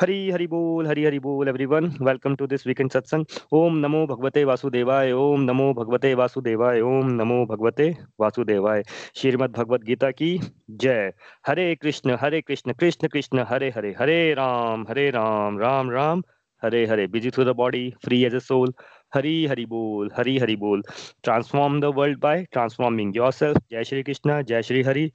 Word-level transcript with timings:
हरी 0.00 0.30
हरी 0.30 0.46
बोल, 0.46 0.86
हरी 0.86 1.04
हरी 1.04 1.18
बोल 1.18 1.48
everyone 1.48 1.86
welcome 2.02 2.34
to 2.34 2.46
this 2.46 2.66
weekend 2.66 2.90
satsang 2.90 3.24
ओम 3.52 3.76
नमो 3.76 4.06
भगवते 4.06 4.44
वासुदेवाय, 4.44 5.10
ओम 5.12 5.40
नमो 5.40 5.72
भगवते 5.74 6.12
वासुदेवाय, 6.14 6.80
ओम 6.80 7.10
नमो 7.12 7.44
भगवते 7.46 7.88
वासुदेवाय. 8.20 8.82
श्रीमद् 9.16 9.52
भगवत 9.52 9.82
गीता 9.84 10.10
की 10.10 10.30
जय. 10.70 11.12
हरे 11.46 11.74
कृष्ण 11.74 12.16
हरे 12.20 12.40
कृष्ण 12.40 12.72
कृष्ण 12.72 13.08
कृष्ण, 13.08 13.44
हरे 13.48 13.68
हरे 13.76 13.94
हरे 13.98 14.34
राम 14.34 14.86
हरे 14.88 15.10
Ram 15.10 15.58
Ram 15.58 15.90
Ram, 15.90 16.22
Hare 16.62 16.84
Hare. 16.86 17.06
Busy 17.06 17.30
through 17.30 17.44
the 17.44 17.54
body 17.56 17.92
free 18.04 18.24
as 18.24 18.34
a 18.34 18.38
soul 18.38 18.72
Hari, 19.14 19.46
Hari 19.46 19.66
बोल, 19.66 20.10
हरी, 20.16 20.38
हरि 20.38 20.56
बोल. 20.56 20.82
Transform 21.22 21.80
the 21.80 21.92
world 21.96 22.20
by 22.20 22.44
transforming 22.52 23.16
yourself 23.16 23.58
जय 23.70 23.84
श्री 23.84 24.02
कृष्ण, 24.02 24.42
जय 24.42 24.62
श्री 24.62 24.82
हरि. 24.82 25.10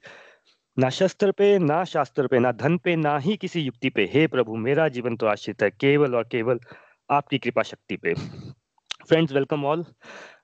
ना 0.76 0.88
शस्त्र 0.90 1.32
पे, 1.32 1.58
ना 1.58 1.84
शास्त्र 1.84 2.26
पे, 2.26 2.38
ना 2.38 2.50
धन 2.52 2.76
पे, 2.78 2.94
ना 2.96 3.16
ही 3.18 3.36
किसी 3.36 3.60
युक्ति 3.60 3.90
पे। 3.90 4.04
हे 4.14 4.26
प्रभु, 4.26 4.56
मेरा 4.56 4.88
जीवन 4.88 5.16
तो 5.16 5.26
आश्रित 5.26 5.62
है, 5.62 5.70
केवल 5.70 6.14
और 6.14 6.24
केवल 6.24 6.58
आपकी 7.10 7.38
कृपा 7.38 7.62
शक्ति 7.62 7.96
पे। 7.96 8.14
Friends 9.08 9.32
welcome 9.32 9.64
all 9.64 9.84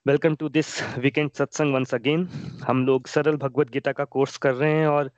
welcome 0.07 0.35
to 0.35 0.49
this 0.49 0.97
weekend 0.97 1.29
satsang 1.31 1.73
once 1.73 1.93
again 1.93 2.27
हम 2.67 2.85
लोग 2.85 3.07
सरल 3.07 3.35
भगवत 3.35 3.69
गीता 3.69 3.91
का 3.91 4.03
कोर्स 4.05 4.37
कर 4.37 4.53
रहे 4.53 4.71
हैं 4.71 4.87
और 4.87 5.11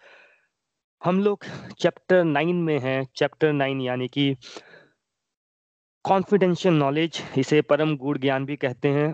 हम 1.01 1.23
लोग 1.23 1.45
चैप्टर 1.79 2.23
नाइन 2.23 2.55
में 2.55 2.77
हैं। 2.79 3.07
चैप्टर 3.16 3.53
नाइन 3.53 3.81
यानी 3.81 4.07
कि 4.07 4.35
कॉन्फिडेंशियल 6.05 6.75
नॉलेज 6.75 7.22
इसे 7.38 7.61
परम 7.61 7.95
गुड़ 7.97 8.17
ज्ञान 8.17 8.45
भी 8.45 8.55
कहते 8.55 8.89
हैं। 8.89 9.13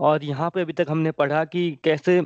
और 0.00 0.24
यहाँ 0.24 0.50
पे 0.50 0.60
अभी 0.60 0.72
तक 0.72 0.86
हमने 0.90 1.10
पढ़ा 1.12 1.44
कि 1.44 1.70
कैसे 1.84 2.20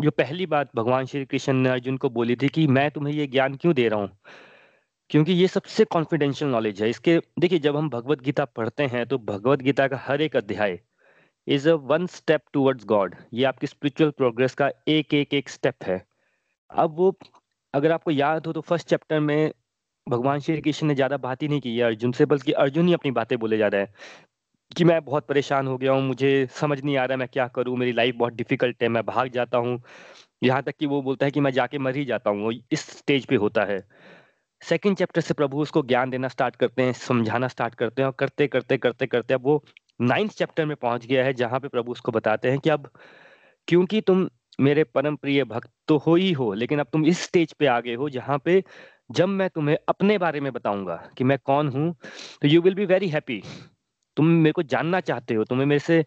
जो 0.00 0.10
पहली 0.10 0.44
बात 0.46 0.70
भगवान 0.76 1.06
श्री 1.06 1.24
कृष्ण 1.24 1.52
ने 1.54 1.68
अर्जुन 1.68 1.96
को 1.96 2.08
बोली 2.10 2.36
थी 2.36 2.48
कि 2.48 2.66
मैं 2.68 2.90
तुम्हें 2.90 3.14
ये 3.14 3.26
ज्ञान 3.26 3.54
क्यों 3.54 3.74
दे 3.74 3.88
रहा 3.88 4.00
हूँ? 4.00 4.10
क्योंकि 5.10 5.32
ये 5.32 5.46
सबसे 5.48 5.84
कॉन्फिडेंशियल 5.86 6.50
नॉलेज 6.50 6.82
है। 6.82 6.88
इसके, 6.90 7.18
देखिए, 7.40 7.58
जब 7.58 7.76
हम 7.76 7.88
भगवत 7.90 8.20
गीता 8.22 8.44
पढ़ते 8.46 8.82
हैं 8.86 9.04
तो 9.06 9.18
भगवत 9.20 9.62
गीता 9.62 9.86
का 9.88 9.96
हर 10.06 10.20
एक 10.22 10.36
अध्याय 10.36 10.78
is 11.46 11.68
a 11.68 11.72
one 11.84 12.06
step 12.06 12.42
towards 12.52 12.84
God 12.86 13.14
ये 13.34 13.44
आपकी 13.44 13.66
स्पिरिचुअल 13.66 14.10
प्रोग्रेस 14.10 14.54
का 14.54 14.70
एक 14.88 15.14
एक 15.14 15.34
एक 15.34 15.48
स्टेप 15.48 15.84
है। 15.84 16.02
अब 16.70 16.96
वो, 16.96 17.14
अगर 17.74 17.92
आपको 17.92 18.10
याद 18.10 18.46
हो 18.46 18.52
तो 18.52 18.60
फ़र्स्ट 18.60 18.88
चैप्टर 18.88 19.20
में 19.20 19.52
भगवान 20.06 20.40
श्री 20.40 20.60
कृष्ण 20.60 20.86
ने 20.86 20.94
ज़्यादा 20.94 21.16
बात 21.18 21.42
ही 21.42 21.48
नहीं 21.48 21.60
की 21.60 21.76
है 21.76 21.84
अर्जुन 21.84 22.12
से, 22.12 22.24
बल्कि 22.26 22.52
अर्जुन 22.54 22.88
ही 22.88 22.94
अपनी 22.94 23.10
बातें 23.12 23.38
बोले 23.38 23.58
जा 23.58 23.68
रहे 23.68 23.80
हैं। 23.80 23.94
कि 24.76 24.84
मैं 24.84 25.00
बहुत 25.04 25.26
परेशान 25.26 25.66
हो 25.66 25.76
गया 25.78 25.92
हूँ, 25.92 26.02
मुझे 26.02 26.46
समझ 26.50 26.80
नहीं 26.82 26.96
आ 26.96 27.04
रहा 27.04 27.16
मैं 27.16 27.28
क्या 27.28 27.46
करूँ, 27.48 27.76
मेरी 27.76 27.92
लाइफ 27.92 28.14
बहुत 28.14 28.32
डिफ़िकल्ट 28.32 28.82
है, 28.82 28.88
मैं 28.88 29.04
भाग 29.06 29.28
जाता 29.28 29.58
हूँ। 29.58 29.80
यहाँ 30.42 30.62
तक 30.62 30.76
कि 30.78 30.86
वो 30.86 31.00
बोलता 31.02 31.26
है 31.26 31.32
कि 31.32 31.40
मैं 31.40 31.50
जाके 31.50 31.78
मर 31.78 31.96
ही 31.96 32.04
जाता 32.04 32.30
हूँ 32.30 32.52
इस 32.72 32.80
स्टेज 32.98 33.26
पे 33.26 33.36
होता 33.36 33.64
है। 33.64 33.82
सेकंड 34.62 34.96
चैप्टर 34.96 35.20
से 35.20 35.34
प्रभु 35.34 35.58
उसको 35.58 35.82
ज्ञान 35.82 36.10
देना 36.10 36.28
स्टार्ट 36.28 36.56
करते 36.56 36.82
हैं, 36.82 36.92
समझाना 36.92 37.48
स्टार्ट 37.48 37.74
करते 37.74 38.02
हैं 38.02 38.06
और 38.06 38.14
करते 38.18 38.46
करते 38.46 38.78
करते 38.78 39.06
करते 39.06 39.34
अब 39.34 39.44
वो 39.44 39.62
नाइन्थ 40.00 40.32
चैप्टर 40.32 40.66
में 40.66 40.76
पहुँच 40.76 41.06
गया 41.06 41.24
है, 41.24 41.32
जहाँ 41.34 41.60
पे 41.60 41.68
प्रभु 41.68 41.92
उसको 41.92 42.12
बताते 42.12 42.50
हैं 42.50 42.58
कि 42.58 42.70
अब 42.70 42.90
क्योंकि 43.68 44.00
तुम 44.00 44.28
मेरे 44.60 44.84
परम 44.84 45.16
प्रिय 45.16 45.44
भक्त 45.44 45.70
तो 45.88 45.96
हो 45.98 46.14
ही 46.14 46.32
हो, 46.32 46.52
लेकिन 46.54 46.78
अब 46.78 46.86
तुम 46.92 47.06
इस 47.06 47.20
स्टेज 47.20 47.52
पे 47.52 47.66
आ 47.66 47.80
गए 47.80 47.94
हो 47.94 48.08
जहाँ 48.08 48.38
पे 48.38 48.62
जब 49.10 49.28
मैं 49.28 49.48
तुम्हें 49.50 49.76
अपने 49.88 50.18
बारे 50.18 50.40
में 50.40 50.52
बताऊँगा 50.52 50.96
कि 51.18 51.24
मैं 51.24 51.38
कौन 51.44 51.68
हूँ 51.68 51.94
तो 52.42 52.48
you 52.48 52.60
will 52.62 52.74
be 52.74 52.84
very 52.86 53.08
happy 53.08 53.42
तुम 54.16 54.26
मेरे 54.26 54.52
को 54.52 54.62
जानना 54.64 55.00
चाहते 55.02 55.34
हो, 55.34 55.44
तुम्हें 55.44 55.66
मेरे 55.66 55.78
से 55.80 55.98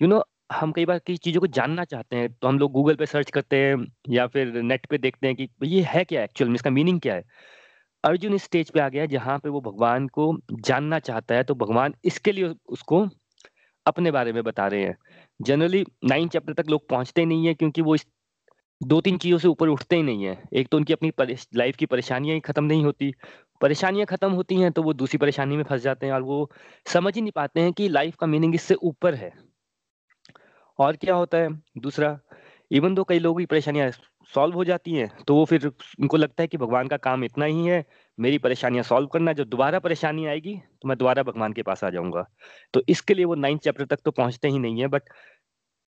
यू 0.00 0.08
नो 0.08 0.22
हम 0.52 0.72
कई 0.72 0.84
बार 0.86 0.98
किसी 1.00 1.16
चीज़ों 1.18 1.40
को 1.40 1.46
जानना 1.48 1.84
चाहते 1.86 2.16
हैं 2.16 2.32
तो 2.32 2.48
हम 2.48 2.58
लोग 2.58 2.72
गूगल 2.72 2.94
पे 2.96 3.06
सर्च 3.06 3.30
करते 3.30 3.56
हैं, 3.58 3.76
या 4.10 4.26
फिर 4.28 4.52
नेट 4.54 4.86
पे 4.86 4.98
देखते 4.98 5.26
हैं 5.26 5.36
कि 5.36 5.48
ये 5.66 5.82
है 5.88 6.04
क्या 6.04 6.22
एक्चुअल 6.24 6.48
में, 6.50 6.54
इसका 6.56 6.70
मीनिंग 6.70 7.00
क्या 7.00 7.14
है? 7.14 7.24
अर्जुन 8.04 8.34
इस 8.34 8.44
स्टेज 8.44 8.70
पे 8.70 8.80
आ 8.80 8.88
गया 8.88 9.06
जहाँ 9.08 9.38
पे 9.38 9.48
वो 9.48 9.60
भगवान 9.62 10.06
को 10.10 10.32
जानना 10.62 10.98
चाहता 11.00 11.34
है 11.34 11.44
तो 11.44 11.54
भगवान 11.56 11.94
इसके 12.06 12.32
लिए 12.32 12.54
उसको 12.68 13.06
अपने 13.86 14.10
बारे 14.12 14.32
में 14.32 14.42
बता 14.44 14.66
रहे 14.68 14.82
हैं। 14.82 14.96
जनरली 15.40 15.84
नाइन 16.06 16.28
चैप्टर 16.28 16.54
तक 16.54 16.70
लोग 16.70 16.88
पहुँचते 16.88 17.24
नहीं 17.26 17.46
है, 17.46 17.54
क्योंकि 17.54 17.82
वो 17.82 17.94
इस 17.94 18.06
दो 18.80 19.00
तीन 19.00 19.18
चीज़ों 19.18 19.38
से 19.38 19.48
ऊपर 19.48 19.68
उठते 19.68 19.96
ही 19.96 20.02
नहीं 20.02 20.24
है। 20.24 20.38
एक 20.54 20.68
तो 20.68 20.76
उनकी 20.76 20.92
अपनी 20.92 21.12
लाइफ 21.56 21.76
की 21.76 21.86
परेशानियाँ 21.88 22.34
ही 22.34 22.40
खत्म 22.42 22.64
नहीं 22.64 22.84
होती 22.84 23.12
परेशानियाँ 23.62 24.06
खत्म 24.06 24.30
होती 24.32 24.60
हैं 24.60 24.70
तो 24.72 24.82
वो 24.82 24.92
दूसरी 24.92 25.18
परेशानी 25.18 25.56
में 25.56 25.64
फंस 25.64 25.80
जाते 25.82 26.06
हैं 26.06 26.12
और 26.12 26.22
वो 26.22 26.50
समझ 26.86 27.14
ही 27.14 27.20
नहीं 27.20 27.32
पाते 27.32 27.60
हैं 27.60 27.72
कि 27.72 27.88
लाइफ 27.88 28.16
का 28.16 28.26
मीनिंग 28.26 28.54
इससे 28.54 28.74
ऊपर 28.74 29.14
है। 29.14 29.32
और 30.78 30.96
क्या 30.96 31.14
होता 31.14 31.38
है? 31.38 31.48
दूसरा 31.78 32.18
इवन 32.70 32.94
दो 32.94 33.04
कई 33.04 33.18
लोगों 33.18 33.38
की 33.38 33.46
परेशानियाँ 33.46 33.90
सॉल्व 34.34 34.54
हो 34.54 34.64
जाती 34.64 34.92
हैं 34.92 35.08
तो 35.26 35.34
वो 35.34 35.44
फिर 35.44 35.66
उनको 35.66 36.16
लगता 36.16 36.42
है 36.42 36.46
कि 36.48 36.58
भगवान 36.58 36.88
का 36.88 36.96
काम 36.96 37.24
इतना 37.24 37.44
ही 37.44 37.66
है, 37.66 37.84
मेरी 38.18 38.38
परेशानियाँ 38.38 38.84
सॉल्व 38.84 39.06
करना 39.06 39.32
जब 39.32 39.48
दोबारा 39.48 39.78
परेशानी 39.78 40.26
आएगी 40.26 40.54
तो 40.82 40.88
मैं 40.88 40.96
दोबारा 40.98 41.22
भगवान 41.22 41.52
के 41.52 41.62
पास 41.62 41.84
आ 41.84 41.90
जाऊँगा। 41.90 42.24
तो 42.74 42.82
इसके 42.88 43.14
लिए 43.14 43.24
वो 43.24 43.34
नाइन्थ 43.34 43.62
चैप्टर 43.62 43.84
तक 43.86 44.00
तो 44.04 44.10
पहुँचते 44.12 44.48
ही 44.48 44.58
नहीं 44.58 44.80
है 44.80 44.88
बट 44.88 45.02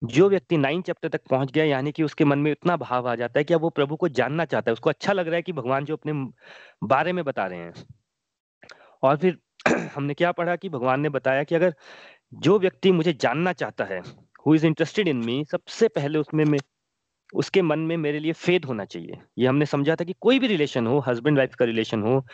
जो 0.03 0.29
व्यक्ति 0.29 0.57
नाइन 0.57 0.83
चैप्टर 0.83 1.09
तक 1.09 1.21
पहुँच 1.31 1.53
गया, 1.53 1.65
यानी 1.65 1.93
कि 1.93 2.03
उसके 2.03 2.25
मन 2.25 2.39
में 2.39 2.51
इतना 2.53 2.77
भाव 2.77 3.09
आ 3.09 3.15
जाता 3.15 3.41
है 3.41 3.45
कि 3.45 3.55
अब 3.55 3.61
वो 3.61 3.71
प्रभु 3.71 3.97
को 3.97 4.09
जानना 4.09 4.45
चाहता 4.45 4.71
है, 4.71 4.73
उसको 4.73 4.91
अच्छा 4.91 5.13
लग 5.13 5.27
रहा 5.29 5.37
है 5.37 5.43
कि 5.43 5.53
भगवान 5.53 5.85
जो 5.85 5.97
अपने 5.97 6.13
बारे 6.85 7.13
में 7.13 7.25
बता 7.25 7.47
रहे 7.47 7.59
हैं। 7.59 7.73
और 9.03 9.17
फिर 9.17 9.39
हमने 9.95 10.15
क्या 10.15 10.33
पढ़ा 10.33 10.57
कि 10.57 10.69
भगवान 10.69 11.01
ने 11.01 11.09
बताया 11.09 11.45
कि 11.45 11.55
अगर 11.55 11.75
जो 12.35 12.59
व्यक्ति 12.59 12.93
मुझे 12.93 13.13
जानना 13.13 13.53
चाहता 13.53 13.85
है 13.85 14.01
who 14.47 14.55
is 14.55 14.67
interested 14.67 15.09
in 15.09 15.17
me 15.17 15.45
सबसे 15.45 15.89
पहले 15.89 16.19
उसमें 16.19 16.45
में, 16.45 16.59
उसके 17.35 17.63
मन 17.63 17.79
में 17.79 17.97
मेरे 17.97 18.19
लिए 18.19 18.33
फेद 18.33 18.65
होना 18.65 18.85
चाहिए। 18.85 19.19
ये 19.39 19.47
हमने 19.47 19.67
समझा 19.67 19.97
था 19.97 20.05
कि 20.05 20.15
कोई 20.21 20.39
भी 20.39 20.47
रिलेशन 20.47 20.87
हो 20.87 20.99
हस्बैंड 21.09 21.39
वाइफ 21.39 21.55
का 21.55 21.65
रिलेशन 21.65 22.03
हो 22.03 22.25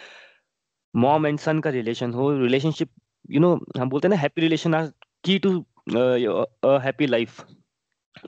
मॉम 0.94 1.26
एंड 1.26 1.38
सन 1.38 1.60
का 1.60 1.70
रिलेशन 1.70 2.12
हो 2.14 2.30
रिलेशनशिप 2.38 2.90
यू 3.30 3.40
नो 3.40 3.54
हम 3.78 3.90
बोलते 3.90 4.08
हैं 4.08 4.14
ना 4.14 4.20
happy 4.20 4.42
relation 4.42 4.74
are 4.74 4.92
key 5.24 5.38
to 5.38 5.64
happy 5.86 7.06
life 7.06 7.44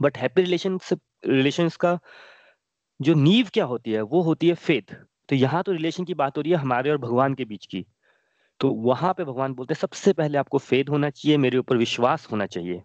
but 0.03 0.19
happy 0.19 0.43
relationship 0.43 1.01
relations 1.27 1.77
का 1.77 1.99
जो 3.01 3.15
नींव 3.15 3.49
क्या 3.55 3.65
होती 3.65 3.93
है, 3.93 4.03
वो 4.03 4.23
होती 4.23 4.49
है 4.49 4.55
फेथ 4.57 4.95
तो 5.29 5.37
यहाँ 5.37 5.63
तो 5.63 5.73
रिलेशन 5.73 6.05
की 6.05 6.15
बात 6.15 6.37
हो 6.37 6.43
रही 6.43 6.53
है 6.53 6.59
हमारे 6.59 6.91
और 6.91 6.99
भगवान 6.99 7.35
के 7.35 7.45
बीच 7.45 7.67
की. 7.67 7.85
तो 8.61 8.71
वहाँ 8.71 9.13
पे 9.15 9.25
भगवान 9.25 9.55
बोलते 9.55 9.75
हैं, 9.75 9.79
सबसे 9.81 10.13
पहले 10.13 10.39
आपको 10.39 10.59
फेद 10.59 10.89
होना 10.89 11.11
चाहिए, 11.11 11.37
मेरे 11.39 11.59
ऊपर 11.59 11.77
विश्वास 11.77 12.27
होना 12.33 12.47
चाहिए. 12.47 12.83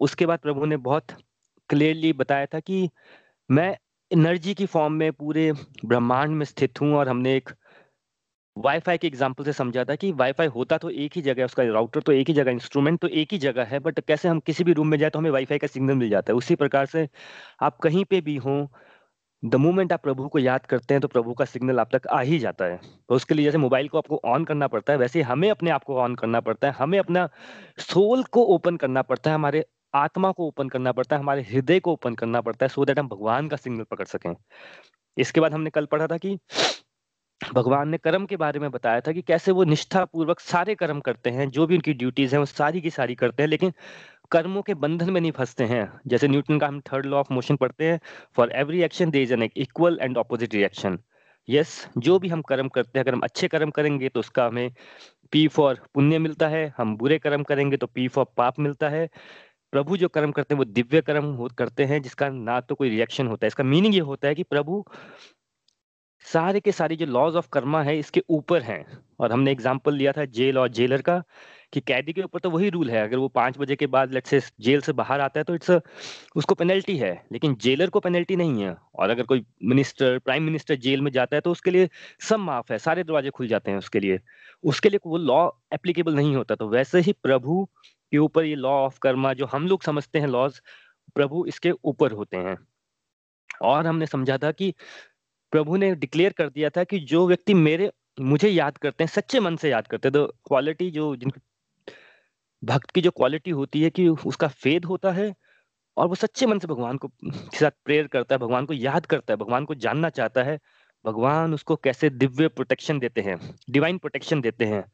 उसके 0.00 0.26
बाद 0.26 0.38
प्रभु 0.38 0.66
ने 0.66 0.76
बहुत 0.78 1.12
क्लियरली 1.70 2.12
बताया 2.12 2.46
था 2.46 2.60
कि 2.60 2.88
मैं 3.50 3.76
एनर्जी 4.10 4.54
की 4.54 4.66
फॉर्म 4.66 4.92
में 4.92 5.12
पूरे 5.12 5.52
ब्रह्मांड 5.84 6.34
में 6.36 6.44
स्थित 6.44 6.80
हूँ 6.80 6.94
और 6.96 7.08
हमने 7.08 7.36
एक 7.36 7.50
वाईफाई 8.56 8.98
के 8.98 9.06
एग्ज़ाम्पल 9.06 9.44
से 9.44 9.52
समझा 9.52 9.84
था 9.84 9.94
कि 9.94 10.10
वाईफाई 10.12 10.46
होता 10.46 10.78
तो 10.78 10.90
एक 10.90 11.12
ही 11.16 11.22
जगह 11.22 11.44
उसका 11.44 11.62
राउटर 11.64 12.00
तो 12.00 12.12
एक 12.12 12.28
ही 12.28 12.34
जगह 12.34 12.50
इंस्ट्रूमेंट 12.50 12.98
तो 13.00 13.08
एक 13.08 13.32
ही 13.32 13.38
जगह 13.38 13.64
है 13.64 13.78
बट 13.78 14.00
कैसे 14.00 14.28
हम 14.28 14.40
किसी 14.40 14.64
भी 14.64 14.72
रूम 14.72 14.88
में 14.88 14.98
जाए 14.98 15.10
तो 15.10 15.18
हमें 15.18 15.30
वाईफाई 15.30 15.58
का 15.58 15.66
सिग्नल 15.66 15.94
मिल 15.94 16.08
जाता 16.10 16.32
है। 16.32 16.36
उसी 16.36 16.54
प्रकार 16.54 16.86
से 16.86 17.08
आप 17.62 17.78
कहीं 17.78 18.04
पे 18.04 18.20
भी 18.20 18.36
हों 18.36 18.66
द 19.42 19.54
मोमेंट 19.54 19.92
आप 19.92 20.02
प्रभु 20.02 20.28
को 20.28 20.38
याद 20.38 20.66
करते 20.66 20.94
हैं 20.94 21.00
तो 21.00 21.08
प्रभु 21.08 21.34
का 21.34 21.44
सिग्नल 21.44 21.80
आप 21.80 21.88
तक 21.92 22.06
आ 22.08 22.20
ही 22.20 22.38
जाता 22.38 22.64
है। 22.64 22.76
तो 23.08 23.14
उसके 23.14 23.34
लिए 23.34 23.44
जैसे 23.44 23.58
मोबाइल 23.58 23.88
को 23.88 23.98
आपको 23.98 24.20
ऑन 24.24 24.44
करना 24.44 24.68
पड़ता 24.68 24.92
है, 24.92 24.98
वैसे 24.98 25.22
हमें 25.22 25.50
अपने 25.50 25.70
आप 25.70 25.84
को 25.84 25.96
ऑन 25.96 26.14
करना 26.14 26.40
पड़ता 26.40 26.68
है। 26.68 26.74
हमें 26.74 26.98
अपना 26.98 27.28
सोल 27.82 28.22
को 28.24 28.44
ओपन 28.46 28.76
करना 28.76 29.02
पड़ता 29.02 29.30
है, 29.30 29.34
हमारे 29.34 29.64
आत्मा 29.94 30.30
को 30.32 30.46
ओपन 30.46 30.68
करना 30.68 30.92
पड़ता 30.92 31.16
है, 31.16 31.22
हमारे 31.22 31.42
हृदय 31.42 31.80
को 31.80 31.92
ओपन 31.92 32.14
करना 32.14 32.40
पड़ता 32.40 32.64
है 32.64 32.68
सो 32.68 32.84
दैट 32.84 32.98
हम 32.98 33.08
भगवान 33.08 33.48
का 33.48 33.56
सिग्नल 33.56 33.84
पकड़ 33.90 34.06
सकें। 34.06 34.34
इसके 35.16 35.40
बाद 35.40 35.54
हमने 35.54 35.70
कल 35.70 35.86
पढ़ा 35.86 36.06
था 36.06 36.16
कि 36.16 36.38
भगवान 37.42 37.88
ने 37.88 37.98
कर्म 37.98 38.24
के 38.26 38.36
बारे 38.36 38.60
में 38.60 38.70
बताया 38.70 39.00
था 39.00 39.12
कि 39.12 39.22
कैसे 39.22 39.52
वो 39.52 39.64
निष्ठा 39.64 40.04
पूर्वक 40.04 40.40
सारे 40.40 40.74
कर्म 40.74 41.00
करते 41.00 41.30
हैं, 41.30 41.48
जो 41.50 41.66
भी 41.66 41.74
उनकी 41.74 41.92
ड्यूटीज़ 41.94 42.34
हैं, 42.34 42.38
वो 42.38 42.46
सारी 42.46 42.80
की 42.80 42.90
सारी 42.90 43.14
करते 43.14 43.42
हैं, 43.42 43.48
लेकिन 43.50 43.72
कर्मों 44.30 44.62
के 44.62 44.74
बंधन 44.74 45.10
में 45.10 45.20
नहीं 45.20 45.32
फंसते 45.32 45.64
हैं। 45.64 46.00
जैसे 46.06 46.28
न्यूटन 46.28 46.58
का 46.58 46.66
हम 46.66 46.80
थर्ड 46.82 47.06
लॉ 47.06 47.18
ऑफ़ 47.18 47.32
मोशन 47.32 47.56
पढ़ते 47.56 47.84
हैं 47.84 48.00
for 48.36 48.52
every 48.56 48.82
action 48.82 49.10
there 49.10 49.22
is 49.22 49.32
an 49.34 49.48
equal 49.56 49.98
and 50.02 50.18
opposite 50.18 50.54
reaction 50.54 50.98
yes 51.48 51.86
जो 51.98 52.18
भी 52.18 52.28
हम 52.28 52.42
कर्म 52.42 52.68
करते 52.68 52.98
हैं, 52.98 53.04
अगर 53.04 53.14
हम 53.14 53.20
अच्छे 53.20 53.48
कर्म 53.48 53.70
करेंगे 53.70 54.08
तो 54.08 54.20
उसका 54.20 54.46
हमें 54.46 54.74
पी 55.32 55.46
फॉर 55.48 55.80
पुण्य 55.94 56.18
मिलता 56.18 56.48
है, 56.48 56.72
हम 56.78 56.96
बुरे 56.96 57.18
कर्म 57.18 57.42
करेंगे 57.42 57.76
तो 57.76 57.86
पी 57.86 58.06
फॉर 58.08 58.26
पाप 58.36 58.58
मिलता 58.60 58.88
है। 58.88 59.08
प्रभु 59.72 59.96
जो 59.96 60.08
कर्म 60.08 60.32
करते 60.32 60.54
हैं, 60.54 60.58
वो 60.58 60.64
दिव्य 60.64 61.00
कर्म 61.00 61.48
करते 61.58 61.84
हैं, 61.84 62.00
जिसका 62.02 62.28
ना 62.28 62.60
तो 62.60 62.74
कोई 62.74 62.88
रिएक्शन 62.90 63.26
होता 63.26 63.46
है। 63.46 63.48
इसका 63.48 63.64
मीनिंग 63.64 63.94
ये 63.94 64.00
होता 64.02 64.28
है 64.28 64.34
कि 64.34 64.42
प्रभु 64.42 64.84
सारे 66.24 66.60
के 66.60 66.72
सारे 66.72 66.96
जो 66.96 67.06
लॉज 67.06 67.36
ऑफ़ 67.36 67.48
कर्मा 67.52 67.82
है, 67.82 67.98
इसके 67.98 68.22
ऊपर 68.30 68.62
हैं। 68.62 68.84
और 69.20 69.32
हमने 69.32 69.50
एग्ज़ाम्पल 69.52 69.94
लिया 69.94 70.12
था 70.12 70.24
जेल 70.26 70.58
और 70.58 70.68
जेलर 70.68 71.02
का, 71.02 71.22
कि 71.72 71.80
कैदी 71.80 72.12
के 72.12 72.22
ऊपर 72.22 72.38
तो 72.40 72.50
वही 72.50 72.68
रूल 72.70 72.90
है। 72.90 73.02
अगर 73.02 73.16
वो 73.16 73.28
पाँच 73.30 73.58
बजे 73.58 73.76
के 73.76 73.86
बाद 73.86 74.12
लेट 74.12 74.26
से 74.26 74.40
जेल 74.60 74.80
से 74.80 74.92
बाहर 74.92 75.20
आता 75.20 75.40
है 75.40 75.44
तो 75.44 75.54
इट्स 75.54 75.70
उसको 76.36 76.54
पेनल्टी 76.54 76.96
है। 76.98 77.12
लेकिन 77.32 77.54
जेलर 77.62 77.90
को 77.90 78.00
पेनल्टी 78.00 78.36
नहीं 78.36 78.62
है। 78.62 78.76
और 78.94 79.10
अगर 79.10 79.22
कोई 79.24 79.44
मिनिस्टर 79.64 80.18
प्राइम 80.18 80.42
मिनिस्टर 80.42 80.74
जेल 80.78 81.00
में 81.00 81.10
जाता 81.12 81.36
है 81.36 81.40
तो 81.40 81.50
उसके 81.50 81.70
लिए 81.70 81.88
सब 82.28 82.38
माफ़ 82.40 82.72
है। 82.72 82.78
सारे 82.78 83.04
दरवाजे 83.04 83.30
खुल 83.30 83.48
जाते 83.48 83.70
हैं 83.70 83.78
उसके 83.78 84.00
लिए। 84.00 84.20
उसके 84.64 84.88
लिए 84.88 85.00
वो 85.06 85.18
लॉ 85.18 85.48
एप्लीकेबल 85.74 86.14
नहीं 86.14 86.34
होता। 86.36 86.54
तो 86.54 86.68
वैसे 86.68 87.00
ही 87.00 87.12
प्रभु 87.22 87.64
के 88.12 88.18
ऊपर 88.18 88.44
ये 88.44 88.54
लॉ 88.56 88.70
ऑफ़ 88.80 88.98
कर्मा 89.02 89.32
जो 89.34 89.46
हम 89.46 89.66
लोग 89.68 89.82
समझते 89.82 90.18
हैं 90.18 90.26
लॉज 90.28 90.60
प्रभु 91.16 91.44
इसके 91.48 91.70
ऊपर 91.84 92.12
होते 92.12 92.36
हैं। 92.38 92.56
और 93.62 93.86
हमने 93.86 94.06
समझा 94.06 94.36
था 94.38 94.50
कि 94.52 94.72
प्रभु 95.52 95.76
ने 95.76 95.94
डिक्लेयर 95.94 96.32
कर 96.32 96.48
दिया 96.48 96.70
था 96.70 96.84
कि 96.84 96.98
जो 97.06 97.26
व्यक्ति 97.28 97.54
मेरे, 97.54 97.90
मुझे 98.20 98.48
याद 98.48 98.78
करते 98.78 99.04
हैं, 99.04 99.10
सच्चे 99.10 99.40
मन 99.40 99.56
से 99.56 99.70
याद 99.70 99.86
करते 99.86 100.08
हैं 100.08 100.12
तो 100.12 100.26
क्वालिटी 100.46 100.90
जो 100.90 101.14
जिन 101.16 101.32
भक्त 102.62 102.90
की 102.90 103.00
जो 103.00 103.10
क्वालिटी 103.10 103.50
होती 103.50 103.82
है 103.82 103.90
कि 103.90 104.08
उसका 104.08 104.48
फेद 104.48 104.84
होता 104.84 105.12
है 105.12 105.34
और 105.96 106.06
वो 106.08 106.14
सच्चे 106.14 106.46
मन 106.46 106.58
से 106.58 106.66
भगवान 106.68 106.96
को, 106.96 107.08
के 107.08 107.58
साथ 107.58 107.70
प्रेयर 107.84 108.06
करता 108.06 108.34
है, 108.34 108.38
भगवान 108.38 108.66
को 108.66 108.74
याद 108.74 109.06
करता 109.06 109.32
है, 109.32 109.36
भगवान 109.36 109.64
को 109.64 109.74
जानना 109.76 110.08
चाहता 110.10 110.42
है, 110.42 110.58
भगवान 111.04 111.54
उसको 111.54 111.76
कैसे 111.76 112.10
दिव्य 112.10 112.48
प्रोटेक्शन 112.50 112.98
देते 112.98 113.20
हैं 113.20 113.38
डिवाइन 113.70 113.98
प्रोटेक्शन 113.98 114.40
देते 114.40 114.64
हैं। 114.64 114.84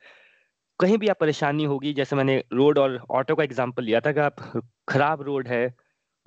कहीं 0.81 0.97
भी 0.99 1.09
आप 1.09 1.19
परेशानी 1.21 1.65
होगी, 1.65 1.93
जैसे 1.93 2.17
मैंने 2.17 2.43
रोड 2.53 2.79
और 2.79 2.97
ऑटो 3.11 3.35
का 3.35 3.45
एग्ज़ाम्पल 3.45 3.85
लिया 3.85 4.01
था 4.01 4.13
कि 4.13 4.21
आप 4.21 4.37
खराब 4.89 5.23
रोड 5.23 5.49
है, 5.49 5.67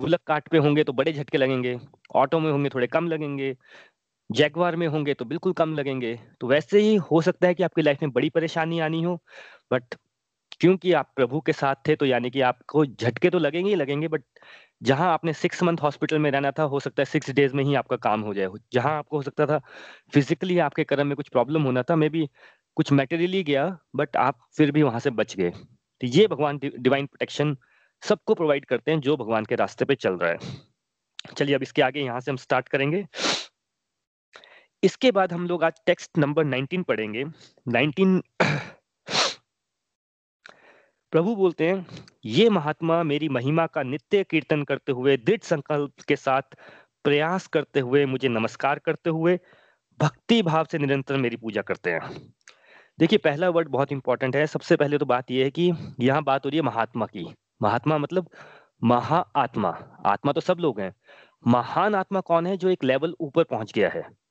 गुलक 0.00 0.20
काट 0.26 0.48
पे 0.48 0.58
होंगे 0.58 0.84
तो 0.84 0.92
बड़े 0.92 1.12
झटके 1.12 1.38
लगेंगे 1.38 1.78
ऑटो 2.16 2.38
में 2.40 2.50
होंगे 2.50 2.68
थोड़े 2.68 2.86
कम 2.86 3.08
लगेंगे 3.08 3.56
जैगवार 4.32 4.76
में 4.76 4.86
होंगे 4.88 5.14
तो 5.14 5.24
बिल्कुल 5.24 5.52
कम 5.52 5.74
लगेंगे। 5.74 6.18
तो 6.40 6.46
वैसे 6.46 6.80
ही 6.80 6.94
हो 7.10 7.20
सकता 7.22 7.46
है 7.46 7.54
कि 7.54 7.62
आपकी 7.62 7.82
लाइफ 7.82 8.02
में 8.02 8.10
बड़ी 8.12 8.30
परेशानी 8.30 8.78
आनी 8.80 9.02
हो 9.02 9.18
बट 9.72 9.94
क्योंकि 10.60 10.92
आप 10.92 11.12
प्रभु 11.16 11.40
के 11.40 11.52
साथ 11.52 11.74
थे 11.88 11.94
तो 11.96 12.06
यानी 12.06 12.30
कि 12.30 12.40
आपको 12.42 12.84
झटके 12.86 13.30
तो 13.30 13.38
लगेंगे 13.38 13.70
ही 13.70 13.76
लगेंगे 13.76 14.08
बट 14.08 14.22
जहाँ 14.82 15.12
आपने 15.12 15.32
सिक्स 15.32 15.62
मंथ 15.62 15.78
हॉस्पिटल 15.82 16.18
में 16.18 16.30
रहना 16.30 16.50
था, 16.50 16.62
हो 16.62 16.80
सकता 16.80 17.02
है 17.02 17.04
सिक्स 17.06 17.30
डेज़ 17.30 17.54
में 17.54 17.62
ही 17.64 17.74
आपका 17.74 17.96
काम 17.98 18.20
हो 18.20 18.34
जाए। 18.34 18.48
जहाँ 18.72 18.96
आपको 18.98 19.16
हो 19.16 19.22
सकता 19.22 19.46
था 19.46 19.60
फिजिकली 20.14 20.58
आपके 20.60 20.84
कर्म 20.84 21.06
में 21.06 21.16
कुछ 21.16 21.28
प्रॉब्लम 21.28 21.62
होना 21.62 21.82
था 21.82 21.96
मे 21.96 22.08
बी 22.08 22.28
कुछ 22.76 22.92
मेटेरियली 22.92 23.42
गया 23.44 23.66
बट 23.96 24.16
आप 24.16 24.38
फिर 24.56 24.72
भी 24.72 24.82
वहाँ 24.82 25.00
से 25.00 25.10
बच 25.12 25.36
गए। 25.36 25.50
तो 25.50 26.06
ये 26.08 26.26
भगवान 26.26 26.58
डिवाइन 26.64 27.06
प्रोटेक्शन 27.06 27.56
सबको 28.02 28.34
प्रोवाइड 28.34 28.64
करते 28.64 28.90
हैं, 28.90 29.00
जो 29.00 29.16
भगवान 29.16 29.44
के 29.44 29.54
रास्ते 29.54 29.84
पे 29.84 29.94
चल 29.94 30.14
रहा 30.14 30.30
है। 30.30 30.38
चलिए 31.36 31.54
अब 31.54 31.62
इसके 31.62 31.82
आगे 31.82 32.00
यहाँ 32.00 32.20
से 32.20 32.30
हम 32.30 32.36
स्टार्ट 32.36 32.68
करेंगे। 32.68 33.06
इसके 34.82 35.10
बाद 35.10 35.32
हम 35.32 35.46
लोग 35.46 35.64
आज 35.64 35.72
टेक्स्ट 35.86 36.18
नंबर 36.18 36.44
19 36.44 36.82
पढ़ेंगे। 36.82 37.24
19 37.68 38.20
प्रभु 41.12 41.34
बोलते 41.36 41.66
हैं, 41.66 41.86
ये 42.24 42.48
महात्मा 42.48 43.02
मेरी 43.02 43.28
महिमा 43.28 43.66
का 43.66 43.82
नित्य 43.82 44.24
कीर्तन 44.24 44.62
करते 44.62 44.92
हुए, 44.92 45.16
दृढ़ 45.16 45.40
संकल्प 45.42 46.00
के 46.08 46.16
साथ 46.16 46.42
प्रयास 47.04 47.46
करते 47.46 47.80
हुए 47.80 48.06
मुझे 48.06 48.28
नमस्कार 48.28 48.78
करते 48.78 49.10
हुए, 49.10 49.38
भक्ति 50.00 50.42
भाव 50.42 50.64
से 50.64 50.78
निरंतर 50.78 51.16
मेरी 51.16 51.36
पूजा 51.36 51.62
करते 51.62 51.90
हैं। 51.90 52.00
देखिए, 52.98 53.18
पहला 53.18 53.48
वर्ड 53.48 53.68
बहुत 53.68 53.92
इंपॉर्टेंट 53.92 54.36
है। 54.36 54.46
सबसे 54.46 54.76
पहले 54.76 54.98
तो 54.98 55.06
बात 55.06 55.30
यह 55.30 55.44
है 55.44 55.50
कि 55.50 55.72
यहाँ 56.00 56.22
बात 56.22 56.44
हो 56.44 56.50
रही 56.50 56.58
है 56.58 56.62
महात्मा 56.62 57.06
की। 57.06 57.34
महात्मा 57.62 57.98
मतलब 57.98 58.30
महा 58.84 59.18
आत्मा 59.36 59.68
आत्मा 60.06 60.32
तो 60.32 60.40
सब 60.40 60.58
लोग 60.58 60.80
हैं। 60.80 60.94
महान 61.46 61.94
आत्मा 61.94 62.20
कौन 62.20 62.46
है 62.46 62.56
जो 62.56 62.68
एक 62.68 62.84
लेवल 62.84 63.14
ऊपर 63.20 63.44
पहुँच 63.44 63.72
गया 63.72 63.88
है? 63.88 64.21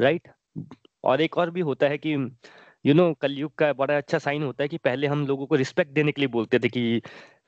राइट? 0.00 0.28
और 1.04 1.20
एक 1.20 1.38
और 1.38 1.50
भी 1.50 1.60
होता 1.60 1.86
है 1.86 1.98
कि 1.98 2.14
यू 2.84 2.94
नो 2.94 3.12
कलयुग 3.14 3.54
का 3.58 3.72
बड़ा 3.72 3.96
अच्छा 3.96 4.18
साइन 4.18 4.42
होता 4.42 4.62
है 4.64 4.68
कि 4.68 4.78
पहले 4.78 5.06
हम 5.06 5.26
लोगों 5.26 5.46
को 5.46 5.54
रिस्पेक्ट 5.54 5.92
देने 5.92 6.12
के 6.12 6.20
लिए 6.20 6.28
बोलते 6.28 6.58
थे 6.58 6.68
कि 6.68 7.00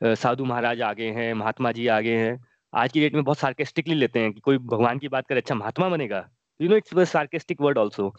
साधु 0.04 0.44
महाराज 0.44 0.82
आगे 0.82 1.10
हैं, 1.10 1.32
महात्मा 1.34 1.72
जी 1.72 1.86
आगे 1.88 2.16
हैं। 2.16 2.38
आज 2.72 2.92
की 2.92 3.00
डेट 3.00 3.14
में 3.14 3.22
बहुत 3.24 3.38
सार्केस्टिकली 3.38 3.94
लेते 3.94 4.20
हैं 4.20 4.32
कि 4.32 4.40
कोई 4.40 4.58
भगवान 4.58 4.98
की 4.98 5.08
बात 5.08 5.26
करे 5.26 5.40
अच्छा 5.40 5.54
महात्मा 5.54 5.88
बनेगा। 5.88 6.28
You 6.60 6.68
know 6.68 6.76
it's 6.76 7.10
sarcastic 7.10 7.60
word 7.60 7.78
also 7.78 8.14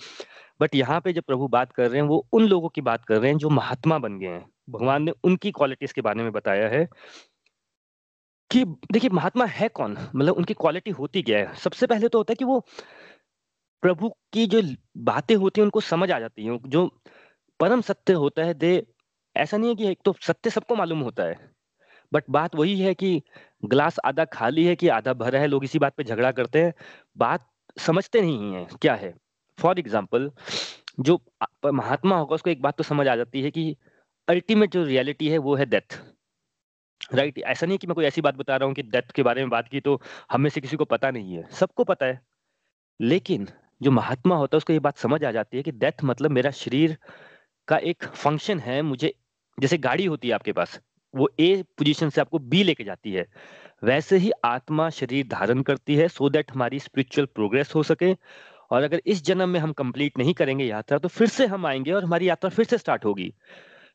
but 0.61 0.75
यहाँ 0.75 0.99
पे 1.01 1.13
जब 1.13 1.23
प्रभु 1.23 1.47
बात 1.47 1.71
कर 1.71 1.89
रहे 1.89 2.01
हैं, 2.01 2.07
वो 2.07 2.27
उन 2.33 2.47
लोगों 2.47 2.69
की 2.69 2.81
बात 2.81 3.05
कर 3.05 3.19
रहे 3.19 3.31
हैं 3.31 3.37
जो 3.37 3.49
महात्मा 3.49 3.97
बन 3.99 4.19
गए 4.19 4.27
हैं। 4.27 4.45
भगवान 4.69 5.03
ने 5.03 5.11
उनकी 5.23 5.51
क्वालिटीज 5.51 5.91
के 5.91 6.01
बारे 6.01 6.23
में 6.23 6.31
बताया 6.31 6.67
है 6.69 6.87
कि, 8.51 8.63
देखिए, 8.65 9.09
महात्मा 9.09 9.45
है 9.45 9.67
कौन? 9.69 9.97
मतलब 10.15 10.35
उनकी 10.35 10.53
क्वालिटी 10.53 10.91
होती 10.91 11.21
क्या 11.21 11.39
है? 11.39 11.53
सबसे 11.55 11.87
पहले 11.87 12.07
तो 12.07 12.17
होता 12.17 12.31
है 12.31 12.35
कि 12.35 12.45
वो 12.45 12.65
प्रभु 13.83 14.09
की 14.33 14.45
जो 14.47 14.61
बातें 14.97 15.35
होती 15.35 15.61
हैं, 15.61 15.65
उनको 15.65 15.81
समझ 15.81 16.11
आ 16.11 16.19
जाती 16.19 16.45
है। 16.45 16.57
जो 16.67 16.87
परम 17.59 17.81
सत्य 17.81 18.13
होता 18.13 18.43
है, 18.43 18.53
दे, 18.53 18.85
ऐसा 19.35 19.57
नहीं 19.57 19.69
है 19.69 19.75
कि 19.75 19.87
एक 19.87 19.99
तो 20.05 20.15
सत्य 20.21 20.49
सबको 20.49 20.75
मालूम 20.75 20.99
होता 21.01 21.23
है, 21.23 21.37
बट 22.11 22.23
बात 22.29 22.55
वही 22.55 22.79
है 22.81 22.93
कि 22.93 23.21
ग्लास 23.65 23.99
आधा 24.05 24.25
खाली 24.25 24.65
है 24.65 24.75
कि 24.75 24.87
आधा 24.89 25.13
भरा 25.13 25.39
है, 25.39 25.47
लोग 25.47 25.63
इसी 25.63 25.79
बात 25.79 25.95
पे 25.95 26.03
झगड़ा 26.03 26.31
करते 26.31 26.63
हैं। 26.63 26.73
बात 27.17 27.47
समझते 27.77 28.21
नहीं 28.21 28.53
है, 28.53 28.65
क्या 28.81 28.95
है? 28.95 29.13
फॉर 29.57 29.79
एग्ज़ाम्पल 29.79 30.31
जो 30.99 31.19
महात्मा 31.65 32.17
होगा, 32.17 32.35
उसको 32.35 32.49
एक 32.49 32.61
बात 32.61 32.77
तो 32.77 32.83
समझ 32.83 33.07
आ 33.07 33.15
जाती 33.15 33.41
है 33.41 33.51
कि 33.51 33.75
अल्टीमेट 34.27 34.71
जो 34.71 34.83
रियलिटी 34.83 35.29
है, 35.29 35.37
वो 35.37 35.55
है 35.55 35.65
डेथ 35.65 35.99
राइट 37.13 37.33
right? 37.33 37.51
ऐसा 37.51 37.65
नहीं 37.65 37.77
कि 37.77 37.87
मैं 37.87 37.95
कोई 37.95 38.05
ऐसी 38.05 38.21
बात 38.21 38.35
बता 38.35 38.55
रहा 38.57 38.67
हूँ 38.67 38.75
कि 38.75 38.83
डेथ 38.83 39.11
के 39.15 39.23
बारे 39.23 39.41
में 39.41 39.49
बात 39.49 39.67
की 39.67 39.79
तो 39.81 39.99
हमें 40.31 40.49
से 40.49 40.61
किसी 40.61 40.77
को 40.77 40.85
पता 40.85 41.09
नहीं 41.11 41.35
है। 41.35 41.47
सबको 41.51 41.83
पता 41.83 42.05
है। 42.05 42.21
लेकिन 42.99 43.47
जो 43.83 43.91
महात्मा 43.91 44.35
होता 44.35 44.55
है, 44.55 44.57
उसको 44.57 44.73
ये 44.73 44.79
बात 44.79 44.97
समझ 44.97 45.23
आ 45.23 45.31
जाती 45.31 45.57
है 45.57 45.63
कि 45.63 45.71
डेथ 45.71 46.03
मतलब 46.03 46.31
मेरा 46.31 46.51
शरीर 46.51 46.97
का 47.67 47.77
एक 47.77 48.03
फ़ंक्शन 48.03 48.59
है, 48.59 48.81
मुझे, 48.81 49.13
जैसे 49.59 49.77
गाड़ी 49.77 50.05
होती 50.05 50.27
है 50.27 50.33
आपके 50.33 50.51
पास, 50.51 50.79
वो 51.15 51.29
ए 51.39 51.63
पोजीशन 51.77 52.09
से 52.09 52.21
आपको 52.21 52.39
बी 52.39 52.63
लेके 52.63 52.83
जाती 52.83 53.13
है। 53.13 53.27
वैसे 53.83 54.17
ही 54.17 54.31
आत्मा 54.45 54.89
शरीर 54.89 55.27
धारण 55.27 55.61
करती 55.61 55.95
है 55.95 56.07
सो 56.07 56.25
so 56.27 56.33
दैट 56.33 56.51
हमारी 56.51 56.79
स्पिरिचुअल 56.79 57.27
प्रोग्रेस 57.35 57.75
हो 57.75 57.83
सके। 57.83 58.13
और 58.71 58.83
अगर 58.83 59.01
इस 59.05 59.23
जन्म 59.23 59.49
में 59.49 59.59
हम 59.59 59.73
कंप्लीट 59.73 60.17
नहीं 60.17 60.33
करेंगे 60.33 60.65
यात्रा 60.65 60.97
तो 60.97 61.07
फिर 61.07 61.27
से 61.27 61.45
हम 61.45 61.65
आएँगे 61.65 61.91
और 61.91 62.03
हमारी 62.03 62.29
यात्रा 62.29 62.49
फिर 62.49 62.65
से 62.65 62.77
स्टार्ट 62.77 63.05
होगी। 63.05 63.33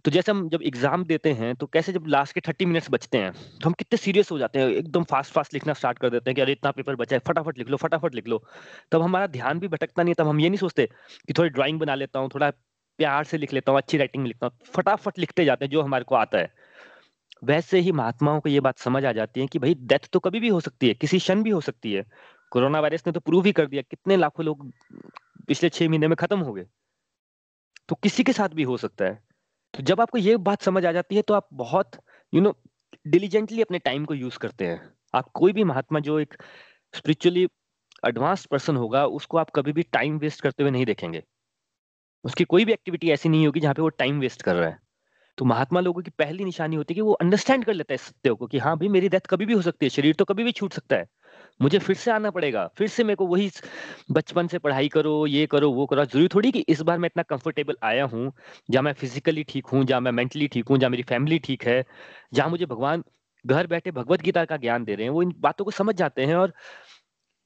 तो 0.06 0.10
जैसे 0.10 0.30
हम 0.32 0.48
जब 0.48 0.62
एग्ज़ाम 0.62 1.04
देते 1.04 1.30
हैं 1.32 1.54
तो 1.56 1.66
कैसे 1.66 1.92
जब 1.92 2.04
लास्ट 2.06 2.34
के 2.34 2.40
थर्टी 2.40 2.64
मिनट्स 2.64 2.90
बचते 2.90 3.18
हैं 3.18 3.32
तो 3.32 3.66
हम 3.66 3.72
कितने 3.72 3.96
सीरियस 3.96 4.30
हो 4.30 4.38
जाते 4.38 4.58
हैं, 4.58 4.68
एकदम 4.68 5.04
फास्ट 5.04 5.32
फास्ट 5.32 5.54
लिखना 5.54 5.72
स्टार्ट 5.72 5.98
कर 5.98 6.10
देते 6.10 6.30
हैं 6.30 6.34
कि 6.34 6.40
अरे 6.40 6.52
इतना 6.52 6.70
पेपर 6.70 6.96
बचा 6.96 7.16
है, 7.16 7.20
फटाफट 7.26 7.58
लिख 7.58 7.68
लो, 7.68 7.76
फटाफट 7.76 8.14
लिख 8.14 8.28
लो। 8.28 8.42
तब 8.92 9.02
हमारा 9.02 9.26
ध्यान 9.26 9.58
भी 9.58 9.68
भटकता 9.68 10.02
नहीं 10.02 10.14
तब 10.14 10.28
हम 10.28 10.40
ये 10.40 10.48
नहीं 10.48 10.58
सोचते 10.58 10.86
कि 11.28 11.34
थोड़ी 11.38 11.50
ड्राइंग 11.50 11.80
बना 11.80 11.94
लेता 11.94 12.18
हूँ, 12.18 12.30
थोड़ा 12.34 12.50
प्यार 12.50 13.24
से 13.24 13.38
लिख 13.38 13.52
लेता 13.52 13.72
हूँ, 13.72 13.78
अच्छी 13.78 13.98
राइटिंग 13.98 14.26
लिखता 14.26 14.46
हूँ, 14.46 14.56
फटाफट 14.76 15.18
लिखते 15.18 15.44
जाते 15.44 15.64
हैं 15.64 15.70
जो 15.72 15.82
हमारे 15.82 16.04
को 16.04 16.14
आता 16.14 16.38
है। 16.38 16.52
वैसे 17.44 17.80
ही 17.80 17.92
महात्माओं 17.94 18.40
को 18.40 18.48
ये 18.48 18.60
बात 18.60 18.78
समझ 18.78 19.04
आ 19.04 19.12
जाती 19.12 19.40
है 19.40 19.46
कि 19.46 19.58
भाई 19.58 19.74
डेथ 19.74 20.08
तो 20.12 20.20
कभी 20.20 20.40
भी 20.40 20.48
हो 20.48 20.60
सकती 20.60 20.88
है, 20.88 20.94
किसी 20.94 21.18
क्षण 21.18 21.42
भी 21.42 21.50
हो 21.50 21.60
सकती 21.60 21.92
है। 21.92 22.06
कोरोना 22.52 22.80
वायरस 22.80 23.06
ने 23.06 23.12
तो 23.12 23.20
प्रूव 23.20 23.44
ही 23.44 23.52
कर 23.52 23.66
दिया, 23.66 23.82
कितने 23.82 24.16
लाखों 24.16 24.44
लोग 24.44 24.70
पिछले 25.46 25.68
छह 25.68 25.88
महीने 25.88 26.08
में 26.08 26.16
खत्म 26.16 26.38
हो 26.40 26.52
गए। 26.52 26.66
तो 27.88 27.94
किसी 27.94 28.22
के 28.24 28.32
साथ 28.32 28.48
भी 28.48 28.62
हो 28.62 28.76
सकता 28.76 29.04
है। 29.04 29.24
तो 29.76 29.82
जब 29.82 30.00
आपको 30.00 30.18
ये 30.18 30.36
बात 30.36 30.62
समझ 30.62 30.84
आ 30.86 30.92
जाती 30.92 31.16
है 31.16 31.22
तो 31.22 31.34
आप 31.34 31.48
बहुत 31.52 31.96
यू 32.32 32.40
नो 32.40 32.54
डिलीजेंटली 33.06 33.62
अपने 33.62 33.78
टाइम 33.78 34.04
को 34.04 34.14
यूज़ 34.14 34.38
करते 34.38 34.66
हैं। 34.66 34.80
आप 35.14 35.30
कोई 35.34 35.52
भी 35.52 35.64
महात्मा 35.64 36.00
जो 36.00 36.18
एक 36.20 36.34
स्पिरिचुअली 36.94 37.46
एडवांस 38.06 38.44
पर्सन 38.46 38.76
होगा, 38.76 39.04
उसको 39.06 39.38
आप 39.38 39.50
कभी 39.50 39.72
भी 39.72 39.82
टाइम 39.82 40.18
वेस्ट 40.18 40.40
करते 40.40 40.62
हुए 40.62 40.70
नहीं 40.72 40.86
देखेंगे। 40.86 41.22
उसकी 42.24 42.44
कोई 42.44 42.64
भी 42.64 42.72
एक्टिविटी 42.72 43.10
ऐसी 43.10 43.28
नहीं 43.28 43.46
होगी 43.46 43.60
जहाँ 43.60 43.74
पे 43.74 43.82
वो 43.82 43.88
टाइम 43.88 44.20
वेस्ट 44.20 44.42
कर 44.42 44.54
रहा 44.54 44.68
है। 44.68 44.78
तो 45.38 45.44
महात्मा 45.44 45.80
लोगों 45.80 46.02
की 46.02 46.10
पहली 46.10 46.44
निशानी 46.44 46.76
होती 46.76 46.94
है 46.94 46.96
कि 46.96 47.00
वो 47.00 47.12
अंडरस्टैंड 47.12 47.64
कर 47.64 47.74
लेता 47.74 47.92
है 47.94 47.98
सत्य 47.98 48.32
को 48.32 48.46
कि 48.46 48.58
हाँ 48.58 48.76
भाई 48.76 48.88
मेरी 48.88 49.08
डेथ 49.08 49.26
कभी 49.30 49.46
भी 49.46 49.52
हो 49.52 49.62
सकती 49.62 49.86
है, 49.86 49.90
शरीर 49.90 50.14
तो 50.14 50.24
कभी 50.24 50.44
भी 50.44 50.52
छूट 50.52 50.72
सकता 50.72 50.96
है। 50.96 51.06
मुझे 51.62 51.78
फिर 51.78 51.96
से 51.96 52.10
आना 52.10 52.30
पड़ेगा, 52.30 52.66
फिर 52.78 52.88
से 52.88 53.04
मेरे 53.04 53.16
को 53.16 53.26
वही 53.26 53.50
बचपन 54.10 54.46
से 54.46 54.58
पढ़ाई 54.58 54.88
करो, 54.88 55.26
ये 55.26 55.46
करो, 55.46 55.70
वो 55.72 55.86
करो। 55.86 56.04
ज़रूरी 56.04 56.28
थोड़ी 56.28 56.50
कि 56.52 56.64
इस 56.68 56.80
बार 56.82 56.98
मैं 56.98 57.06
इतना 57.06 57.22
कंफर्टेबल 57.22 57.76
आया 57.82 58.04
हूँ, 58.04 58.32
जहाँ 58.70 58.82
मैं 58.82 58.92
फिजिकली 58.92 59.44
ठीक 59.44 59.66
हूँ, 59.66 59.84
जहाँ 59.84 60.00
मैं 60.00 60.12
मेंटली 60.12 60.48
ठीक 60.48 60.68
हूँ, 60.68 60.78
जहाँ 60.78 60.90
मेरी 60.90 61.02
फैमिली 61.02 61.38
ठीक 61.38 61.64
है, 61.64 61.84
जहाँ 62.34 62.48
मुझे 62.50 62.66
भगवान 62.66 63.04
घर 63.44 63.66
बैठे 63.66 63.90
भगवत 63.90 64.22
गीता 64.22 64.44
का 64.44 64.56
ज्ञान 64.56 64.84
दे 64.84 64.94
रहे 64.94 65.04
हैं, 65.04 65.10
वो 65.10 65.22
इन 65.22 65.34
बातों 65.38 65.64
को 65.64 65.70
समझ 65.70 65.94
जाते 65.94 66.24
हैं 66.26 66.34
और 66.34 66.52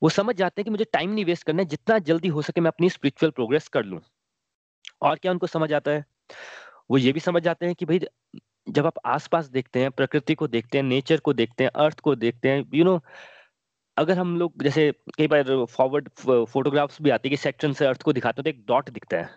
वो 0.02 0.08
समझ 0.08 0.34
जाते 0.36 0.60
हैं 0.60 0.64
कि 0.64 0.70
मुझे 0.70 0.84
टाइम 0.84 1.10
नहीं 1.10 1.24
वेस्ट 1.24 1.46
करना 1.46 1.62
है, 1.62 1.68
जितना 1.68 1.98
जल्दी 1.98 2.28
हो 2.28 2.42
सके 2.42 2.60
मैं 2.60 2.70
अपनी 2.70 2.90
स्पिरिचुअल 2.90 3.30
प्रोग्रेस 3.30 3.68
कर 3.68 3.84
लूँ। 3.84 4.00
और 5.02 5.16
क्या 5.16 5.32
उनको 5.32 5.46
समझ 5.46 5.72
आता 5.72 5.90
है? 5.90 6.04
वो 6.90 6.98
ये 6.98 7.12
भी 7.12 7.20
समझ 7.20 7.42
जाते 7.42 7.66
हैं 7.66 7.74
कि 7.74 7.84
भाई 7.84 8.00
जब 8.68 8.86
आप 8.86 8.98
आसपास 9.06 9.46
देखते 9.48 9.80
हैं 9.80 9.90
प्रकृति 9.90 10.34
को 10.34 10.48
देखते 10.48 10.78
हैं 10.78 10.82
नेचर 10.84 11.20
को 11.20 11.32
देखते 11.32 11.64
हैं 11.64 11.70
अर्थ 11.84 12.00
को 12.00 12.14
देखते 12.14 12.48
हैं 12.48 12.58
यू 12.58 12.64
you 12.64 12.84
नो 12.84 12.96
know, 12.96 13.08
अगर 13.96 14.18
हम 14.18 14.36
लोग 14.38 14.62
जैसे 14.62 14.90
कई 15.16 15.26
बार 15.26 15.64
फॉरवर्ड 15.70 16.08
फोटोग्राफ्स 16.48 17.00
भी 17.02 17.10
आती 17.10 17.28
है 17.28 17.30
कि 17.30 17.36
सेक्शन 17.36 17.72
से 17.72 17.86
अर्थ 17.86 18.02
को 18.02 18.12
दिखाते 18.12 18.40
हैं 18.40 18.44
तो 18.44 18.50
एक 18.50 18.64
डॉट 18.66 18.90
दिखता 18.90 19.16
है। 19.16 19.28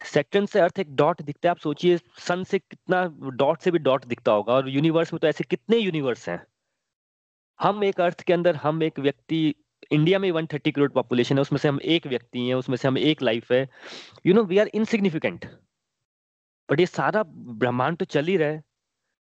सेक्शन 0.00 0.46
से 0.46 0.60
अर्थ 0.60 0.78
एक 0.78 0.94
डॉट 0.96 1.22
दिखता 1.22 1.48
है 1.48 1.50
आप 1.50 1.58
सोचिए 1.58 1.98
सन 2.18 2.42
से 2.44 2.58
कितना 2.58 3.04
डॉट 3.36 3.60
से 3.60 3.70
भी 3.70 3.78
डॉट 3.78 4.04
दिखता 4.04 4.32
होगा 4.32 4.52
और 4.52 4.68
यूनिवर्स 4.68 5.12
में 5.12 5.20
तो 5.20 5.28
ऐसे 5.28 5.44
कितने 5.44 5.76
यूनिवर्स 5.78 6.28
हैं। 6.28 6.42
हम 7.60 7.84
एक 7.84 8.00
अर्थ 8.00 8.22
के 8.22 8.32
अंदर 8.32 8.56
हम 8.56 8.82
एक 8.82 8.98
व्यक्ति 8.98 9.54
इंडिया 9.92 10.18
में 10.18 10.30
130 10.30 10.72
करोड़ 10.72 10.90
पॉपुलेशन 10.92 11.36
है 11.36 11.42
उसमें 11.42 11.58
से 11.58 11.68
हम 11.68 11.80
एक 11.82 12.06
व्यक्ति 12.06 12.46
हैं 12.46 12.54
उसमें 12.54 12.76
से 12.76 12.88
हम 12.88 12.98
एक 12.98 13.22
लाइफ 13.22 13.52
है। 13.52 13.68
You 14.26 14.34
know 14.34 14.44
we 14.44 14.58
are 14.58 14.70
insignificant 14.74 15.46
but 16.70 16.80
ये 16.80 16.86
सारा 16.86 17.22
ब्रह्मांड 17.28 17.96
तो 17.96 18.04
चल 18.04 18.26
ही 18.26 18.36
रहा 18.36 18.48
है। 18.48 18.62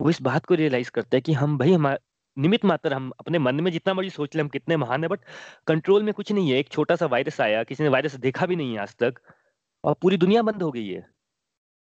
वो 0.02 0.10
इस 0.10 0.22
बात 0.22 0.46
को 0.46 0.54
रियलाइज़ 0.54 0.92
करते 0.92 1.18
हैं 1.18 1.22
कि 1.22 1.34
हम 1.34 1.58
भाई 1.58 1.74
हमा 1.74 1.96
निमित 2.38 2.66
मात्र 2.66 2.94
हम 2.94 3.12
अपने 3.20 3.40
मन 3.40 3.56
में 3.56 3.72
जितना 3.72 3.94
मर्ज़ी 3.94 4.10
सोच 4.10 4.36
ले 4.36 4.42
हम 4.42 4.48
कितने 4.48 4.78
महान 4.78 5.04
है 5.04 5.10
बट 5.10 5.20
कंट्रोल 5.68 6.04
में 6.04 6.14
कुछ 6.14 6.32
नहीं 6.32 6.52
है। 6.52 6.58
एक 6.58 6.70
छोटा-सा 6.70 7.06
वायरस 7.06 7.42
आया, 7.42 7.64
किसी 7.64 7.84
ने 7.84 7.90
वायरस 7.90 8.16
देखा 8.16 8.46
भी 8.46 8.56
नहीं 8.56 8.74
है 8.74 8.80
आज 8.80 8.96
तक 8.96 9.14
और 9.84 9.96
पूरी 10.02 10.18
दुनिया 10.18 10.42
बंद 10.42 10.64
हो 10.64 10.72
गई 10.72 10.88
है। 10.90 11.02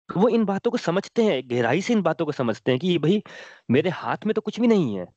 तो 0.10 0.20
वो 0.20 0.30
इन 0.30 0.46
बातों 0.46 0.72
को 0.72 0.78
समझते 0.78 1.24
हैं, 1.24 1.50
गहराई 1.50 1.82
से 1.82 1.94
इन 1.94 2.02
बातों 2.02 2.26
को 2.26 2.32
समझते 2.32 2.72
हैं 2.72 2.80
कि 2.80 2.98
भाई 2.98 3.24
मेरे 3.72 3.90
हाथ 3.90 4.18
में 4.26 4.34
तो 4.34 4.42
कुछ 4.42 4.60
भी 4.60 4.68
नहीं 4.68 4.98
है। 4.98 5.08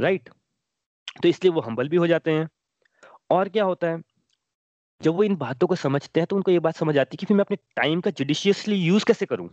राइट? 0.00 0.28
तो 1.22 1.28
इसलिए 1.28 1.52
वो 1.52 1.60
हम्बल 1.60 1.88
भी 1.88 1.96
हो 1.96 2.06
जाते 2.06 2.30
हैं। 2.30 2.48
और 3.30 3.48
क्या 3.48 3.64
होता 3.64 3.86
है, 3.86 4.02
जब 5.02 5.14
वो 5.14 5.24
इन 5.24 5.36
बातों 5.36 5.66
को 5.68 5.74
समझते 5.74 6.20
हैं 6.20 6.26
तो 6.26 6.36
उनको 6.36 6.50
ये 6.50 6.58
बात 6.58 6.76
समझ 6.76 6.98
आती 6.98 7.14
है 7.14 7.16
कि 7.16 7.26
फिर 7.26 7.36
मैं 7.36 7.44
अपने 7.44 7.56
टाइम 7.76 8.00
का 8.00 8.10
जुडिशियसली 8.10 8.76
यूज़ 8.76 9.04
कैसे 9.04 9.26
करूँ 9.26 9.48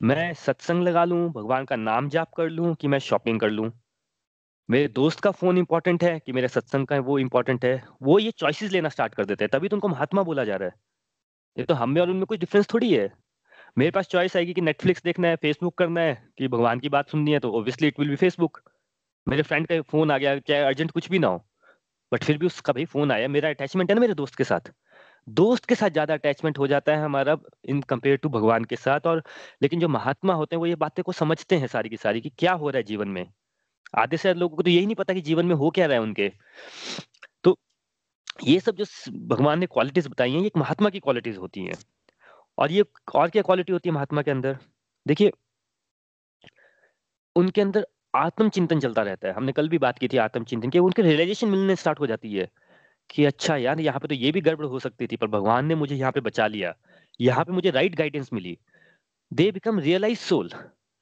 मैं 0.00 0.32
सत्संग 0.34 0.82
लगा 0.82 1.04
लूँ, 1.04 1.32
भगवान 1.32 1.64
का 1.64 1.76
नाम 1.76 2.08
जाप 2.08 2.32
कर 2.36 2.48
लूँ 2.48 2.74
कि 2.74 2.88
मैं 2.88 2.98
शॉपिंग 2.98 3.40
कर 3.40 3.50
लूँ? 3.50 3.70
मेरे 4.68 4.88
दोस्त 4.88 5.20
का 5.20 5.30
फ़ोन 5.30 5.58
इम्पोर्टेंट 5.58 6.04
है 6.04 6.18
कि 6.20 6.32
मेरे 6.32 6.48
सत्संग 6.48 6.86
का 6.86 6.98
वो 6.98 7.18
इम्पोर्टेंट 7.18 7.64
है? 7.64 7.84
वो 8.02 8.18
ये 8.18 8.30
चॉइसेस 8.30 8.72
लेना 8.72 8.88
स्टार्ट 8.88 9.14
कर 9.14 9.24
देते 9.24 9.44
हैं, 9.44 9.50
तभी 9.52 9.68
तो 9.68 9.76
उनको 9.76 9.88
महात्मा 9.88 10.22
बोला 10.22 10.44
जा 10.44 10.56
रहा 10.56 10.68
है। 10.68 10.74
ये 11.56 11.64
तो 11.64 11.74
हम 11.74 11.90
में 11.90 12.00
और 12.00 12.10
उनमें 12.10 12.26
कोई 12.26 12.38
डिफरेंस 12.38 12.66
थोड़ी 12.74 12.92
है। 12.94 13.12
मेरे 13.78 13.90
पास 13.90 14.06
चॉइस 14.06 14.36
आएगी 14.36 14.54
कि 14.54 14.60
नेटफ्लिक्स 14.60 15.02
देखना 15.02 15.28
है, 15.28 15.36
फेसबुक 15.36 15.78
करना 15.78 16.00
है 16.00 16.14
कि 16.38 16.48
भगवान 16.48 16.80
की 16.80 16.88
बात 16.88 17.10
सुननी 17.10 17.32
है 17.32 17.38
तो 17.38 17.52
obviously 17.52 17.88
it 17.88 17.98
will 18.00 18.08
be 18.08 18.16
Facebook. 18.16 18.60
मेरे 19.26 19.42
फ्रेंड 19.42 19.66
का 19.66 19.80
फ़ोन 19.82 20.10
आ 20.10 20.18
गया, 20.18 20.38
चाहे 20.38 20.60
अर्जेंट 20.62 20.90
कुछ 20.90 21.10
भी 21.10 21.18
ना 21.18 21.26
हो, 21.26 21.44
बट 22.14 22.24
फिर 22.24 22.38
भी 22.38 22.46
उसका 22.46 22.72
भाई 22.72 22.84
फ़ोन 22.86 23.12
आया, 23.12 23.28
मेरा 23.28 23.48
अटैचमेंट 23.50 23.90
है 23.90 23.94
ना 23.94 24.00
मेरे 24.00 24.14
दोस्त 24.14 24.34
के 24.34 24.44
साथ। 24.44 24.72
दोस्त 25.28 25.64
के 25.64 25.74
साथ 25.74 25.90
ज़्यादा 25.90 26.14
अटैचमेंट 26.14 26.58
हो 26.58 26.66
जाता 26.66 26.92
है 26.92 27.02
हमारा 27.02 27.36
इन 27.66 27.80
कंपेयर 27.82 28.16
टू 28.16 28.28
भगवान 28.28 28.64
के 28.64 28.76
साथ 28.76 29.06
और 29.06 29.22
लेकिन 29.62 29.80
जो 29.80 29.88
महात्मा 29.88 30.34
होते 30.34 30.56
हैं 30.56 30.58
वो 30.60 30.66
ये 30.66 30.74
बातें 30.76 31.02
को 31.04 31.12
समझते 31.12 31.56
हैं 31.58 31.66
सारी 31.66 31.88
की 31.88 31.96
सारी 31.96 32.20
कि 32.20 32.30
क्या 32.38 32.52
हो 32.54 32.70
रहा 32.70 32.78
है 32.78 32.82
जीवन 32.84 33.08
में। 33.08 33.26
आधे 33.94 34.16
से 34.16 34.34
लोगों 34.34 34.56
को 34.56 34.62
तो 34.62 34.70
यही 34.70 34.86
नहीं 34.86 34.96
पता 34.96 35.14
कि 35.14 35.20
जीवन 35.22 35.46
में 35.46 35.54
हो 35.56 35.70
क्या 35.70 35.86
रहा 35.86 35.96
है 35.96 36.02
उनके। 36.02 36.28
तो 37.44 37.56
ये 38.44 38.58
सब 38.60 38.76
जो 38.76 38.84
भगवान 39.28 39.58
ने 39.58 39.66
क्वालिटीज़ 39.66 40.08
बताई 40.08 40.32
हैं, 40.32 40.40
ये 40.40 40.46
एक 40.46 40.56
महात्मा 40.56 40.90
की 40.90 41.00
क्वालिटीज़ 41.00 41.38
होती 41.38 41.64
हैं। 41.64 41.74
और 42.58 42.72
ये 42.72 42.84
और 43.14 43.30
क्या 43.30 43.42
क्वालिटी 43.42 43.72
होती 43.72 43.88
है 43.88 43.94
महात्मा 43.94 44.22
के 44.22 44.30
अंदर? 44.30 44.58
देखिए 45.06 45.32
उनके 47.36 47.60
अंदर 47.60 47.86
आत्म-चिंतन 48.16 48.80
चलता 48.80 49.02
रहता 49.02 49.28
है। 49.28 49.34
हमने 49.34 49.52
कल 49.52 49.68
भी 49.68 49.78
बात 49.78 49.98
की 49.98 50.08
थी 50.08 50.16
आत्म-चिंतन 50.16 50.70
की, 50.70 50.78
उनके 50.78 51.02
रियलाइज़ेशन 51.02 51.48
मिलने 51.48 51.76
स्टार्ट 51.76 52.00
हो 52.00 52.06
जाती 52.06 52.34
है, 52.34 52.48
कि 53.10 53.24
अच्छा 53.24 53.56
यार 53.56 53.80
यहाँ 53.80 54.00
पे 54.00 54.08
तो 54.08 54.14
ये 54.14 54.32
भी 54.32 54.40
गड़बड़ 54.40 54.66
हो 54.66 54.78
सकती 54.78 55.06
थी, 55.06 55.16
पर 55.16 55.26
भगवान 55.26 55.66
ने 55.66 55.74
मुझे 55.74 55.96
यहाँ 55.96 56.12
पे 56.12 56.20
बचा 56.20 56.46
लिया। 56.46 56.74
यहाँ 57.20 57.44
पे 57.44 57.52
मुझे 57.52 57.70
राइट 57.70 57.96
गाइडेंस 57.96 58.30
मिली। 58.32 58.58
दे 59.32 59.52
बिकम 59.52 59.78
रियलाइज़ 59.78 60.18
सोल 60.18 60.50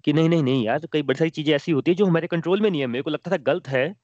कि 0.04 0.12
नहीं, 0.12 0.28
नहीं, 0.28 0.42
नहीं 0.42 0.64
यार 0.64 0.81
कई 0.92 1.02
बड़ी 1.02 1.19
सारी 1.19 1.31
चीज़ें 1.31 1.54
ऐसी 1.54 1.73
होती 1.73 1.90
है 1.90 1.95
जो 1.95 2.07
हमारे 2.07 2.26
कंट्रोल 2.26 2.61
में 2.61 2.71
नहीं 2.71 2.81
है। 2.81 2.87
मेरे 2.87 3.02
को 3.02 3.11
लगता 3.11 3.31
था 3.31 3.37
गलत 3.37 3.69
है, 3.69 3.97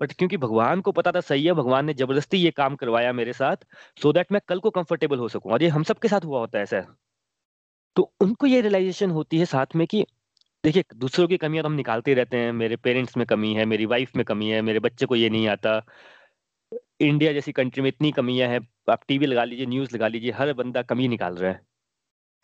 बट 0.00 0.12
क्योंकि 0.12 0.36
भगवान 0.36 0.80
को 0.80 0.92
पता 0.92 1.12
था 1.12 1.20
सही 1.20 1.44
है, 1.46 1.52
भगवान 1.52 1.84
ने 1.86 1.94
ज़बरदस्ती 1.94 2.38
ये 2.38 2.50
काम 2.50 2.76
करवाया 2.76 3.12
मेरे 3.12 3.32
साथ, 3.32 3.56
सो 4.02 4.08
so 4.08 4.14
दैट 4.14 4.32
मैं 4.32 4.40
कल 4.48 4.60
को 4.60 4.70
कंफर्टेबल 4.70 5.18
हो 5.18 5.28
सकूँ 5.28 5.52
और 5.52 5.62
ये 5.62 5.68
हम 5.68 5.82
सबके 5.82 6.08
साथ 6.08 6.24
हुआ 6.24 6.40
होता 6.40 6.58
है 6.58 6.62
ऐसा। 6.62 6.96
तो 7.96 8.12
उनको 8.20 8.46
ये 8.46 8.60
रियलाइज़ेशन 8.60 9.10
होती 9.10 9.38
है 9.38 9.44
साथ 9.44 9.66
में 9.76 9.86
कि 9.86 10.06
देखिए, 10.66 10.84
दूसरों 10.96 11.28
की 11.28 11.36
कमियाँ 11.36 11.62
तो 11.62 11.68
हम 11.68 11.74
निकालते 11.74 12.10
ही 12.10 12.14
रहते 12.14 12.36
हैं। 12.36 12.52
मेरे 12.52 12.76
पेरेंट्स 12.76 13.16
में 13.16 13.26
कमी 13.26 13.54
है, 13.54 13.64
मेरी 13.64 13.86
वाइफ़ 13.86 14.10
में 14.16 14.24
कमी 14.24 14.48
है, 14.50 14.62
मेरे 14.62 14.80
बच्चे 14.80 15.06
को 15.06 15.16
ये 15.16 15.30
नहीं 15.30 15.48
आता। 15.48 15.82
इंडिया 17.00 17.32
जैसी 17.32 17.52
कंट्री 17.52 17.82
में 17.82 17.88
इतनी 17.88 18.12
कमियाँ 18.12 18.48
हैं, 18.48 18.68
आप 18.90 19.04
टीवी 19.08 19.26
लगा 19.26 19.44
लीजिए, 19.44 19.66
न्यूज़ 19.66 19.94
लगा 19.94 20.08
लीजिए, 20.08 20.30
हर 20.30 20.52
बंदा 20.52 20.82
कमी 20.82 21.08
निकाल 21.08 21.36
रहा 21.36 21.50
है। 21.52 21.60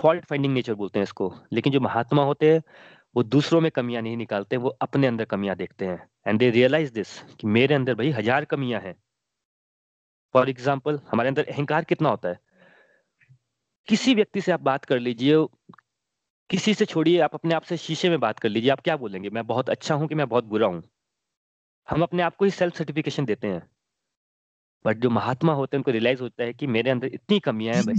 फॉल्ट 0.00 0.25
फाइंडिंग 0.25 0.55
नेचर 0.55 0.75
बोलते 0.75 0.99
हैं 0.99 1.05
इसको। 1.05 1.35
लेकिन 1.52 1.73
जो 1.73 1.81
महात्मा 1.81 2.25
होते 2.25 2.52
हैं, 2.52 2.62
वो 3.17 3.23
दूसरों 3.23 3.61
में 3.61 3.71
कमियाँ 3.71 4.02
नहीं 4.02 4.17
निकालते, 4.17 4.57
वो 4.57 4.69
अपने 4.69 5.07
अंदर 5.07 5.25
कमियाँ 5.25 5.57
देखते 5.57 5.87
हैं 5.87 6.09
एंड 6.26 6.38
दे 6.38 6.50
रियलाइज़ 6.50 6.93
दिस 6.93 7.19
कि 7.41 7.47
मेरे 7.47 7.75
अंदर 7.75 7.95
भाई 7.95 8.11
हज़ार 8.11 8.45
कमियाँ 8.45 8.81
हैं। 8.81 8.95
फॉर 10.35 10.50
एग्ज़ाम्पल 10.50 11.00
हमारे 11.11 11.29
अंदर 11.29 11.45
अहंकार 11.45 11.85
कितना 11.85 12.09
होता 12.09 12.29
है? 12.29 12.38
किसी 13.88 14.14
व्यक्ति 14.14 14.41
से 14.41 14.52
आप 14.52 14.61
बात 14.61 14.85
कर 14.85 14.99
लीजिए, 14.99 15.37
किसी 16.52 16.73
से 16.75 16.85
छोड़िए 16.85 17.18
आप 17.21 17.35
अपने 17.35 17.54
आप 17.54 17.62
से 17.62 17.76
शीशे 17.76 18.09
में 18.09 18.18
बात 18.21 18.38
कर 18.38 18.49
लीजिए, 18.49 18.71
आप 18.71 18.80
क्या 18.80 18.97
बोलेंगे? 18.97 19.30
मैं 19.30 19.47
बहुत 19.47 19.71
अच्छा 19.71 19.94
हूँ 19.94 20.09
कि 20.09 20.14
मैं 20.14 20.28
बहुत 20.28 20.44
बुरा 20.47 20.66
हूँ? 20.66 20.82
हम 21.88 22.02
अपने 22.02 22.23
आप 22.23 22.37
को 22.37 22.44
ही 22.44 22.50
सेल्फ 22.50 22.76
सर्टिफ़िकेशन 22.76 23.25
देते 23.25 23.49
हैं। 23.49 23.62
बट 24.85 24.97
जो 24.99 25.11
महात्मा 25.11 25.52
होते 25.52 25.76
हैं 25.76 25.78
उनको 25.80 25.90
रियलाइज़ 25.90 26.21
होता 26.23 26.44
है 26.44 26.52
कि 26.54 26.66
मेरे 26.66 26.90
अंदर 26.90 27.06
इतनी 27.09 27.38
कमियाँ 27.40 27.75
हैं 27.75 27.85
भई, 27.87 27.94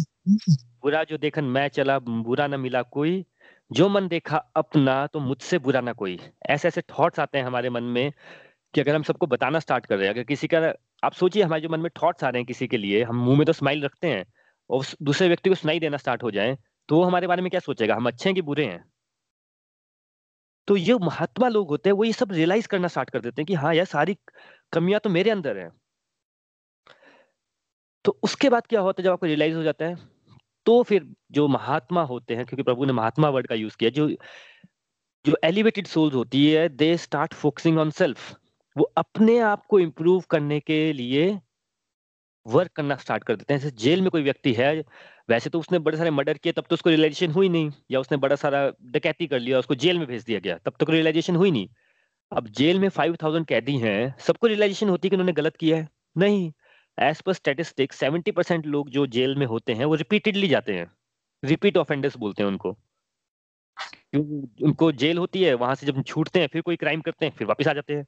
बुरा 0.83 1.03
जो 1.03 1.17
देखन 1.17 1.45
मैं 1.47 1.67
चला 1.69 1.97
बुरा 2.01 2.47
ना 2.47 2.57
मिला 2.57 2.81
कोई, 2.83 3.25
जो 3.71 3.89
मन 3.89 4.07
देखा 4.07 4.37
अपना 4.57 5.05
तो 5.07 5.19
मुझसे 5.21 5.59
बुरा 5.59 5.81
ना 5.81 5.93
कोई। 5.93 6.19
ऐसे-ऐसे 6.47 6.81
थॉट्स 6.91 7.19
आते 7.19 7.37
हैं 7.37 7.45
हमारे 7.45 7.69
मन 7.71 7.83
में 7.91 8.11
कि 8.73 8.81
अगर 8.81 8.95
हम 8.95 9.03
सबको 9.03 9.27
बताना 9.27 9.59
स्टार्ट 9.59 9.85
कर 9.85 9.97
रहे 9.97 10.07
हैं, 10.07 10.13
अगर 10.15 10.23
किसी 10.25 10.47
का 10.47 10.59
आप 11.03 11.13
सोचिए 11.13 11.43
हमारे 11.43 11.61
जो 11.61 11.69
मन 11.69 11.79
में 11.81 11.91
थॉट्स 12.03 12.23
आ 12.23 12.29
रहे 12.29 12.41
हैं 12.41 12.47
किसी 12.47 12.67
के 12.67 12.77
लिए, 12.77 13.03
हम 13.03 13.17
मुँह 13.19 13.37
में 13.37 13.45
तो 13.47 13.53
स्माइल 13.53 13.83
रखते 13.85 14.09
हैं 14.09 14.25
और 14.69 14.85
दूसरे 15.03 15.27
व्यक्ति 15.27 15.49
को 15.49 15.55
सुनाई 15.55 15.79
देना 15.79 15.97
स्टार्ट 15.97 16.23
हो 16.23 16.31
जाए, 16.31 16.57
तो 16.89 16.95
वो 16.95 17.03
हमारे 17.03 17.27
बारे 17.27 17.41
में 17.41 17.49
क्या 17.49 17.59
सोचेगा? 17.59 17.95
हम 17.95 18.07
अच्छे 18.07 18.29
हैं 18.29 18.35
कि 18.35 18.41
बुरे 18.41 18.65
हैं? 18.65 18.83
तो 20.67 20.77
ये 20.77 20.93
महात्मा 20.93 21.47
लोग 21.47 21.69
होते 21.69 21.89
हैं, 21.89 21.95
वो 21.95 22.03
ये 22.03 22.13
सब 22.13 22.31
रियलाइज़ 22.31 22.67
करना 22.67 22.87
स्टार्ट 22.87 23.09
कर 23.09 23.21
देते 23.21 23.41
हैं 23.41 23.45
कि 23.45 23.53
हाँ 23.53 23.75
यार, 23.75 23.85
सारी 23.85 24.17
कमियाँ 24.73 24.99
तो 25.03 25.09
मेरे 25.09 25.29
अंदर 25.29 25.57
हैं। 25.57 25.69
तो 28.05 28.19
उसके 28.23 28.49
बाद 28.49 28.67
क्या 28.67 28.81
होता 28.81 29.01
है 29.01 29.03
जब 29.03 29.11
आपको 29.11 29.25
रियलाइज़ 29.25 29.55
हो 29.55 29.63
जाता 29.63 29.85
है, 29.85 29.97
तो 30.65 30.83
फिर 30.83 31.13
जो 31.31 31.47
महात्मा 31.47 32.03
होते 32.03 32.35
हैं 32.35 32.45
क्योंकि 32.45 32.63
प्रभु 32.63 32.85
ने 32.85 32.93
महात्मा 32.93 33.29
वर्ड 33.29 33.47
का 33.47 33.55
यूज़ 33.55 33.77
किया, 33.77 33.89
जो 33.89 34.09
जो 35.25 35.37
एलिवेटेड 35.43 35.87
सोल्स 35.87 36.15
होती 36.15 36.51
है, 36.51 36.69
they 36.69 36.97
start 36.97 37.33
focusing 37.33 37.77
on 37.79 37.89
self. 37.91 38.35
वो 38.77 38.83
अपने 38.97 39.39
आप 39.39 39.65
को 39.65 39.79
इम्प्रूव 39.79 40.21
करने 40.21 40.59
के 40.59 40.93
लिए 40.93 41.41
वर्क 42.47 42.71
करना 42.71 42.95
स्टार्ट 42.95 43.23
कर 43.23 43.35
देते 43.35 43.53
हैं। 43.53 43.61
जैसे 43.61 43.75
जेल 43.75 44.01
में 44.01 44.09
कोई 44.11 44.23
व्यक्ति 44.23 44.53
है, 44.53 44.83
वैसे 45.29 45.49
तो 45.49 45.59
उसने 45.59 45.79
बड़े 45.79 45.97
सारे 45.97 46.11
मर्डर 46.11 46.37
किए 46.37 46.53
तब 46.53 46.65
तो 46.69 46.73
उसको 46.73 46.89
रियलाइज़ेशन 46.89 47.31
हुई 47.31 47.49
नहीं 47.49 47.71
या 47.91 47.99
उसने 47.99 48.17
बड़ा 48.17 48.35
सारा 48.35 48.71
डकैती 48.81 49.27
कर 49.27 49.39
लिया, 49.39 49.59
उसको 49.59 49.75
जेल 49.75 49.97
में 49.99 50.07
भेज 50.07 50.23
दिया 50.23 50.39
गया, 50.39 50.57
तब 50.57 50.73
तक 50.79 50.85
तो 50.85 50.91
रियलाइज़ेशन 50.91 51.35
हुई 51.35 51.51
नहीं। 51.51 51.67
अब 52.31 52.47
जेल 52.47 52.79
में 52.79 52.89
5000 52.89 53.45
कैदी 53.45 53.77
हैं, 53.77 54.15
सबको 54.19 54.47
रियलाइज़ेशन 54.47 54.89
होती 54.89 55.07
है 55.07 55.09
कि 55.09 55.15
उन्होंने 55.15 55.33
गलत 55.33 55.55
किया 55.57 55.77
है? 55.77 55.87
नहीं। 56.17 56.51
एज़ 56.97 57.21
पर 57.25 57.33
स्टैटिस्टिक्स 57.33 57.97
70% 57.97 58.65
लोग 58.65 58.89
जो 58.89 59.05
जेल 59.07 59.35
में 59.35 59.45
होते 59.45 59.73
हैं, 59.73 59.85
वो 59.85 59.95
रिपीटेडली 59.95 60.47
जाते 60.47 60.73
हैं। 60.73 60.91
रिपीट 61.43 61.77
ऑफेंडर्स 61.77 62.17
बोलते 62.17 62.43
हैं 62.43 62.49
उनको। 62.49 62.75
उनको 64.15 64.91
जेल 64.91 65.17
होती 65.17 65.43
है, 65.43 65.53
वहाँ 65.53 65.75
से 65.75 65.87
जब 65.87 66.01
छूटते 66.03 66.39
हैं, 66.39 66.47
फिर 66.47 66.61
कोई 66.61 66.75
क्राइम 66.75 67.01
करते 67.01 67.25
हैं, 67.25 67.33
फिर 67.37 67.47
वापस 67.47 67.67
आ 67.67 67.73
जाते 67.73 67.95
हैं। 67.95 68.05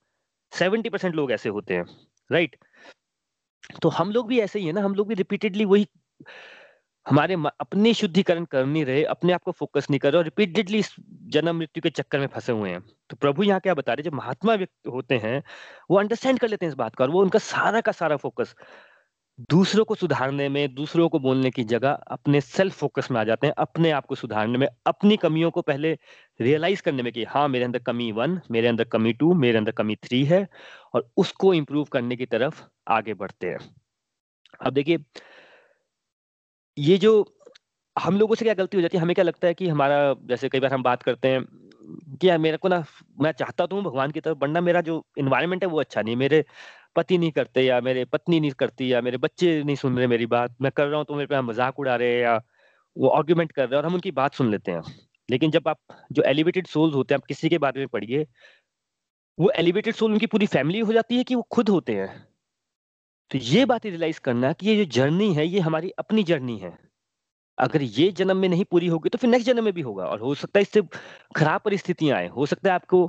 70% 0.52 1.16
लोग 1.16 1.32
ऐसे 1.32 1.50
होते 1.50 1.74
हैं, 1.74 1.86
राइट? 2.30 2.56
तो 3.82 3.90
हम 3.90 4.12
लोग 4.12 4.28
भी 4.28 4.40
ऐसे 4.40 4.60
ही 4.60 4.66
है 4.66 4.74
ना, 4.74 4.82
हम 4.82 4.96
लोग 4.96 5.08
भी 5.08 5.16
रिपीटेडली 5.16 5.66
वही 5.66 5.88
हमारे 7.08 7.36
अपने 7.62 7.94
शुद्धिकरण 7.94 8.46
कर 8.46 8.66
नहीं 8.66 8.86
रहे, 8.86 9.04
अपने 9.04 9.34
आप 9.34 9.44
को 9.44 9.52
फ़ोकस 9.52 9.88
नहीं 9.90 10.00
कर 10.00 10.12
रहे 10.12 10.18
और 10.18 10.24
रिपीटेडली 10.24 10.80
इस 10.80 10.96
जन्म-मृत्यु 11.28 11.82
के 11.82 11.90
चक्कर 11.90 12.20
में 12.20 12.28
फँसे 12.28 12.52
हुए 12.52 12.70
हैं। 12.70 12.82
तो 13.10 13.16
प्रभु 13.18 13.44
यहाँ 13.44 13.60
क्या 13.60 13.74
बता 13.74 13.94
रहे 13.94 14.04
हैं, 14.04 14.12
जो 14.12 14.18
महात्मा 14.18 14.54
व्यक्ति 14.56 14.90
होते 14.90 15.18
हैं, 15.18 15.42
वो 15.92 15.98
अंडरस्टैंड 15.98 16.40
कर 16.40 16.48
लेते 16.48 16.66
हैं 16.66 16.72
इस 16.72 16.78
बात 16.78 16.96
को 16.96 17.04
और 17.04 17.10
वो 17.10 17.22
उनका 17.22 17.40
सारा 17.40 17.82
का 17.82 17.92
सारा 17.92 18.18
फ़ोकस 18.18 18.56
दूसरों 19.50 19.84
को 19.86 19.96
सुधारने 19.96 20.48
में, 20.50 20.74
दूसरों 20.76 21.08
को 21.10 21.20
बोलने 21.20 21.52
की 21.52 21.64
जगह 21.66 21.92
अपने 22.10 22.42
सेल्फ 22.42 22.76
फ़ोकस 22.80 23.08
में 23.12 23.20
आ 23.22 23.24
जाते 23.24 23.48
हैं, 23.48 23.54
अपने 23.58 23.92
आप 23.92 24.06
को 24.06 24.16
सुधारने 24.16 24.58
में, 24.58 24.68
अपनी 24.88 25.18
कमियों 25.18 25.52
को 25.52 25.62
पहले 25.62 25.94
रियलाइज़ 26.40 26.82
करने 26.84 27.04
में 27.04 27.12
कि 27.14 27.24
हाँ, 27.26 27.48
मेरे 27.50 27.66
अंदर 27.66 27.80
कमी 27.80 28.12
वन 28.14 28.40
मेरे 28.52 28.68
अंदर 28.68 28.84
कमी 28.86 29.14
टू 29.14 29.34
मेरे 29.36 29.58
अंदर 29.58 29.72
कमी 29.74 29.96
थ्री 29.96 30.24
है 30.26 30.48
और 30.94 31.10
उसको 31.18 31.54
इम्प्रूव 31.54 31.86
करने 31.86 32.16
की 32.16 32.26
तरफ़ 32.26 32.64
आगे 32.90 33.14
बढ़ते 33.16 33.48
हैं। 33.48 33.60
अब 34.62 34.74
देखिए 34.74 34.98
ये 36.78 36.98
जो 36.98 37.12
हम 37.96 38.18
लोगों 38.20 38.36
से 38.36 38.46
क्या 38.46 38.54
गलती 38.54 38.78
हो 38.78 38.82
जाती 38.82 38.98
है, 38.98 39.04
हमें 39.04 39.14
क्या 39.16 39.24
लगता 39.26 39.48
है 39.48 39.54
कि 39.54 39.68
हमारा 39.68 40.16
जैसे 40.28 40.50
कई 40.50 40.60
बार 40.60 40.74
हम 40.74 40.84
बात 40.84 41.04
करते 41.04 41.28
हैं 41.28 41.44
कि 42.22 42.30
यार 42.30 42.38
मेरे 42.38 42.58
को 42.58 42.68
ना 42.68 42.84
मैं 43.22 43.32
चाहता 43.32 43.66
तो 43.66 43.76
हूँ 43.76 43.84
भगवान 43.84 44.12
की 44.12 44.20
तरफ़ 44.20 44.38
बढ़ना, 44.38 44.62
मेरा 44.62 44.82
जो 44.82 45.06
इन्वायरमेंट 45.18 45.64
है 45.64 45.70
वो 45.70 45.80
अच्छा 45.80 46.02
नहीं। 46.02 46.16
मेरे 46.16 46.44
पति 46.96 47.18
नहीं 47.18 47.32
करते 47.32 47.62
या 47.62 47.80
मेरे 47.82 48.06
पत्नी 48.06 48.40
नहीं 48.40 48.52
करती 48.52 48.92
या 48.94 49.02
मेरे 49.02 49.18
बच्चे 49.18 49.64
नहीं 49.64 49.76
सुन 49.76 49.98
रहे 49.98 50.08
मेरी 50.08 50.26
बात, 50.26 50.56
मैं 50.62 50.72
कर 50.72 50.88
रहा 50.88 50.98
हूँ 50.98 51.06
तो 51.06 51.16
मेरे 51.16 51.28
पे 51.28 51.42
मज़ाक 51.42 51.80
उड़ा 51.80 51.96
रहे 51.96 52.14
हैं 52.14 52.22
या 52.22 52.40
वो 52.96 53.08
आर्ग्यूमेंट 53.10 53.52
कर 53.52 53.62
रहे 53.62 53.72
हैं 53.72 53.78
और 53.78 53.86
हम 53.86 53.94
उनकी 53.94 54.12
बात 54.12 54.34
सुन 54.34 54.52
लेते 54.52 54.72
हैं। 54.72 54.82
लेकिन 55.30 55.52
जब 55.52 55.68
आप 55.68 55.78
जो 56.12 56.24
एलिवेटेड 56.24 56.68
सोल्स 56.68 56.96
होते 56.96 57.14
हैं, 57.14 57.20
आप 57.22 57.26
किसी 57.26 57.50
के 57.50 57.58
बारे 57.58 57.80
में 57.80 57.88
पढ़िए, 57.88 58.26
वो 59.38 59.52
एलिवेटेड 59.56 59.96
सोल 59.96 60.12
उनकी 60.12 60.26
पूरी 60.26 60.46
फैमिली 60.48 60.80
हो 60.80 60.94
जाती 60.94 61.18
है 61.18 61.24
कि 61.24 61.36
वो 61.36 61.48
खुद 61.52 61.70
होते 61.70 61.96
हैं। 61.96 62.35
तो 63.32 63.38
ये 63.38 63.64
बात 63.66 63.86
रियलाइज़ 63.86 64.20
करना 64.20 64.52
कि 64.54 64.68
ये 64.68 64.76
जो 64.78 64.86
जर्नी 64.94 65.34
है, 65.34 65.46
ये 65.48 65.60
हमारी 65.60 65.90
अपनी 66.00 66.24
जर्नी 66.24 66.58
है। 66.60 66.78
अगर 67.58 67.82
ये 67.82 68.12
जन्म 68.12 68.38
में 68.38 68.48
नहीं 68.50 68.66
पूरी 68.72 68.88
होगी 68.88 69.10
तो 69.10 69.18
फिर 69.18 69.30
नेक्स्ट 69.30 69.48
जन्म 69.48 69.64
में 69.64 69.74
भी 69.74 69.82
होगा 69.82 70.06
और 70.06 70.20
हो 70.22 70.34
सकता 70.36 70.60
है 70.60 70.62
इससे 70.62 70.82
खराब 71.36 71.62
परिस्थितियाँ 71.66 72.18
आएँ। 72.18 72.30
हो 72.30 72.46
सकता 72.46 72.70
है 72.70 72.76
आपको 72.76 73.06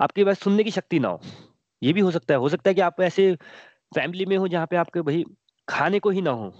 आपके 0.00 0.24
पास 0.24 0.40
सुनने 0.40 0.64
की 0.64 0.70
शक्ति 0.70 0.98
ना 1.00 1.08
हो। 1.08 1.20
ये 1.82 1.92
भी 1.92 2.00
हो 2.00 2.10
सकता 2.10 2.34
है। 2.34 2.40
हो 2.40 2.48
सकता 2.48 2.70
है 2.70 2.74
कि 2.74 2.80
आप 2.80 3.00
ऐसे 3.02 3.34
फैमिली 3.94 4.26
में 4.26 4.36
हो 4.36 4.48
जहाँ 4.48 4.66
पे 4.66 4.76
आपके 4.76 5.02
भाई 5.02 5.24
खाने 5.68 5.98
को 6.00 6.10
ही 6.10 6.22
ना 6.22 6.30
हो। 6.32 6.52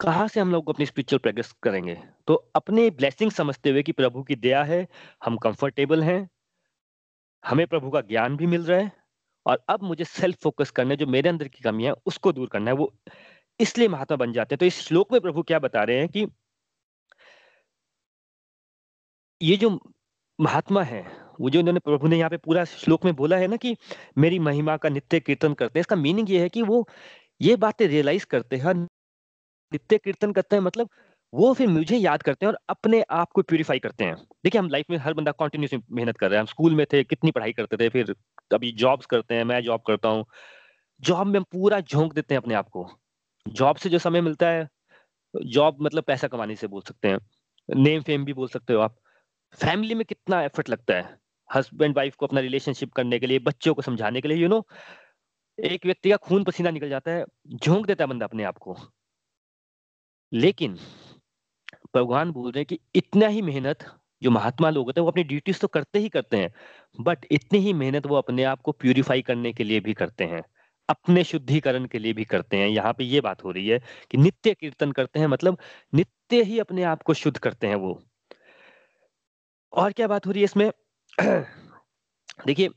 कहाँ 0.00 0.26
से 0.28 0.40
हम 0.40 0.52
लोग 0.52 0.68
अपनी 0.70 0.86
स्पिरिचुअल 0.86 1.18
प्रोग्रेस 1.18 1.52
करेंगे 1.62 1.96
तो 2.28 2.34
अपने 2.56 2.88
ब्लेसिंग 2.92 3.30
समझते 3.32 3.70
हुए 3.70 3.82
कि 3.82 3.92
प्रभु 3.92 4.22
की 4.22 4.36
दया 4.36 4.62
है 4.64 4.86
हम 5.24 5.36
कंफर्टेबल 5.38 6.02
हैं 6.02 6.28
हमें 7.44 7.66
प्रभु 7.66 7.90
का 7.90 8.00
ज्ञान 8.02 8.36
भी 8.36 8.46
मिल 8.46 8.62
रहा 8.64 8.78
है 8.78 8.92
और 9.46 9.62
अब 9.68 9.82
मुझे 9.82 10.04
सेल्फ 10.04 10.42
फोकस 10.42 10.70
करना 10.70 10.94
जो 10.94 11.06
मेरे 11.06 11.28
अंदर 11.28 11.48
की 11.48 11.62
कमी 11.62 11.84
है, 11.84 11.92
उसको 12.06 12.32
दूर 12.32 12.48
करना 12.48 12.70
है, 12.70 12.76
वो 12.76 12.92
इसलिए 13.60 13.88
महात्मा 13.88 14.16
बन 14.16 14.32
जाते 14.32 14.54
हैं। 14.54 14.58
तो 14.58 14.66
इस 14.66 14.80
श्लोक 14.80 15.12
में 15.12 15.20
प्रभु 15.20 15.42
क्या 15.42 15.58
बता 15.58 15.82
रहे 15.84 15.98
हैं 15.98 16.08
कि 16.08 16.26
ये 19.40 19.56
जो 19.56 19.70
महात्मा 20.38 20.82
है, 20.82 21.02
वो 21.40 21.50
जो 21.50 21.60
इन्होंने 21.60 21.80
प्रभु 21.80 22.08
ने 22.08 22.16
यहाँ 22.18 22.30
पे 22.30 22.36
पूरा 22.36 22.64
श्लोक 22.64 23.04
में 23.04 23.14
बोला 23.16 23.36
है 23.36 23.46
ना 23.48 23.56
कि 23.56 23.76
मेरी 24.18 24.38
महिमा 24.38 24.76
का 24.76 24.88
नित्य 24.88 25.20
कीर्तन 25.20 25.54
करते 25.54 25.78
हैं, 25.78 25.80
इसका 25.82 25.96
मीनिंग 25.96 26.30
ये 26.30 26.40
है 26.40 26.48
कि 26.48 26.62
वो 26.62 26.86
ये 27.40 27.56
बातें 27.56 27.86
रियलाइज़ 27.88 28.26
करते 28.26 28.56
हैं 28.56 28.74
नित्य 28.74 29.98
कीर्तन 29.98 30.32
करते 30.32 30.56
हैं 30.56 30.62
मतलब 30.62 30.88
वो 31.34 31.52
फिर 31.54 31.68
मुझे 31.68 31.96
याद 31.96 32.22
करते 32.22 32.46
हैं 32.46 32.52
और 32.52 32.58
अपने 32.68 33.02
आप 33.10 33.30
को 33.32 33.42
प्यूरिफाई 33.42 33.78
करते 33.78 34.04
हैं। 34.04 34.14
देखिए 34.44 34.58
हम 34.58 34.68
लाइफ 34.68 34.90
में 34.90 34.96
हर 34.96 35.14
बंदा 35.14 35.32
कॉन्टिन्यूस 35.32 35.70
मेहनत 35.92 36.16
कर 36.18 36.28
रहे 36.28 36.36
हैं। 36.36 36.40
हम 36.40 36.46
स्कूल 36.46 36.74
में 36.74 36.84
थे 36.92 37.02
कितनी 37.04 37.30
पढ़ाई 37.30 37.52
करते 37.52 37.76
थे 37.76 37.88
फिर 37.88 38.14
अभी 38.54 38.72
जॉब्स 38.72 39.06
करते 39.06 39.34
हैं 39.34 39.44
मैं 39.44 39.62
जॉब 39.62 39.82
करता 39.86 40.08
हूँ। 40.08 40.24
जॉब 41.00 41.26
में 41.26 41.36
हम 41.36 41.44
पूरा 41.52 41.80
झोंक 41.80 42.12
देते 42.14 42.34
हैं 42.34 42.40
अपने 42.42 42.54
आप 42.54 42.68
को। 42.68 42.88
जॉब 43.48 43.76
से 43.76 43.88
जो 43.88 43.98
समय 43.98 44.20
मिलता 44.20 44.48
है 44.48 44.68
जॉब 45.34 45.82
मतलब 45.82 46.04
पैसा 46.04 46.28
कमाने 46.28 46.56
से 46.56 46.66
बोल 46.66 46.82
सकते 46.82 47.08
हैं। 47.08 47.18
नेम 47.68 48.02
फेम 48.02 48.24
भी 48.24 48.32
बोल 48.32 48.48
सकते 48.48 48.72
हो 48.72 48.80
आप। 48.80 48.96
फैमिली 49.58 49.94
में 49.94 50.04
कितना 50.04 50.42
एफर्ट 50.42 50.68
लगता 50.68 50.94
है। 50.94 51.18
हस्बैंड 51.50 51.96
वाइफ 51.96 52.16
को 52.16 52.26
अपना 52.26 52.40
रिलेशनशिप 52.40 52.92
करने 52.92 53.18
के 53.18 53.26
लिए 53.26 53.38
बच्चों 53.38 53.74
को 53.74 53.82
समझाने 53.82 54.20
के 54.20 54.28
लिए 54.28 54.36
यू 54.36 54.42
you 54.42 54.50
नो 54.50 54.60
know, 54.60 55.70
एक 55.70 55.86
व्यक्ति 55.86 56.10
का 56.10 56.16
खून 56.16 56.44
पसीना 56.44 56.70
निकल 56.70 56.88
जाता 56.88 57.10
है 57.10 57.24
झोंक 57.54 57.86
देता 57.86 58.04
है 58.04 58.08
बंदा 58.08 58.26
अपने 58.26 58.44
आप 58.44 58.58
को। 58.58 58.76
लेकिन 60.32 60.78
भगवान 61.94 62.30
बोल 62.32 62.50
रहे 62.52 62.60
हैं 62.60 62.66
कि 62.66 62.78
इतना 62.94 63.26
ही 63.28 63.42
मेहनत 63.42 63.84
जो 64.22 64.30
महात्मा 64.30 64.70
लोग 64.70 64.86
होते 64.86 65.00
हैं, 65.00 65.04
वो 65.04 65.10
अपनी 65.10 65.24
ड्यूटीज़ 65.24 65.60
तो 65.60 65.68
करते 65.68 65.98
ही 65.98 66.08
करते 66.08 66.36
हैं 66.36 66.52
बट 66.98 67.26
इतनी 67.30 67.58
ही 67.58 67.72
मेहनत 67.74 68.06
वो 68.06 68.16
अपने 68.16 68.44
आप 68.44 68.60
को 68.62 68.72
प्यूरिफाई 68.72 69.22
करने 69.22 69.52
के 69.52 69.64
लिए 69.64 69.80
भी 69.80 69.94
करते 69.94 70.24
हैं, 70.24 70.42
अपने 70.88 71.24
शुद्धिकरण 71.24 71.86
के 71.86 71.98
लिए 71.98 72.12
भी 72.12 72.24
करते 72.24 72.56
हैं। 72.56 72.68
यहाँ 72.68 72.92
पे 72.92 73.04
ये 73.04 73.20
बात 73.20 73.44
हो 73.44 73.50
रही 73.50 73.68
है 73.68 73.78
कि 74.10 74.18
नित्य 74.18 74.54
कीर्तन 74.54 74.92
करते 74.92 75.20
हैं 75.20 75.26
मतलब 75.26 75.58
नित्य 75.92 76.42
ही 76.44 76.58
अपने 76.58 76.82
आप 76.84 77.02
को 77.02 77.14
शुद्ध 77.14 77.36
करते 77.38 77.66
हैं 77.66 77.76
वो। 77.76 78.00
और 79.72 79.92
क्या 79.92 80.06
बात 80.08 80.26
हो 80.26 80.32
रही 80.32 80.40
है 80.40 80.44
इसमें? 80.44 80.70
देखिए, 82.46 82.68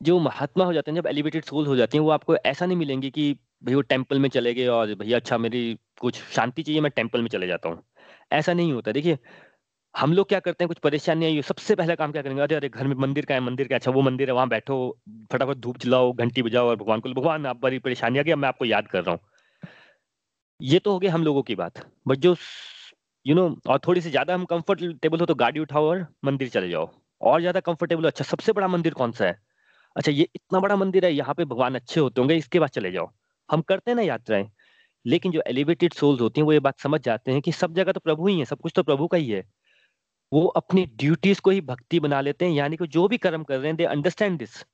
जो 0.00 0.18
महात्मा 0.20 0.64
हो 0.64 0.72
जाते 0.72 0.90
हैं, 0.90 0.96
जब 0.96 1.06
एलिवेटेड 1.06 1.44
सोल 1.44 1.66
हो 1.66 1.76
जाती 1.76 1.98
हैं, 1.98 2.04
वो 2.04 2.10
आपको 2.10 2.36
ऐसा 2.36 2.66
नहीं 2.66 2.76
मिलेंगे 2.78 3.10
कि 3.10 3.34
भाई 3.62 3.74
वो 3.74 3.80
टेंपल 3.82 4.18
में 4.18 4.28
चले 4.28 4.52
गए 4.54 4.66
और 4.68 4.94
भैया 4.94 5.18
अच्छा 5.18 5.38
मेरी 5.38 5.78
कुछ 6.00 6.22
शांति 6.32 6.62
चाहिए, 6.62 6.80
मैं 6.80 6.90
टेंपल 6.96 7.22
में 7.22 7.28
चले 7.28 7.46
जाता 7.46 7.68
हूँ। 7.68 7.82
ऐसा 8.32 8.52
नहीं 8.52 8.72
होता। 8.72 8.92
देखिए, 8.92 9.18
हम 9.94 10.12
लोग 10.12 10.28
क्या 10.28 10.40
करते 10.40 10.64
हैं, 10.64 10.68
कुछ 10.68 10.78
परेशानी 10.78 11.26
आई 11.26 11.42
सबसे 11.42 11.74
पहला 11.74 11.94
काम 11.94 12.12
क्या 12.12 12.22
करेंगे? 12.22 12.42
अरे 12.42 12.54
अरे, 12.54 12.68
घर 12.68 12.86
में 12.86 12.94
मंदिर 12.96 13.24
का 13.24 13.34
है, 13.34 13.40
मंदिर 13.40 13.68
का 13.68 13.74
अच्छा 13.76 13.90
वो 13.90 14.02
मंदिर 14.02 14.28
है, 14.28 14.34
वहाँ 14.34 14.48
बैठो, 14.48 14.76
फटाफट 15.32 15.56
धूप 15.58 15.78
जलाओ, 15.78 16.12
घंटी 16.12 16.42
बजाओ 16.42 16.68
और 16.68 16.76
भगवान 16.76 17.00
को 17.00 17.12
भगवान, 17.12 17.46
आप 17.46 17.60
बड़ी 17.62 17.78
परेशानी 17.80 18.18
आ 18.18 18.22
गई 18.22 18.34
मैं 18.34 18.48
आपको 18.48 18.64
याद 18.64 18.88
कर 18.88 19.04
रहा 19.04 19.12
हूँ। 19.12 19.20
ये 20.60 20.78
तो 20.78 20.92
हो 20.92 20.98
गया 20.98 21.12
हम 21.12 21.24
लोगों 21.24 21.42
की 21.42 21.54
बात। 21.54 21.84
बट 22.08 22.18
जो 22.18 22.34
यू 23.26 23.34
नो 23.34 23.48
और 23.68 23.78
थोड़ी 23.78 24.00
सी 24.00 24.10
ज़्यादा 24.10 24.34
हम 24.34 24.44
कंफर्टेबल 24.44 25.20
हो 25.20 25.26
तो 25.26 25.34
गाड़ी 25.34 25.60
उठाओ 25.60 25.86
और 25.86 26.06
मंदिर 26.24 26.48
चले 26.48 26.68
जाओ। 26.70 26.90
और 27.20 27.40
ज़्यादा 27.40 27.60
कंफर्टेबल 27.60 28.06
अच्छा 28.06 28.24
सबसे 28.24 28.52
बड़ा 28.52 28.68
मंदिर 28.68 28.94
कौन 28.94 29.12
सा 29.12 29.24
है? 29.24 29.38
अच्छा 29.96 30.12
ये 30.12 30.28
इतना 30.34 30.60
बड़ा 30.60 30.76
मंदिर 30.76 31.04
है, 31.04 31.12
यहाँ 31.14 31.34
पे 31.34 31.44
भगवान 31.44 31.74
अच्छे 31.74 32.00
होते 32.00 32.20
होंगे, 32.20 32.36
इसके 32.36 32.60
बाद 32.60 32.70
चले 32.70 32.90
जाओ। 32.92 33.10
हम 33.52 33.60
करते 33.62 33.90
हैं 33.90 33.96
ना 33.96 34.02
यात्राएँ, 34.02 34.48
लेकिन 35.04 35.32
जो 35.32 35.42
एलिवेटेड 35.48 35.92
सोल्स 35.94 36.20
होती 36.20 36.40
हैं, 36.40 36.46
वो 36.46 36.52
ये 36.52 36.60
बात 36.60 36.80
समझ 36.80 37.00
जाते 37.02 37.32
हैं 37.32 37.40
कि 37.42 37.52
सब 37.54 37.74
जगह 37.74 37.92
तो 37.92 38.00
प्रभु 38.00 38.28
ही 38.28 38.38
है, 38.38 38.44
सब 38.46 38.60
कुछ 38.60 38.72
तो 38.76 38.82
प्रभु 38.82 39.06
का 39.08 39.18
ही 39.18 39.30
है। 39.30 39.44
वो 40.32 40.46
अपनी 40.56 40.84
ड्यूटीज़ 40.96 41.40
को 41.40 41.50
ही 41.50 41.60
भक्ति 41.62 42.00
बना 42.00 42.20
लेते 42.20 42.44
हैं, 42.44 42.52
यानी 42.52 42.76
कि 42.76 42.86
जो 42.88 43.06
भी 43.08 43.18
कर्म 43.18 43.42
कर 43.44 43.58
रहे 43.58 43.66
हैं 43.66 43.76
दे 43.76 43.84
अंडरस्टैंड 43.86 44.38
दिस 44.38 44.64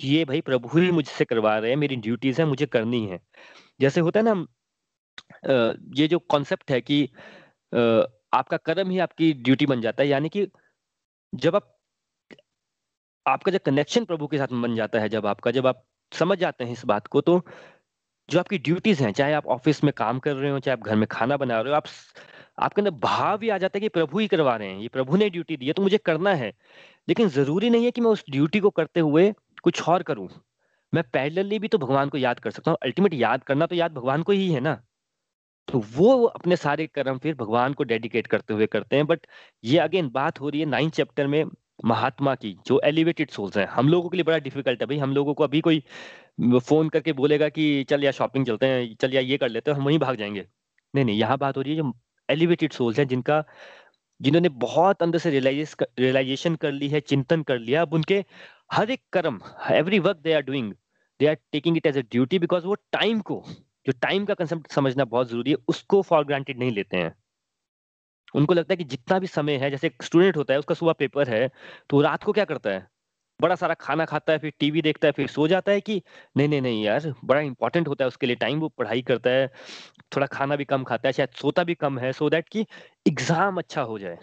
ये 0.00 0.24
भाई 0.24 0.40
प्रभु 0.40 0.78
ही 0.78 0.90
मुझसे 0.92 1.24
करवा 1.24 1.58
रहे 1.58 1.70
हैं, 1.70 1.76
मेरी 1.78 1.96
ड्यूटीज़ 1.98 2.40
है, 2.40 2.46
मुझे 2.48 2.66
करनी 2.68 3.04
है। 3.06 3.20
जैसे 3.80 4.00
होता 4.00 4.20
है 4.20 4.24
ना 4.26 4.46
ये 5.96 6.06
जो 6.08 6.18
कॉन्सेप्ट 6.30 6.70
है 6.70 6.80
कि 6.82 7.04
आपका 8.34 8.56
कर्म 8.58 8.90
ही 8.90 8.98
आपकी 9.00 9.32
ड्यूटी 9.34 9.66
बन 9.66 9.80
जाता 9.80 10.02
है, 10.02 10.08
यानी 10.08 10.28
कि 10.28 10.46
जब 11.32 11.56
आप, 11.56 11.76
आपका 13.26 13.52
जो 13.52 13.58
कनेक्शन 13.66 14.04
प्रभु 14.04 14.26
के 14.26 14.38
साथ 14.38 14.54
बन 14.54 14.74
जाता 14.76 15.00
है, 15.00 15.08
जब 15.08 15.26
आपका, 15.26 15.50
जब 15.50 15.66
आप 15.66 15.84
समझ 16.12 16.38
जाते 16.38 16.64
हैं 16.64 16.72
इस 16.72 16.84
बात 16.86 17.06
को 17.06 17.20
तो 17.20 17.38
जो 18.30 18.38
आपकी 18.38 18.58
ड्यूटीज़ 18.58 19.02
हैं, 19.02 19.12
चाहे 19.12 19.32
आप 19.32 19.46
ऑफ़िस 19.48 19.82
में 19.84 19.92
काम 19.92 20.18
कर 20.18 20.34
रहे 20.36 20.50
हो, 20.50 20.58
चाहे 20.60 20.72
आप 20.72 20.84
घर 20.84 20.96
में 20.96 21.06
खाना 21.10 21.36
बना 21.36 21.60
रहे 21.60 21.72
हो, 21.72 21.76
आप 21.76 21.84
आपके 22.58 22.80
अंदर 22.80 22.90
भाव 23.00 23.38
भी 23.38 23.48
आ 23.48 23.58
जाता 23.58 23.78
है 23.78 23.80
कि 23.80 23.88
प्रभु 23.88 24.18
ही 24.18 24.26
करवा 24.28 24.56
रहे 24.56 24.68
हैं, 24.68 24.78
ये 24.80 24.88
प्रभु 24.88 25.16
ने 25.16 25.28
ड्यूटी 25.30 25.56
दी 25.56 25.66
है 25.66 25.72
तो 25.72 25.82
मुझे 25.82 25.98
करना 25.98 26.34
है। 26.34 26.52
लेकिन 27.08 27.28
ज़रूरी 27.28 27.70
नहीं 27.70 27.84
है 27.84 27.90
कि 27.90 28.00
मैं 28.00 28.10
उस 28.10 28.24
ड्यूटी 28.30 28.60
को 28.60 28.70
करते 28.70 29.00
हुए 29.00 29.32
कुछ 29.64 29.82
और 29.88 30.02
करूँ। 30.02 30.28
मैं 30.92 31.04
पैरेलली 31.12 31.58
भी 31.58 31.68
तो 31.68 31.78
भगवान 31.78 32.08
को 32.08 32.18
याद 32.18 32.40
कर 32.40 32.50
सकता 32.50 32.70
हूँ 32.70 32.78
अल्टीमेट 32.84 33.14
याद 33.14 33.44
करना 33.44 33.66
तो 33.66 33.74
याद 33.76 33.92
भगवान 33.94 34.22
को 34.22 34.32
ही 34.32 34.52
है 34.52 34.60
ना? 34.60 34.74
तो 35.68 35.78
वो 35.96 36.24
अपने 36.24 36.56
सारे 36.56 36.86
कर्म 36.86 37.18
फिर 37.18 37.34
भगवान 37.34 37.72
को 37.74 37.84
डेडिकेट 37.84 38.26
करते 38.26 38.54
हुए 38.54 38.66
करते 38.66 38.96
हैं 38.96 39.06
बट 39.06 39.26
ये 39.64 39.78
अगेन 39.78 40.08
बात 40.10 40.40
हो 40.40 40.48
रही 40.48 40.60
है 40.60 40.66
नाइन्थ 40.66 40.94
चैप्टर 40.94 41.26
में 41.26 41.44
महात्मा 41.84 42.34
की, 42.34 42.56
जो 42.66 42.80
एलिवेटेड 42.84 43.30
सोल्स 43.30 43.56
हैं। 43.56 43.66
हम 43.66 43.88
लोगों 43.88 44.08
के 44.10 44.16
लिए 44.16 44.24
बड़ा 44.24 44.38
डिफ़िकल्ट 44.38 44.80
है 44.82 44.86
भाई। 44.86 44.98
हम 44.98 45.12
लोगों 45.14 45.34
को 45.34 45.44
अभी 45.44 45.60
कोई 45.60 45.82
फ़ोन 46.58 46.88
करके 46.88 47.12
बोलेगा 47.12 47.48
कि, 47.48 47.84
चल 47.84 48.04
या 48.04 48.10
शॉपिंग 48.10 48.46
चलते 48.46 48.66
हैं, 48.66 48.94
चल 48.94 49.14
या 49.14 49.20
ये 49.20 49.38
कर 49.38 49.48
लेते 49.48 49.70
हैं, 49.70 49.78
हम 49.78 49.84
वहीं 49.84 49.98
भाग 49.98 50.16
जाएँगे। 50.16 50.46
नहीं 50.94 51.04
नहीं, 51.04 51.18
यहाँ 51.18 51.38
बात 51.38 51.56
हो 51.56 51.62
रही 51.62 51.76
है 51.76 51.82
जो 51.82 51.92
एलिवेटेड 52.28 52.72
सोल्स 52.72 52.98
हैं, 52.98 53.06
जिनका, 53.08 53.44
जिन्होंने 54.20 54.48
बहुत 54.48 55.02
अंदर 55.02 55.18
से 55.18 55.30
रियलाइज़ 55.30 55.74
रियलाइजेशन 55.98 56.54
कर 56.56 56.72
ली 56.72 56.88
है, 56.88 57.00
चिंतन 57.00 57.42
कर 57.42 57.58
लिया, 57.58 57.82
अब 57.82 57.94
उनके 57.94 58.24
हर 58.72 58.90
एक 58.90 59.02
कर्म 59.12 59.40
every 59.70 59.98
work 59.98 60.16
they 60.16 60.32
are 60.32 60.42
doing 60.42 60.72
they 61.20 61.26
are 61.26 61.36
taking 61.52 61.76
it 61.76 61.86
as 61.86 61.98
a 61.98 62.02
duty 62.02 62.38
because 62.38 62.66
वो 62.66 62.74
टाइम 62.92 63.20
को, 63.20 63.42
जो 63.86 63.92
टाइम 63.92 64.24
का 64.24 64.34
कंसेप्ट 64.34 64.72
समझना 64.72 65.04
बहुत 65.04 65.30
ज़रूरी 65.30 65.50
है, 65.50 65.56
उसको 65.68 66.02
फॉर 66.02 66.24
ग्रांटेड 66.24 66.58
नहीं 66.58 66.70
लेते 66.72 66.96
हैं। 66.96 67.14
उनको 68.34 68.54
लगता 68.54 68.72
है 68.72 68.76
कि 68.76 68.84
जितना 68.86 69.18
भी 69.18 69.26
समय 69.28 69.56
है, 69.56 69.70
जैसे 69.70 69.86
एक 69.86 70.02
स्टूडेंट 70.02 70.36
होता 70.36 70.54
है, 70.54 70.58
उसका 70.58 70.74
सुबह 70.74 70.92
पेपर 70.94 71.28
है 71.28 71.50
तो 71.90 72.00
रात 72.00 72.24
को 72.24 72.32
क्या 72.32 72.44
करता 72.44 72.70
है? 72.70 72.86
बड़ा 73.40 73.54
सारा 73.54 73.74
खाना 73.74 74.04
खाता 74.04 74.32
है, 74.32 74.38
फिर 74.38 74.52
टीवी 74.60 74.82
देखता 74.82 75.08
है, 75.08 75.12
फिर 75.12 75.26
सो 75.28 75.46
जाता 75.48 75.72
है 75.72 75.80
कि 75.80 76.02
नहीं 76.36 76.48
नहीं 76.48 76.60
नहीं 76.62 76.82
यार, 76.84 77.12
बड़ा 77.24 77.40
इंपॉर्टेंट 77.40 77.88
होता 77.88 78.04
है 78.04 78.08
उसके 78.08 78.26
लिए 78.26 78.36
टाइम 78.36 78.58
वो 78.60 78.68
पढ़ाई 78.70 79.02
करता 79.02 79.30
है, 79.30 79.46
थोड़ा 80.16 80.26
खाना 80.28 80.56
भी 80.56 80.64
कम 80.64 80.84
खाता 80.84 81.08
है, 81.08 81.12
शायद 81.12 81.28
सोता 81.36 81.64
भी 81.64 81.74
कम 81.76 81.98
है 81.98 82.12
सो 82.12 82.28
दैट 82.30 82.48
कि 82.48 82.66
एग्ज़ाम 83.08 83.58
अच्छा 83.58 83.82
हो 83.82 83.98
जाए। 83.98 84.18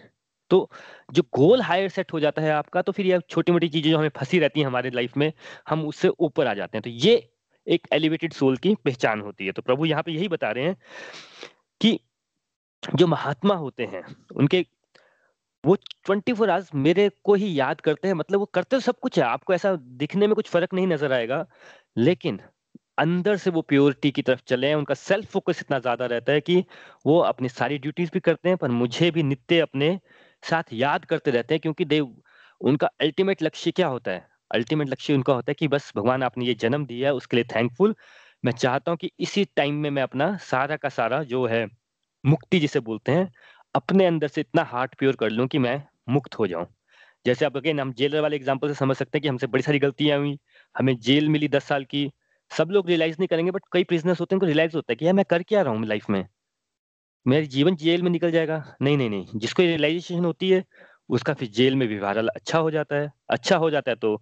तो 0.50 0.68
जो 1.12 1.22
गोल 1.34 1.62
हायर 1.62 1.88
सेट 1.88 2.12
हो 2.12 2.20
जाता 2.20 2.42
है 2.42 2.50
आपका 2.52 2.82
तो 2.82 2.92
फिर 2.92 3.06
ये 3.06 3.18
छोटी 3.30 3.52
मोटी 3.52 3.68
चीज़ें 3.68 3.90
जो 3.90 3.98
हमें 3.98 4.08
फंसी 4.16 4.38
रहती 4.38 4.60
हैं 4.60 4.66
हमारे 4.66 4.90
लाइफ 4.90 5.16
में, 5.16 5.32
हम 5.68 5.86
उससे 5.86 6.08
ऊपर 6.10 6.46
आ 6.46 6.54
जाते 6.54 6.78
हैं। 6.78 6.82
तो 6.82 6.90
ये 6.90 7.28
एक 7.66 7.88
एलिवेटेड 7.92 8.32
सोल 8.32 8.56
की 8.56 8.74
पहचान 8.84 9.20
होती 9.20 9.46
है। 9.46 9.52
तो 9.52 9.62
प्रभु 9.62 9.84
यहाँ 9.86 10.02
पे 10.02 10.12
यही 10.12 10.28
बता 10.28 10.50
रहे 10.50 10.64
हैं 10.64 10.76
कि 11.80 11.98
जो 12.82 13.06
महात्मा 13.06 13.54
होते 13.56 13.86
हैं, 13.86 14.04
उनके 14.32 14.64
वो 15.64 15.74
ट्वेंटी 16.06 16.32
फोर 16.32 16.50
आवर्स 16.50 16.70
मेरे 16.76 17.08
को 17.24 17.34
ही 17.34 17.58
याद 17.58 17.80
करते 17.80 18.08
हैं। 18.08 18.14
मतलब 18.14 18.40
वो 18.40 18.46
करते 18.48 18.76
तो 18.76 18.80
सब 18.80 18.98
कुछ 19.00 19.18
है, 19.18 19.24
आपको 19.24 19.54
ऐसा 19.54 19.74
दिखने 19.98 20.26
में 20.26 20.34
कुछ 20.34 20.48
फ़र्क 20.50 20.74
नहीं 20.74 20.86
नज़र 20.86 21.12
आएगा, 21.12 21.46
लेकिन 21.98 22.40
अंदर 22.98 23.36
से 23.36 23.50
वो 23.50 23.62
प्योरिटी 23.64 24.10
की 24.10 24.22
तरफ़ 24.22 24.42
चले 24.46 24.68
हैं, 24.68 24.74
उनका 24.76 24.94
सेल्फ 24.96 25.30
फोकस 25.32 25.60
इतना 25.62 25.78
ज़्यादा 25.80 26.06
रहता 26.06 26.32
है 26.32 26.40
कि 26.42 26.64
वो 27.06 27.18
अपनी 27.22 27.48
सारी 27.50 27.78
ड्यूटीज़ 27.78 28.10
भी 28.14 28.20
करते 28.20 28.48
हैं, 28.48 28.58
पर 28.58 28.70
मुझे 28.72 29.10
भी 29.10 29.22
नित्य 29.24 29.60
अपने 29.60 29.98
साथ 30.42 30.72
याद 30.74 31.04
करते 31.06 31.30
रहते 31.30 31.54
हैं, 31.54 31.60
क्योंकि 31.60 31.84
देव, 31.86 32.14
उनका 32.60 32.86
अल्टीमेट 33.00 33.42
लक्ष्य 33.42 33.70
क्या 33.72 33.86
होता 33.88 34.10
है? 34.10 34.26
अल्टीमेट 34.50 34.88
लक्ष्य 34.88 35.14
उनका 35.14 35.32
होता 35.34 35.50
है 35.50 35.54
कि 35.54 35.68
बस 35.68 35.92
भगवान 35.96 36.22
आपने 36.22 36.44
ये 36.46 36.54
जन्म 36.56 36.86
दिया 36.86 37.08
है, 37.08 37.14
उसके 37.14 37.36
लिए 37.36 37.44
थैंकफुल 37.56 37.94
मैं 38.44 38.52
चाहता 38.54 38.90
हूँ 38.90 38.98
कि 38.98 39.10
इसी 39.20 39.44
टाइम 39.56 39.74
में 39.76 39.90
मैं 39.90 40.02
अपना 40.02 40.36
सारा 40.42 40.76
का 40.76 40.88
सारा 40.90 41.22
जो 41.24 41.46
है 41.46 41.66
मुक्ति 42.24 42.58
जिसे 42.60 42.80
बोलते 42.80 43.12
हैं, 43.12 43.30
अपने 43.74 44.06
अंदर 44.06 44.28
से 44.28 44.40
इतना 44.40 44.62
हार्ट 44.64 44.94
प्योर 44.98 45.16
कर 45.16 45.30
लूँ 45.30 45.46
कि 45.48 45.58
मैं 45.58 45.82
मुक्त 46.08 46.38
हो 46.38 46.46
जाऊँ। 46.46 46.66
जैसे 47.26 47.44
आप 47.44 47.56
अगेन 47.56 47.80
हम 47.80 47.92
जेलर 47.92 48.20
वाले 48.20 48.36
एग्ज़ाम्पल 48.36 48.68
से 48.68 48.74
समझ 48.74 48.96
सकते 48.96 49.18
हैं 49.18 49.22
कि 49.22 49.28
हमसे 49.28 49.46
बड़ी 49.46 49.62
सारी 49.62 49.78
गलतियाँ 49.78 50.18
हुई, 50.18 50.38
हमें 50.74 50.96
जेल 50.98 51.28
मिली 51.28 51.48
दस 51.48 51.64
साल 51.64 51.84
की। 51.84 52.10
सब 52.50 52.70
लोग 52.70 52.88
रियलाइज़ 52.88 53.16
नहीं 53.18 53.28
करेंगे 53.28 53.50
बट 53.50 53.62
कई 53.72 53.84
प्रिजनर्स 53.84 54.20
होते 54.20 54.34
हैं, 54.34 54.38
उनको 54.38 54.46
रियलाइज़ 54.46 54.76
होता 54.76 54.92
है 54.92 54.96
कि 54.96 55.06
यार 55.06 55.14
मैं 55.14 55.24
कर 55.30 55.42
क्या 55.44 55.62
रहा 55.62 55.74
हूँ 55.74 55.86
लाइफ 55.86 56.10
में? 56.10 56.26
मेरा 57.26 57.46
जीवन 57.46 57.76
जेल 57.76 58.02
में 58.02 58.10
निकल 58.10 58.30
जाएगा। 58.30 58.56
नहीं 58.82 58.96
नहीं 58.96 59.10
नहीं, 59.10 59.26
जिसको 59.36 59.62
रियलाइजेशन 59.62 60.24
होती 60.24 60.50
है, 60.50 60.64
उसका 61.10 61.34
फिर 61.34 61.48
जेल 61.50 61.76
में 61.76 61.86
भी 61.88 61.94
व्यवहार 61.94 62.18
अच्छा 62.26 62.58
हो 62.58 62.70
जाता 62.70 62.96
है। 62.96 63.10
अच्छा 63.30 63.56
हो 63.56 63.70
जाता 63.70 63.90
है 63.90 63.96
तो 63.96 64.14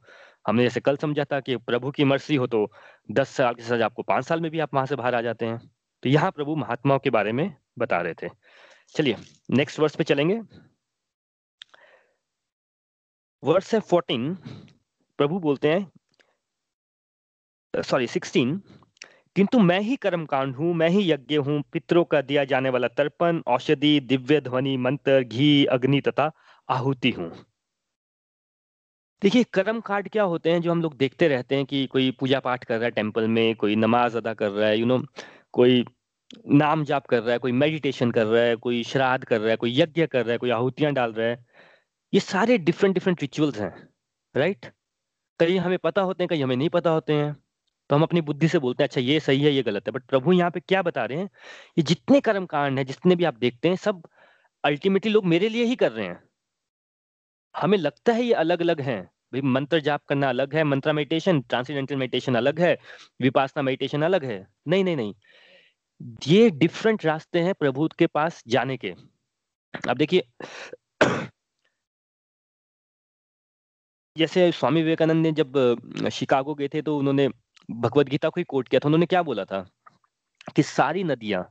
हमने 0.46 0.62
जैसे 0.62 0.80
कल 0.80 0.96
समझा 0.96 1.24
था 1.24 1.40
कि 1.40 1.56
प्रभु 1.59 1.90
की 1.90 2.04
मर्सी 2.04 2.37
हो 2.37 2.46
तो 2.46 2.66
दस 3.11 3.28
साल 3.30 3.54
की 3.54 3.62
सजा 3.62 3.85
आपको 3.87 4.02
पाँच 4.04 4.24
साल 4.24 4.40
में 4.40 4.50
भी 4.50 4.59
आप 4.61 4.74
वहाँ 4.74 4.87
से 4.87 4.96
बाहर 4.96 5.14
आ 5.14 5.20
जाते 5.22 5.46
हैं। 5.46 5.59
तो 6.02 6.09
यहाँ 6.09 6.30
प्रभु 6.30 6.56
महात्माओं 6.56 6.98
के 6.98 7.11
बारे 7.11 7.32
में 7.32 7.50
बता 7.79 8.01
रहे 8.01 8.15
थे। 8.23 8.29
चलिए 8.95 9.17
नेक्स्ट 9.51 9.81
वर्स 9.81 9.97
पे 9.97 10.05
चलेंगे। 10.05 10.41
वर्स 13.43 13.75
है 13.75 13.81
फोर्टीन 13.81 14.35
प्रभु 15.19 15.39
बोलते 15.41 15.69
हैं 15.69 15.91
सॉरी 17.75 18.07
सिक्सटीन 18.07 18.61
किंतु 19.37 19.59
मैं 19.59 19.79
ही 19.81 19.97
कर्मकांड 19.97 20.55
हूँ, 20.57 20.73
मैं 20.75 20.89
ही 20.89 21.11
यज्ञ 21.11 21.37
हूँ, 21.37 21.62
पितरों 21.73 22.05
का 22.05 22.21
दिया 22.23 22.45
जाने 22.45 22.71
वाला 22.71 22.89
तर्पण, 22.89 23.43
औषधि, 23.47 23.99
दिव्य 24.01 24.41
ध्वनि, 24.41 24.77
मंत्र, 24.77 25.23
घी, 25.23 25.65
अग्नि 25.67 26.01
तथा 26.01 26.31
आहुति 26.69 27.11
हूँ। 27.11 27.31
देखिए 29.23 29.45
कर्म 29.53 29.81
कांड 29.81 30.09
क्या 30.09 30.23
होते 30.23 30.53
हैं 30.53 30.61
जो 30.62 30.71
हम 30.71 30.83
लोग 30.83 30.97
देखते 30.97 31.29
रहते 31.29 31.57
हैं 31.57 31.67
कि 31.67 31.87
कोई 31.87 32.11
पूजा 32.11 32.41
पाठ 32.41 32.65
कर 32.65 32.75
रहा 32.75 32.85
है 32.85 32.91
टेंपल 32.91 33.29
में, 33.29 33.55
कोई 33.57 33.77
नमाज़ 33.77 34.17
अदा 34.17 34.35
कर 34.35 34.51
रहा 34.51 34.69
है 34.69 34.79
यू 34.79 34.87
नो 34.87 35.03
कोई 35.53 35.85
नाम 36.31 36.85
जाप 36.85 37.07
कर 37.07 37.23
रहा 37.23 37.33
है, 37.33 37.39
कोई 37.39 37.53
मेडिटेशन 37.53 38.11
कर 38.11 38.27
रहा 38.27 38.43
है, 38.43 38.57
कोई 38.57 38.83
श्राद्ध 38.85 39.25
कर 39.25 39.41
रहा 39.41 39.51
है, 39.51 39.57
कोई 39.57 39.73
यज्ञ 39.81 40.07
कर 40.07 40.25
रहा 40.25 40.33
है, 40.33 40.39
कोई 40.39 40.51
आहुतियाँ 40.51 40.93
डाल 40.93 41.12
रहा 41.12 41.27
है, 41.29 41.45
ये 42.12 42.21
सारे 42.21 42.59
डिफरेंट 42.61 42.95
डिफरेंट 42.95 43.23
रिचुअल्स 43.23 43.59
हैं 43.61 43.73
राइट 44.35 44.67
कहीं 45.41 45.59
हमें 45.59 45.79
पता 45.79 46.03
होते 46.03 46.23
हैं, 46.23 46.29
कहीं 46.29 46.43
हमें 46.45 46.57
नहीं 46.57 46.69
पता 46.71 46.91
होते 46.91 47.12
हैं 47.12 47.35
तो 47.91 47.97
हम 47.97 48.03
अपनी 48.03 48.21
बुद्धि 48.21 48.49
से 48.49 48.59
बोलते 48.59 48.83
हैं 48.83 48.89
अच्छा 48.89 49.01
ये 49.01 49.19
सही 49.21 49.43
है, 49.43 49.51
ये 49.53 49.62
गलत 49.62 49.89
है। 49.89 49.93
बट 49.93 50.03
प्रभु 50.05 50.33
यहाँ 50.33 50.51
पे 50.51 50.61
क्या 50.61 50.83
बता 50.83 51.05
रहे 51.05 51.19
हैं, 51.19 51.29
ये 51.79 51.83
जितने 51.83 52.21
कर्म 52.21 52.47
कांड 52.47 52.79
है, 52.79 52.85
जितने 52.85 53.17
भी 53.17 53.25
आप 53.25 53.35
देखते 53.39 53.69
हैं, 53.69 53.77
सब 53.77 54.03
अल्टीमेटली 54.65 55.12
लोग 55.12 55.27
मेरे 55.27 55.49
लिए 55.49 55.65
ही 55.65 55.77
कर 55.77 55.93
रहे 55.93 56.07
हैं। 56.07 56.23
हमें 57.55 57.79
लगता 57.79 58.12
है 58.12 58.25
ये 58.25 58.33
अलग 58.35 58.61
अलग 58.61 58.81
हैं। 58.81 59.03
भाई, 59.33 59.41
मंत्र 59.43 59.81
जाप 59.81 60.05
करना 60.09 60.29
अलग 60.29 60.55
है, 60.55 60.65
मंत्रा 60.65 60.93
मेडिटेशन 60.93 61.41
ट्रांसीडेंटल 61.43 61.97
मेडिटेशन 61.97 62.35
अलग 62.35 62.61
है, 62.61 62.77
विपासना 63.21 63.62
मेडिटेशन 63.62 64.03
अलग 64.03 64.25
है। 64.25 64.47
नहीं 64.69 64.85
नहीं 64.85 64.97
नहीं। 64.97 65.15
ये 66.26 66.50
डिफरेंट 66.50 67.04
रास्ते 67.06 67.40
हैं 67.40 67.54
प्रभु 67.54 67.88
के 67.98 68.06
पास 68.06 68.42
जाने 68.48 68.76
के। 68.76 68.94
अब 69.88 69.96
देखिए, 69.96 70.22
जैसे 74.16 74.50
स्वामी 74.52 74.82
विवेकानंद 74.82 75.26
ने 75.26 75.32
जब 75.32 76.09
शिकागो 76.12 76.54
गए 76.54 76.68
थे 76.68 76.82
तो 76.82 76.98
उन्होंने 76.98 77.28
भगवत 77.70 78.09
गीता 78.09 78.28
को 78.28 78.40
ही 78.40 78.44
कोट 78.44 78.68
किया 78.68 78.80
था। 78.80 78.88
उन्होंने 78.88 79.06
क्या 79.06 79.22
बोला 79.22 79.44
था? 79.44 79.66
कि 80.56 80.62
सारी 80.62 81.04
नदियाँ, 81.04 81.42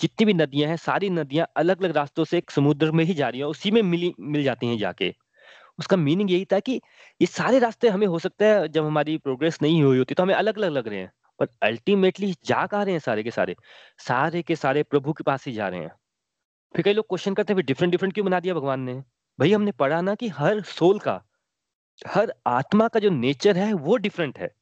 जितनी 0.00 0.24
भी 0.26 0.34
नदियाँ 0.34 0.68
हैं, 0.70 0.76
सारी 0.76 1.10
नदियाँ 1.10 1.46
अलग 1.56 1.82
अलग 1.82 1.96
रास्तों 1.96 2.24
से 2.24 2.38
एक 2.38 2.50
समुद्र 2.50 2.90
में 2.92 3.04
ही 3.04 3.14
जा 3.14 3.28
रही 3.28 3.40
है, 3.40 3.46
उसी 3.46 3.70
में 3.70 3.82
मिली, 3.82 4.12
मिल 4.20 4.42
जाती 4.44 4.66
हैं 4.66 4.78
जाके। 4.78 5.14
उसका 5.78 5.96
मीनिंग 5.96 6.30
यही 6.30 6.44
था 6.44 6.60
कि 6.60 6.80
ये 7.20 7.26
सारे 7.26 7.58
रास्ते 7.58 7.88
हमें 7.88 8.06
हो 8.06 8.18
सकता 8.18 8.46
है 8.46 8.68
जब 8.68 8.86
हमारी 8.86 9.18
प्रोग्रेस 9.18 9.58
नहीं 9.62 9.82
हुई 9.82 9.98
होती 9.98 10.14
तो 10.14 10.22
हमें 10.22 10.34
अलग 10.34 10.58
अलग 10.58 10.72
लग 10.72 10.88
रहे 10.88 10.98
हैं। 10.98 11.12
पर 11.38 11.46
अल्टीमेटली 11.62 12.34
जा 12.44 12.66
कहा 12.66 12.82
रहे 12.82 12.92
हैं 12.92 13.00
सारे 13.00 13.22
के 13.22 13.30
सारे? 13.30 13.56
सारे 13.98 14.42
के 14.42 14.56
सारे 14.56 14.82
प्रभु 14.82 15.12
के 15.12 15.24
पास 15.24 15.46
ही 15.46 15.52
जा 15.52 15.68
रहे 15.68 15.80
हैं। 15.80 15.92
फिर 16.76 16.82
कई 16.82 16.92
लोग 16.92 17.08
क्वेश्चन 17.08 17.34
करते 17.34 17.52
हैं 17.52 17.64
डिफरेंट 17.66 17.90
डिफरेंट 17.90 18.14
क्यों 18.14 18.26
बना 18.26 18.40
दिया 18.40 18.54
भगवान 18.54 18.80
ने? 18.80 18.94
भाई, 19.40 19.52
हमने 19.52 19.72
पढ़ा 19.72 20.00
ना 20.00 20.14
कि 20.14 20.28
हर 20.28 20.62
सोल 20.62 20.98
का, 20.98 21.22
हर 22.06 22.34
आत्मा 22.46 22.88
का 22.88 23.00
जो 23.00 23.10
नेचर 23.10 23.56
है, 23.56 23.72
वो 23.72 23.96
डिफरेंट 23.96 24.38
है। 24.38 24.54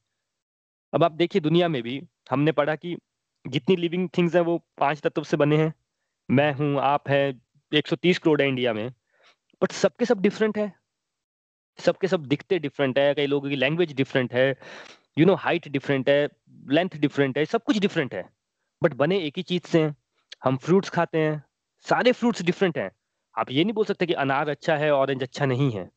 अब 0.93 1.03
आप 1.03 1.11
देखिए 1.11 1.41
दुनिया 1.41 1.67
में 1.67 1.83
भी 1.83 2.07
हमने 2.31 2.51
पढ़ा 2.51 2.75
कि 2.75 2.97
जितनी 3.47 3.75
लिविंग 3.75 4.09
थिंग्स 4.17 4.35
है, 4.35 4.41
वो 4.41 4.57
पाँच 4.77 5.01
तत्व 5.01 5.23
से 5.23 5.37
बने 5.37 5.57
हैं। 5.57 5.73
मैं 6.31 6.53
हूँ, 6.53 6.79
आप 6.79 7.09
है 7.09 7.41
130 7.73 8.19
करोड़ 8.19 8.41
है 8.41 8.47
इंडिया 8.47 8.73
में। 8.73 8.93
बट 9.63 9.71
सबके 9.71 10.05
सब 10.05 10.21
डिफरेंट 10.21 10.57
है। 10.57 10.73
सबके 11.79 12.07
सब 12.07 12.25
दिखते 12.25 12.59
डिफरेंट 12.59 12.99
है। 12.99 13.13
कई 13.13 13.25
लोगों 13.25 13.49
की 13.49 13.55
लैंग्वेज 13.55 13.93
डिफरेंट 13.93 14.33
है। 14.33 14.55
यू 15.17 15.25
नो 15.25 15.35
हाइट 15.35 15.67
डिफरेंट 15.67 16.09
है। 16.09 16.29
लेंथ 16.69 16.89
डिफरेंट 16.97 17.37
है, 17.37 17.45
सब 17.45 17.63
कुछ 17.63 17.77
डिफरेंट 17.79 18.13
है। 18.13 18.29
बट 18.81 18.93
बने 18.93 19.19
एक 19.19 19.37
ही 19.37 19.43
चीज़ 19.43 19.67
से 19.67 19.81
हैं 19.81 19.95
हम 20.43 20.57
फ्रूट्स 20.57 20.89
खाते 20.89 21.19
हैं, 21.19 21.43
सारे 21.85 22.11
फ्रूट्स 22.11 22.41
डिफरेंट 22.41 22.77
हैं। 22.77 22.91
आप 23.35 23.51
ये 23.51 23.63
नहीं 23.63 23.73
बोल 23.73 23.85
सकते 23.85 24.05
कि 24.05 24.13
अनार 24.13 24.49
अच्छा 24.49 24.75
है 24.77 24.91
ऑरेंज 24.93 25.23
अच्छा 25.23 25.45
नहीं 25.45 25.71
है। 25.71 25.89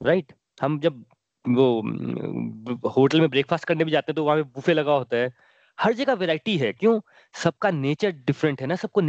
Right 0.00 0.24
right? 0.24 0.62
हम 0.62 0.78
जब 0.80 1.04
वो 1.44 2.90
होटल 2.90 3.20
में 3.20 3.28
ब्रेकफास्ट 3.30 3.64
करने 3.64 3.84
भी 3.84 3.90
जाते 3.90 4.12
हैं 4.12 4.16
तो 4.16 4.24
वहाँ 4.24 4.36
पे 4.36 4.42
बुफे 4.42 4.74
लगा 4.74 4.92
होता 4.92 5.16
है। 5.16 5.32
हर 5.78 5.92
जगह 5.92 6.14
वैरायटी 6.14 6.56
है, 6.58 6.72
क्यों? 6.72 7.00
सबका 7.34 7.70
नेचर 7.70 8.10
डिफरेंट 8.10 8.60
है 8.60 8.66
ना, 8.66 8.76
सबको 8.76 9.00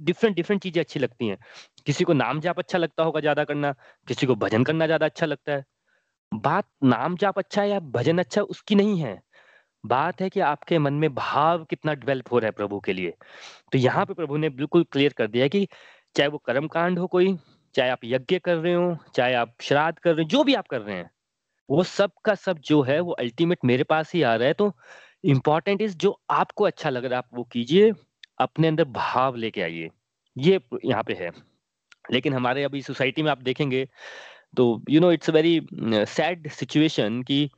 डिफरेंट 0.00 0.36
डिफरेंट 0.36 0.62
चीज़ें 0.62 0.80
अच्छी 0.82 1.00
लगती 1.00 1.26
हैं। 1.28 1.36
किसी 1.86 2.04
को 2.04 2.12
नाम 2.12 2.40
जाप 2.40 2.58
अच्छा 2.58 2.78
लगता 2.78 3.02
होगा 3.02 3.20
ज़्यादा 3.20 3.44
करना, 3.44 3.72
किसी 4.08 4.26
को 4.26 4.34
भजन 4.36 4.64
करना 4.64 4.86
ज़्यादा 4.86 5.06
अच्छा 5.06 5.26
लगता 5.26 5.52
है। 5.52 5.64
बात 6.32 6.68
नाम 6.84 7.16
जाप 7.16 7.38
अच्छा 7.38 7.62
है 7.62 7.70
या 7.70 7.80
भजन 7.80 8.18
अच्छा 8.18 8.42
उसकी 8.44 8.74
नहीं 8.74 9.00
है। 9.00 9.20
बात 9.86 10.20
है 10.20 10.30
कि 10.30 10.40
आपके 10.40 10.78
मन 10.78 10.94
में 10.94 11.14
भाव 11.14 11.64
कितना 11.64 11.94
डेवलप 11.94 12.32
हो 12.32 12.38
रहा 12.38 12.46
है 12.46 12.52
प्रभु 12.52 12.80
के 12.80 12.92
लिए। 12.92 13.14
तो 13.72 13.78
यहाँ 13.78 14.06
पे 14.06 14.14
प्रभु 14.14 14.36
ने 14.36 14.48
बिल्कुल 14.50 14.84
क्लियर 14.92 15.12
कर 15.12 15.26
दिया 15.26 15.48
कि 15.48 15.68
चाहे 16.16 16.28
वो 16.28 16.38
कर्म 16.38 16.68
कांड 16.68 16.98
हो 16.98 17.06
कोई, 17.06 17.36
चाहे 17.74 17.90
आप 17.90 18.00
यज्ञ 18.04 18.38
कर 18.38 18.56
रहे 18.56 18.74
हो, 18.74 18.96
चाहे 19.14 19.34
आप 19.34 19.54
श्राद्ध 19.60 19.98
कर 19.98 20.14
रहे 20.14 20.22
हो, 20.22 20.28
जो 20.28 20.44
भी 20.44 20.54
आप 20.54 20.68
कर 20.68 20.80
रहे 20.80 20.96
हैं, 20.96 21.10
वो 21.70 21.82
सब 21.82 22.10
का 22.24 22.34
सब 22.34 22.58
जो 22.58 22.82
है, 22.82 23.00
वो 23.00 23.12
अल्टीमेट 23.12 23.58
मेरे 23.64 23.84
पास 23.84 24.12
ही 24.14 24.22
आ 24.22 24.34
रहा 24.34 24.48
है। 24.48 24.54
तो 24.54 24.72
इम्पोर्टेंट 25.24 25.82
इज़ 25.82 25.96
जो 25.96 26.20
आपको 26.30 26.64
अच्छा 26.64 26.90
लग 26.90 27.04
रहा 27.04 27.12
है, 27.12 27.18
आप 27.18 27.28
वो 27.34 27.44
कीजिए, 27.44 27.92
अपने 28.38 28.68
अंदर 28.68 28.84
भाव 28.84 29.36
लेके 29.36 29.62
आइए। 29.62 29.88
ये 30.38 30.60
यहाँ 30.84 31.02
पे 31.02 31.14
है। 31.14 31.30
लेकिन 32.12 32.34
हमारे 32.34 32.64
अभी 32.64 32.82
सोसाइटी 32.82 33.22
में 33.22 33.30
आप 33.30 33.42
देखेंगे 33.42 33.88
तो 34.56 34.82
you 34.90 35.00
know 35.00 35.12
it's 35.12 35.30
very 35.30 35.60
sad 35.74 36.48
situation 36.50 37.22
कि 37.22 37.50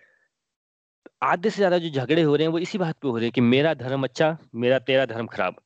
आधे 1.22 1.50
से 1.50 1.56
ज़्यादा 1.56 1.78
जो 1.78 1.88
झगड़े 1.90 2.22
हो 2.22 2.34
रहे 2.36 2.46
हैं, 2.46 2.52
वो 2.52 2.58
इसी 2.58 2.78
बात 2.78 2.96
पे 3.02 3.08
हो 3.08 3.16
रहे 3.16 3.24
हैं 3.24 3.32
कि 3.32 3.40
मेरा 3.40 3.72
धर्म 3.74 4.04
अच्छा 4.04 4.36
मेरा 4.54 4.78
तेरा 4.78 5.06
धर्म 5.06 5.26
खराब। 5.26 5.56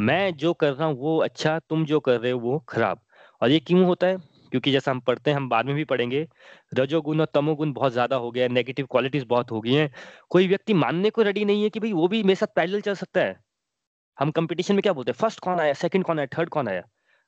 मैं 0.00 0.34
जो 0.36 0.52
कर 0.54 0.72
रहा 0.72 0.86
हूँ, 0.88 0.96
वो 0.98 1.18
अच्छा 1.18 1.58
तुम 1.60 1.84
जो 1.84 2.00
कर 2.00 2.20
रहे 2.20 2.32
हो, 2.32 2.38
वो 2.40 2.58
खराब। 2.68 3.00
और 3.42 3.50
ये 3.50 3.58
क्यों 3.60 3.84
होता 3.84 4.06
है? 4.06 4.16
क्योंकि 4.52 4.72
जैसा 4.72 4.90
हम 4.90 5.00
पढ़ते 5.00 5.30
हैं, 5.30 5.36
हम 5.36 5.48
बाद 5.48 5.66
में 5.66 5.74
भी 5.74 5.84
पढ़ेंगे, 5.84 6.26
रजोगुण 6.74 7.20
और 7.20 7.26
तमोगुण 7.34 7.72
बहुत 7.72 7.92
ज़्यादा 7.92 8.16
हो 8.16 8.30
गया 8.30 8.44
है 8.44 8.48
नेगेटिव 8.48 8.86
क्वालिटीज 8.90 9.24
बहुत 9.24 9.50
हो 9.50 9.60
गई 9.60 9.74
हैं। 9.74 9.90
कोई 10.30 10.48
व्यक्ति 10.48 10.74
मानने 10.74 11.10
को 11.10 11.22
रेडी 11.22 11.44
नहीं 11.44 11.62
है 11.62 11.70
कि 11.70 11.80
भाई 11.80 11.92
वो 11.92 12.08
भी 12.08 12.22
मेरे 12.22 12.34
साथ 12.34 12.54
पैदल 12.56 12.80
चल 12.80 12.94
सकता 12.94 13.20
है। 13.20 13.36
हम 14.18 14.30
कंपटीशन 14.30 14.74
में 14.74 14.82
क्या 14.82 14.92
बोलते 14.92 15.10
हैं? 15.10 15.18
फ़र्स्ट 15.18 15.40
कौन 15.40 15.60
आया? 15.60 15.72
सेकंड 15.74 16.04
कौन 16.04 16.18
आया? 16.18 16.28
थर्ड 16.38 16.48
कौन 16.48 16.68
आया? 16.68 16.82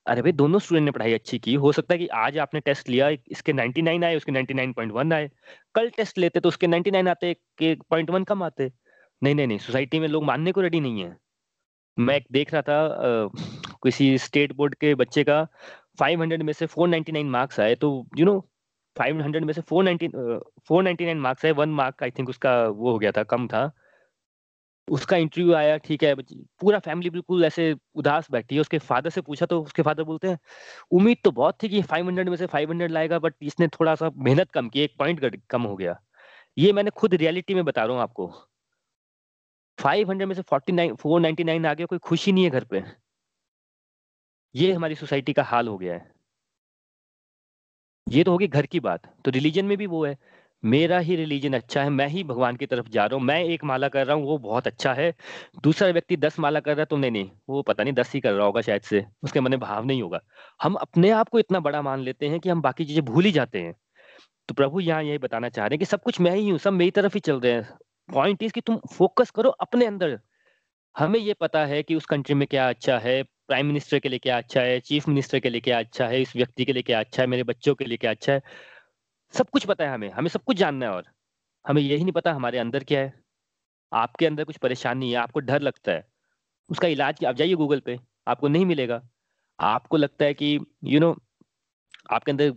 अरे 0.07 0.23
भाई 0.23 0.33
दोनों 0.33 0.59
स्टूडेंट 0.59 0.85
ने 0.85 0.90
पढ़ाई 0.90 1.12
अच्छी 1.14 1.38
की। 1.38 1.55
हो 1.55 1.71
सकता 1.73 1.95
है 1.95 1.99
कि 1.99 2.07
आज 2.16 2.37
आपने 2.38 2.61
टेस्ट 2.61 2.88
लिया 2.88 3.09
इसके 3.09 3.53
99 3.53 4.05
आए 4.05 4.16
उसके 4.16 4.33
99.1 4.33 5.12
आए। 5.12 5.31
कल 5.75 5.88
टेस्ट 5.97 6.19
लेते 6.19 6.40
तो 6.40 6.49
उसके 6.49 6.66
99 6.66 7.09
आते 7.09 7.33
के 7.59 7.75
पॉइंट 7.90 8.11
वन 8.11 8.25
कम 8.25 8.42
आते। 8.42 8.71
नहीं 9.23 9.35
नहीं 9.35 9.47
नहीं 9.47 9.59
सोसाइटी 9.59 10.01
में 10.01 10.07
लोग 10.09 10.25
मानने 10.25 10.53
को 10.53 10.61
रेडी 10.61 10.81
नहीं 10.81 11.01
है। 11.03 11.16
मैं 11.97 12.16
एक 12.16 12.27
देख 12.33 12.53
रहा 12.55 12.62
था 12.62 12.79
आ, 12.87 13.29
किसी 13.83 14.16
स्टेट 14.19 14.53
बोर्ड 14.53 14.75
के 14.75 14.95
बच्चे 14.95 15.25
का 15.25 15.47
500 16.03 16.42
में 16.42 16.53
से 16.53 16.66
499 16.66 17.25
मार्क्स 17.31 17.61
आए 17.61 17.75
तो 17.75 17.90
यू 18.19 18.27
नो 18.27 18.38
500 18.97 19.45
में 19.45 19.53
से 19.53 19.62
490 19.62 20.09
499 20.71 21.14
मार्क्स 21.21 21.45
आए 21.45 21.53
वन 21.53 21.69
मार्क 21.81 22.03
आई 22.03 22.11
थिंक 22.11 22.29
उसका 22.29 22.53
वो 22.69 22.92
हो 22.92 22.99
गया 22.99 23.12
था 23.12 23.23
कम 23.23 23.47
था। 23.49 23.71
उसका 24.88 25.16
इंटरव्यू 25.16 25.55
आया, 25.55 25.77
ठीक 25.79 26.03
है 26.05 26.14
पूरा 26.14 26.79
फैमिली 26.79 27.11
बिल्कुल 27.11 27.44
ऐसे 27.44 27.75
उदास 27.94 28.31
बैठी 28.31 28.55
है, 28.55 28.61
उसके 28.61 28.79
फादर 28.81 29.11
से 29.11 29.20
पूछा 29.20 29.46
तो 29.46 29.61
उसके 29.62 29.83
फादर 29.83 30.03
बोलते 30.05 30.29
हैं, 30.29 30.38
उम्मीद 30.92 31.18
तो 31.25 31.31
बहुत 31.33 31.62
थी 31.62 31.68
कि 31.68 31.83
500 31.85 32.29
में 32.29 32.37
से 32.37 32.46
500 32.49 32.90
लाएगा 32.90 33.18
बट 33.18 33.35
इसने 33.42 33.68
थोड़ा 33.70 33.94
सा 33.94 34.11
मेहनत 34.18 34.51
कम 34.51 34.68
की, 34.68 34.81
एक 34.81 34.94
पॉइंट 34.99 35.40
कम 35.51 35.62
हो 35.62 35.77
गया। 35.77 36.01
ये 36.57 36.72
मैंने 36.72 36.90
खुद 36.92 37.14
रियलिटी 37.14 37.55
में 37.55 37.64
बता 37.64 37.85
रहा 37.85 37.94
हूँ 37.94 38.03
आपको। 38.03 38.27
500 39.79 40.27
में 40.27 40.35
से 40.35 40.42
49 40.44 40.92
499 40.96 41.66
आ 41.66 41.75
गया, 41.75 41.87
कोई 41.87 41.99
खुशी 42.01 42.33
नहीं 42.33 42.44
है 42.44 42.51
घर 42.51 42.64
पे। 42.64 42.83
ये 44.55 44.72
हमारी 44.72 44.94
सोसाइटी 44.94 45.33
का 45.33 45.42
हाल 45.44 45.68
हो 45.68 45.77
गया 45.79 45.94
है। 45.94 46.14
ये 48.07 48.22
तो 48.25 48.31
होगी 48.31 48.46
घर 48.49 48.66
की 48.66 48.81
बात 48.81 49.07
तो 49.25 49.31
रिलीजन 49.31 49.64
में 49.66 49.77
भी 49.79 49.87
वो 49.87 50.05
है। 50.07 50.16
मेरा 50.62 50.99
ही 50.99 51.16
रिलीजन 51.16 51.53
अच्छा 51.53 51.83
है, 51.83 51.90
मैं 51.90 52.07
ही 52.09 52.23
भगवान 52.25 52.57
की 52.57 52.66
तरफ़ 52.66 52.88
जा 52.88 53.05
रहा 53.07 53.16
हूँ, 53.16 53.25
मैं 53.25 53.42
एक 53.45 53.64
माला 53.64 53.88
कर 53.88 54.07
रहा 54.07 54.16
हूँ, 54.16 54.25
वो 54.25 54.38
बहुत 54.38 54.66
अच्छा 54.66 54.92
है। 54.95 55.12
दूसरा 55.62 55.88
व्यक्ति 55.88 56.16
दस 56.16 56.38
माला 56.38 56.61
कर 56.61 56.71
रहा 56.71 56.81
है 56.81 56.87
तो 56.87 56.97
नहीं 56.97 57.11
नहीं, 57.11 57.31
वो 57.49 57.62
पता 57.62 57.85
नहीं 57.85 57.95
दस 57.95 58.12
ही 58.14 58.21
कर 58.21 58.33
रहा 58.33 58.47
होगा 58.47 58.61
शायद 58.61 58.83
से, 58.83 59.05
उसके 59.23 59.40
मन 59.40 59.51
में 59.51 59.61
भाव 59.61 59.85
नहीं 59.85 60.03
होगा। 60.03 60.21
हम 60.62 60.75
अपने 60.77 61.11
आप 61.11 61.29
को 61.29 61.38
इतना 61.38 61.61
बड़ा 61.61 61.83
मान 61.83 62.01
लेते 62.01 62.29
हैं 62.29 62.40
कि 62.40 62.49
हम 62.49 62.62
बाकी 62.62 62.85
चीज़ें 62.85 63.05
भूल 63.05 63.25
ही 63.25 63.33
जाते 63.33 63.62
हैं। 63.62 63.75
तो 64.49 64.55
प्रभु 64.55 64.81
यहाँ 64.81 65.03
यही 65.03 65.19
बताना 65.19 65.49
चाह 65.49 65.66
रहे 65.66 65.75
हैं 65.75 65.79
कि 65.79 65.85
सब 65.85 66.03
कुछ 66.03 66.21
मैं 66.21 66.37
ही 66.37 66.49
हूँ, 66.49 66.59
सब 66.59 66.73
मेरी 66.73 66.90
तरफ़ 66.90 67.14
ही 67.14 67.21
चल 67.21 67.40
रहे 67.40 67.53
हैं। 67.53 67.69
पॉइंट 68.09 68.42
इज़ 68.42 68.53
कि 68.53 68.61
तुम 68.61 68.81
फोकस 68.95 69.31
करो 69.31 69.51
अपने 69.51 69.87
अंदर। 69.87 70.19
हमें 70.97 71.19
ये 71.21 71.35
पता 71.35 71.64
है 71.66 71.83
कि 71.83 71.95
उस 71.95 72.07
कंट्री 72.07 72.35
में 72.35 72.47
क्या 72.49 72.69
अच्छा 72.69 72.99
है 72.99 73.23
प्राइम 73.23 73.66
मिनिस्टर 73.66 73.99
के 73.99 74.09
लिए 74.09 74.19
क्या 74.19 74.38
अच्छा 74.38 74.61
है 74.61 74.79
चीफ 74.81 75.09
मिनिस्टर 75.09 75.40
के 75.40 75.51
लिए 75.51 75.61
क्या 75.61 75.79
अच्छा 75.79 76.07
है, 76.07 76.23
इस 76.23 76.37
व्यक्ति 76.37 76.64
के 76.64 76.73
लिए 76.73 76.83
क्या 76.83 77.01
अच्छा 77.01 77.23
है, 77.23 77.29
मेरे 77.29 77.42
बच्चों 77.42 77.75
के 77.75 77.85
लिए 77.85 77.97
क्या 77.97 78.11
अच्छा 78.11 78.33
है। 78.33 78.42
सब 79.37 79.51
कुछ 79.51 79.64
पता 79.66 79.85
है 79.85 79.90
हमें 79.90 80.11
हमें 80.11 80.29
सब 80.29 80.42
कुछ 80.44 80.57
जानना 80.57 80.87
है 80.87 80.92
और 80.92 81.05
हमें 81.64 81.81
यही 81.83 82.03
नहीं 82.05 82.12
पता 82.12 82.33
हमारे 82.33 82.59
अंदर 82.59 82.85
क्या 82.85 83.01
है। 83.01 83.12
आपके 83.92 84.27
अंदर 84.27 84.44
कुछ 84.44 84.57
परेशानी 84.59 85.11
है, 85.11 85.16
आपको 85.18 85.40
डर 85.40 85.62
लगता 85.62 85.92
है, 85.92 86.07
उसका 86.70 86.88
इलाज 86.88 87.25
आप 87.25 87.35
जाइए 87.35 87.55
गूगल 87.55 87.81
पे, 87.81 87.99
आपको 88.27 88.49
नहीं 88.49 88.66
मिलेगा। 88.66 89.03
आपको 89.59 89.96
लगता 89.96 90.25
है 90.25 90.35
कि 90.35 90.59
यू 90.85 91.01
नो 91.01 91.16
आपके 92.12 92.31
अंदर 92.31 92.53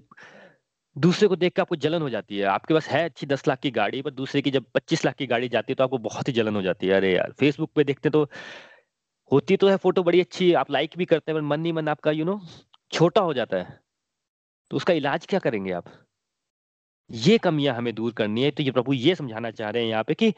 दूसरे 0.95 1.27
को 1.27 1.35
देख 1.35 1.53
के 1.55 1.61
आपको 1.61 1.75
जलन 1.77 2.01
हो 2.01 2.09
जाती 2.09 2.37
है। 2.37 2.45
आपके 2.47 2.73
पास 2.73 2.87
है 2.87 3.03
अच्छी 3.05 3.27
दस 3.27 3.47
लाख 3.47 3.59
की 3.59 3.71
गाड़ी, 3.71 4.01
पर 4.01 4.11
दूसरे 4.11 4.41
की 4.41 4.51
जब 4.51 4.65
पच्चीस 4.75 5.05
लाख 5.05 5.15
की 5.15 5.27
गाड़ी 5.27 5.49
जाती 5.49 5.71
है 5.71 5.75
तो 5.75 5.83
आपको 5.83 5.97
बहुत 5.99 6.27
ही 6.27 6.33
जलन 6.33 6.55
हो 6.55 6.61
जाती 6.61 6.87
है। 6.87 6.93
अरे 6.93 7.13
यार 7.13 7.31
फेसबुक 7.39 7.71
पे 7.75 7.83
देखते 7.83 8.09
तो 8.09 8.23
होती 9.31 9.57
तो 9.57 9.69
है 9.69 9.77
फ़ोटो 9.77 10.03
बड़ी 10.03 10.21
अच्छी, 10.21 10.51
आप 10.53 10.71
लाइक 10.71 10.97
भी 10.97 11.05
करते 11.05 11.31
हैं, 11.31 11.39
पर 11.41 11.47
मन 11.47 11.59
नहीं, 11.59 11.73
मन 11.73 11.87
आपका 11.87 12.11
यू 12.11 12.25
नो 12.25 12.39
छोटा 12.91 13.21
हो 13.21 13.33
जाता 13.33 13.57
है। 13.57 13.79
तो 14.71 14.77
उसका 14.77 14.93
इलाज 14.93 15.25
क्या 15.25 15.39
करेंगे 15.39 15.71
आप? 15.71 15.85
ये 17.09 17.37
कमियाँ 17.37 17.75
हमें 17.75 17.93
दूर 17.95 18.13
करनी 18.13 18.43
है। 18.43 18.51
तो 18.51 18.63
ये 18.63 18.71
प्रभु 18.71 18.93
ये 18.93 19.15
समझाना 19.15 19.51
चाह 19.51 19.69
रहे 19.69 19.83
हैं 19.83 19.89
यहाँ 19.89 20.03
पे 20.03 20.13
कि 20.13 20.33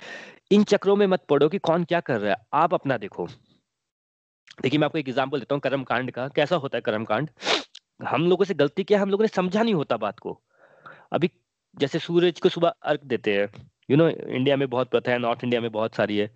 इन 0.52 0.64
चक्रों 0.64 0.96
में 0.96 1.06
मत 1.08 1.26
पड़ो 1.30 1.50
कि 1.50 1.58
कौन 1.60 1.84
क्या 1.84 2.00
कर 2.00 2.20
रहा 2.20 2.32
है। 2.32 2.38
आप 2.54 2.74
अपना 2.74 2.98
देखो। 2.98 3.28
देखिए, 4.62 4.80
मैं 4.80 4.86
आपको 4.86 4.98
एक 4.98 5.10
एग्जांपल 5.10 5.40
देता 5.40 5.56
हूँ 5.56 5.62
कर्म 5.62 5.84
कांड 5.84 6.12
का। 6.12 6.28
कैसा 6.28 6.56
होता 6.56 6.78
है 6.78 6.82
कर्म 6.82 7.06
कांड 7.06 7.30
हम 8.08 8.28
लोगों 8.28 8.46
से 8.46 8.54
गलती 8.54 8.84
क्या 8.84 8.98
है 8.98 9.02
हम 9.02 9.10
लोगों 9.10 9.24
ने 9.24 9.28
समझा 9.28 9.62
नहीं 9.64 9.74
होता 9.74 9.98
बात 9.98 10.20
को। 10.20 10.40
अभी 11.12 11.30
जैसे 11.78 12.00
सूरज 12.00 12.40
को 12.40 12.50
सुबह 12.50 12.74
अर्घ 12.84 13.00
देते 13.04 13.34
हैं। 13.34 13.48
यू 13.92 13.98
नो 13.98 14.08
इंडिया 14.10 14.56
में 14.58 14.70
बहुत 14.70 14.90
प्रथा 14.90 15.12
है 15.12 15.18
नॉर्थ 15.20 15.44
इंडिया 15.44 15.62
में 15.62 15.72
बहुत 15.72 15.96
सारी 15.96 16.18
है। 16.18 16.30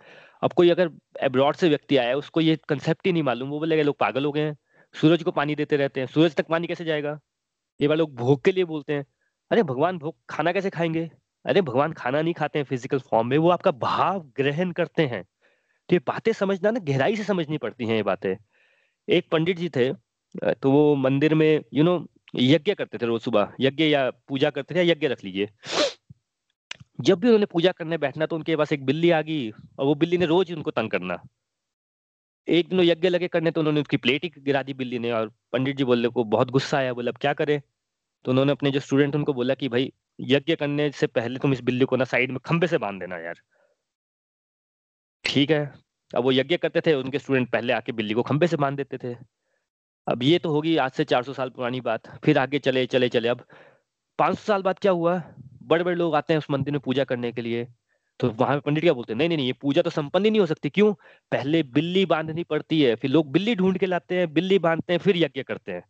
अब 0.43 0.54
कोई 0.54 0.69
अगर 0.69 0.89
अब्रॉड 1.24 1.56
से 1.56 1.69
व्यक्ति 1.69 1.98
आया 1.98 2.10
है 2.10 2.17
उसको 2.17 2.41
ये 2.41 2.58
कंसेप्ट 2.69 3.08
ही 3.08 3.12
नहीं 3.13 3.24
मालूम। 3.24 3.50
वो 3.50 3.60
बोलेगा, 3.60 3.84
लोग 3.84 3.98
पागल 4.00 4.26
हो 4.26 4.32
गए 4.32 4.41
हैं। 4.41 4.58
सूरज 4.95 5.24
को 5.24 5.32
पानी 5.32 5.56
देते 5.56 5.78
रहते 5.78 6.00
हैं। 6.00 6.08
सूरज 6.08 6.36
तक 6.36 6.48
पानी 6.48 6.67
कैसे 6.67 6.86
जाएगा? 6.86 7.19
ये 7.80 7.88
बार 7.88 7.98
लोग 7.98 8.15
भोग 8.15 8.43
के 8.43 8.52
लिए 8.52 8.63
बोलते 8.65 8.93
हैं। 8.93 9.06
अरे 9.51 9.63
भगवान 9.63 9.97
भोग 9.97 10.15
खाना 10.29 10.51
कैसे 10.51 10.69
खाएँगे? 10.69 11.10
अरे 11.45 11.62
भगवान 11.62 11.91
खाना 11.93 12.21
नहीं 12.21 12.34
खाते 12.34 12.60
हैं 12.60 12.65
फ़िज़िकल 12.65 12.99
फॉर्म 13.01 13.27
में, 13.27 13.38
वो 13.38 13.49
आपका 13.49 13.71
भाव 13.73 14.19
ग्रहण 14.38 14.71
करते 14.71 15.05
हैं। 15.08 15.23
तो 15.23 15.95
ये 15.95 15.99
बातें 16.08 16.31
समझना 16.34 16.71
ना, 16.71 16.79
गहराई 16.81 17.15
से 17.15 17.23
समझनी 17.23 17.58
पड़ती 17.58 17.86
हैं 17.86 17.95
ये 17.95 18.03
बातें। 18.03 18.36
एक 19.08 19.27
पंडित 19.31 19.58
जी 19.58 19.69
थे 19.69 19.91
तो 20.53 20.71
वो 20.71 20.95
मंदिर 20.97 21.34
में 21.36 21.62
यू 21.73 21.84
नो 21.84 22.05
यज्ञ 22.36 22.73
करते 22.75 22.97
थे 22.97 23.05
रोज 23.05 23.21
सुबह। 23.21 23.53
यज्ञ 23.62 23.84
या 23.84 24.10
पूजा 24.27 24.49
करते 24.49 24.75
थे 24.75 24.84
यज्ञ 24.84 25.08
रख 25.08 25.23
लीजिए। 25.23 25.49
जब 27.01 27.19
भी 27.19 27.27
उन्होंने 27.27 27.45
पूजा 27.45 27.71
करने 27.71 27.97
बैठना 27.97 28.25
तो 28.25 28.36
उनके 28.36 28.55
पास 28.55 28.71
एक 28.73 28.86
बिल्ली 28.86 29.12
आ 29.12 29.21
गई 29.21 29.49
और 29.49 29.86
वो 29.86 29.95
बिल्ली 29.95 30.17
ने 30.17 30.25
रोज 30.25 30.51
उनको 30.53 30.71
तंग 30.71 30.91
करना। 30.91 31.21
एक 32.47 32.69
दिन 32.69 32.79
यज्ञ 32.81 33.10
लगे 33.10 33.27
करने 33.27 33.51
तो 33.51 33.62
उन्होंने 33.62 33.81
उसकी 33.81 33.97
प्लेट 33.97 34.23
ही 34.23 34.31
गिरा 34.38 34.63
दी 34.63 34.73
बिल्ली 34.73 34.99
ने 34.99 35.12
और 35.12 35.31
पंडित 35.53 35.77
जी 35.77 35.84
बोले 35.84 36.08
को 36.10 36.23
बहुत 36.25 36.51
गुस्सा 36.51 36.77
आया, 36.77 36.93
बोले, 36.93 37.10
अब 37.10 37.17
क्या 37.17 37.34
करे? 37.34 37.62
तो 38.25 38.31
उन्होंने 38.31 38.51
अपने 38.51 38.71
जो 38.71 38.79
स्टूडेंट 38.79 39.15
उनको 39.15 39.33
बोला 39.33 39.53
कि 39.53 39.69
भाई, 39.69 39.93
यज्ञ 40.19 40.55
करने 40.55 40.91
से 40.91 41.07
पहले 41.07 41.39
तुम 41.39 41.53
इस 41.53 41.61
बिल्ली 41.61 41.85
को 41.85 41.95
ना 41.95 42.05
साइड 42.05 42.31
में 42.31 42.39
खंबे 42.39 42.67
से 42.67 42.77
बाँध 42.77 42.99
देना 42.99 43.17
यार। 43.17 43.35
ठीक 45.23 45.51
है। 45.51 45.73
अब 46.15 46.23
वो 46.23 46.31
यज्ञ 46.31 46.57
करते 46.57 46.81
थे, 46.81 46.93
उनके 46.93 47.19
स्टूडेंट 47.19 47.51
पहले 47.51 47.73
आके 47.73 47.91
बिल्ली 47.91 48.13
को 48.13 48.23
खंबे 48.23 48.47
से 48.47 48.57
बाँध 48.57 48.77
देते 48.77 48.97
थे। 48.97 49.17
अब 50.07 50.23
ये 50.23 50.39
तो 50.39 50.51
होगी 50.51 50.77
आज 50.77 50.91
से 50.91 51.03
400 51.03 51.33
साल 51.33 51.49
पुरानी 51.49 51.81
बात। 51.81 52.25
फिर 52.25 52.38
आगे 52.38 52.59
चले 52.59 52.85
चले 52.85 53.09
चले। 53.09 53.27
अब 53.27 53.45
500 54.19 54.43
साल 54.43 54.61
बाद 54.61 54.79
क्या 54.79 54.91
हुआ? 54.91 55.23
बड़े 55.63 55.83
बड़े 55.83 55.95
लोग 55.95 56.15
आते 56.15 56.33
हैं 56.33 56.38
उस 56.38 56.47
मंदिर 56.51 56.71
में 56.71 56.81
पूजा 56.81 57.03
करने 57.03 57.31
के 57.31 57.41
लिए। 57.41 57.67
तो 58.19 58.29
वहाँ 58.29 58.59
पंडित 58.59 58.83
क्या 58.83 58.93
बोलते 58.93 59.13
हैं? 59.13 59.17
नहीं 59.17 59.27
नहीं 59.27 59.38
नहीं, 59.38 59.47
ये 59.47 59.53
पूजा 59.53 59.81
तो 59.81 59.89
संपन्न 59.89 60.25
ही 60.25 60.31
नहीं 60.31 60.39
हो 60.39 60.45
सकती। 60.45 60.69
क्यों? 60.69 60.93
पहले 61.31 61.63
बिल्ली 61.63 62.05
बांधनी 62.05 62.43
पड़ती 62.43 62.81
है, 62.81 62.95
फिर 62.95 63.11
लोग 63.11 63.31
बिल्ली 63.31 63.55
ढूंढ 63.55 63.77
के 63.77 63.85
लाते 63.85 64.17
हैं, 64.17 64.33
बिल्ली 64.33 64.59
बांधते 64.59 64.93
हैं, 64.93 64.99
फिर 64.99 65.17
यज्ञ 65.17 65.43
करते 65.43 65.71
हैं। 65.71 65.83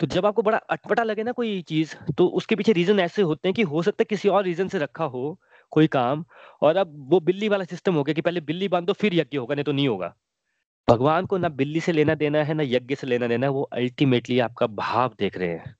तो 0.00 0.06
जब 0.06 0.26
आपको 0.26 0.42
बड़ा 0.42 0.58
अटपटा 0.58 1.02
लगे 1.02 1.22
ना 1.22 1.32
कोई 1.32 1.62
चीज़ 1.62 1.94
तो 2.18 2.26
उसके 2.28 2.56
पीछे 2.56 2.72
रीजन 2.72 3.00
ऐसे 3.00 3.22
होते 3.22 3.48
हैं 3.48 3.54
कि 3.54 3.62
हो 3.62 3.82
सकता 3.82 4.02
है 4.02 4.04
किसी 4.04 4.28
और 4.28 4.44
रीजन 4.44 4.68
से 4.68 4.78
रखा 4.78 5.04
हो 5.04 5.38
कोई 5.72 5.86
काम 5.86 6.24
और 6.62 6.76
अब 6.76 6.94
वो 7.10 7.20
बिल्ली 7.20 7.48
वाला 7.48 7.64
सिस्टम 7.64 7.94
हो 7.94 8.02
गया 8.04 8.14
कि 8.14 8.20
पहले 8.20 8.40
बिल्ली 8.40 8.68
बांधो, 8.68 8.92
फिर 8.92 9.14
यज्ञ 9.14 9.38
होगा, 9.38 9.54
नहीं 9.54 9.64
तो 9.64 9.72
नहीं 9.72 9.88
होगा। 9.88 10.14
भगवान 10.88 11.26
को 11.26 11.38
ना 11.38 11.48
बिल्ली 11.48 11.80
से 11.80 11.92
लेना 11.92 12.14
देना 12.14 12.42
है, 12.44 12.54
ना 12.54 12.62
यज्ञ 12.62 12.94
से 12.94 13.06
लेना 13.06 13.28
देना 13.28 13.46
है, 13.46 13.52
वो 13.52 13.62
अल्टीमेटली 13.62 14.38
आपका 14.40 14.66
भाव 14.66 15.14
देख 15.18 15.38
रहे 15.38 15.48
हैं। 15.48 15.76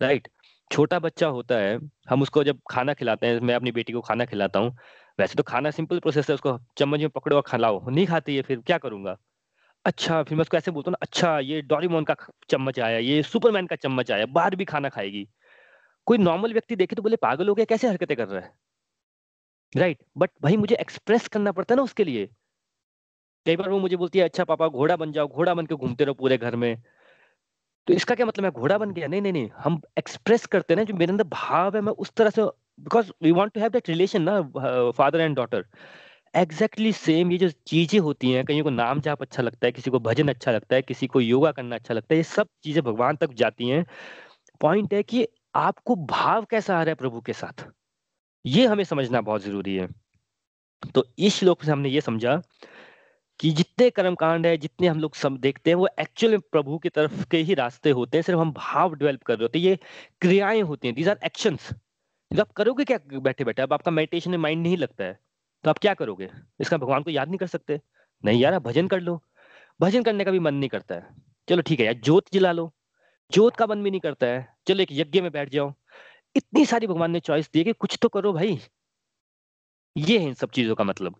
राइट 0.00 0.28
छोटा 0.70 0.98
बच्चा 0.98 1.26
होता 1.26 1.56
है, 1.56 1.78
हम 2.08 2.22
उसको 2.22 2.44
जब 2.44 2.60
खाना 2.70 2.94
खिलाते 2.94 3.26
हैं, 3.26 3.40
मैं 3.40 3.54
अपनी 3.54 3.72
बेटी 3.72 3.92
को 3.92 4.00
खाना 4.00 4.24
खिलाता 4.24 4.58
हूँ, 4.58 4.76
वैसे 5.18 5.34
तो 5.34 5.42
खाना 5.42 5.70
सिंपल 5.70 5.98
प्रोसेस 5.98 6.28
है, 6.30 6.34
उसको 6.34 6.58
चम्मच 6.78 7.00
में 7.00 7.08
पकड़ो 7.10 7.36
और 7.36 7.42
खिलाओ, 7.42 7.90
नहीं 7.90 8.06
खाती 8.06 8.36
है 8.36 8.42
फिर 8.42 8.60
क्या 8.60 8.78
करूँगा? 8.78 9.16
अच्छा 9.84 10.22
फिर 10.22 10.36
मैं 10.36 10.42
उसको 10.42 10.56
ऐसे 10.56 10.70
बोलता 10.70 10.88
हूँ 10.88 10.92
ना 10.92 10.98
अच्छा 11.02 11.38
ये 11.38 11.62
डोरीमोन 11.62 12.04
का 12.04 12.16
चम्मच 12.50 12.80
आया, 12.80 12.98
ये 12.98 13.22
सुपरमैन 13.22 13.66
का 13.66 13.76
चम्मच 13.76 14.10
आया 14.10 14.26
बाहर 14.26 14.56
भी 14.56 14.64
खाना 14.64 14.88
खाएगी। 14.88 15.28
कोई 16.06 16.18
नॉर्मल 16.18 16.52
व्यक्ति 16.52 16.76
देखे 16.76 16.96
तो 16.96 17.02
बोले, 17.02 17.16
पागल 17.16 17.48
हो 17.48 17.54
गया, 17.54 17.64
कैसे 17.64 17.88
हरकतें 17.88 18.16
कर 18.16 18.28
रहा 18.28 18.40
है? 18.40 18.52
Right 19.76 19.96
right. 19.96 20.10
बट 20.16 20.30
भाई 20.42 20.56
मुझे 20.56 20.76
एक्सप्रेस 20.76 21.28
करना 21.28 21.52
पड़ता 21.52 21.74
है 21.74 21.76
ना 21.76 21.82
उसके 21.82 22.04
लिए। 22.04 22.26
कई 23.46 23.56
बार 23.56 23.68
वो 23.70 23.78
मुझे 23.78 23.96
बोलती 23.96 24.18
है 24.18 24.24
अच्छा 24.24 24.44
पापा, 24.44 24.68
घोड़ा 24.68 24.96
बन 24.96 25.12
जाओ, 25.12 25.28
घोड़ा 25.28 25.54
बन 25.54 25.66
के 25.66 25.74
घूमते 25.74 26.04
रहो 26.04 26.14
पूरे 26.14 26.38
घर 26.38 26.56
में। 26.56 26.82
तो 27.88 27.94
इसका 27.94 28.14
क्या 28.14 28.26
मतलब 28.26 28.44
है? 28.44 28.50
घोड़ा 28.50 28.78
बन 28.78 28.90
गया? 28.90 29.06
नहीं 29.06 29.22
नहीं 29.22 29.32
नहीं, 29.32 29.50
हम 29.56 29.80
एक्सप्रेस 29.98 30.46
करते 30.46 30.74
हैं 30.74 30.84
जो 30.86 30.94
मेरे 30.94 31.12
अंदर 31.12 31.24
भाव 31.24 31.76
है, 31.76 31.80
मैं 31.80 31.92
उस 31.92 32.12
तरह 32.12 32.30
से 32.30 32.42
because 32.80 33.10
we 33.22 33.32
want 33.32 33.54
to 33.54 33.60
have 33.60 33.70
that 33.70 33.88
relation 33.88 34.22
ना 34.22 34.40
father 34.90 35.20
and 35.20 35.36
daughter 35.36 35.64
exactly 36.34 36.90
exactly 36.90 37.06
same 37.06 37.30
ये 37.32 37.36
जो 37.38 37.48
चीज़ें 37.66 37.98
होती 38.00 38.30
हैं 38.32 38.44
कहीं 38.44 38.62
को 38.62 38.70
नाम 38.70 39.00
जाप 39.00 39.22
अच्छा 39.22 39.42
लगता 39.42 39.66
है, 39.66 39.72
किसी 39.72 39.90
को 39.90 39.98
भजन 40.00 40.28
अच्छा 40.28 40.52
लगता 40.52 40.76
है, 40.76 40.82
किसी 40.82 41.06
को 41.06 41.20
योगा 41.20 41.52
करना 41.52 41.76
अच्छा 41.76 41.94
लगता 41.94 42.14
है, 42.14 42.16
ये 42.18 42.22
सब 42.24 42.48
चीज़ें 42.64 42.82
भगवान 42.84 43.16
तक 43.16 43.32
जाती 43.34 43.68
हैं। 43.68 43.84
पॉइंट 44.60 44.94
है 44.94 45.02
कि 45.04 45.26
आपको 45.56 45.96
भाव 46.08 46.44
कैसा 46.50 46.78
आ 46.78 46.82
रहा 46.82 46.90
है 46.90 46.94
प्रभु 46.96 47.20
के 47.22 47.32
साथ? 47.34 47.66
ये 48.44 48.66
हमें 48.66 48.84
समझना 48.84 49.20
बहुत 49.22 49.42
ज़रूरी 49.42 49.76
है। 49.76 49.88
तो 50.94 51.04
इस 51.18 51.34
श्लोक 51.34 51.62
से 51.64 51.70
हमने 51.72 51.88
ये 51.88 52.00
समझा 52.00 52.40
कि 53.40 53.50
जितने 53.52 53.88
कर्म 53.90 54.14
कांड 54.14 54.46
है, 54.46 54.56
जितने 54.58 54.86
हम 54.88 55.00
लोग 55.00 55.14
सब 55.16 55.36
देखते 55.38 55.70
हैं, 55.70 55.74
वो 55.76 55.88
एक्चुअल 56.00 56.36
प्रभु 56.52 56.78
की 56.78 56.88
तरफ़ 56.90 57.24
के 57.26 57.38
ही 57.40 57.54
रास्ते 57.54 57.90
होते 57.92 58.18
हैं, 58.18 58.22
सिर्फ़ 58.22 58.40
हम 58.40 58.52
भाव 58.52 58.94
डेवलप 58.94 59.22
कर 59.22 59.34
रहे 59.34 59.44
होते 59.44 59.58
हैं, 59.58 59.66
ये 59.66 59.78
क्रियाएँ 60.20 60.62
होती 60.62 60.88
हैं 60.88 60.94
दीज 60.94 61.08
आर 61.08 61.18
एक्शंस 61.24 61.70
आप 62.30 62.52
करोगे 62.52 62.84
क्या 62.84 62.98
बैठे 63.20 63.44
बैठे 63.44 63.62
अब 63.62 63.72
आपका 63.72 63.90
मेडिटेशन 63.90 64.30
में 64.30 64.38
माइंड 64.38 64.62
नहीं 64.62 64.76
लगता 64.76 65.04
है। 65.04 65.18
तो 65.64 65.70
आप 65.70 65.78
क्या 65.78 65.94
करोगे? 65.94 66.30
इसका 66.60 66.76
भगवान 66.76 67.02
को 67.02 67.10
याद 67.10 67.28
नहीं 67.28 67.38
कर 67.38 67.46
सकते? 67.46 67.80
नहीं 68.24 68.40
यार, 68.40 68.54
आप 68.54 68.62
भजन 68.62 68.88
कर 68.88 69.00
लो। 69.00 69.22
भजन 69.80 70.02
करने 70.02 70.24
का 70.24 70.30
भी 70.30 70.38
मन 70.38 70.54
नहीं 70.54 70.68
करता 70.68 70.94
है। 70.94 71.08
चलो 71.48 71.62
ठीक 71.62 71.80
है 71.80 71.86
यार 71.86 71.94
जोत 71.94 72.24
जला 72.32 72.52
लो। 72.52 72.74
जोत 73.32 73.56
का 73.56 73.66
मन 73.66 73.82
भी 73.82 73.90
नहीं 73.90 74.00
करता 74.00 74.26
है। 74.26 74.56
चलो 74.68 74.82
एक 74.82 74.88
यज्ञ 74.92 75.20
में 75.20 75.32
बैठ 75.32 75.48
जाओ। 75.48 75.74
इतनी 76.36 76.66
सारी 76.66 76.86
भगवान 76.86 77.10
ने 77.10 77.20
चॉइस 77.20 77.50
दी 77.52 77.64
कि 77.64 77.72
कुछ 77.72 77.98
तो 78.02 78.08
करो 78.08 78.32
भाई। 78.32 78.60
ये 79.96 80.18
है 80.18 80.24
इन 80.24 80.34
सब 80.34 80.50
चीज़ों 80.50 80.74
का 80.74 80.84
मतलब। 80.84 81.16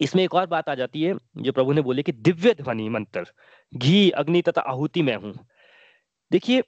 इसमें 0.00 0.24
एक 0.24 0.34
और 0.34 0.46
बात 0.46 0.68
आ 0.68 0.74
जाती 0.74 1.02
है, 1.02 1.14
जो 1.36 1.52
प्रभु 1.52 1.72
ने 1.72 1.80
बोले 1.80 2.02
कि 2.02 2.12
दिव्य 2.12 2.54
ध्वनि 2.54 2.88
मंत्र, 2.88 3.26
घी, 3.74 4.10
अग्नि 4.10 4.42
तथा 4.42 4.60
आहुति 4.60 5.02
में 5.02 5.16
हूँ। 5.16 5.46
देखिए, 6.32 6.62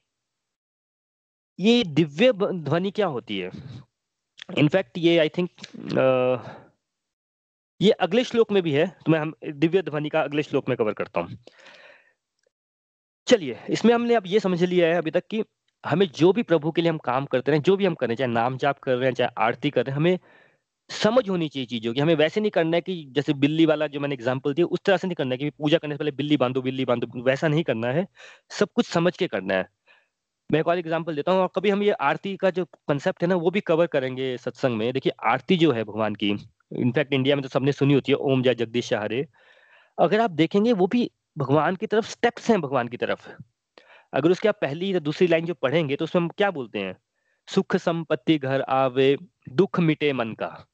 ये 1.61 1.85
दिव्य 1.85 2.33
ध्वनि 2.53 2.91
क्या 2.91 3.07
होती 3.07 3.39
है? 3.39 3.51
इनफैक्ट 4.49 4.99
ये 4.99 5.19
आई 5.19 5.29
थिंक 5.29 5.51
ये 7.81 7.91
अगले 8.01 8.25
श्लोक 8.25 8.53
में 8.53 8.63
भी 8.63 8.73
है 8.73 8.87
तो 9.07 9.13
मैं 9.13 9.19
हम, 9.19 9.33
दिव्य 9.45 9.83
ध्वनि 9.83 10.09
का 10.09 10.21
अगले 10.23 10.43
श्लोक 10.43 10.69
में 10.69 10.77
कवर 10.79 10.93
करता 10.93 11.21
हूँ। 11.21 11.37
चलिए, 13.27 13.59
इसमें 13.71 13.93
हमने 13.95 14.15
अब 14.15 14.27
ये 14.27 14.41
समझ 14.41 14.63
लिया 14.63 14.89
है 14.89 14.97
अभी 14.99 15.11
तक 15.11 15.27
कि 15.31 15.43
हमें 15.85 16.07
जो 16.09 16.33
भी 16.33 16.43
प्रभु 16.45 16.71
के 16.71 16.83
लिए 16.83 16.91
हम 16.91 16.99
काम 17.05 17.25
करते 17.27 17.51
रहे 17.51 17.61
जो 17.61 17.77
भी 17.77 17.87
हम 17.87 17.95
कर 17.95 18.07
रहे 18.07 18.13
हैं, 18.13 18.19
चाहे 18.19 18.31
नाम 18.33 18.57
जाप 18.57 18.79
कर 18.79 18.97
रहे 18.97 19.09
हैं, 19.09 19.15
चाहे 19.15 19.31
आरती 19.39 19.71
कर 19.71 19.85
रहे 19.85 19.93
हैं, 19.93 19.97
हमें 19.97 20.19
समझ 20.91 21.29
होनी 21.29 21.49
चाहिए 21.49 21.67
चीज़ों 21.67 21.93
की। 21.95 22.01
हमें 22.01 22.15
वैसे 22.17 22.41
नहीं 22.41 22.51
करना 22.51 22.77
है 22.77 22.81
कि 22.81 22.95
जैसे 23.13 23.33
बिल्ली 23.35 23.67
वाला 23.67 23.87
जो 23.87 24.01
मैंने 24.01 24.15
एग्ज़ाम्पल 24.15 24.55
दिया, 24.55 24.67
उस 24.67 24.81
तरह 24.85 24.97
से 24.97 25.07
नहीं 25.07 25.17
करना 25.17 25.35
है 25.35 25.39
कि 25.39 25.51
पूजा 25.51 25.79
करने 25.79 25.95
से 25.95 25.99
पहले 25.99 26.11
बिल्ली 26.13 26.37
बांधो 26.37 26.63
बिल्ली 26.63 26.85
बांधो, 26.85 27.23
वैसा 27.23 27.49
नहीं 27.49 27.65
करना 27.65 27.89
है। 27.89 28.07
सब 28.51 28.69
कुछ 28.75 28.87
समझ 28.87 29.17
के 29.17 29.27
करना 29.27 29.55
है। 29.55 29.69
मैं 30.51 30.61
एक 30.61 30.69
और 30.69 30.79
एग्ज़ाम्पल 30.79 31.15
देता 31.17 31.33
हूँ, 31.33 31.41
और 31.43 31.49
कभी 31.57 31.71
हम 31.71 31.83
ये 31.83 31.93
आरती 31.93 32.37
का 32.37 32.51
जो 32.51 32.65
कंसेप्ट 32.89 33.23
है 33.23 33.29
ना, 33.29 33.35
वो 33.37 33.51
भी 33.51 33.61
कवर 33.63 33.87
करेंगे 33.87 34.37
सत्संग 34.37 34.77
में। 34.79 34.93
देखिए, 34.93 35.13
आरती 35.25 35.57
जो 35.57 35.73
है 35.73 35.85
भगवान 35.85 36.15
की 36.15 36.31
इनफैक्ट 36.75 37.13
इंडिया 37.13 37.37
में 37.37 37.43
तो 37.43 37.49
सबने 37.49 37.73
सुनी 37.73 37.95
होती 37.95 38.13
है, 38.13 38.17
ओम 38.19 38.43
जय 38.43 38.55
जगदीश 38.55 38.93
हरे। 38.95 39.27
अगर 39.99 40.21
आप 40.21 40.31
देखेंगे, 40.33 40.73
वो 40.73 40.87
भी 40.87 41.11
भगवान 41.39 41.77
की 41.77 41.87
तरफ़ 41.87 42.07
स्टेप्स 42.07 42.51
हैं 42.51 42.61
भगवान 42.61 42.89
की 42.89 42.97
तरफ़। 42.97 43.29
अगर 44.13 44.31
उसके 44.31 44.49
आप 44.49 44.59
पहली 44.61 44.93
या 44.95 44.99
दूसरी 45.01 45.27
लाइन 45.27 45.47
जो 45.47 45.55
पढ़ेंगे 45.57 45.97
तो 45.97 46.05
उसमें 46.05 46.23
हम 46.23 46.29
क्या 46.29 46.51
बोलते 46.51 46.79
हैं? 46.79 46.97
सुख 47.49 47.77
संपत्ति 47.77 48.39
घर 48.39 48.61
आवे, 48.63 49.17
दुख 49.51 49.81
मिटे 49.81 50.13
मन 50.13 50.33
का। 50.35 50.67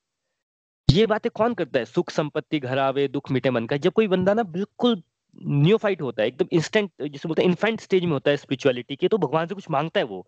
ये 0.89 1.07
बातें 1.07 1.31
कौन 1.35 1.55
करता 1.55 1.79
है? 1.79 1.85
सुख 1.85 2.11
संपत्ति 2.11 2.59
घर 2.61 2.79
आवे, 2.79 3.07
दुख 3.09 3.31
मिटे 3.31 3.51
मन 3.51 3.67
का। 3.67 3.77
जब 3.79 3.93
कोई 3.93 4.09
बंदा 4.09 4.35
ना 4.35 4.43
बिल्कुल 4.45 5.03
न्यूफाइट 5.39 6.03
होता 6.03 6.23
है, 6.23 6.29
एकदम 6.29 6.47
इंस्टेंट 6.53 6.91
जिसे 7.03 7.29
बोलते 7.29 7.43
हैं 7.43 7.49
इन्फेंट 7.49 7.81
स्टेज 7.81 8.05
में 8.05 8.13
होता 8.13 8.31
है 8.31 8.37
स्पिरिचुअलिटी 8.37 8.97
के 8.97 9.09
तो 9.09 9.19
भगवान 9.19 9.47
से 9.47 9.55
कुछ 9.55 9.71
माँगता 9.71 10.01
है 10.01 10.07
वो। 10.07 10.27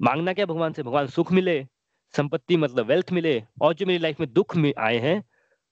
मांगना 0.00 0.32
क्या 0.32 0.46
भगवान 0.46 0.72
से? 0.72 0.82
भगवान 0.82 1.06
सुख 1.08 1.32
मिले, 1.32 1.62
संपत्ति 2.14 2.56
मतलब 2.56 2.86
वेल्थ 2.86 3.12
मिले, 3.12 3.42
और 3.62 3.74
जो 3.74 3.86
मेरी 3.86 3.98
लाइफ 3.98 4.20
में 4.20 4.32
दुख 4.32 4.56
में 4.56 4.72
आए 4.78 4.98
हैं, 4.98 5.22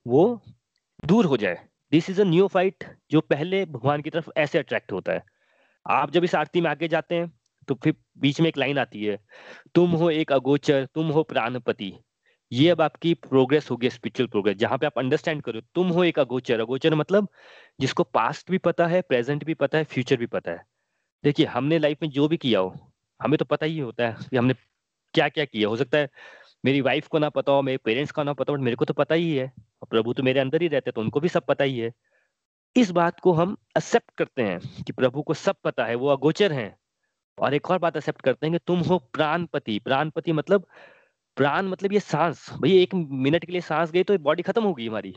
वो 0.06 0.40
दूर 1.02 1.26
हो 1.26 1.36
जाए। 1.36 1.58
दिस 1.92 2.10
इज़ 2.10 2.20
अ 2.22 2.46
फाइट 2.48 2.84
जो 3.10 3.20
पहले 3.22 3.64
भगवान 3.66 4.02
की 4.02 4.10
तरफ़ 4.10 4.30
ऐसे 4.38 4.58
अट्रैक्ट 4.58 4.92
होता 4.92 5.12
है। 5.12 5.22
आप 5.86 6.10
जब 6.10 6.24
इस 6.24 6.34
आरती 6.34 6.60
में 6.60 6.70
आगे 6.70 6.88
जाते 6.88 7.14
हैं 7.14 7.32
तो 7.68 7.74
फिर 7.74 7.94
बीच 8.18 8.40
में 8.40 8.48
एक 8.48 8.58
लाइन 8.58 8.78
आती 8.78 9.04
है, 9.04 9.18
तुम 9.74 9.90
हो 9.92 10.10
एक 10.12 10.32
अगोचर, 10.32 10.86
तुम 10.86 11.08
हो 11.08 11.22
प्राणपति। 11.24 11.92
ये 12.52 12.68
अब 12.70 12.80
आपकी 12.80 13.12
प्रोग्रेस 13.14 13.70
होगी 13.70 13.90
स्पिरिचुअल 13.90 14.26
प्रोग्रेस 14.28 14.56
जहाँ 14.56 14.78
पे 14.78 14.86
आप 14.86 14.98
अंडरस्टैंड 14.98 15.42
करो 15.42 15.60
तुम 15.74 15.88
हो 15.88 16.04
एक 16.04 16.18
अगोचर। 16.18 16.60
अगोचर 16.60 16.94
मतलब 16.94 17.28
जिसको 17.80 18.02
पास्ट 18.04 18.50
भी 18.50 18.58
पता 18.58 18.86
है 18.86 19.00
प्रेजेंट 19.02 19.44
भी 19.44 19.54
पता 19.54 19.78
है 19.78 19.84
फ्यूचर 19.84 20.16
भी 20.16 20.26
पता 20.26 20.50
है। 20.50 20.64
देखिए, 21.24 21.46
हमने 21.46 21.78
लाइफ 21.78 21.98
में 22.02 22.08
जो 22.10 22.28
भी 22.28 22.36
किया 22.36 22.60
हो, 22.60 22.74
हमें 23.20 23.38
तो 23.38 23.44
पता 23.44 23.66
ही 23.66 23.78
होता 23.78 24.08
है 24.08 24.16
कि 24.30 24.36
हमने 24.36 24.54
क्या 25.14 25.28
क्या 25.28 25.44
किया। 25.44 25.68
हो 25.68 25.76
सकता 25.76 25.98
है 25.98 26.08
मेरी 26.64 26.80
वाइफ 26.80 27.08
को 27.08 27.18
ना 27.18 27.28
पता 27.28 27.52
हो, 27.52 27.62
मेरे 27.62 27.78
पेरेंट्स 27.78 28.12
का 28.12 28.22
ना 28.22 28.32
पता 28.32 28.52
हो 28.52 28.58
मेरे 28.58 28.76
को 28.76 28.84
तो 28.84 28.94
पता 28.94 29.14
ही 29.14 29.34
है। 29.36 29.52
और 29.82 29.88
प्रभु 29.90 30.12
तो 30.12 30.22
मेरे 30.22 30.40
अंदर 30.40 30.62
ही 30.62 30.68
रहते 30.68 30.90
हैं 30.90 30.92
तो 30.94 31.00
उनको 31.00 31.20
भी 31.20 31.28
सब 31.28 31.46
पता 31.46 31.64
ही 31.64 31.78
है। 31.78 31.92
इस 32.76 32.90
बात 32.90 33.20
को 33.20 33.32
हम 33.32 33.56
एक्सेप्ट 33.76 34.10
करते 34.18 34.42
हैं 34.42 34.58
कि 34.84 34.92
प्रभु 34.92 35.22
को 35.22 35.34
सब 35.34 35.56
पता 35.64 35.84
है, 35.84 35.94
वो 35.94 36.08
अगोचर 36.08 36.52
हैं। 36.52 36.74
और 37.38 37.54
एक 37.54 37.70
और 37.70 37.78
बात 37.78 37.96
एक्सेप्ट 37.96 38.22
करते 38.22 38.46
हैं 38.46 38.52
कि 38.52 38.64
तुम 38.66 38.80
हो 38.80 38.98
प्राणपति। 38.98 39.78
प्राणपति 39.78 40.32
मतलब 40.32 40.66
प्राण 41.36 41.66
मतलब 41.66 41.92
ये 41.92 42.00
सांस 42.00 42.46
भैया 42.62 42.82
एक 42.82 42.94
मिनट 42.94 43.44
के 43.44 43.52
लिए 43.52 43.60
सांस 43.60 43.90
गई 43.90 44.02
तो 44.02 44.18
बॉडी 44.18 44.42
खत्म 44.42 44.62
होगी 44.64 44.86
हमारी। 44.88 45.14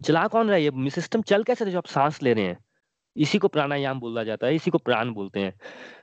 चला 0.00 0.26
कौन 0.28 0.46
रहा 0.46 0.56
है? 0.56 0.62
ये 0.62 0.90
सिस्टम 0.90 1.22
चल 1.22 1.42
कैसे 1.42 1.70
जो 1.70 1.78
आप 1.78 1.86
सांस 1.86 2.22
ले 2.22 2.32
रहे 2.34 2.44
हैं? 2.44 2.58
इसी 3.16 3.38
को 3.38 3.48
प्राणायाम 3.48 4.00
बोला 4.00 4.24
जाता 4.24 4.46
है, 4.46 4.54
इसी 4.54 4.70
को 4.70 4.78
प्राण 4.78 5.10
बोलते 5.10 5.40
हैं। 5.40 5.52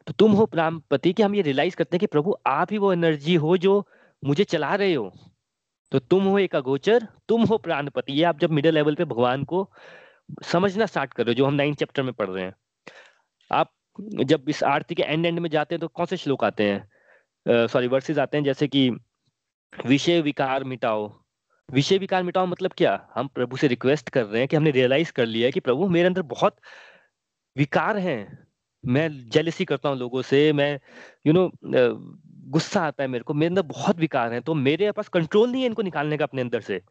तो 0.07 0.13
तुम 0.13 0.31
हो 0.31 0.45
प्राणपति 0.45 1.13
कि 1.13 1.23
हम 1.23 1.35
ये 1.35 1.41
रियलाइज़ 1.41 1.75
करते 1.75 1.95
हैं 1.95 1.99
कि 1.99 2.07
प्रभु, 2.07 2.35
आप 2.47 2.71
ही 2.71 2.77
वो 2.77 2.93
एनर्जी 2.93 3.35
हो 3.35 3.57
जो 3.57 3.85
मुझे 4.23 4.43
चला 4.43 4.73
रहे 4.75 4.93
हो। 4.93 5.11
तो 5.91 5.99
तुम 5.99 6.23
हो 6.23 6.37
एक 6.39 6.55
अगोचर, 6.55 7.07
तुम 7.29 7.43
हो 7.43 7.57
प्राणपति 7.57 8.13
ये 8.13 8.23
आप 8.23 8.39
जब 8.39 8.51
मिडिल 8.51 8.73
लेवल 8.73 8.95
पे 8.95 9.05
भगवान 9.05 9.43
को 9.43 9.69
समझना 10.43 10.85
स्टार्ट 10.85 11.13
कर 11.13 11.25
रहे 11.25 11.31
हो, 11.31 11.35
जो 11.35 11.45
हम 11.45 11.53
नाइन्थ 11.53 11.79
चैप्टर 11.79 12.03
में 12.03 12.13
पढ़ 12.13 12.29
रहे 12.29 12.43
हैं। 12.43 12.53
आप 13.51 13.73
जब 14.23 14.49
इस 14.49 14.63
आरती 14.63 14.95
के 14.95 15.03
एंड 15.03 15.25
एंड 15.25 15.39
में 15.39 15.49
जाते 15.49 15.75
हैं 15.75 15.79
तो 15.79 15.87
कौन 15.87 16.05
से 16.05 16.17
श्लोक 16.17 16.43
आते 16.43 16.69
हैं? 16.71 16.89
सॉरी 17.45 17.87
वर्सेस 17.87 18.17
आते 18.19 18.37
हैं 18.37 18.43
जैसे 18.43 18.67
कि 18.67 18.89
विषय 19.73 20.21
विकार 20.21 20.63
मिटाओ। 20.63 21.11
विषय 21.69 21.97
विकार 21.97 22.23
मिटाओ 22.23 22.45
मतलब 22.45 22.71
क्या? 22.77 22.99
हम 23.15 23.27
प्रभु 23.27 23.57
से 23.57 23.67
रिक्वेस्ट 23.67 24.09
कर 24.09 24.25
रहे 24.25 24.39
हैं 24.39 24.47
कि 24.47 24.55
हमने 24.55 24.71
रियलाइज़ 24.71 25.11
कर 25.11 25.25
लिया 25.25 25.45
है 25.45 25.51
कि 25.51 25.59
प्रभु 25.59 25.87
मेरे 25.89 26.07
अंदर 26.07 26.21
बहुत 26.21 26.55
विकार 27.55 27.97
हैं। 27.97 28.47
मैं 28.83 29.09
जेलसी 29.29 29.65
करता 29.65 29.89
हूँ 29.89 29.97
लोगों 29.97 30.21
से 30.21 30.51
मैं 30.53 30.71
यू 30.73 31.33
you 31.33 31.35
नो 31.35 31.47
know, 31.47 32.19
गुस्सा 32.51 32.81
आता 32.81 33.03
है 33.03 33.07
मेरे 33.09 33.23
को 33.23 33.33
मेरे 33.33 33.47
अंदर 33.47 33.61
बहुत 33.61 33.99
विकार 33.99 34.33
हैं 34.33 34.41
तो 34.41 34.53
मेरे 34.53 34.91
पास 34.91 35.07
कंट्रोल 35.09 35.51
नहीं 35.51 35.61
है 35.61 35.67
इनको 35.67 35.81
निकालने 35.81 36.17
का 36.17 36.25
अपने 36.25 36.41
अंदर 36.41 36.61
से। 36.61 36.81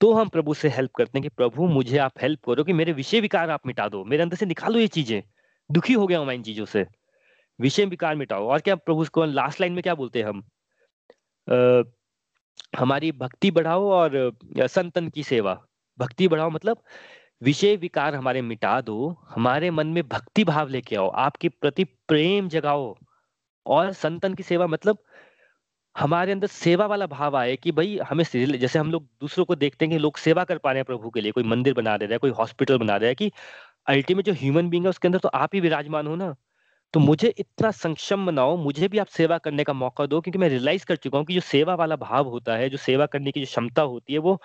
तो 0.00 0.12
हम 0.14 0.28
प्रभु 0.28 0.54
से 0.54 0.68
हेल्प 0.68 0.90
करते 0.96 1.18
हैं 1.18 1.22
कि 1.22 1.28
प्रभु 1.28 1.66
मुझे 1.68 1.98
आप 1.98 2.12
हेल्प 2.22 2.44
करो 2.46 2.64
कि 2.64 2.72
मेरे 2.72 2.92
विषय 2.92 3.20
विकार 3.20 3.50
आप 3.50 3.66
मिटा 3.66 3.88
दो 3.88 4.04
मेरे 4.04 4.22
अंदर 4.22 4.36
से 4.36 4.46
निकालो 4.46 4.78
ये 4.78 4.86
चीज़ें। 4.88 5.22
दुखी 5.70 5.92
हो 5.92 6.06
गया 6.06 6.18
हूँ 6.18 6.26
मैं 6.26 6.34
इन 6.34 6.42
चीज़ों 6.42 6.64
से। 6.64 6.86
विषय 7.58 7.84
विकार 7.86 8.16
मिटाओ। 8.16 8.48
और 8.48 8.60
क्या 8.60 8.74
प्रभु 8.76 9.04
को 9.12 9.24
लास्ट 9.24 9.60
लाइन 9.60 9.72
में 9.72 9.82
क्या 9.82 9.94
बोलते 9.94 10.22
हैं 10.22 10.28
हम? 10.28 10.42
आ, 11.48 11.82
हमारी 12.78 13.10
भक्ति 13.12 13.50
बढ़ाओ 13.50 13.88
और 13.92 14.36
संतन 14.58 15.08
की 15.08 15.22
सेवा। 15.22 15.54
भक्ति 15.98 16.28
बढ़ाओ 16.28 16.50
मतलब 16.50 16.82
विषय 17.42 17.76
विकार 17.76 18.14
हमारे 18.14 18.42
मिटा 18.42 18.80
दो 18.80 19.08
हमारे 19.28 19.70
मन 19.70 19.86
में 19.86 20.02
भक्ति 20.08 20.44
भाव 20.44 20.68
लेके 20.68 20.96
आओ 20.96 21.08
आपके 21.18 21.48
प्रति 21.50 21.84
प्रेम 22.08 22.48
जगाओ। 22.48 22.94
और 23.66 23.92
संतन 23.92 24.34
की 24.34 24.42
सेवा 24.42 24.66
मतलब 24.66 24.98
हमारे 25.96 26.32
अंदर 26.32 26.46
सेवा 26.46 26.86
वाला 26.86 27.06
भाव 27.06 27.36
आए 27.36 27.54
कि 27.56 27.72
भाई 27.72 27.98
हमें 28.08 28.24
जैसे 28.34 28.78
हम 28.78 28.90
लोग 28.92 29.06
दूसरों 29.20 29.44
को 29.44 29.54
देखते 29.54 29.84
हैं 29.84 29.92
कि 29.92 29.98
लोग 29.98 30.16
सेवा 30.16 30.44
कर 30.44 30.58
पा 30.58 30.72
रहे 30.72 30.78
हैं 30.78 30.84
प्रभु 30.84 31.10
के 31.10 31.20
लिए 31.20 31.32
कोई 31.32 31.44
मंदिर 31.44 31.74
बना 31.74 31.96
दे 31.96 32.06
रहा 32.06 32.14
है 32.14 32.18
कोई 32.18 32.30
हॉस्पिटल 32.30 32.78
बना 32.78 32.96
रहा 32.96 33.08
है 33.08 33.14
कि 33.14 33.30
अल्टीमेट 33.88 34.26
जो 34.26 34.32
ह्यूमन 34.32 34.68
बींग 34.70 34.84
है 34.84 34.90
उसके 34.90 35.08
अंदर 35.08 35.18
तो 35.18 35.28
आप 35.34 35.54
ही 35.54 35.60
विराजमान 35.60 36.06
हो 36.06 36.16
ना। 36.16 36.34
तो 36.94 37.00
मुझे 37.00 37.28
इतना 37.38 37.70
संक्षम 37.70 38.26
बनाओ 38.26 38.56
मुझे 38.56 38.88
भी 38.88 38.98
आप 38.98 39.06
सेवा 39.06 39.38
करने 39.38 39.64
का 39.64 39.72
मौका 39.72 40.06
दो, 40.06 40.20
क्योंकि 40.20 40.38
मैं 40.38 40.48
रियलाइज़ 40.48 40.84
कर 40.86 40.96
चुका 40.96 41.18
हूँ 41.18 41.26
कि 41.26 41.34
जो 41.34 41.40
सेवा 41.40 41.74
वाला 41.74 41.96
भाव 41.96 42.28
होता 42.28 42.56
है, 42.56 42.68
जो 42.70 42.76
सेवा 42.78 43.06
करने 43.06 43.32
की 43.32 43.40
जो 43.40 43.46
क्षमता 43.46 43.82
होती 43.82 44.12
है, 44.12 44.18
वो 44.18 44.40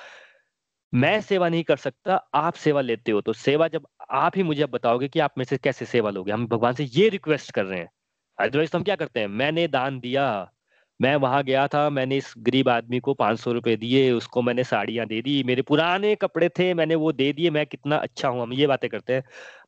मैं 0.93 1.19
सेवा 1.21 1.49
नहीं 1.49 1.63
कर 1.63 1.77
सकता, 1.77 2.15
आप 2.35 2.53
सेवा 2.53 2.81
लेते 2.81 3.11
हो। 3.11 3.21
तो 3.21 3.33
सेवा 3.33 3.67
जब 3.67 3.87
आप 4.11 4.37
ही 4.37 4.43
मुझे 4.43 4.65
बताओगे 4.65 5.07
कि 5.07 5.19
आप 5.19 5.33
मेरे 5.37 5.49
से 5.49 5.57
कैसे 5.57 5.85
सेवा 5.85 6.09
लोगे, 6.09 6.31
हम 6.31 6.47
भगवान 6.47 6.73
से 6.73 6.83
ये 6.85 7.09
रिक्वेस्ट 7.09 7.51
कर 7.51 7.65
रहे 7.65 7.79
हैं। 7.79 7.89
अदरवाइज़ 8.37 8.71
तो 8.71 8.77
हम 8.77 8.83
क्या 8.83 8.95
करते 8.95 9.19
हैं? 9.19 9.27
मैंने 9.27 9.67
दान 9.67 9.99
दिया, 9.99 10.51
मैं 10.99 11.15
वहाँ 11.15 11.43
गया 11.43 11.67
था, 11.67 11.89
मैंने 11.89 12.17
इस 12.17 12.33
गरीब 12.37 12.69
आदमी 12.69 12.99
को 12.99 13.13
पाँच 13.13 13.39
सौ 13.39 13.51
रुपए 13.51 13.75
दिए, 13.75 14.11
उसको 14.11 14.41
मैंने 14.41 14.63
साड़ियाँ 14.63 15.05
दे 15.07 15.21
दी, 15.21 15.43
मेरे 15.43 15.61
पुराने 15.61 16.15
कपड़े 16.15 16.49
थे, 16.49 16.73
मैंने 16.73 16.95
वो 16.95 17.11
दे 17.11 17.31
दिए, 17.33 17.49
मैं 17.49 17.65
कितना 17.65 17.97
अच्छा 17.97 18.27
हूँ, 18.27 18.41
हम 18.41 18.53
ये 18.53 18.67
बातें 18.67 18.89
करते 18.89 19.13
हैं। 19.13 19.23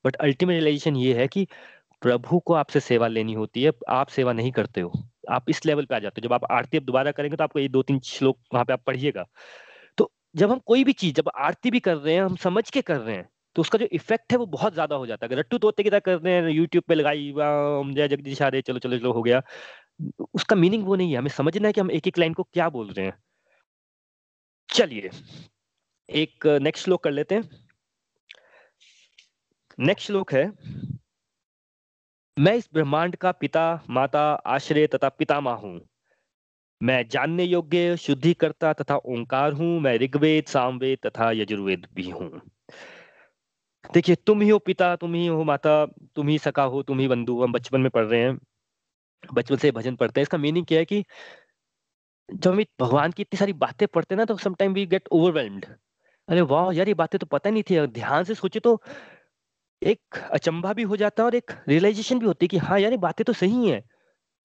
बट 0.06 0.16
अल्टीमेट 0.16 0.56
रिलेशन 0.56 0.96
ये 0.96 1.14
है 1.14 1.28
कि 1.28 1.48
प्रभु 2.02 2.40
को 2.40 2.54
आपसे 2.54 2.80
सेवा 2.80 3.08
लेनी 3.08 3.34
होती 3.34 3.64
है, 3.64 3.72
आप 3.90 4.08
सेवा 4.10 4.34
नहीं 4.34 4.52
करते 4.52 4.82
हो। 4.82 4.92
आप 5.30 5.50
इस 5.50 5.66
लेवल 5.66 5.86
पे 5.86 5.96
आ 5.96 6.00
जाते 6.00 6.22
हो। 6.22 6.28
जब 6.28 6.34
आप 6.34 6.46
आरती 6.52 6.78
अब 6.78 6.84
दोबारा 6.84 7.12
करेंगे 7.12 7.38
तो 7.38 7.44
आपको 7.44 7.60
ये 7.60 7.68
दो 7.70 7.82
तीन 7.84 8.00
श्लोक 8.06 8.38
वहाँ 8.54 8.66
पे 8.66 8.74
आप 8.74 8.84
पढ़िएगा। 8.88 9.26
तो 9.98 10.12
जब 10.36 10.52
हम 10.52 10.60
कोई 10.66 10.84
भी 10.84 10.94
चीज़, 10.94 11.14
जब 11.16 11.30
आरती 11.38 11.72
भी 11.72 11.80
कर 11.82 11.96
रहे 11.98 12.14
हैं, 12.16 12.22
हम 12.24 12.36
समझ 12.38 12.70
के 12.70 12.82
कर 12.84 12.98
रहे 12.98 13.16
हैं 13.16 13.28
तो 13.56 13.62
उसका 13.62 13.78
जो 13.80 13.86
इफ़ेक्ट 13.94 14.32
है 14.32 14.38
वो 14.38 14.46
बहुत 14.48 14.74
ज़्यादा 14.74 14.96
हो 14.96 15.06
जाता 15.08 15.28
है। 15.28 15.36
रट्टू 15.36 15.58
तोते 15.58 15.84
की 15.84 15.90
तरह 15.90 16.00
कर 16.02 16.20
रहे 16.20 16.34
हैं 16.34 16.50
यूट्यूब 16.50 16.84
पे 16.88 16.96
लगाई 16.96 17.34
जय 17.38 18.08
जगदीश 18.08 18.42
आरे 18.42 18.62
चलो 18.62 18.80
चलो 18.80 18.98
चलो, 18.98 19.12
हो 19.14 19.22
गया। 19.24 19.42
उसका 20.36 20.56
मीनिंग 20.56 20.86
वो 20.86 20.96
नहीं 20.96 21.12
है। 21.12 21.18
हमें 21.18 21.30
समझना 21.32 21.68
है 21.68 21.74
कि 21.74 21.82
हम 21.82 21.92
एक 21.92 22.08
एक 22.08 22.18
लाइन 22.18 22.34
को 22.34 22.44
क्या 22.44 22.70
बोल 22.70 22.88
रहे 22.90 23.06
हैं। 23.06 23.18
चलिए, 24.70 25.10
एक 26.10 26.46
नेक्स्ट 26.62 26.86
श्लोक 26.86 27.04
कर 27.04 27.12
लेते 27.12 27.36
हैं। 27.36 27.50
नेक्स्ट 29.80 30.08
श्लोक 30.08 30.34
है 30.34 30.46
मैं 32.38 32.56
इस 32.56 32.70
ब्रह्मांड 32.74 33.16
का 33.16 33.32
पिता, 33.32 33.84
माता, 33.90 34.22
आश्रय 34.34 34.88
तथा 34.88 35.10
पितामह 35.10 35.52
हूँ। 35.52 35.82
मैं 36.82 37.08
जानने 37.08 37.44
योग्य, 37.44 37.98
शुद्धिकर्ता 37.98 38.74
तथा 38.74 38.96
ओंकार 38.96 39.54
हूँ। 39.54 39.80
मैं 39.80 39.98
ऋग्वेद, 39.98 40.46
सामवेद 40.46 41.00
तथा 41.06 41.32
यजुर्वेद 41.32 41.88
भी 41.94 42.10
हूँ। 42.10 42.42
देखिए, 43.94 44.16
तुम 44.16 44.42
ही 44.42 44.50
हो 44.50 44.60
पिता, 44.60 44.96
तुम 44.96 45.14
ही 45.14 45.28
हो 45.28 45.44
माता, 45.44 45.86
तुम 45.86 46.28
ही 46.28 46.38
सका 46.40 46.64
हो, 46.64 46.84
तुम 46.84 47.00
ही 47.00 47.08
बंधु, 47.08 47.44
हम 47.44 47.52
बचपन 47.52 47.82
में 47.82 47.90
पढ़ 47.90 48.06
रहे 48.06 48.22
हैं। 48.22 48.40
बचपन 49.34 49.56
से 49.56 49.72
भजन 49.72 49.96
पढ़ते 49.96 50.20
हैं। 50.20 50.24
इसका 50.24 50.38
मीनिंग 50.38 50.66
क्या 50.66 50.80
है 50.80 50.86
कि 50.86 51.04
जब 52.34 52.52
हम 52.52 52.64
भगवान 52.82 53.12
की 53.12 53.22
इतनी 53.22 53.38
सारी 53.38 53.54
बातें 53.54 53.88
पढ़ते 53.88 54.16
हैं 54.16 54.18
ना 54.18 54.26
तो 54.26 54.38
समटाइम 54.38 54.74
वी 54.74 54.86
गेट 54.86 55.08
ओवरवेल्म्ड 55.12 55.66
अरे 56.28 56.42
वाह, 56.42 56.72
यार, 56.74 56.88
ये 56.88 56.94
बातें 56.94 57.20
तो 57.20 57.26
पता 57.26 57.50
नहीं 57.50 57.64
थी। 57.64 57.88
ध्यान 57.88 58.24
से 58.24 58.36
सोचे 58.36 58.60
तो 58.60 58.82
एक 59.82 60.18
अचंभा 60.32 60.74
भी 60.74 60.84
हो 60.84 60.98
जाता 60.98 61.24
है 61.24 61.26
और 61.26 61.36
एक 61.36 61.52
रियलाइजेशन 61.70 62.20
भी 62.20 62.26
होती 62.26 62.46
है 62.46 62.48
कि 62.48 62.58
हाँ 62.58 62.80
यार 62.80 62.98
बातें 62.98 63.24
तो 63.26 63.34
सही 63.34 63.70
है। 63.70 63.84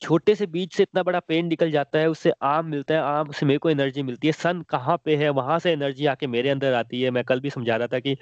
छोटे 0.02 0.34
से 0.34 0.46
बीज 0.46 0.72
से 0.72 0.82
इतना 0.82 1.02
बड़ा 1.02 1.20
पेन 1.20 1.46
निकल 1.46 1.70
जाता 1.70 1.98
है, 1.98 2.08
उससे 2.10 2.32
आम 2.42 2.66
मिलता 2.66 2.94
है, 2.94 3.00
आम 3.00 3.30
से 3.32 3.46
मेरे 3.46 3.58
को 3.58 3.70
एनर्जी 3.70 4.02
मिलती 4.02 4.28
है। 4.28 4.32
सन 4.32 4.62
कहाँ 4.70 4.96
पे 5.04 5.16
है, 5.16 5.28
वहाँ 5.30 5.58
से 5.58 5.72
एनर्जी 5.72 6.06
आके 6.06 6.26
मेरे 6.26 6.50
अंदर 6.50 6.74
आती 6.74 7.02
है। 7.02 7.10
मैं 7.10 7.24
कल 7.24 7.40
भी 7.40 7.50
समझा 7.50 7.76
रहा 7.76 7.88
था 7.88 7.98
कि 8.00 8.16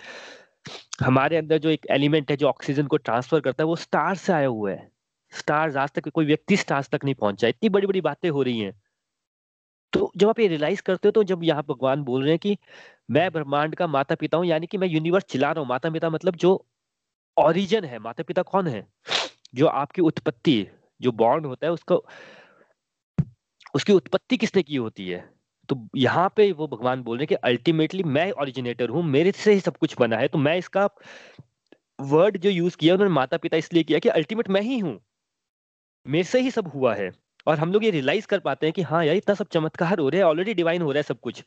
हमारे 1.03 1.37
अंदर 1.37 1.59
जो 1.59 1.71
एक 1.71 1.87
एलिमेंट 1.91 2.31
है, 2.31 2.37
जो 2.37 2.49
ऑक्सीजन 2.49 2.87
को 2.87 2.97
ट्रांसफ़र 2.99 3.41
करता 3.41 3.63
है, 3.63 3.67
वो 3.67 3.77
स्टार 3.77 4.15
से 4.17 4.33
आया 4.33 4.49
हुआ 4.49 4.71
है। 4.71 4.91
स्टार्स 5.33 5.77
आज 5.77 5.91
तक 5.91 6.09
कोई 6.09 6.27
व्यक्ति 6.27 6.57
स्टार्स 6.57 6.89
तक 6.89 7.05
नहीं 7.05 7.15
पहुँचा 7.15 7.49
इतनी 7.49 7.69
बड़ी 7.69 7.87
बड़ी 7.87 8.01
बातें 8.01 8.29
हो 8.31 8.43
रही 8.43 8.61
हैं। 8.61 8.75
तो 9.93 10.11
जब 10.17 10.29
आप 10.29 10.41
ये 10.41 10.47
रियलाइज़ 10.49 10.83
करते 10.83 11.09
हो 11.09 11.13
तो 11.13 11.25
जब 11.25 11.45
यहाँ 11.45 11.63
भगवान 11.69 12.03
बोल 12.05 12.23
रहे 12.23 12.31
हैं 12.31 12.39
कि 12.39 12.57
मैं 13.11 13.31
ब्रह्मांड 13.33 13.75
का 13.75 13.87
माता 13.87 14.15
पिता 14.15 14.39
हूँ, 14.39 14.47
यानी 14.47 14.67
कि 14.67 14.79
मैं 14.79 14.89
यूनिवर्स 14.89 15.25
चला 15.25 15.51
रहा 15.53 15.61
हूँ। 15.61 15.69
माता 15.69 15.91
पिता 15.91 16.11
मतलब 16.11 16.37
जो 16.37 16.65
ओरिजिन 17.37 17.85
है 17.85 17.99
माता 17.99 18.23
पिता 18.23 18.43
कौन 18.43 18.67
है? 18.67 18.87
जो 19.55 19.67
आपकी 19.67 20.03
उत्पत्ति, 20.03 20.67
जो 21.01 21.13
बॉन्ड 21.13 21.47
होता 21.47 21.67
है, 21.67 21.73
उसको, 21.73 22.05
उसकी 23.75 23.93
उत्पत्ति 23.93 24.37
किसने 24.37 24.63
की 24.63 24.77
होती 24.77 25.09
है? 25.09 25.25
तो 25.69 25.77
यहाँ 25.97 26.33
पे 26.37 26.51
वो 26.53 26.67
भगवान 26.69 27.03
बोल 27.03 27.17
रहे 27.19 27.23
हैं 27.23 27.29
कि 27.29 27.35
अल्टीमेटली 27.49 28.03
मैं 28.05 28.31
ओरिजिनेटर 28.33 28.89
हूँ, 28.89 29.03
मेरे 29.05 29.33
से 29.33 29.53
ही 29.53 29.61
सब 29.61 29.77
कुछ 29.77 29.95
बना 30.01 30.17
है 30.17 30.29
तो 30.29 30.39
मैं 30.39 30.57
इसका 30.59 30.89
वर्ड 32.03 32.37
जो 32.39 32.51
यूज़ 32.51 32.77
किया, 32.77 32.95
उन्होंने 32.95 33.15
माता 33.15 33.37
पिता 33.37 33.57
इसलिए 33.57 33.83
किया 33.83 33.99
कि 33.99 34.09
अल्टीमेट 34.11 34.49
मैं 34.49 34.61
ही 34.63 34.79
हूँ। 34.79 34.99
मेरे 36.07 36.25
से 36.25 36.41
ही 36.41 36.51
सब 36.51 36.69
हुआ 36.69 36.95
है, 36.95 37.11
और 37.47 37.59
हम 37.59 37.73
लोग 37.73 37.85
ये 37.85 37.91
रियलाइज़ 37.91 38.27
कर 38.27 38.39
पाते 38.41 38.67
हैं 38.67 38.73
कि 38.73 38.83
हाँ 38.83 39.05
यार, 39.05 39.17
इतना 39.17 39.35
सब 39.35 39.49
चमत्कार 39.49 39.99
हो 39.99 40.09
रहा 40.09 40.19
है 40.19 40.27
ऑलरेडी 40.27 40.55
डिवाइन 40.55 40.83
हो 40.83 40.91
रहा 40.93 40.99
है 40.99 41.03
सब 41.03 41.21
कुछ। 41.21 41.45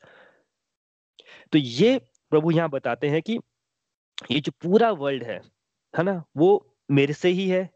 तो 1.54 1.58
ये 1.58 1.98
प्रभु 2.32 2.52
यहाँ 2.52 2.70
बताते 2.70 3.10
हैं 3.10 3.22
कि 3.22 3.40
ये 4.32 4.40
जो 4.40 4.52
पूरा 4.62 4.92
वर्ल्ड 4.94 5.24
है 5.24 5.40
है 5.94 6.04
ना? 6.04 6.24
वो 6.38 6.66
मेरे 6.90 7.14
से 7.14 7.30
ही 7.30 7.48
है, 7.50 7.70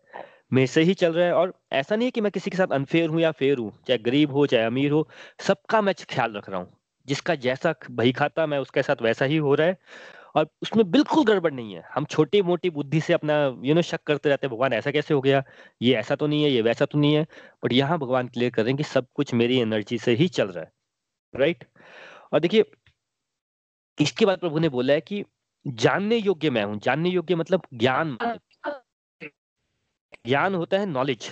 मेरे 0.53 0.67
से 0.67 0.81
ही 0.81 0.93
चल 0.93 1.13
रहा 1.13 1.25
है 1.25 1.33
और 1.33 1.53
ऐसा 1.73 1.95
नहीं 1.95 2.07
है 2.07 2.11
कि 2.11 2.21
मैं 2.21 2.31
किसी 2.31 2.51
के 2.51 2.57
साथ 2.57 2.73
अनफेयर 2.73 3.09
हूँ 3.09 3.21
या 3.21 3.31
फेयर 3.31 3.57
हूँ, 3.57 3.71
चाहे 3.87 3.97
गरीब 3.99 4.31
हो, 4.31 4.45
चाहे 4.47 4.65
अमीर 4.65 4.91
हो, 4.91 5.07
सबका 5.39 5.81
मैं 5.81 5.93
ख्याल 6.09 6.33
रख 6.33 6.49
रहा 6.49 6.59
हूँ। 6.59 6.71
जिसका 7.07 7.35
जैसा 7.37 7.73
बही 7.91 8.11
खाता 8.11 8.45
मैं 8.47 8.57
उसके 8.59 8.81
साथ 8.83 9.01
वैसा 9.01 9.25
ही 9.25 9.37
हो 9.37 9.53
रहा 9.55 9.67
है 9.67 9.77
और 10.35 10.47
उसमें 10.61 10.89
बिल्कुल 10.91 11.23
गड़बड़ 11.25 11.51
नहीं 11.53 11.73
है। 11.73 11.83
हम 11.93 12.05
छोटी 12.05 12.41
मोटी 12.41 12.69
बुद्धि 12.69 12.99
से 13.01 13.13
अपना 13.13 13.35
यू 13.63 13.73
नो 13.75 13.81
शक 13.81 14.03
करते 14.03 14.29
रहते 14.29 14.47
हैं, 14.47 14.53
भगवान 14.53 14.73
ऐसा 14.73 14.91
कैसे 14.91 15.13
हो 15.13 15.21
गया? 15.21 15.43
ये 15.81 15.95
ऐसा 15.95 16.15
तो 16.15 16.27
नहीं 16.27 16.43
है, 16.43 16.51
ये 16.51 16.61
वैसा 16.61 16.85
तो 16.85 16.99
नहीं 16.99 17.15
है। 17.15 17.25
बट 17.65 17.73
यहाँ 17.73 17.97
भगवान 17.99 18.27
क्लियर 18.27 18.51
कर 18.51 18.63
रहे 18.63 18.71
हैं 18.71 18.77
कि 18.77 18.83
सब 18.83 19.07
कुछ 19.15 19.33
मेरी 19.33 19.59
एनर्जी 19.59 19.97
से 19.97 20.13
ही 20.15 20.27
चल 20.29 20.47
रहा 20.47 20.63
है 20.63 20.71
राइट 21.33 21.65
और 22.33 22.39
देखिए, 22.39 22.63
इसके 23.97 24.25
बाद 24.25 24.39
प्रभु 24.39 24.59
ने 24.59 24.69
बोला 24.69 24.93
है 24.93 25.01
कि 25.01 25.23
जानने 25.65 26.17
योग्य 26.17 26.49
मैं 26.49 26.63
हूँ। 26.63 26.79
जानने 26.79 27.09
योग्य 27.09 27.35
मतलब 27.35 27.61
ज्ञान। 27.73 28.17
ज्ञान 30.25 30.55
होता 30.55 30.77
है 30.77 30.85
नॉलेज 30.85 31.29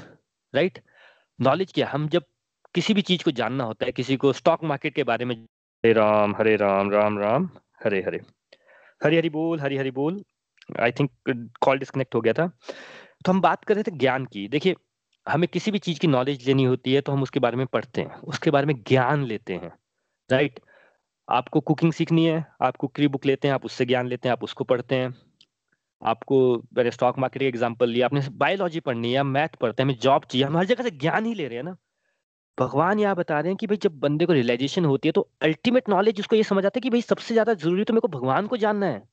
राइट 0.54 0.80
नॉलेज 1.40 1.72
क्या? 1.72 1.88
हम 1.88 2.08
जब 2.10 2.24
किसी 2.76 2.94
भी 2.94 3.02
चीज़ 3.02 3.24
को 3.24 3.32
जानना 3.32 3.64
होता 3.64 3.86
है, 3.86 3.92
किसी 3.92 4.18
को 4.18 4.34
स्टॉक 4.34 4.64
मार्केट 4.64 4.96
के 4.96 5.04
बारे 5.04 5.26
में 5.26 5.36
हरे 5.36 5.94
राम 5.94 6.36
हरे 6.36 6.56
राम 6.56 6.92
राम 6.92 7.18
राम, 7.20 7.50
हरे 7.86 8.00
हरे। 8.04 8.20
हरी 9.04 9.18
हरी 9.18 9.30
बोल, 9.30 9.60
हरी 9.60 9.78
हरी 9.78 9.92
बोल। 9.92 10.24
आई 10.80 10.92
थिंक 10.92 11.12
कॉल 11.62 11.80
डिस्कनेक्ट 11.80 12.16
हो 12.16 12.22
गया 12.22 12.34
था। 12.34 12.48
तो 13.26 13.32
हम 13.32 13.42
बात 13.42 13.64
कर 13.66 13.74
रहे 13.74 13.84
थे 13.84 13.92
ज्ञान 13.92 14.26
की। 14.26 14.48
देखिए, 14.48 14.76
हमें 15.26 15.48
किसी 15.48 15.72
भी 15.72 15.80
चीज़ 15.80 16.00
की 16.00 16.08
नॉलेज 16.08 16.48
लेनी 16.48 16.64
होती 16.64 16.94
है 16.94 17.02
तो 17.02 17.12
हम 17.12 17.24
उसके 17.24 17.40
बारे 17.40 17.58
में 17.58 17.66
पढ़ते 17.68 18.02
हैं, 18.02 18.16
उसके 18.16 18.52
बारे 18.52 18.66
में 18.66 18.76
ज्ञान 18.84 19.24
लेते 19.26 19.54
हैं 19.54 19.72
राइट 20.30 20.60
आपको 21.30 21.60
कुकिंग 21.62 21.92
सीखनी 21.94 22.26
है 22.26 22.46
आप 22.62 22.76
कुकरी 22.78 23.08
बुक 23.08 23.26
लेते 23.26 23.48
हैं, 23.48 23.56
आप 23.56 23.66
उससे 23.66 23.86
ज्ञान 23.86 24.08
लेते 24.08 24.28
हैं, 24.28 24.34
आप 24.34 24.44
उसको 24.44 24.64
पढ़ते 24.64 24.96
हैं। 24.96 25.14
आपको 26.02 26.38
मैंने 26.76 26.92
स्टॉक 26.92 27.18
मार्केट 27.20 27.42
एग्जांपल 27.44 27.90
लिया 27.90 28.06
आपने 28.06 28.22
बायोलॉजी 28.38 28.80
पढ़नी 28.80 29.14
है 29.14 29.24
मैथ 29.26 29.56
पढ़ते 29.62 29.84
हैं, 29.84 29.88
हमें 29.88 30.00
जॉब 30.00 30.26
चाहिए, 30.26 30.46
हम 30.46 30.58
हर 30.58 30.66
जगह 30.66 30.84
से 30.84 30.92
ज्ञान 30.92 31.26
ही 31.26 31.34
ले 31.34 31.48
रहे 31.48 31.58
हैं 31.58 31.64
ना। 31.64 31.76
भगवान 32.58 33.00
यहाँ 33.00 33.16
बता 33.16 33.40
रहे 33.40 33.50
हैं 33.50 33.58
कि 33.58 33.68
भाई 33.68 33.78
जब 33.78 34.00
बंदे 34.00 34.26
को 34.26 34.34
रियलाइजेशन 34.34 34.86
होती 34.86 35.08
है 35.08 35.12
तो 35.12 35.22
अल्टीमेट 35.44 35.90
नॉलेज 35.90 36.20
उसको 36.20 36.36
ये 36.36 36.44
समझ 36.44 36.66
आता 36.66 36.78
है 36.78 36.82
कि 36.82 36.90
भाई 36.90 37.02
सबसे 37.02 37.34
ज़्यादा 37.34 37.54
ज़रूरी 37.56 37.84
तो 37.84 37.94
मेरे 37.94 38.02
को 38.02 38.08
भगवान 38.10 38.48
को 38.48 38.58
जानना 38.58 38.86
है। 38.86 39.08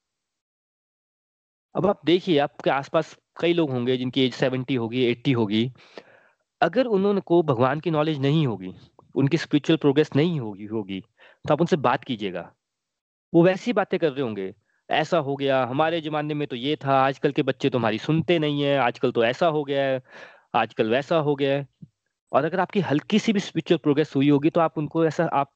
अब 1.75 1.87
आप 1.87 2.01
देखिए, 2.05 2.39
आपके 2.39 2.71
आसपास 2.71 3.17
कई 3.41 3.53
लोग 3.53 3.71
होंगे 3.71 3.97
जिनकी 3.97 4.25
एज 4.25 4.35
सेवेंटी 4.35 4.75
होगी 4.75 5.05
एट्टी 5.05 5.33
होगी। 5.33 5.71
अगर 6.61 6.87
उन्होंने 6.89 7.21
को 7.21 7.43
भगवान 7.45 7.81
की 7.81 7.91
नॉलेज 7.91 8.19
नहीं 8.21 8.47
होगी, 8.47 8.75
उनकी 9.15 9.37
स्पिरिचुअल 9.39 9.77
प्रोग्रेस 9.77 10.11
नहीं 10.17 10.39
होगी 10.41 10.67
होगी 10.67 11.03
तो 11.49 11.55
आप 11.55 11.61
उनसे 11.61 11.77
बात 11.79 12.05
कीजिएगा। 12.05 12.51
वो 13.33 13.43
वैसी 13.45 13.73
बातें 13.73 13.99
कर 14.01 14.13
रहे 14.13 14.23
होंगे 14.23 14.55
ऐसा 14.89 15.19
हो 15.19 15.37
गया 15.37 15.63
हमारे 15.67 16.01
जमाने 16.01 16.35
में 16.35 16.47
तो 16.49 16.57
ये 16.57 16.77
था 16.85 16.95
आजकल 16.99 17.33
के 17.33 17.43
बच्चे 17.43 17.71
तो 17.71 17.79
हमारी 17.79 17.99
सुनते 17.99 18.39
नहीं 18.39 18.63
है 18.63 18.77
आजकल 18.79 19.13
तो 19.13 19.25
ऐसा 19.25 19.47
हो 19.49 19.65
गया 19.65 19.85
है 19.85 20.03
आजकल 20.55 20.91
वैसा 20.91 21.17
हो 21.19 21.35
गया 21.37 21.57
है। 21.57 21.67
और 22.33 22.45
अगर 22.45 22.61
आपकी 22.61 22.81
हल्की 22.83 23.19
सी 23.19 23.33
भी 23.33 23.41
स्पिरिचुअल 23.41 23.79
प्रोग्रेस 23.79 24.13
हुई 24.17 24.29
होगी 24.31 24.51
तो 24.51 24.61
आप 24.61 24.79
उनको 24.79 25.05
ऐसा 25.07 25.25
आप 25.35 25.53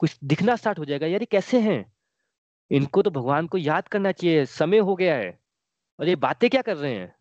कुछ 0.00 0.18
दिखना 0.24 0.56
स्टार्ट 0.56 0.78
हो 0.78 0.84
जाएगा 0.84 1.06
यार 1.06 1.20
ये 1.20 1.26
कैसे 1.26 1.60
हैं? 1.60 1.84
इनको 2.70 3.02
तो 3.02 3.10
भगवान 3.10 3.46
को 3.46 3.58
याद 3.58 3.88
करना 3.88 4.12
चाहिए 4.12 4.44
समय 4.46 4.78
हो 4.80 4.96
गया 4.96 5.16
है 5.16 5.38
और 5.98 6.08
ये 6.08 6.16
बातें 6.18 6.48
क्या 6.50 6.62
कर 6.62 6.76
रहे 6.76 6.94
हैं? 6.94 7.14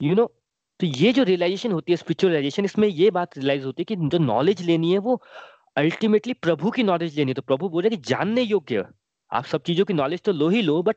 यू 0.00 0.08
you 0.10 0.16
नो 0.18 0.24
know, 0.24 0.34
तो 0.80 0.86
ये 0.86 1.12
जो 1.12 1.22
रियलाइजेशन 1.24 1.72
होती 1.72 1.92
है 1.92 1.96
स्पिरिचुअलाइजेशन 1.96 2.64
इसमें 2.64 2.88
ये 2.88 3.10
बात 3.10 3.38
रियलाइज़ 3.38 3.64
होती 3.66 3.82
है 3.82 3.84
कि 3.86 4.08
जो 4.08 4.18
नॉलेज 4.18 4.62
लेनी 4.62 4.92
है 4.92 4.98
वो 4.98 5.20
अल्टीमेटली 5.76 6.32
प्रभु 6.34 6.70
की 6.70 6.82
नॉलेज 6.82 7.16
लेनी 7.16 7.34
तो 7.34 7.42
प्रभु 7.42 7.68
बोले 7.68 7.90
कि 7.90 7.96
जानने 7.98 8.42
योग्य। 8.42 8.84
आप 9.30 9.44
सब 9.44 9.62
चीज़ों 9.62 9.84
की 9.84 9.94
नॉलेज 9.94 10.22
तो 10.22 10.32
लो 10.32 10.48
ही 10.48 10.62
लो 10.62 10.82
बट 10.82 10.96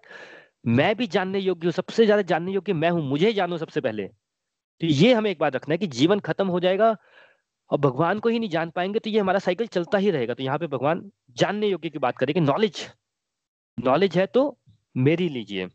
मैं 0.68 0.96
भी 0.96 1.08
जानने 1.08 1.40
योग्य 1.40 1.68
हूँ। 1.68 1.72
सबसे 1.72 2.06
ज़्यादा 2.06 2.22
जानने 2.24 2.52
योग्य 2.52 2.74
मैं 2.74 2.90
हूँ। 2.90 3.02
मुझे 3.04 3.32
जानो 3.34 3.58
सबसे 3.58 3.82
पहले। 3.82 4.08
तो 4.08 4.88
ये 4.88 5.14
हमें 5.14 5.30
एक 5.32 5.40
बात 5.40 5.56
रखना 5.56 5.74
है 5.74 5.78
कि 5.78 5.88
जीवन 5.90 6.20
खत्म 6.20 6.48
हो 6.48 6.60
जाएगा 6.60 6.96
और 7.70 7.80
भगवान 7.80 8.20
को 8.20 8.30
ही 8.30 8.40
नहीं 8.40 8.50
जान 8.50 8.70
पाएँगे 8.70 9.00
तो 9.00 9.10
ये 9.10 9.20
हमारा 9.20 9.40
साइकिल 9.40 9.68
चलता 9.68 9.98
ही 9.98 10.12
रहेगा। 10.12 10.34
तो 10.34 10.44
यहाँ 10.44 10.58
पे 10.58 10.68
भगवान 10.68 11.10
जानने 11.38 11.68
योग्य 11.68 11.90
की 11.90 12.00
बात 12.00 12.18
करेंगे। 12.18 12.42
नॉलेज 12.42 12.86
नॉलेज 13.78 14.18
है 14.18 14.26
तो 14.28 14.58
मेरी 14.96 15.30
लीजिए। 15.30 15.68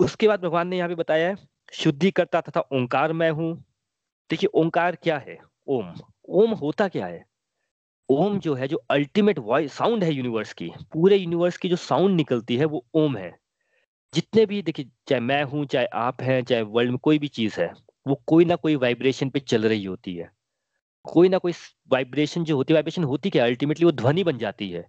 उसके 0.00 0.28
बाद 0.28 0.40
भगवान 0.40 0.68
ने 0.68 0.76
यहाँ 0.76 0.88
पे 0.88 0.94
बताया 0.94 1.28
है 1.28 1.36
शुद्धि 1.72 2.10
करता 2.10 2.40
तथा 2.40 2.60
ओंकार 2.72 3.12
मैं 3.14 3.30
हूँ। 3.30 3.52
देखिए, 4.30 4.48
ओंकार 4.54 4.96
क्या 4.96 5.16
है? 5.18 5.38
ओम। 5.68 5.92
ओम 6.28 6.50
होता 6.50 6.88
क्या 6.88 7.06
है? 7.06 7.24
ओम 8.08 8.38
जो 8.38 8.54
है, 8.54 8.68
जो 8.68 8.82
अल्टीमेट 8.90 9.38
वॉइस 9.38 9.72
साउंड 9.72 10.04
है 10.04 10.14
यूनिवर्स 10.14 10.52
की, 10.52 10.70
पूरे 10.92 11.16
यूनिवर्स 11.16 11.56
की 11.56 11.68
जो 11.68 11.76
साउंड 11.76 12.16
निकलती 12.16 12.56
है, 12.56 12.64
वो 12.64 12.86
ओम 12.94 13.16
है। 13.16 13.38
जितने 14.14 14.46
भी, 14.46 14.62
देखिए, 14.62 14.86
चाहे 15.08 15.20
मैं 15.20 15.44
हूँ, 15.44 15.66
चाहे 15.66 15.86
आप 15.86 16.22
हैं, 16.22 16.44
चाहे 16.44 16.62
वर्ल्ड 16.62 16.90
में 16.90 16.98
कोई 16.98 17.18
भी 17.18 17.28
चीज़ 17.28 17.60
है, 17.60 17.72
वो 18.08 18.22
कोई 18.26 18.44
ना 18.44 18.56
कोई 18.56 18.76
वाइब्रेशन 18.76 19.30
पे 19.30 19.40
चल 19.40 19.66
रही 19.68 19.84
होती 19.84 20.16
है। 20.16 20.30
कोई 21.04 21.28
ना 21.28 21.38
कोई 21.38 21.52
वाइब्रेशन 21.92 22.44
जो 22.44 22.56
होती 22.56 22.74
है 22.74 22.76
वाइब्रेशन 22.76 23.04
होती 23.04 23.30
क्या 23.30 23.44
अल्टीमेटली 23.44 23.86
वो 23.86 23.92
ध्वनि 23.92 24.24
बन 24.24 24.38
जाती 24.38 24.70
है। 24.70 24.86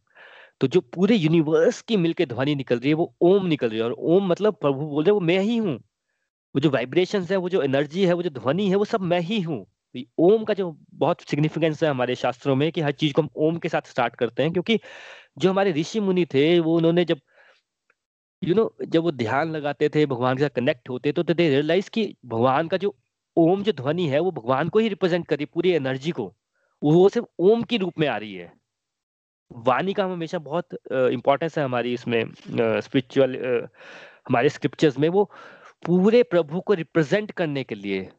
तो 0.61 0.67
जो 0.67 0.81
पूरे 0.81 1.15
यूनिवर्स 1.15 1.81
की 1.81 1.97
मिलके 1.97 2.25
ध्वनि 2.25 2.55
निकल 2.55 2.79
रही 2.79 2.89
है, 2.89 2.95
वो 2.95 3.15
ओम 3.21 3.45
निकल 3.45 3.69
रही 3.69 3.79
है। 3.79 3.86
और 3.86 3.91
ओम 3.91 4.27
मतलब 4.27 4.55
प्रभु 4.55 4.88
बोल 4.88 5.03
रहे 5.03 5.11
वो 5.11 5.19
मैं 5.19 5.39
ही 5.39 5.57
हूँ। 5.57 5.75
वो 5.75 6.59
जो 6.59 6.69
वाइब्रेशन 6.69 7.23
है, 7.23 7.38
वो 7.38 7.49
जो 7.49 7.63
एनर्जी 7.63 8.05
है, 8.05 8.13
वो 8.13 8.23
जो 8.23 8.29
ध्वनि 8.29 8.69
है, 8.69 8.75
वो 8.75 8.86
सब 8.86 9.01
मैं 9.01 9.19
ही 9.21 9.41
हूँ। 9.41 9.65
ओम 10.18 10.44
का 10.44 10.54
जो 10.54 10.78
बहुत 10.94 11.22
सिग्निफिकेंस 11.22 11.84
है 11.84 11.89
हमारे 11.89 12.16
शास्त्रों 12.16 12.56
में 12.56 12.72
कि 12.72 12.82
हर 12.82 12.91
चीज़ 12.91 13.14
को 13.14 13.22
हम 13.22 13.30
ओम 13.36 13.58
के 13.58 13.70
साथ 13.70 13.82
स्टार्ट 13.82 14.16
करते 14.16 14.44
हैं 14.44 14.52
क्योंकि 14.52 14.80
जो 15.38 15.50
हमारे 15.50 15.72
ऋषि 15.72 16.00
मुनि 16.00 16.26
थे 16.26 16.60
वो 16.60 16.78
उन्होंने 16.78 17.06
जब 17.06 17.20
यू 18.41 18.50
you 18.50 18.58
नो 18.58 18.64
know, 18.64 18.89
जब 18.89 19.04
वो 19.04 19.12
ध्यान 19.12 19.52
लगाते 19.52 19.89
थे 19.89 20.06
भगवान 20.06 20.38
के 20.38 20.44
साथ 20.44 20.50
कनेक्ट 20.50 20.89
होते 20.89 21.12
तो 21.12 21.24
दे 21.24 21.50
रियलाइज़ 21.50 21.89
कि 21.89 22.16
भगवान 22.26 22.68
का 22.68 22.78
जो 22.78 22.96
ओम 23.38 23.64
जो 23.64 23.72
ध्वनि 23.72 24.08
है 24.08 24.20
वो 24.20 24.32
भगवान 24.32 24.70
को 24.70 24.80
ही 24.80 24.89
रिप्रेजेंट 24.89 25.28
करी 25.28 25.46
पूरी 25.46 25.72
एनर्जी 25.72 26.12
को। 26.12 26.34
वो 26.82 27.08
सिर्फ़ 27.10 27.28
ओम 27.39 27.64
के 27.64 27.78
रूप 27.78 28.00
में 28.00 28.08
आ 28.08 28.18
रही 28.18 28.34
है। 28.36 28.52
वाणी 29.52 29.94
का 29.94 30.06
हमेशा 30.06 30.39
बहुत 30.39 30.74
इंपॉर्टेंस 30.91 31.58
है 31.58 31.64
हमारी 31.66 31.94
इसमें 31.94 32.24
स्पिरिचुअल 32.82 33.36
हमारे 34.28 34.50
स्क्रिप्चर्स 34.50 35.00
में 35.00 35.08
वो 35.10 35.24
पूरे 35.86 36.24
प्रभु 36.24 36.62
को 36.62 36.74
रिप्रेजेंट 36.74 37.32
करने 37.32 37.64
के 37.64 37.76
लिए 37.76 38.10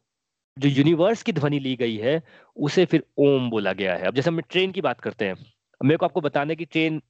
जो 0.57 0.68
यूनिवर्स 0.68 1.22
की 1.22 1.32
ध्वनि 1.32 1.59
ली 1.59 1.74
गई 1.76 1.96
है, 1.96 2.22
उसे 2.57 2.84
फिर 2.84 3.02
ओम 3.18 3.48
बोला 3.50 3.72
गया 3.72 3.94
है। 3.96 4.07
अब 4.07 4.14
जैसे 4.14 4.30
हम 4.30 4.40
ट्रेन 4.40 4.72
की 4.72 4.80
बात 4.80 5.00
करते 5.00 5.24
हैं, 5.24 5.34
मेरे 5.80 5.96
को 5.96 6.07
आपको 6.07 6.20
बताना 6.20 6.55
कि 6.55 6.64
ट्रेन 6.64 7.00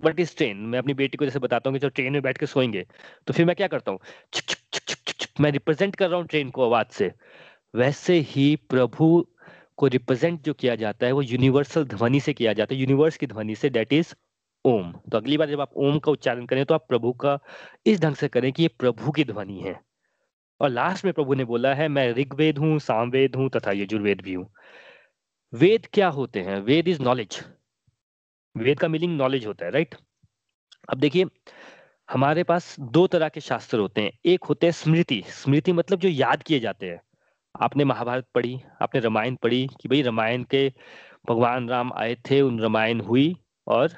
वट 0.00 0.20
इज़ 0.20 0.36
ट्रेन 0.36 0.56
मैं 0.66 0.78
अपनी 0.78 0.94
बेटी 0.94 1.16
को 1.18 1.24
जैसे 1.24 1.38
बताता 1.38 1.70
हूँ 1.70 1.78
कि 1.78 1.82
जब 1.82 1.92
ट्रेन 1.94 2.12
में 2.12 2.22
बैठ 2.22 2.38
के 2.38 2.46
सोएँगे 2.46 2.86
तो 3.26 3.32
फिर 3.32 3.46
मैं 3.46 3.56
क्या 3.56 3.66
करता 3.68 3.92
हूँ? 3.92 3.98
मैं 5.40 5.50
रिप्रेजेंट 5.50 5.96
कर 5.96 6.08
रहा 6.08 6.18
हूँ 6.18 6.26
ट्रेन 6.26 6.50
को 6.50 6.64
आवाज़ 6.64 6.92
से। 6.92 7.12
वैसे 7.74 8.18
ही 8.28 8.54
प्रभु 8.70 9.26
को 9.76 9.86
रिप्रेजेंट 9.86 10.42
जो 10.42 10.54
किया 10.54 10.74
जाता 10.74 11.06
है, 11.06 11.12
वो 11.12 11.22
यूनिवर्सल 11.22 11.84
ध्वनि 11.84 12.20
से 12.20 12.32
किया 12.32 12.52
जाता 12.52 12.74
है 12.74 12.80
यूनिवर्स 12.80 13.16
की 13.16 13.26
ध्वनि 13.26 13.54
से 13.54 13.70
दैट 13.70 13.92
इज़ 13.92 14.14
ओम। 14.64 14.92
तो 15.12 15.16
अगली 15.18 15.36
बार 15.38 15.50
जब 15.50 15.60
आप 15.60 15.72
ओम 15.76 15.98
का 15.98 16.12
उच्चारण 16.12 16.46
करें 16.46 16.64
तो 16.66 16.74
आप 16.74 16.86
प्रभु 16.88 17.12
का 17.24 17.38
इस 17.86 18.00
ढंग 18.00 18.16
से 18.16 18.28
करें 18.28 18.52
कि 18.52 18.62
ये 18.62 18.68
प्रभु 18.78 19.12
की 19.12 19.24
ध्वनि 19.24 19.60
है। 19.60 19.80
और 20.62 20.68
लास्ट 20.68 21.04
में 21.04 21.12
प्रभु 21.14 21.34
ने 21.34 21.44
बोला 21.44 21.74
है, 21.74 21.88
मैं 21.88 22.12
ऋग्वेद 22.12 22.58
हूँ, 22.58 22.78
सामवेद 22.78 23.36
हूँ 23.36 23.50
तथा 23.50 23.72
यजुर्वेद 23.72 24.20
भी 24.20 24.34
हूँ. 24.34 24.50
वेद 25.54 25.86
क्या 25.86 26.08
होते 26.08 26.40
हैं? 26.40 26.60
वेद 26.60 26.88
इज़ 26.88 27.02
नॉलेज 27.02 27.44
वेद 28.56 28.78
का 28.78 28.88
मीनिंग 28.88 29.16
नॉलेज 29.18 29.46
होता 29.46 29.64
है 29.64 29.70
राइट 29.70 29.94
अब 30.90 30.98
देखिए, 30.98 31.24
हमारे 32.10 32.42
पास 32.42 32.76
दो 32.80 33.06
तरह 33.06 33.28
के 33.28 33.40
शास्त्र 33.40 33.78
होते 33.78 34.00
हैं। 34.00 34.12
एक 34.26 34.44
होते 34.44 34.66
हैं 34.66 34.72
स्मृति। 34.72 35.22
स्मृति 35.26 35.72
मतलब 35.72 35.98
जो 35.98 36.08
याद 36.08 36.42
किए 36.42 36.60
जाते 36.60 36.90
हैं। 36.90 37.00
आपने 37.60 37.84
महाभारत 37.84 38.26
पढ़ी, 38.34 38.60
आपने 38.82 39.00
रामायण 39.00 39.34
पढ़ी 39.34 39.68
कि 39.80 39.88
भाई 39.88 40.02
रामायण 40.02 40.44
के 40.44 40.72
भगवान 41.28 41.68
राम 41.68 41.92
आए 41.92 42.14
थे, 42.14 42.40
उन 42.40 42.60
रामायण 42.60 43.00
हुई 43.00 43.36
और 43.66 43.90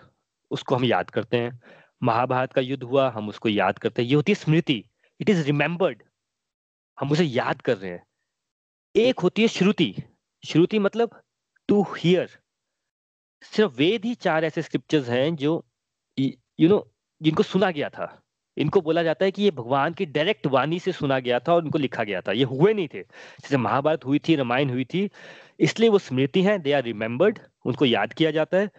उसको 0.50 0.76
हम 0.76 0.84
याद 0.84 1.10
करते 1.10 1.36
हैं। 1.36 1.60
महाभारत 2.02 2.52
का 2.52 2.60
युद्ध 2.60 2.82
हुआ, 2.82 3.10
हम 3.10 3.28
उसको 3.28 3.48
याद 3.48 3.78
करते 3.78 4.02
हैं। 4.02 4.08
ये 4.08 4.14
होती 4.14 4.32
है 4.32 4.34
स्मृति। 4.34 4.84
इट 5.20 5.30
इज़ 5.30 5.46
रिमेम्बर्ड 5.46 6.02
हम 7.00 7.10
उसे 7.10 7.24
याद 7.24 7.60
कर 7.60 7.76
रहे 7.76 7.90
हैं। 7.90 8.04
एक 8.96 9.20
होती 9.20 9.42
है 9.42 9.48
श्रुति। 9.48 9.94
श्रुति 10.44 10.78
मतलब 10.78 11.20
टू 11.68 11.82
हियर 11.82 12.28
सिर्फ़ 13.42 13.72
वेद 13.76 14.04
ही 14.04 14.14
चार 14.14 14.44
ऐसे 14.44 14.62
स्क्रिप्चर्स 14.62 15.08
हैं 15.08 15.34
जो 15.36 15.64
यू 16.18 16.68
नो 16.68 16.92
जिनको 17.22 17.42
सुना 17.42 17.70
गया 17.70 17.88
था। 17.88 18.20
इनको 18.56 18.80
बोला 18.80 19.02
जाता 19.02 19.24
है 19.24 19.30
कि 19.30 19.42
ये 19.42 19.50
भगवान 19.50 19.94
की 19.94 20.06
डायरेक्ट 20.06 20.46
वाणी 20.46 20.78
से 20.80 20.92
सुना 20.92 21.18
गया 21.18 21.38
था 21.38 21.54
और 21.54 21.64
इनको 21.64 21.78
लिखा 21.78 22.04
गया 22.04 22.20
था। 22.20 22.32
ये 22.32 22.44
हुए 22.44 22.72
नहीं 22.74 22.88
थे। 22.88 23.00
जैसे 23.00 23.56
महाभारत 23.56 24.04
हुई 24.04 24.18
थी, 24.18 24.36
रामायण 24.36 24.70
हुई 24.70 24.84
थी, 24.84 25.08
इसलिए 25.60 25.88
वो 25.88 25.98
स्मृति 25.98 26.42
हैं 26.42 26.60
दे 26.62 26.72
आर 26.72 26.82
रिमेम्बर्ड 26.82 27.38
उनको 27.66 27.84
याद 27.84 28.12
किया 28.12 28.30
जाता 28.30 28.56
है। 28.56 28.70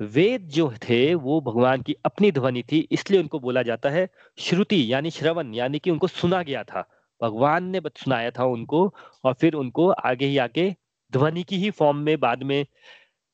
वेद 0.00 0.48
जो 0.48 0.72
थे, 0.72 1.14
वो 1.14 1.40
भगवान 1.40 1.82
की 1.82 1.96
अपनी 2.04 2.30
ध्वनि 2.32 2.62
थी, 2.62 2.88
इसलिए 2.92 3.20
उनको 3.20 3.40
बोला 3.40 3.62
जाता 3.62 3.90
है 3.90 4.08
श्रुति, 4.38 4.92
यानी 4.92 5.10
श्रवण, 5.10 5.54
यानी 5.54 5.78
कि 5.78 5.90
उनको 5.90 6.06
सुना 6.06 6.42
गया 6.42 6.64
था। 6.64 6.88
भगवान 7.24 7.64
ने 7.64 7.80
सुनाया 7.96 8.30
था 8.30 8.44
उनको 8.44 8.94
और 9.24 9.34
फिर 9.34 9.54
उनको 9.54 9.88
आगे 9.88 10.26
ही 10.26 10.38
आके 10.38 10.70
ध्वनि 11.12 11.42
की 11.42 11.56
ही 11.56 11.70
फॉर्म 11.70 11.96
में 11.96 12.20
बाद 12.20 12.42
में 12.42 12.66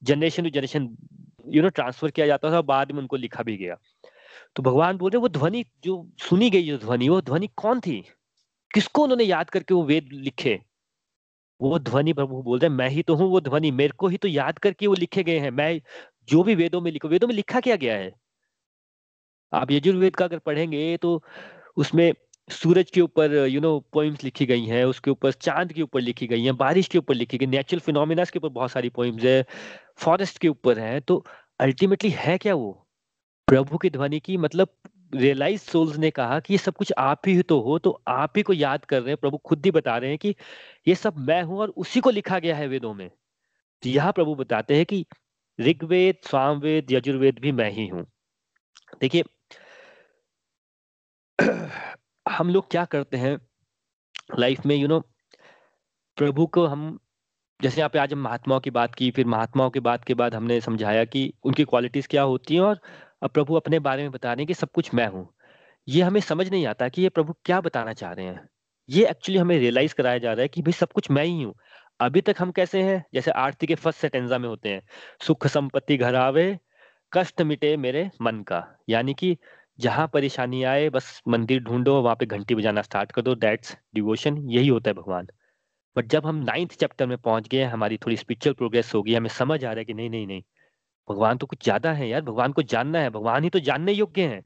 generation 0.03 0.43
to 0.43 0.51
generation 0.51 0.97
you 1.49 1.63
know 1.63 1.69
transfer 1.69 2.11
किया 2.11 2.27
जाता 2.27 2.51
था 2.51 2.61
बाद 2.63 2.93
में 2.93 3.01
उनको 3.01 3.17
लिखा 3.17 3.43
भी 3.43 3.57
गया। 3.57 3.77
तो 4.57 4.63
भगवान 4.63 4.97
बोल 4.97 5.11
रहे, 5.11 5.21
वो 5.21 5.29
ध्वनि 5.29 5.65
जो 5.85 6.11
सुनी 6.19 6.51
गई, 6.51 6.67
जो 6.67 6.79
ध्वनि, 6.79 7.09
वो 7.09 7.21
ध्वनि 7.21 7.49
कौन 7.57 7.81
थी? 7.81 8.05
किसको 8.75 9.03
उन्होंने 9.03 9.25
याद 9.25 9.51
करके 9.51 9.75
वो 9.75 9.83
वेद 9.85 10.09
लिखे? 10.13 10.61
वो 11.61 11.79
ध्वनि 11.79 12.13
प्रभु 12.13 12.43
बोल 12.43 12.59
रहे, 12.59 12.69
मैं 12.69 12.89
ही 12.89 13.03
तो 13.03 13.15
हूँ, 13.15 13.31
वो 13.31 13.41
ध्वनि, 13.41 13.71
मेरे 13.71 13.93
को 13.99 14.09
ही 14.09 14.17
तो 14.17 14.29
याद 14.29 14.59
करके 14.59 14.87
वो 14.87 14.95
लिखे 14.95 15.23
गए 15.23 15.39
हैं। 15.39 15.51
मैं 15.51 15.81
जो 16.29 16.43
भी 16.43 16.55
वेदों 16.55 16.81
में 16.81 16.91
लिखो, 16.93 17.09
वेदों 17.09 17.29
में 17.29 17.35
लिखा 17.35 17.61
क्या 17.61 17.77
गया 17.77 17.97
है? 17.97 18.13
आप 19.53 19.71
यजुर्वेद 19.71 20.17
का 20.17 20.25
अगर 20.25 20.39
पढ़ेंगे 20.39 20.97
तो 20.97 21.23
उसमें 21.77 22.13
सूरज 22.51 22.91
के 22.91 23.01
ऊपर 23.01 23.35
यू 23.49 23.61
नो 23.61 23.79
पोइम्स 23.93 24.25
लिखी 24.25 24.47
गई 24.47 24.65
हैं, 24.67 24.85
उसके 24.85 25.11
ऊपर, 25.11 25.33
चाँद 25.33 25.73
के 25.73 25.83
ऊपर 25.83 26.01
लिखी 26.01 26.27
गई 26.27 26.45
हैं, 26.45 26.57
बारिश 26.57 26.89
के 26.89 26.99
ऊपर 26.99 27.15
लिखी 27.15 27.39
गई 27.39 27.47
नेचुरल 27.47 27.81
फिनोमिनास 27.81 28.31
के 28.31 28.39
ऊपर 28.39 28.49
बहुत 28.51 28.71
सारी 28.71 28.89
पोइम्स 28.91 29.25
है 29.25 29.45
फॉरेस्ट 29.99 30.39
के 30.39 30.49
ऊपर 30.49 30.79
है 30.79 31.01
तो 31.03 31.25
अल्टीमेटली 31.61 32.11
है 32.11 32.37
क्या 32.39 32.55
वो? 32.55 32.73
प्रभु 33.49 33.79
की 33.79 33.91
ध्वनि 33.91 34.21
की 34.21 34.37
मतलब 34.39 34.69
रियलाइज़ 35.15 35.61
सोल्स 35.63 35.97
ने 35.99 36.11
कहा 36.11 36.39
कि 36.41 36.55
ये 36.55 36.59
सब 36.59 36.75
कुछ 36.77 36.93
आप 36.99 37.29
ही 37.29 37.43
तो 37.43 37.61
हो 37.61 37.79
तो 37.79 37.91
आप 38.09 38.33
ही 38.37 38.43
को 38.43 38.53
याद 38.53 38.85
कर 38.85 39.01
रहे 39.03 39.11
हैं, 39.11 39.17
प्रभु 39.17 39.39
खुद 39.39 39.65
ही 39.67 39.71
बता 39.71 39.97
रहे 39.99 40.11
हैं 40.11 40.19
कि 40.19 40.35
ये 40.89 40.95
सब 40.95 41.19
मैं 41.21 41.43
हूँ 41.43 41.59
और 41.61 41.69
उसी 41.77 42.01
को 42.01 42.11
लिखा 42.11 42.39
गया 42.39 42.57
है 42.57 42.69
वेदों 42.69 42.95
में। 42.95 43.09
तो 43.83 43.89
यहाँ 43.91 44.13
प्रभु 44.13 44.35
बताते 44.37 44.77
हैं 44.77 44.87
कि 44.87 45.05
ऋग्वेद 45.59 46.17
स्वामवेद 46.29 46.93
यजुर्वेद 46.93 47.39
भी 47.41 47.53
मैं 47.53 47.71
ही 47.73 47.87
हूँ। 47.89 48.07
देखिए 49.01 49.25
हम 52.31 52.51
लोग 52.51 52.71
क्या 52.71 52.85
करते 52.85 53.17
हैं 53.17 53.41
लाइफ 54.39 54.67
में 54.67 54.77
यू 54.77 54.81
you 54.81 54.89
नो 54.89 54.99
know, 54.99 55.11
प्रभु 56.17 56.47
को 56.47 56.67
हम 56.67 56.99
जैसे 57.63 57.81
यहाँ 57.81 57.91
पे 57.91 57.99
आज 57.99 58.13
हम 58.13 58.19
महात्माओं 58.19 58.61
की 58.61 58.71
बात 58.71 58.95
की 58.95 59.11
फिर 59.11 59.27
महात्माओं 59.27 59.71
की 59.71 59.81
बात 59.81 60.05
के 60.05 60.15
बाद 60.15 60.35
हमने 60.35 60.61
समझाया 60.61 61.05
कि 61.05 61.33
उनकी 61.45 61.65
क्वालिटीज 61.65 62.07
क्या 62.07 62.23
होती 62.23 62.55
हैं 62.55 62.63
और 62.63 62.81
प्रभु 63.25 63.55
अपने 63.55 63.79
बारे 63.79 64.03
में 64.03 64.11
बता 64.11 64.33
रहे 64.33 64.41
हैं 64.41 64.47
कि 64.47 64.55
सब 64.55 64.69
कुछ 64.75 64.95
मैं 64.95 65.07
हूँ। 65.07 65.35
ये 65.89 66.03
हमें 66.03 66.21
समझ 66.21 66.51
नहीं 66.51 66.67
आता 66.67 66.89
कि 66.89 67.03
ये 67.03 67.09
प्रभु 67.09 67.35
क्या 67.45 67.61
बताना 67.61 67.93
चाह 67.93 68.13
रहे 68.13 68.27
हैं। 68.27 68.49
ये 68.89 69.07
एक्चुअली 69.09 69.39
हमें 69.39 69.59
रियलाइज़ 69.59 69.95
कराया 69.95 70.19
जा 70.19 70.33
रहा 70.33 70.43
है 70.43 70.49
कि 70.49 70.63
भाई 70.63 70.73
सब 70.73 70.93
कुछ 70.93 71.11
मैं 71.11 71.25
ही 71.25 71.43
हूँ। 71.43 71.55
अभी 72.01 72.21
तक 72.21 72.35
हम 72.39 72.51
कैसे 72.51 72.83
हैं? 72.83 73.05
जैसे 73.15 73.31
आरती 73.31 73.67
के 73.67 73.75
फ़र्स्ट 73.75 74.01
सेटेंजा 74.01 74.39
में 74.39 74.49
होते 74.49 74.69
हैं 74.69 74.83
सुख 75.27 75.47
संपत्ति 75.47 75.97
घर 75.97 76.15
आवे 76.15 76.59
कष्ट 77.13 77.43
मिटे 77.43 77.77
मेरे 77.77 78.11
मन 78.23 78.43
का। 78.43 78.79
यानी 78.89 79.15
कि 79.15 79.37
जहाँ 79.81 80.07
परेशानी 80.09 80.63
आए, 80.65 80.89
बस 80.91 81.21
मंदिर 81.29 81.63
ढूंढो, 81.63 82.01
वहाँ 82.03 82.17
पे 82.17 82.27
घंटी 82.27 82.55
बजाना 82.55 82.83
स्टार्ट 82.83 83.13
कर 83.13 83.23
दो 83.23 83.35
दैट्स 83.37 83.77
डिवोशन 83.95 84.39
यही 84.51 84.69
होता 84.69 84.91
है 84.91 84.95
भगवान। 84.95 85.29
बट 85.97 86.07
जब 86.09 86.27
हम 86.27 86.37
नाइन्थ 86.45 86.75
चैप्टर 86.81 87.07
में 87.07 87.17
पहुँच 87.19 87.49
गए, 87.49 87.63
हमारी 87.67 87.97
थोड़ी 87.99 88.17
स्पिरिचुअल 88.17 88.55
प्रोग्रेस 88.55 88.95
होगी 88.95 89.15
हमें 89.15 89.31
समझ 89.31 89.65
आ 89.65 89.69
रहा 89.69 89.79
है 89.79 89.85
कि 89.85 89.95
नहीं 89.95 90.11
नहीं 90.11 90.27
नहीं, 90.27 90.43
भगवान 91.09 91.39
तो 91.39 91.47
कुछ 91.47 91.65
ज़्यादा 91.65 91.93
है 91.93 92.09
यार, 92.09 92.23
भगवान 92.23 92.53
को 92.53 92.63
जानना 92.65 93.01
है, 93.01 93.11
भगवान 93.11 93.45
ही 93.45 93.51
तो 93.51 93.61
जानने 93.63 93.93
योग्य 93.93 94.27
है। 94.27 94.43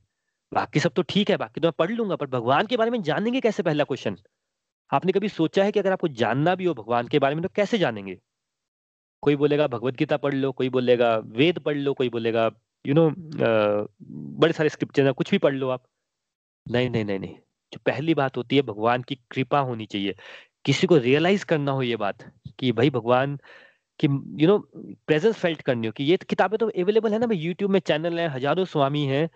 बाकी 0.52 0.80
सब 0.80 0.92
तो 0.92 1.02
ठीक 1.04 1.30
है, 1.30 1.36
बाकी 1.36 1.60
तो 1.60 1.68
मैं 1.68 1.72
पढ़ 1.78 1.90
लूँगा, 1.92 2.16
पर 2.16 2.26
भगवान 2.28 2.66
के 2.66 2.76
बारे 2.76 2.90
में 2.90 3.02
जानेंगे 3.02 3.40
कैसे 3.40 3.62
पहला 3.62 3.84
क्वेश्चन 3.84 4.16
आपने 4.90 5.12
कभी 5.12 5.28
सोचा 5.30 5.64
है 5.64 5.72
कि 5.72 5.80
अगर 5.80 5.92
आपको 5.92 6.08
जानना 6.16 6.54
भी 6.54 6.64
हो 6.64 6.74
भगवान 6.74 7.08
के 7.08 7.18
बारे 7.18 7.34
में 7.34 7.42
तो 7.42 7.48
कैसे 7.56 7.78
जानेंगे? 7.78 8.18
कोई 9.22 9.36
बोलेगा, 9.36 9.66
भगवत 9.68 9.96
गीता 9.96 10.16
पढ़ 10.16 10.34
लो, 10.34 10.50
कोई 10.52 10.68
बोलेगा, 10.70 11.16
वेद 11.18 11.58
पढ़ 11.60 11.76
लो, 11.76 11.94
कोई 11.94 12.08
बोलेगा 12.10 12.48
यू 12.84 12.94
नो 12.94 13.10
बड़े 14.40 14.52
सारे 14.52 14.68
स्क्रिप्चर 14.68 15.12
कुछ 15.12 15.30
भी 15.30 15.38
पढ़ 15.38 15.54
लो 15.54 15.68
आप। 15.68 15.82
नहीं 16.66 16.90
नहीं 16.90 17.04
नहीं 17.04 17.18
नहीं। 17.18 17.34
जो 17.72 17.80
पहली 17.86 18.14
बात 18.14 18.36
होती 18.36 18.56
है, 18.56 18.62
भगवान 18.62 19.02
की 19.02 19.14
कृपा 19.30 19.58
होनी 19.60 19.86
चाहिए। 19.86 20.14
किसी 20.64 20.86
को 20.86 20.96
रियलाइज़ 20.98 21.44
करना 21.44 21.72
हो 21.72 21.82
ये 21.82 21.96
बात 21.96 22.24
कि 22.58 22.72
भाई 22.72 22.90
भगवान 22.90 23.38
कि 24.00 24.06
यू 24.42 24.46
नो 24.48 24.58
प्रेजेंस 25.06 25.36
फेल्ट 25.36 25.62
करनी 25.62 25.86
हो 25.86 25.92
कि 25.92 26.04
ये 26.04 26.16
किताबें 26.28 26.58
तो 26.58 26.68
अवेलेबल 26.68 27.12
है 27.12 27.18
ना, 27.18 27.26
भाई 27.26 27.36
यूट्यूब 27.38 27.70
में 27.70 27.80
चैनल 27.80 28.18
है, 28.20 28.28
हज़ारों 28.28 28.64
स्वामी 28.66 29.04
हैं। 29.06 29.28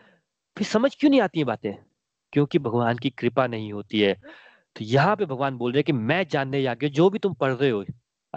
फिर 0.57 0.67
समझ 0.67 0.95
क्यों 1.01 1.11
नहीं 1.11 1.21
आती 1.21 1.39
है 1.39 1.45
बातें? 1.45 1.75
क्योंकि 2.33 2.59
भगवान 2.59 2.99
की 2.99 3.11
कृपा 3.11 3.47
नहीं 3.47 3.73
होती 3.73 4.01
है। 4.01 4.15
तो 4.77 4.85
यहाँ 4.85 5.17
पे 5.17 5.27
भगवान 5.27 5.57
बोल 5.59 5.73
रहे 5.73 5.79
हैं 5.79 5.85
कि 5.85 5.93
मैं 5.95 6.27
जानने 6.29 6.63
जाके 6.63 6.89
जो 6.91 7.11
भी 7.11 7.19
तुम 7.19 7.35
पढ़ 7.35 7.53
रहे 7.53 7.71
हो 7.71 7.85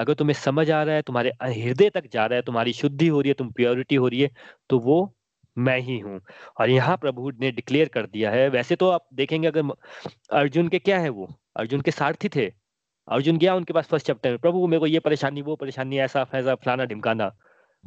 अगर 0.01 0.13
तुम्हें 0.13 0.33
समझ 0.35 0.69
आ 0.71 0.81
रहा 0.83 0.95
है, 0.95 1.01
तुम्हारे 1.01 1.31
हृदय 1.43 1.89
तक 1.89 2.07
जा 2.13 2.25
रहा 2.25 2.35
है, 2.35 2.41
तुम्हारी 2.41 2.73
शुद्धि 2.73 3.07
हो 3.07 3.21
रही 3.21 3.29
है, 3.29 3.33
तुम 3.33 3.51
प्योरिटी 3.51 3.95
हो 3.95 4.07
रही 4.07 4.21
है 4.21 4.29
तो 4.69 4.79
वो 4.79 5.13
मैं 5.57 5.77
ही 5.79 5.97
हूँ। 5.99 6.19
और 6.59 6.69
यहाँ 6.69 6.95
प्रभु 6.97 7.31
ने 7.39 7.51
डिक्लेयर 7.51 7.87
कर 7.89 8.05
दिया 8.07 8.31
है। 8.31 8.47
वैसे 8.49 8.75
तो 8.75 8.89
आप 8.89 9.07
देखेंगे 9.13 9.47
अगर 9.47 9.71
अर्जुन 10.33 10.67
के 10.67 10.79
क्या 10.79 10.99
है 10.99 11.09
वो? 11.09 11.27
अर्जुन 11.55 11.81
के 11.81 11.91
सारथी 11.91 12.29
थे। 12.35 12.45
अर्जुन 13.07 13.37
गया 13.37 13.55
उनके 13.55 13.73
पास 13.73 13.87
फ़र्स्ट 13.87 14.07
चैप्टर 14.07 14.29
में, 14.29 14.37
प्रभु, 14.39 14.65
मेरे 14.67 14.79
को 14.79 14.87
ये 14.87 14.99
परेशानी, 14.99 15.41
वो 15.41 15.55
परेशानी, 15.55 15.97
ऐसा 15.99 16.23
फैसा, 16.23 16.55
फलाना 16.55 16.85
ढिमकाना। 16.85 17.29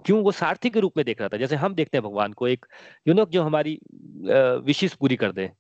क्यों? 0.07 0.23
वो 0.23 0.33
सारथी 0.33 0.71
के 0.71 0.81
रूप 0.81 0.93
में 0.97 1.05
देख 1.07 1.21
रहा 1.21 1.29
था। 1.29 1.37
जैसे 1.37 1.57
हम 1.57 1.75
देखते 1.75 1.99
हैं 1.99 2.05
भगवान 2.05 2.33
को 2.33 2.49
एक 2.49 2.67
यू 3.09 3.15
नो 3.15 3.25
जो 3.31 3.43
हमारी 3.43 3.79
विशेष 4.67 4.95
पूरी 4.95 5.17
कर 5.17 5.33
दे। 5.33 5.51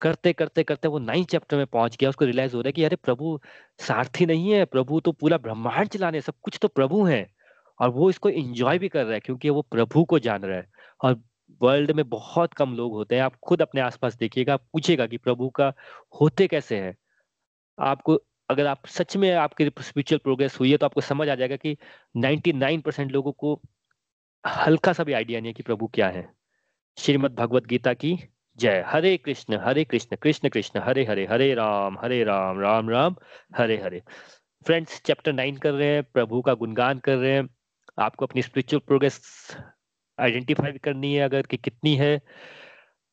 करते 0.00 0.32
करते 0.32 0.62
करते 0.62 0.88
वो 0.88 0.98
नाइन्थ 0.98 1.28
चैप्टर 1.28 1.56
में 1.56 1.66
पहुँच 1.66 1.96
गया। 1.96 2.08
उसको 2.08 2.24
रियलाइज़ 2.24 2.54
हो 2.56 2.60
रहा 2.60 2.68
है 2.68 2.72
कि 2.72 2.84
अरे 2.84 2.96
प्रभु 2.96 3.40
सारथी 3.78 4.26
नहीं 4.26 4.52
है, 4.52 4.64
प्रभु 4.64 5.00
तो 5.00 5.12
पूरा 5.12 5.38
ब्रह्मांड 5.38 5.88
चलाने, 5.88 6.20
सब 6.20 6.34
कुछ 6.42 6.58
तो 6.62 6.68
प्रभु 6.68 7.04
है। 7.04 7.30
और 7.80 7.88
वो 7.88 8.10
इसको 8.10 8.28
एंजॉय 8.28 8.78
भी 8.78 8.88
कर 8.88 9.04
रहा 9.04 9.14
है 9.14 9.20
क्योंकि 9.20 9.50
वो 9.50 9.62
प्रभु 9.62 10.04
को 10.04 10.18
जान 10.18 10.42
रहा 10.42 10.58
है। 10.58 10.66
और 11.04 11.22
वर्ल्ड 11.62 11.90
में 11.90 12.08
बहुत 12.08 12.54
कम 12.54 12.74
लोग 12.74 12.92
होते 12.92 13.14
हैं। 13.14 13.22
आप 13.22 13.36
खुद 13.42 13.62
अपने 13.62 13.80
आसपास 13.80 14.16
देखिएगा 14.16 14.56
पूछेगा 14.56 15.06
कि 15.06 15.16
प्रभु 15.16 15.48
का 15.50 15.72
होते 16.20 16.46
कैसे 16.46 16.78
हैं। 16.78 16.96
आपको, 17.78 18.20
अगर 18.50 18.66
आप 18.66 18.86
सच 18.86 19.16
में 19.16 19.32
आपकी 19.34 19.66
स्पिरिचुअल 19.66 20.18
प्रोग्रेस 20.18 20.60
हुई 20.60 20.70
है 20.70 20.76
तो 20.76 20.86
आपको 20.86 21.00
समझ 21.00 21.28
आ 21.28 21.34
जाएगा 21.34 21.56
कि 21.56 21.76
99 22.16 22.82
परसेंट 22.82 23.12
लोगों 23.12 23.32
को 23.32 23.60
हल्का 24.44 24.92
सा 24.92 25.04
भी 25.04 25.12
आइडिया 25.12 25.40
नहीं 25.40 25.48
है 25.48 25.54
कि 25.54 25.62
प्रभु 25.62 25.86
क्या 25.86 26.08
है। 26.08 26.28
श्रीमद 26.98 27.34
भगवत 27.34 27.66
गीता 27.66 27.94
की 27.94 28.18
जय। 28.58 28.82
Hare 28.86 29.16
Krishna 29.16 29.58
Hare 29.62 29.84
Krishna 29.84 30.16
Krishna 30.16 30.48
Krishna, 30.48 30.80
Hare 30.80 31.04
Hare 31.04 31.26
Hare 31.26 31.52
Ram 31.54 31.98
Hare 32.00 32.22
Ram 32.24 32.60
Ram 32.60 32.90
Ram, 32.90 33.16
Hare 33.56 33.76
Hare. 33.82 34.02
Friends 34.66 35.00
chapter 35.06 35.32
nine 35.32 35.56
कर 35.56 35.72
रहे 35.72 35.88
हैं, 35.88 36.02
प्रभु 36.04 36.40
का 36.42 36.54
गुणगान 36.54 36.98
कर 36.98 37.16
रहे 37.16 37.32
हैं। 37.32 37.48
आपको 37.98 38.26
अपनी 38.26 38.42
स्पिरिचुअल 38.42 38.80
प्रोग्रेस 38.86 39.20
आइडेंटिफाई 40.18 40.72
करनी 40.84 41.14
है 41.14 41.24
अगर 41.24 41.42
कि 41.42 41.56
कितनी 41.56 41.94
है। 41.96 42.20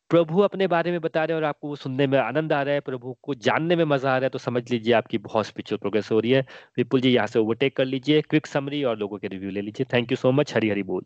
प्रभु 0.10 0.40
अपने 0.42 0.68
बारे 0.68 0.92
में 0.92 1.00
बता 1.02 1.24
रहे 1.24 1.36
हैं 1.36 1.42
और 1.42 1.48
आपको 1.48 1.68
वो 1.68 1.76
सुनने 1.76 2.08
में 2.08 2.18
आनंद 2.20 2.54
आ 2.54 2.62
रहा 2.62 2.74
है, 2.74 2.80
प्रभु 2.82 3.16
को 3.22 3.34
जानने 3.36 3.76
में 3.76 3.84
मज़ा 3.86 4.10
आ 4.10 4.18
रहा 4.18 4.26
है 4.26 4.30
तो 4.30 4.40
समझ 4.40 4.70
लीजिए 4.72 4.94
आपकी 4.94 5.18
बहुत 5.20 5.46
स्पिरिचुअल 5.46 5.80
प्रोग्रेस 5.80 6.12
हो 6.12 6.20
रही 6.20 6.32
है। 6.32 6.46
विपुल 6.78 7.02
जी, 7.02 7.10
यहाँ 7.10 7.28
से 7.28 7.40
ओवरटेक 7.40 7.76
कर 7.78 7.86
लीजिए 7.86 8.22
क्विक 8.22 8.48
समरी 8.48 8.84
और 8.84 8.98
लोगों 8.98 9.18
के 9.18 9.28
रिव्यू 9.28 9.52
ले 9.52 9.62
लीजिए। 9.62 9.88
Thank 9.94 10.12
you 10.12 10.18
so 10.18 10.32
much 10.32 10.56
Hari 10.56 10.70
Hari 10.70 10.84
बोल। 10.84 11.06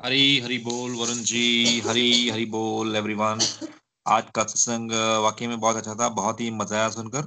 हरी 0.00 0.38
हरी 0.40 0.56
बोल, 0.58 0.90
वरुण 0.90 1.22
जी। 1.22 1.80
हरी 1.80 2.28
हरी 2.30 2.44
बोल 2.46 2.96
एवरीवन 2.96 3.40
आज 4.06 4.24
का 4.34 4.42
सत्संग 4.42 4.92
वाकई 5.22 5.46
में 5.46 5.58
बहुत 5.60 5.76
अच्छा 5.76 5.94
था, 5.94 6.08
बहुत 6.08 6.40
ही 6.40 6.50
मज़ा 6.50 6.76
आया 6.76 6.88
सुनकर। 6.88 7.22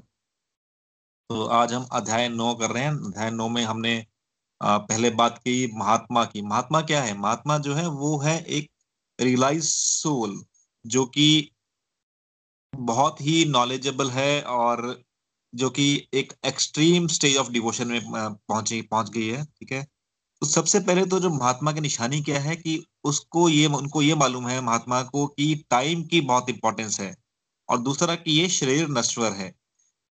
तो 1.30 1.44
आज 1.56 1.74
हम 1.74 1.88
अध्याय 1.92 2.30
नौ 2.30 2.54
कर 2.56 2.72
रहे 2.72 2.84
हैं। 2.84 2.92
अध्याय 2.92 3.32
नौ 3.32 3.50
में 3.50 3.64
हमने 3.64 4.06
पहले 4.62 5.10
बात 5.10 5.38
की 5.38 5.72
महात्मा 5.74 6.26
की। 6.26 6.42
महात्मा 6.42 6.82
क्या 6.82 7.04
है? 7.04 7.18
महात्मा 7.18 7.58
जो 7.58 7.74
है, 7.74 7.88
वो 7.88 8.18
है 8.20 8.40
एक 8.46 8.70
रियलाइज़ 9.20 9.66
सोल 9.66 10.44
जो 10.86 11.06
कि 11.06 11.52
बहुत 12.74 13.22
ही 13.22 13.46
नॉलेजेबल 13.46 14.10
है 14.12 14.42
और 14.42 15.02
जो 15.54 15.70
कि 15.70 16.08
एक 16.14 16.34
एक्सट्रीम 16.46 17.08
स्टेज 17.08 17.38
ऑफ़ 17.38 17.52
डिवोशन 17.52 17.88
में 17.88 18.02
पहुँची, 18.04 18.82
पहुँच 18.82 19.10
गई 19.10 19.28
है, 19.28 19.46
ठीक 19.46 19.72
है? 19.72 19.88
तो 20.42 20.48
सबसे 20.48 20.80
पहले 20.80 21.06
तो 21.06 21.20
जो 21.20 21.30
महात्मा 21.30 21.72
की 21.72 21.82
निशानी 21.82 22.22
क्या 22.22 22.40
है 22.40 22.56
कि 22.56 22.84
उसको 23.04 23.48
ये, 23.50 23.66
उनको 23.68 24.02
ये 24.02 24.16
मालूम 24.16 24.48
है 24.48 24.60
महात्मा 24.62 25.02
को 25.04 25.26
कि 25.28 25.56
टाइम 25.70 26.04
की 26.04 26.22
बहुत 26.22 26.50
इंपॉर्टेंस 26.50 27.00
है 27.00 27.16
और 27.70 27.80
दूसरा 27.80 28.16
कि 28.16 28.32
ये 28.32 28.48
शरीर 28.50 28.88
नश्वर 28.90 29.32
है। 29.34 29.50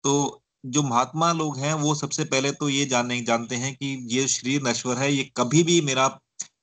तो 0.03 0.43
जो 0.65 0.83
महात्मा 0.83 1.31
लोग 1.33 1.57
हैं 1.57 1.73
वो 1.75 1.95
सबसे 1.95 2.23
पहले 2.25 2.51
तो 2.51 2.69
ये 2.69 2.85
जानने 2.85 3.21
जानते 3.21 3.55
हैं 3.55 3.73
कि 3.75 3.95
ये 4.11 4.27
शरीर 4.27 4.67
नश्वर 4.67 4.97
है, 4.97 5.11
ये 5.13 5.31
कभी 5.37 5.63
भी 5.63 5.79
मेरा 5.81 6.09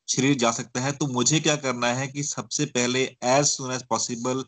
शरीर 0.09 0.37
जा 0.39 0.51
सकता 0.51 0.81
है। 0.81 0.93
तो 0.93 1.07
मुझे 1.09 1.41
क्या 1.41 1.57
करना 1.57 1.93
है 1.95 2.07
कि 2.09 2.23
सबसे 2.25 2.65
पहले 2.69 3.05
एज 3.25 3.45
सुन 3.47 3.73
एज 3.73 3.83
पॉसिबल 3.91 4.45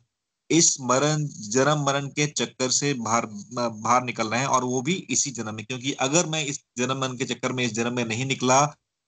इस 0.51 0.77
मरण, 0.81 1.27
जन्म 1.51 1.85
मरण 1.87 2.07
के 2.09 2.27
चक्कर 2.29 2.71
से 2.71 2.95
बाहर 2.95 3.27
बाहर 3.27 4.03
निकलना 4.05 4.37
है 4.37 4.47
और 4.49 4.65
वो 4.65 4.83
भी 4.83 4.95
इसी 5.11 5.31
जन्म 5.31 5.55
में। 5.55 5.65
क्योंकि 5.67 5.93
अगर 6.01 6.27
मैं 6.27 6.45
इस 6.45 6.61
जन्म 6.79 7.01
मरण 7.01 7.17
के 7.17 7.25
चक्कर 7.25 7.53
में, 7.53 7.65
इस 7.65 7.73
जन्म 7.75 7.97
में 7.97 8.05
नहीं 8.05 8.25
निकला 8.27 8.65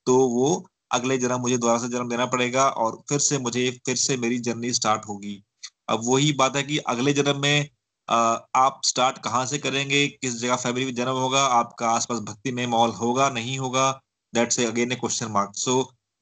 तो 0.08 0.16
वो 0.28 0.48
अगले 0.92 1.18
जन्म 1.18 1.40
मुझे 1.40 1.56
दोबारा 1.58 1.78
से 1.78 1.88
जन्म 1.88 2.08
देना 2.08 2.26
पड़ेगा 2.26 2.68
और 2.82 3.02
फिर 3.08 3.18
से 3.20 3.38
मुझे 3.38 3.70
फिर 3.86 3.96
से 3.96 4.16
मेरी 4.16 4.38
जर्नी 4.40 4.72
स्टार्ट 4.72 5.06
होगी। 5.08 5.42
अब 5.88 6.00
वही 6.04 6.32
बात 6.34 6.56
है 6.56 6.62
कि 6.62 6.78
अगले 6.88 7.12
जन्म 7.12 7.40
में 7.42 7.68
आप 8.08 8.80
स्टार्ट 8.84 9.18
कहाँ 9.18 9.44
से 9.46 9.58
करेंगे 9.58 10.06
किस 10.08 10.40
जगह 10.40 10.56
फैमिली 10.56 10.86
में 10.86 10.94
जन्म 10.94 11.16
होगा 11.16 11.40
आपका 11.54 11.90
आसपास 11.90 12.20
भक्ति 12.20 12.52
में 12.52 12.66
माहौल 12.66 12.90
होगा 12.90 13.28
नहीं 13.30 13.58
होगा 13.58 13.90
that's 14.32 14.60
again 14.60 14.92
a 14.92 14.96
question 14.96 15.30
mark 15.32 15.52
so 15.56 15.74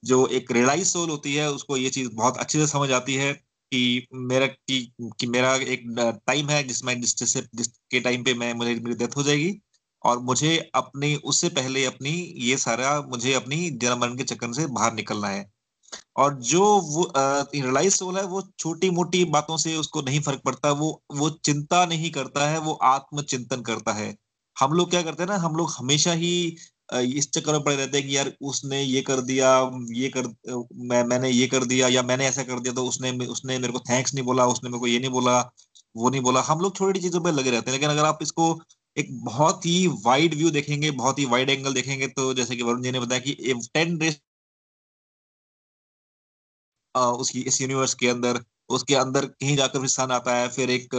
जो 0.03 0.27
एक 0.31 0.51
रियलाइज़ 0.53 0.89
सोल 0.89 1.11
होती 1.11 1.35
है 1.35 1.51
उसको 1.53 1.77
ये 1.77 1.91
चीज़ 1.91 2.09
बहुत 2.15 2.39
अच्छे 2.39 2.59
से 2.59 2.67
समझ 2.67 2.91
आती 2.93 3.15
है 3.15 3.33
कि 3.73 4.07
मेरा 4.15 4.47
कि, 4.47 4.93
कि 5.21 5.27
मेरा 5.27 5.55
एक 5.57 5.85
टाइम 6.27 6.49
है 6.49 6.63
जिसमें 6.63 7.01
जिससे 7.01 7.43
जिसके 7.55 8.01
टाइम 8.01 8.25
पे 8.25 8.35
मैं 8.35 8.53
मुझे 8.55 8.75
मेरी 8.75 8.95
डेथ 8.97 9.17
हो 9.17 9.23
जाएगी। 9.23 9.51
और 10.05 10.19
मुझे 10.21 10.57
अपनी, 10.75 11.15
उससे 11.17 11.49
पहले 11.51 11.85
अपनी, 11.87 12.11
ये 12.41 12.57
सारा 12.59 13.01
मुझे 13.11 13.33
अपनी 13.35 13.69
जन्म 13.73 14.01
मरण 14.01 14.17
के 14.17 14.25
चक्कर 14.25 14.53
से 14.55 14.67
बाहर 14.69 14.95
निकलना 14.95 15.29
है। 15.29 15.51
और 16.19 16.35
जो 16.43 16.63
वो 16.83 17.13
रियलाइज़ 17.17 17.95
सोल 17.95 18.17
है 18.17 18.25
वो 18.27 18.43
छोटी 18.59 18.91
मोटी 18.93 19.25
बातों 19.27 19.57
से 19.59 19.77
उसको 19.77 20.03
नहीं 20.03 20.21
फ़र्क 20.21 20.41
पड़ता, 20.45 20.71
वो 20.73 21.03
वो 21.15 21.31
चिंता 21.45 21.85
नहीं 21.87 22.11
करता 22.13 22.49
है, 22.49 22.59
वो 22.61 22.73
आत्मचिंतन 22.85 23.63
करता 23.63 23.93
है। 23.95 24.15
हम 24.57 24.73
लोग 24.73 24.91
क्या 24.91 25.03
करते 25.03 25.23
हैं 25.23 25.31
ना, 25.31 25.37
हम 25.39 25.57
लोग 25.57 25.71
हमेशा 25.73 26.13
ही 26.15 26.57
इस 26.95 27.31
चक्कर 27.33 27.53
में 27.53 27.63
पड़े 27.65 27.77
रहते 27.77 27.99
हैं 27.99 28.07
कि 28.09 28.17
यार, 28.17 28.33
उसने 28.43 28.83
ये 28.83 29.01
कर 29.03 29.21
दिया, 29.23 29.49
ये 29.93 30.09
कर 30.17 30.27
मैं, 30.83 31.03
मैंने 31.05 31.31
ये 31.31 31.47
कर 31.49 31.65
दिया, 31.67 31.89
या 31.89 32.03
मैंने 32.05 32.27
ऐसा 32.27 32.43
कर 32.45 32.61
दिया 32.61 32.75
तो 32.75 32.85
उसने 32.87 33.11
उसने 33.29 33.59
मेरे 33.59 33.73
को 33.73 33.79
थैंक्स 33.91 34.15
नहीं 34.15 34.25
बोला, 34.25 34.47
उसने 34.49 34.71
मेरे 34.71 34.81
को 34.81 34.87
ये 34.87 34.99
नहीं 34.99 35.11
बोला, 35.11 35.41
वो 35.95 36.11
नहीं 36.11 36.21
बोला। 36.23 36.41
हम 36.43 36.61
लोग 36.61 36.77
छोटी 36.77 36.89
छोटी 36.89 37.01
चीज़ों 37.01 37.21
पर 37.23 37.33
लगे 37.33 37.51
रहते 37.51 37.71
हैं, 37.71 37.79
लेकिन 37.79 37.91
अगर 37.91 38.05
आप 38.05 38.19
इसको 38.23 38.53
एक 38.97 39.09
बहुत 39.25 39.67
ही 39.67 39.87
वाइड 40.05 40.35
व्यू 40.35 40.51
देखेंगे, 40.51 40.91
बहुत 40.93 41.19
ही 41.19 41.25
वाइड 41.27 41.51
एंगल 41.51 41.75
देखेंगे 41.75 42.07
तो 42.09 42.33
जैसे 42.35 42.57
कि 42.57 42.63
वरुण 42.63 42.83
जी 42.83 42.91
ने 42.93 43.01
बताया 43.01 43.21
कि 43.21 43.55
टेन 43.75 43.99
रेस 44.01 44.21
उसकी, 46.95 47.41
इस 47.43 47.61
यूनिवर्स 47.61 47.95
के 47.95 48.09
अंदर, 48.09 48.41
उसके 48.71 48.95
अंदर 48.97 49.27
कहीं 49.27 49.57
जाकर 49.57 49.87
सन 49.89 50.11
आता 50.13 50.35
है, 50.37 50.49
फिर 50.49 50.71
एक 50.71 50.95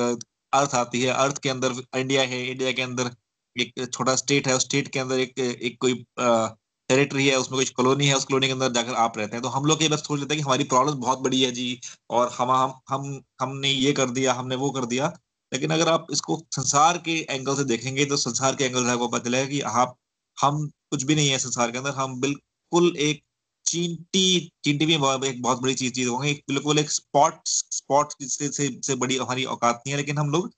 अर्थ 0.54 0.76
आती 0.76 1.02
है 1.02 1.14
अर्थ 1.16 1.38
के 1.44 1.50
अंदर 1.50 1.74
इंडिया 1.98 2.22
है 2.24 2.46
इंडिया 2.48 2.72
के 2.72 2.82
अंदर 2.82 3.10
एक 3.56 3.74
छोटा 3.94 4.16
स्टेट 4.16 4.48
है, 4.48 4.56
उस 4.56 4.64
स्टेट 4.66 4.88
के 4.88 5.00
अंदर 5.00 5.20
एक 5.20 5.40
एक 5.40 5.78
कोई 5.82 5.94
टेरिटरी 6.20 7.28
है, 7.28 7.36
उसमें 7.38 7.58
कुछ 7.60 7.70
कॉलोनी 7.72 8.08
है, 8.08 8.16
उस 8.16 8.26
कॉलोनी 8.26 8.48
के 8.48 8.54
अंदर 8.54 8.72
जाकर 8.74 8.94
आप 8.96 9.18
रहते 9.18 9.36
हैं। 9.36 9.42
तो 9.44 9.50
हम 9.50 9.66
लोग 9.66 9.82
ये 9.84 9.90
बस 9.90 10.04
सोच 10.08 10.20
लेते 10.20 10.34
हैं 10.34 10.42
कि 10.44 10.46
हमारी 10.46 10.64
प्रॉब्लम 10.66 11.00
बहुत 11.02 11.20
बड़ी 11.20 11.42
है 11.44 11.52
जी, 11.52 11.80
और 12.10 12.30
हम 12.34 12.52
हम, 12.90 13.22
हमने 13.42 13.72
ये 13.72 13.94
कर 13.94 14.10
दिया, 14.12 14.34
हमने 14.34 14.56
वो 14.56 14.70
कर 14.72 14.86
दिया। 14.86 15.12
लेकिन 15.52 15.72
अगर 15.72 15.90
आप 15.90 16.08
इसको 16.12 16.38
संसार 16.56 16.98
के 16.98 17.20
एंगल 17.30 17.56
से 17.56 17.64
देखेंगे 17.64 18.06
तो 18.06 18.18
संसार 18.18 18.56
के 18.56 18.64
एंगल 18.66 18.86
से 18.86 18.92
आपको 18.92 19.08
पता 19.08 19.24
चलेगा 19.26 19.50
कि 19.50 19.60
आप 19.76 19.96
हम 20.38 20.68
कुछ 20.92 21.04
भी 21.04 21.16
नहीं 21.16 21.30
है 21.30 21.38
संसार 21.40 21.72
के 21.72 21.78
अंदर 21.78 21.92
हम 21.92 22.20
बिल्कुल 22.22 22.96
एक 23.00 23.24
चींटी 23.66 24.40
चींटी 24.64 24.86
भी 24.86 24.94
एक 24.94 25.42
बहुत 25.42 25.62
बड़ी 25.62 25.74
चीज़ 25.74 25.94
चीज़ 25.94 26.10
होंगे 26.10 26.34
बिल्कुल 26.50 26.80
एक 26.80 26.92
स्पॉट 26.92 27.40
स्पॉट 27.48 28.14
से, 28.22 28.50
से 28.50 28.70
से 28.84 28.96
बड़ी 28.96 29.18
हमारी 29.18 29.44
औकात 29.46 29.76
नहीं 29.78 29.92
है। 29.92 29.98
लेकिन 29.98 30.18
हम 30.18 30.30
लोग 30.32 30.50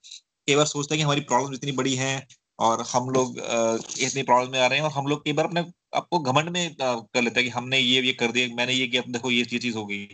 कई 0.48 0.56
बार 0.56 0.66
सोचते 0.66 0.96
हैं 0.96 1.00
कि 1.00 1.04
हमारी 1.04 1.22
प्रॉब्लम 1.22 1.54
इतनी 1.56 1.72
बड़ी 1.72 1.96
है 1.96 2.28
और 2.60 2.82
हम 2.92 3.10
लोग 3.10 3.38
इतनी 3.40 4.24
प्रॉब्लम 4.24 4.52
में 4.52 4.60
आ 4.62 4.68
रहे 4.68 4.80
हैं 4.80 4.86
और 4.86 4.92
हम 4.92 5.08
लोग 5.08 5.24
कई 5.26 5.34
बार 5.34 5.46
अपने 5.46 5.62
आपको 5.96 6.20
घमंड 6.20 6.50
में 6.50 6.76
कर 6.82 7.22
लेते 7.22 7.40
हैं 7.40 7.50
कि 7.50 7.56
हमने 7.58 7.80
ये 7.80 8.02
ये 8.02 8.14
कर 8.14 8.32
दिया 8.32 8.56
मैंने 8.56 8.74
ये 8.74 8.88
किया 8.88 9.02
देखो 9.10 9.32
ये 9.32 9.46
ये 9.54 9.60
चीज़ 9.60 9.78
हो 9.78 9.86
गई। 9.86 10.06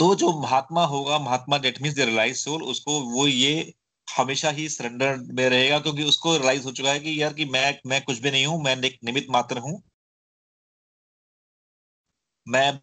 तो 0.00 0.14
जो 0.14 0.40
महात्मा 0.40 0.86
होगा, 0.86 1.18
महात्मा 1.18 1.58
डेट 1.58 1.82
मीन 1.82 1.92
रियलाइज़ 1.92 2.36
सोल 2.36 2.62
उसको 2.62 3.00
वो 3.00 3.26
ये 3.26 3.74
हमेशा 4.18 4.50
ही 4.50 4.68
सरेंडर 4.68 5.16
में 5.16 5.48
रहेगा, 5.50 5.78
क्योंकि 5.80 6.02
उसको 6.02 6.36
रियलाइज़ 6.36 6.64
हो 6.64 6.72
चुका 6.72 6.92
है 6.92 7.00
कि 7.00 7.22
यार 7.22 7.34
कि 7.34 7.44
मैं 7.44 7.80
मैं 7.86 8.04
कुछ 8.04 8.18
भी 8.18 8.30
नहीं 8.30 8.46
हूँ, 8.46 8.62
मैं 8.64 8.82
एक 8.82 8.98
निमित्त 9.04 9.30
मात्र 9.30 9.58
हूँ। 9.58 9.82
मैं 12.48 12.80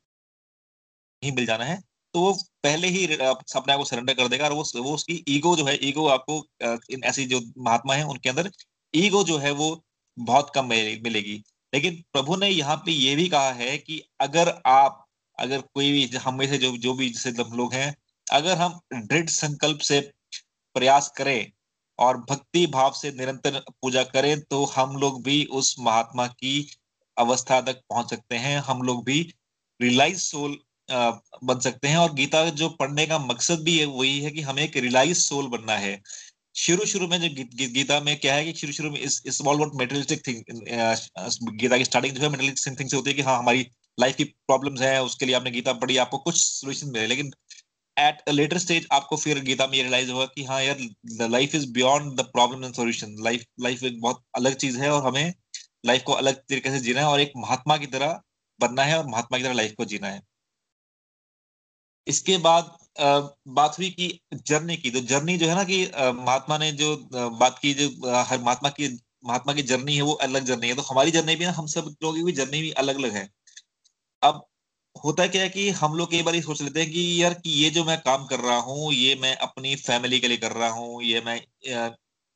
ही 1.23 1.31
मिल 1.31 1.45
जाना 1.45 1.65
है। 1.65 1.81
तो 2.13 2.21
वो 2.21 2.33
पहले 2.63 2.87
ही 2.87 3.07
अपने 3.17 3.73
आप 3.73 3.79
को 3.79 3.85
सरेंडर 3.85 4.13
कर 4.13 4.27
देगा 4.27 4.45
और 4.45 4.53
वो 4.53 4.63
वो 4.75 4.95
उसकी 4.95 5.23
ईगो 5.27 5.55
जो 5.55 5.65
है 5.65 5.75
ईगो 5.83 6.07
आपको 6.07 6.47
इन 6.91 7.03
ऐसी 7.03 7.25
जो 7.25 7.41
महात्मा 7.57 7.95
है, 7.95 8.03
उनके 8.05 8.29
अंदर 8.29 8.51
ईगो 8.95 9.23
जो 9.23 9.37
है 9.37 9.51
वो 9.51 9.85
बहुत 10.19 10.51
कम 10.55 10.65
मिले- 10.65 11.03
मिलेगी। 11.03 11.43
लेकिन 11.73 12.03
प्रभु 12.13 12.35
ने 12.35 12.49
यहाँ 12.49 12.77
पे 12.77 12.91
ये 12.91 13.15
भी 13.15 13.29
कहा 13.29 13.51
है 13.51 13.77
कि 13.77 14.03
अगर 14.21 14.61
आप 14.65 15.06
अगर 15.39 15.61
कोई 15.73 15.91
भी 15.91 16.17
हम 16.17 16.37
में 16.37 16.47
से 16.47 16.57
जो 16.57 16.75
जो 16.77 16.93
भी 16.93 17.09
जैसे 17.09 17.29
हम 17.41 17.57
लोग 17.57 17.73
हैं 17.73 17.95
अगर 18.27 18.57
हम 18.57 18.79
दृढ़ 18.93 19.29
संकल्प 19.29 19.79
से 19.81 19.99
प्रयास 20.75 21.11
करें 21.17 21.51
और 21.99 22.17
भक्ति 22.29 22.65
भाव 22.67 22.91
से 22.91 23.11
निरंतर 23.11 23.59
पूजा 23.81 24.03
करें 24.05 24.39
तो 24.41 24.63
हम 24.65 24.95
लोग 24.97 25.23
भी 25.23 25.43
उस 25.51 25.75
महात्मा 25.79 26.27
की 26.27 26.67
अवस्था 27.17 27.59
तक 27.61 27.81
पहुँच 27.89 28.09
सकते 28.09 28.35
हैं। 28.35 28.57
हम 28.59 28.81
लोग 28.81 29.03
भी 29.05 29.21
रियलाइज़ 29.79 30.19
सोल 30.19 30.57
बन 30.89 31.59
सकते 31.59 31.87
हैं। 31.87 31.97
और 31.97 32.13
गीता 32.13 32.43
जो 32.51 32.69
पढ़ने 32.69 33.05
का 33.07 33.17
मकसद 33.19 33.61
भी 33.63 33.77
है 33.79 33.85
वही 33.85 34.19
है 34.21 34.31
कि 34.31 34.41
हमें 34.41 34.63
एक 34.63 34.77
रियलाइज़ 34.77 35.19
सोल 35.19 35.47
बनना 35.47 35.77
है। 35.77 36.01
शुरू 36.55 36.85
शुरू 36.85 37.07
में 37.07 37.19
जो 37.21 37.27
गी, 37.35 37.43
गी, 37.43 37.67
गीता 37.67 37.99
में 38.01 38.19
क्या 38.19 38.35
है 38.35 38.45
कि 38.45 38.53
शुरू 38.59 38.73
शुरू 38.73 38.91
में 38.91 38.99
इस 38.99 39.21
इस 39.27 39.39
गीता 41.43 41.77
की 41.77 41.85
स्टार्टिंग 41.85 42.15
जो 42.15 42.21
है 42.23 42.29
मेटेरियलिस्टिक 42.29 42.79
थिंग 42.79 42.89
से 42.89 42.97
होती 42.97 43.09
है 43.09 43.15
कि 43.15 43.21
हाँ 43.21 43.37
हमारी 43.39 43.67
लाइफ 43.97 44.15
की 44.15 44.23
प्रॉब्लम्स 44.23 44.81
हैं, 44.81 44.99
उसके 45.01 45.25
लिए 45.25 45.35
आपने 45.35 45.51
गीता 45.51 45.73
पढ़ी, 45.75 45.97
आपको 45.97 46.17
कुछ 46.19 46.35
सोल्यूशन 46.37 46.91
मिले। 46.91 47.07
लेकिन 47.07 47.31
एट 47.97 48.21
अ 48.27 48.31
लेटर 48.31 48.57
स्टेज 48.59 48.87
आपको 48.93 49.17
फिर 49.17 49.39
गीता 49.43 49.67
में 49.67 49.73
ये 49.77 49.81
रियलाइज़ 49.83 50.11
होगा 50.11 50.25
कि 50.35 50.43
हाँ 50.45 50.61
यार 50.63 50.77
life 51.29 51.55
is 51.55 51.71
beyond 51.73 52.19
the 52.19 52.25
problem 52.33 52.65
and 52.65 52.73
solution 52.75 53.15
life 53.23 53.45
life 53.61 53.83
एक 53.83 53.99
बहुत 54.01 54.23
अलग 54.35 54.55
चीज़ 54.57 54.79
है 54.79 54.91
और 54.91 55.05
हमें 55.07 55.33
लाइफ 55.85 56.03
को 56.05 56.13
अलग 56.13 56.35
तरीके 56.35 56.71
से 56.71 56.79
जीना 56.79 57.01
है 57.01 57.07
और 57.07 57.19
एक 57.21 57.31
महात्मा 57.37 57.77
की 57.77 57.87
तरह 57.87 58.19
बनना 58.59 58.83
है 58.83 58.97
और 58.97 59.07
महात्मा 59.07 59.37
की 59.37 59.43
तरह 59.43 59.53
लाइफ 59.53 59.73
को 59.77 59.85
जीना 59.85 60.07
है। 60.07 60.21
इसके 62.07 62.37
बाद 62.37 62.77
बात 62.99 63.77
हुई 63.79 63.89
कि 63.91 64.19
जर्नी 64.47 64.77
की। 64.77 64.91
तो 64.91 64.99
जर्नी 65.09 65.37
जो 65.37 65.47
है 65.47 65.55
ना 65.55 65.63
कि 65.63 65.83
महात्मा 66.19 66.57
ने 66.57 66.71
जो 66.73 66.95
बात 67.13 67.59
की, 67.61 67.73
जो 67.73 68.13
हर 68.23 68.39
महात्मा 68.41 68.69
की 68.69 68.87
महात्मा 69.25 69.53
की 69.53 69.61
जर्नी 69.63 69.95
है 69.95 70.01
वो 70.01 70.13
अलग 70.23 70.43
जर्नी 70.45 70.67
है। 70.67 70.75
तो 70.75 70.81
हमारी 70.83 71.11
जर्नी 71.11 71.35
भी 71.35 71.45
ना, 71.45 71.51
हम 71.51 71.67
सब 71.67 71.93
लोगों 72.03 72.25
की 72.25 72.31
जर्नी 72.33 72.61
भी 72.61 72.71
अलग 72.83 72.95
अलग 72.97 73.15
है। 73.15 73.27
अब 74.23 74.41
होता 74.95 75.25
क्या 75.27 75.41
है 75.41 75.49
कि 75.49 75.69
हम 75.71 75.93
लोग 75.97 76.11
कई 76.11 76.21
बार 76.23 76.35
ये 76.35 76.41
सोच 76.41 76.61
लेते 76.61 76.81
हैं 76.81 76.89
कि 76.91 77.01
यार 77.23 77.33
कि 77.35 77.49
ये 77.53 77.69
जो 77.69 77.83
मैं 77.85 77.97
काम 78.01 78.25
कर 78.27 78.39
रहा 78.39 78.57
हूँ, 78.59 78.91
ये 78.93 79.15
मैं 79.15 79.35
अपनी 79.37 79.75
फैमिली 79.77 80.19
के 80.19 80.27
लिए 80.27 80.37
कर 80.37 80.51
रहा 80.53 80.69
हूँ, 80.71 81.01
ये 81.03 81.21
मैं 81.21 81.39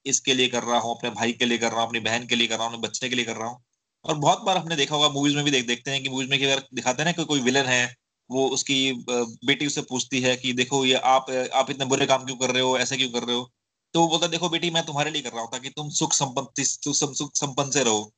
इसके 0.05 0.33
लिए 0.33 0.47
कर 0.47 0.63
रहा 0.63 0.79
हूँ, 0.79 0.95
अपने 0.97 1.09
भाई 1.11 1.31
के 1.33 1.45
लिए 1.45 1.57
कर 1.57 1.71
रहा 1.71 1.79
हूँ, 1.81 1.87
अपनी 1.87 1.99
बहन 2.01 2.25
के 2.27 2.35
लिए 2.35 2.47
कर 2.47 2.55
रहा 2.55 2.65
हूँ, 2.65 2.73
अपने 2.73 2.87
बच्चे 2.87 3.09
के 3.09 3.15
लिए 3.15 3.25
कर 3.25 3.35
रहा 3.37 3.47
हूँ। 3.47 3.59
और 4.05 4.15
बहुत 4.17 4.41
बार 4.43 4.57
हमने 4.57 4.75
देखा 4.75 4.95
होगा 4.95 5.09
मूवीज़ 5.09 5.35
में 5.35 5.43
भी 5.45 5.51
देख, 5.51 5.65
देखते 5.67 5.91
हैं 5.91 6.03
कि 6.03 6.09
मूवीज़ 6.09 6.29
में 6.29 6.39
बार 6.41 6.63
दिखाते 6.75 7.01
हैं 7.01 7.05
ना 7.05 7.11
कि 7.13 7.25
कोई 7.25 7.41
विलन 7.41 7.65
है, 7.67 7.95
वो 8.29 8.47
उसकी 8.49 8.77
बेटी 9.09 9.67
उससे 9.67 9.81
पूछती 9.83 10.21
है 10.21 10.35
कि 10.37 10.53
देखो 10.53 10.83
ये 10.85 10.95
आप 11.07 11.29
आप 11.55 11.69
इतने 11.69 11.85
बुरे 11.85 12.05
काम 12.07 12.25
क्यों 12.25 12.37
कर 12.37 12.51
रहे 12.51 12.63
हो, 12.63 12.77
ऐसे 12.77 12.97
क्यों 12.97 13.09
कर 13.11 13.23
रहे 13.23 13.35
हो? 13.35 13.49
तो 13.93 14.01
वो 14.01 14.07
बोलता 14.07 14.27
देखो 14.27 14.49
बेटी, 14.49 14.69
मैं 14.71 14.85
तुम्हारे 14.85 15.11
लिए 15.11 15.21
कर 15.21 15.31
रहा 15.31 15.41
हूँ 15.41 15.49
ताकि 15.51 15.69
तुम 15.69 15.89
सुख 15.91 16.13
सुख 16.13 17.13
सुख 17.13 17.31
संपन्न 17.35 17.71
से 17.71 17.83
रहो। 17.83 18.11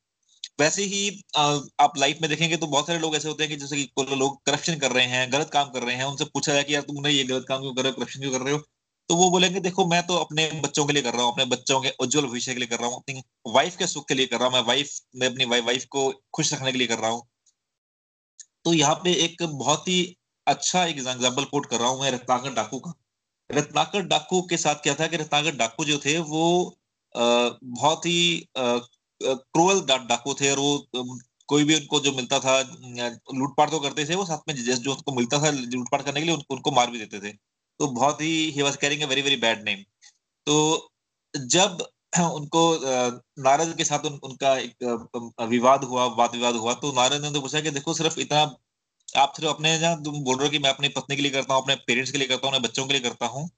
वैसे 0.58 0.82
ही 0.84 1.08
आप 1.36 1.92
लाइफ 1.98 2.18
में 2.22 2.28
देखेंगे 2.30 2.56
तो 2.56 2.66
बहुत 2.66 2.86
सारे 2.86 2.98
लोग 2.98 3.14
ऐसे 3.16 3.28
होते 3.28 3.44
हैं 3.44 3.50
कि 3.50 3.56
जैसे 3.58 3.76
कि 3.76 4.16
लोग 4.16 4.36
करप्शन 4.46 4.78
कर 4.78 4.92
रहे 4.92 5.06
हैं, 5.06 5.32
गलत 5.32 5.50
काम 5.52 5.70
कर 5.70 5.82
रहे 5.82 5.94
हैं, 5.96 6.04
उनसे 6.04 6.24
पूछा 6.26 6.52
जाए 6.52 6.64
कि 6.64 6.74
यार 6.74 6.82
तुमने 6.84 7.10
ये 7.10 7.24
गलत 7.24 7.44
काम 7.48 7.60
क्यों 7.60 7.74
कर 7.74 7.82
रहे 7.82 7.92
हो 7.92 7.98
करप्शन 7.98 8.20
क्यों 8.20 8.32
कर 8.32 8.40
रहे 8.40 8.54
हो? 8.54 8.58
तो 9.10 9.16
वो 9.16 9.30
बोलेंगे, 9.30 9.60
देखो, 9.60 9.86
मैं 9.86 10.02
तो 10.06 10.16
अपने 10.16 10.48
बच्चों 10.62 10.84
के 10.86 10.92
लिए 10.92 11.02
कर 11.02 11.14
रहा 11.14 11.22
हूँ, 11.22 11.32
अपने 11.32 11.44
बच्चों 11.46 11.80
के 11.80 11.90
उज्जवल 12.00 12.26
भविष्य 12.26 12.52
के 12.54 12.58
लिए 12.60 12.68
कर 12.68 12.78
रहा 12.78 12.88
हूँ, 12.88 12.96
अपनी 12.98 13.22
वाइफ 13.54 13.76
के 13.76 13.86
सुख 13.86 14.06
के 14.08 14.14
लिए 14.14 14.26
कर 14.26 14.38
रहा 14.38 14.48
हूँ, 14.48 14.54
मैं 14.54 14.62
वाइफ 14.66 14.90
मैं 15.16 15.28
अपनी 15.28 15.44
वाइफ 15.60 15.84
को 15.90 16.10
खुश 16.34 16.52
रखने 16.54 16.72
के 16.72 16.78
लिए 16.78 16.86
कर 16.86 16.98
रहा 16.98 17.10
हूँ। 17.10 17.22
तो 18.64 18.72
यहाँ 18.74 18.94
पे 19.04 19.12
एक 19.24 19.42
बहुत 19.44 19.88
ही 19.88 19.98
अच्छा 20.46 20.84
एक 20.84 20.98
एग्ज़ाम्पल 20.98 21.44
कोट 21.44 21.66
कर 21.66 21.78
रहा 21.78 21.88
हूँ 21.88 22.00
मैं, 22.00 22.10
रत्नाकर 22.12 22.54
डाकू 22.54 22.78
का। 22.78 22.92
रत्नाकर 23.50 24.02
डाकू 24.06 24.40
के 24.50 24.56
साथ 24.56 24.82
क्या 24.82 24.94
था 24.94 25.06
कि 25.06 25.16
रत्नाकर 25.16 25.56
डाकू 25.56 25.84
जो 25.84 25.98
थे, 25.98 26.18
वो 26.18 26.76
बहुत 27.14 28.06
ही 28.06 28.48
क्रूअल 29.20 29.80
डाकू 30.08 30.34
थे 30.34 30.50
और 30.50 30.58
वो 30.58 31.18
कोई 31.48 31.64
भी 31.64 31.74
उनको 31.74 32.00
जो 32.00 32.12
मिलता 32.12 32.38
था 32.40 32.58
लूटपाट 32.60 33.70
तो 33.70 33.78
करते 33.80 34.04
थे 34.08 34.14
वो 34.14 34.24
साथ 34.26 34.48
में 34.48 34.54
जो 34.56 34.92
उनको 34.92 35.14
मिलता 35.16 35.38
था 35.42 35.50
लूटपाट 35.50 36.04
करने 36.04 36.20
के 36.20 36.26
लिए 36.26 36.34
उनको, 36.34 36.54
उनको 36.54 36.70
मार 36.70 36.90
भी 36.90 36.98
देते 36.98 37.20
थे। 37.20 37.32
तो 37.32 37.86
बहुत 37.88 38.20
ही 38.22 38.30
he 38.50 38.62
was 38.62 38.76
carrying 38.78 39.02
a 39.02 39.06
very 39.06 39.22
very 39.22 39.36
bad 39.38 39.64
name 39.64 39.82
तो 40.46 40.56
जब 41.34 41.86
उनको 42.18 42.62
नारद 43.42 43.74
के 43.76 43.84
साथ 43.84 44.04
उन, 44.06 44.18
उनका 44.22 44.56
एक 44.58 44.84
विवाद 45.48 45.84
हुआ 45.84 46.04
वाद 46.18 46.34
विवाद 46.34 46.54
हुआ 46.56 46.74
तो 46.74 46.92
नारद 46.92 47.22
ने 47.22 47.30
तो 47.32 47.40
पूछा 47.40 47.60
कि 47.60 47.70
देखो 47.70 47.94
सिर्फ़ 47.94 48.18
इतना 48.20 48.40
आप 49.08 49.32
सिर्फ़ 49.36 49.50
अपने 49.50 49.78
जहाँ 49.78 50.02
तुम 50.04 50.22
बोल 50.24 50.36
रहे 50.36 50.46
हो 50.46 50.50
कि 50.52 50.58
मैं 50.58 50.70
अपनी 50.70 50.88
पत्नी 50.90 51.16
के 51.16 51.22
लिए 51.22 51.30
करता 51.32 51.54
हूँ 51.54 51.62
अपने 51.62 51.74
पेरेंट्स 51.86 52.12
के 52.12 52.18
लिए 52.18 52.28
करता 52.28 52.46
हूँ 52.46 52.54
अपने 52.54 52.68
बच्चों 52.68 52.86
के 52.86 52.92
लिए 52.92 53.02
करता 53.02 53.26
हूँ। 53.26 53.48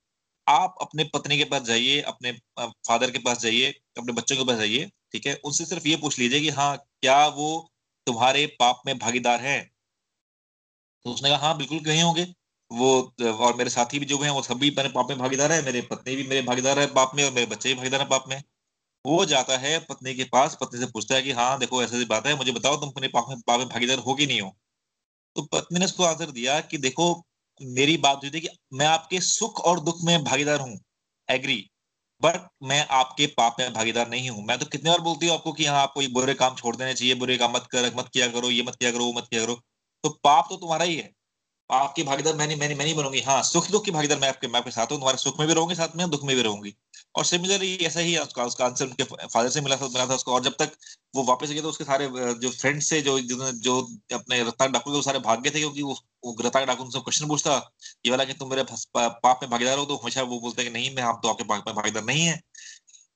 आप 0.46 0.74
अपने 0.82 1.04
पत्नी 1.14 1.38
के 1.38 1.44
पास 1.44 1.62
जाइए 1.62 2.00
अपने 2.12 2.32
फादर 2.60 3.10
के 3.10 3.18
पास 3.20 3.40
जाइए 3.40 3.70
अपने 3.98 4.12
बच्चों 4.12 4.36
के 4.36 4.44
पास 4.44 4.58
जाइए 4.58 4.90
ठीक 5.14 5.26
है? 5.26 5.34
उनसे 5.44 5.64
सिर्फ़ 5.64 5.88
ये 5.88 5.96
पूछ 5.96 6.18
लीजिए 6.18 6.40
कि 6.40 6.48
हाँ 6.50 6.76
क्या 6.76 7.26
वो 7.28 7.48
तुम्हारे 8.06 8.46
पाप 8.60 8.82
में 8.86 8.98
भागीदार 8.98 9.40
है? 9.40 9.58
तो 11.04 11.12
उसने 11.12 11.28
कहा 11.28 11.38
हाँ 11.38 11.56
बिल्कुल 11.56 11.78
कहीं 11.80 12.02
होंगे। 12.02 12.26
वो, 12.70 13.14
और 13.22 13.56
मेरे 13.56 13.70
साथी 13.70 13.98
भी 13.98 14.04
जो 14.06 14.18
हैं, 14.18 14.30
वो 14.30 14.42
सभी 14.42 14.70
मेरे 14.70 14.88
पाप 14.88 15.08
में 15.08 15.18
भागीदार 15.18 15.52
है। 15.52 15.62
मेरे 15.64 15.80
पत्नी 15.82 16.16
भी 16.16 16.22
मेरे 16.28 16.42
भागीदार 16.42 16.78
है 16.78 16.86
पाप 16.94 17.12
में 17.14 17.24
और 17.24 17.32
मेरे 17.32 17.46
बच्चे 17.46 17.68
भी 17.68 17.74
भागीदार 17.74 18.00
है 18.00 18.06
पाप 18.08 18.24
में। 18.28 18.42
वो 19.04 19.24
जाता 19.26 19.58
है 19.58 19.78
पत्नी 19.80 20.14
के 20.14 20.24
पास। 20.24 20.56
पत्नी 20.60 20.80
से 20.80 20.86
पूछता 20.86 21.14
है 21.14 21.22
कि 21.22 21.32
हाँ 21.32 21.58
देखो, 21.60 21.82
ऐसी 21.82 22.04
बात 22.04 22.26
है, 22.26 22.36
मुझे 22.36 22.52
बताओ, 22.52 22.76
तुम 22.76 22.90
अपने 22.90 23.08
पाप 23.08 23.26
में 23.28 23.40
पाप 23.46 23.58
में 23.58 23.68
भागीदार 23.68 23.98
हो 24.00 24.14
कि 24.14 24.26
नहीं 24.26 24.40
हो? 24.40 24.56
तो 25.36 25.42
पत्नी 25.44 25.78
ने 25.78 25.84
उसको 25.84 26.04
आंसर 26.04 26.30
दिया 26.32 26.60
कि, 26.62 26.78
देखो, 26.78 27.24
मेरी 27.60 27.96
बात 27.98 28.20
हुई 28.22 28.30
थी 28.30 28.40
कि 28.40 28.48
मैं 28.74 28.86
आपके 28.86 29.20
सुख 29.22 29.60
और 29.60 29.80
दुख 29.80 30.02
में 30.04 30.24
भागीदार 30.24 30.60
हूँ। 30.60 30.78
एग्री 31.28 31.64
बट 32.22 32.48
मैं 32.62 32.86
आपके 32.90 33.26
पाप 33.36 33.56
में 33.60 33.72
भागीदार 33.72 34.08
नहीं 34.08 34.30
हूँ। 34.30 34.44
मैं 34.44 34.58
तो 34.58 34.66
कितने 34.66 34.90
बार 34.90 35.00
बोलती 35.00 35.26
हूँ 35.26 35.34
आपको 35.34 35.52
कि 35.52 35.64
हाँ 35.64 35.82
आपको 35.82 36.02
ये 36.02 36.08
बुरे 36.08 36.34
काम 36.34 36.54
छोड़ 36.54 36.74
देने 36.76 36.94
चाहिए, 36.94 37.14
बुरे 37.14 37.36
काम 37.36 37.52
मत 37.52 37.66
कर, 37.72 37.92
मत 37.96 38.08
किया 38.12 38.28
करो, 38.28 38.50
ये 38.50 38.62
मत 38.62 38.76
किया 38.76 38.90
करो, 38.92 39.04
वो 39.04 39.12
मत 39.12 39.26
किया 39.30 39.44
करो। 39.44 39.54
तो 40.04 40.08
पाप 40.24 40.46
तो 40.50 40.56
तुम्हारा 40.56 40.84
ही 40.84 40.96
है। 40.96 41.12
पाप 41.70 41.92
की 41.96 42.02
भागीदार 42.02 42.34
मैं 42.34 42.46
नहीं 42.46 42.58
मैं 42.58 42.68
नहीं 42.78 42.94
बनूँगी। 42.94 43.20
हाँ 43.20 43.42
सुख 43.42 43.70
दुख 43.70 43.84
की 43.84 43.90
भागीदार 43.90 44.18
मैं 44.18 44.28
आपके 44.28 44.48
मैं 44.48 44.58
आपके 44.58 44.70
साथ 44.70 44.86
हूँ। 44.86 44.98
तुम्हारे 44.98 45.18
सुख 45.18 45.38
में 45.40 45.48
भी 45.48 45.54
रहूँगी, 45.54 45.74
साथ 45.74 45.96
में 45.96 46.10
दुख 46.10 46.24
में 46.24 46.36
भी 46.36 46.42
रहूँगी। 46.42 46.74
और 47.16 47.24
सिमिलरली 47.24 47.74
ऐसा 47.86 48.00
ही 48.00 48.16
उसका 48.18 48.44
उसका 48.44 48.64
आंसर 48.64 48.84
उनके 48.84 49.04
फादर 49.04 49.48
से 49.50 49.60
मिला 49.60 49.76
था 49.76 49.86
मिला 49.86 50.06
था 50.06 50.14
उसको। 50.14 50.32
और 50.34 50.42
जब 50.44 50.54
तक 50.58 50.72
वो 51.14 51.22
वापस 51.24 51.50
गए 51.50 51.60
तो 51.62 51.68
उसके 51.68 51.84
सारे 51.84 52.08
जो 52.36 52.50
फ्रेंड्स 52.50 52.88
से, 52.88 53.00
जो 53.02 53.18
जो 53.20 53.80
अपने 54.14 54.42
रत्नाक 54.42 54.70
डाकू 54.70 54.90
थे 54.90 54.96
वो 54.96 55.02
सारे 55.02 55.18
भाग 55.20 55.42
गए 55.42 55.50
थे, 55.50 55.58
क्योंकि 55.60 55.82
वो 55.82 56.36
रत्नाक 56.40 56.66
डाकू 56.66 56.84
उनसे 56.84 57.00
क्वेश्चन 57.00 57.28
पूछता, 57.28 57.56
ये 58.06 58.10
वाला 58.10 58.24
कि 58.24 58.34
तुम 58.34 58.50
मेरे 58.50 58.64
पाप 58.96 59.38
में 59.42 59.50
भागीदार 59.50 59.78
हो 59.78 59.84
तो 59.84 59.96
हमेशा 59.96 60.22
वो 60.24 60.40
बोलते 60.40 60.62
हैं 60.62 60.72
कि 60.72 60.78
नहीं, 60.78 60.94
मैं 60.96 61.02
आप 61.04 61.20
तो 61.22 61.28
आपके 61.28 61.44
पाप 61.44 61.64
में 61.66 61.76
भागीदार 61.76 62.04
नहीं 62.04 62.26
है। 62.26 62.40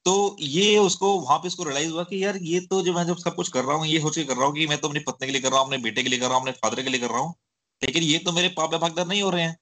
तो 0.07 0.37
ये 0.41 0.77
उसको, 0.79 1.13
वहाँ 1.21 1.39
पे 1.39 1.49
उसको 1.49 1.65
रियलाइज़ 1.65 1.91
हुआ 1.93 2.03
कि 2.05 2.25
यार, 2.25 2.37
ये 2.39 2.61
तो 2.63 2.81
जो 2.83 2.93
मैं 2.95 3.05
जब 3.07 3.17
सब 3.19 3.35
कुछ 3.35 3.49
कर 3.51 3.65
रहा 3.65 3.77
हूँ, 3.77 3.87
ये 3.87 4.01
सोच 4.01 4.15
के 4.17 4.25
कर 4.25 4.37
रहा 4.37 4.47
हूँ 4.47 4.55
कि 4.55 4.67
मैं 4.67 4.79
तो 4.79 4.89
अपनी 4.89 5.01
पत्नी 5.01 5.27
के 5.27 5.33
लिए 5.33 5.41
कर 5.41 5.51
रहा 5.51 5.59
हूँ, 5.61 5.67
अपने 5.67 5.79
बेटे 5.81 6.03
के 6.03 6.09
लिए 6.09 6.19
कर 6.19 6.27
रहा 6.27 6.35
हूँ, 6.35 6.43
अपने 6.43 6.53
फादर 6.63 6.83
के 6.83 6.91
लिए 6.91 7.01
कर 7.01 7.11
रहा 7.11 7.21
हूँ, 7.21 7.35
लेकिन 7.83 8.03
ये 8.03 8.19
तो 8.19 8.33
मेरे 8.33 8.49
पाप 8.57 8.73
में 8.73 8.81
भागीदार 8.81 9.07
नहीं 9.07 9.23
हो 9.23 9.31
रहे 9.31 9.43
हैं। 9.43 9.57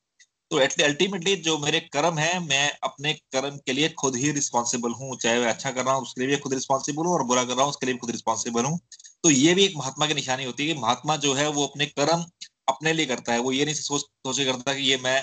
तो 0.50 0.58
अल्टीमेटली 0.58 1.34
जो 1.38 1.56
मेरे 1.58 1.80
कर्म 1.92 2.18
है, 2.18 2.38
मैं 2.40 2.70
अपने 2.82 3.12
कर्म 3.32 3.56
के 3.66 3.72
लिए 3.72 3.88
खुद 3.98 4.16
ही 4.16 4.30
रिस्पॉन्सिबल 4.32 4.92
हूँ। 4.92 5.16
चाहे 5.16 5.40
मैं 5.40 5.48
अच्छा 5.48 5.70
कर 5.70 5.84
रहा 5.84 5.94
हूँ, 5.94 6.02
उसके 6.02 6.26
लिए 6.26 6.36
खुद 6.38 6.54
रिस्पॉन्सिबल 6.54 7.06
हूँ 7.06 7.14
और 7.14 7.22
बुरा 7.24 7.44
कर 7.44 7.54
रहा 7.54 7.62
हूँ, 7.62 7.70
उसके 7.70 7.86
लिए 7.86 7.96
खुद 7.96 8.10
रिस्पॉन्सिबल 8.10 8.64
हूँ। 8.64 8.78
तो 9.24 9.30
ये 9.30 9.54
भी 9.54 9.64
एक 9.64 9.76
महात्मा 9.76 10.06
की 10.06 10.14
निशानी 10.14 10.44
होती 10.44 10.68
है 10.68 10.74
कि 10.74 10.80
महात्मा 10.80 11.16
जो 11.18 11.34
है, 11.34 11.48
वो 11.48 11.66
अपने 11.66 11.86
कर्म 11.88 12.24
अपने 12.68 12.92
लिए 12.92 13.06
करता 13.06 13.32
है। 13.32 13.38
वो 13.38 13.52
ये 13.52 13.64
नहीं 13.64 13.74
सोच, 13.74 14.00
सोचे 14.00 14.44
करता 14.44 14.74
कि 14.74 14.82
ये 14.82 14.96
मैं 14.96 15.20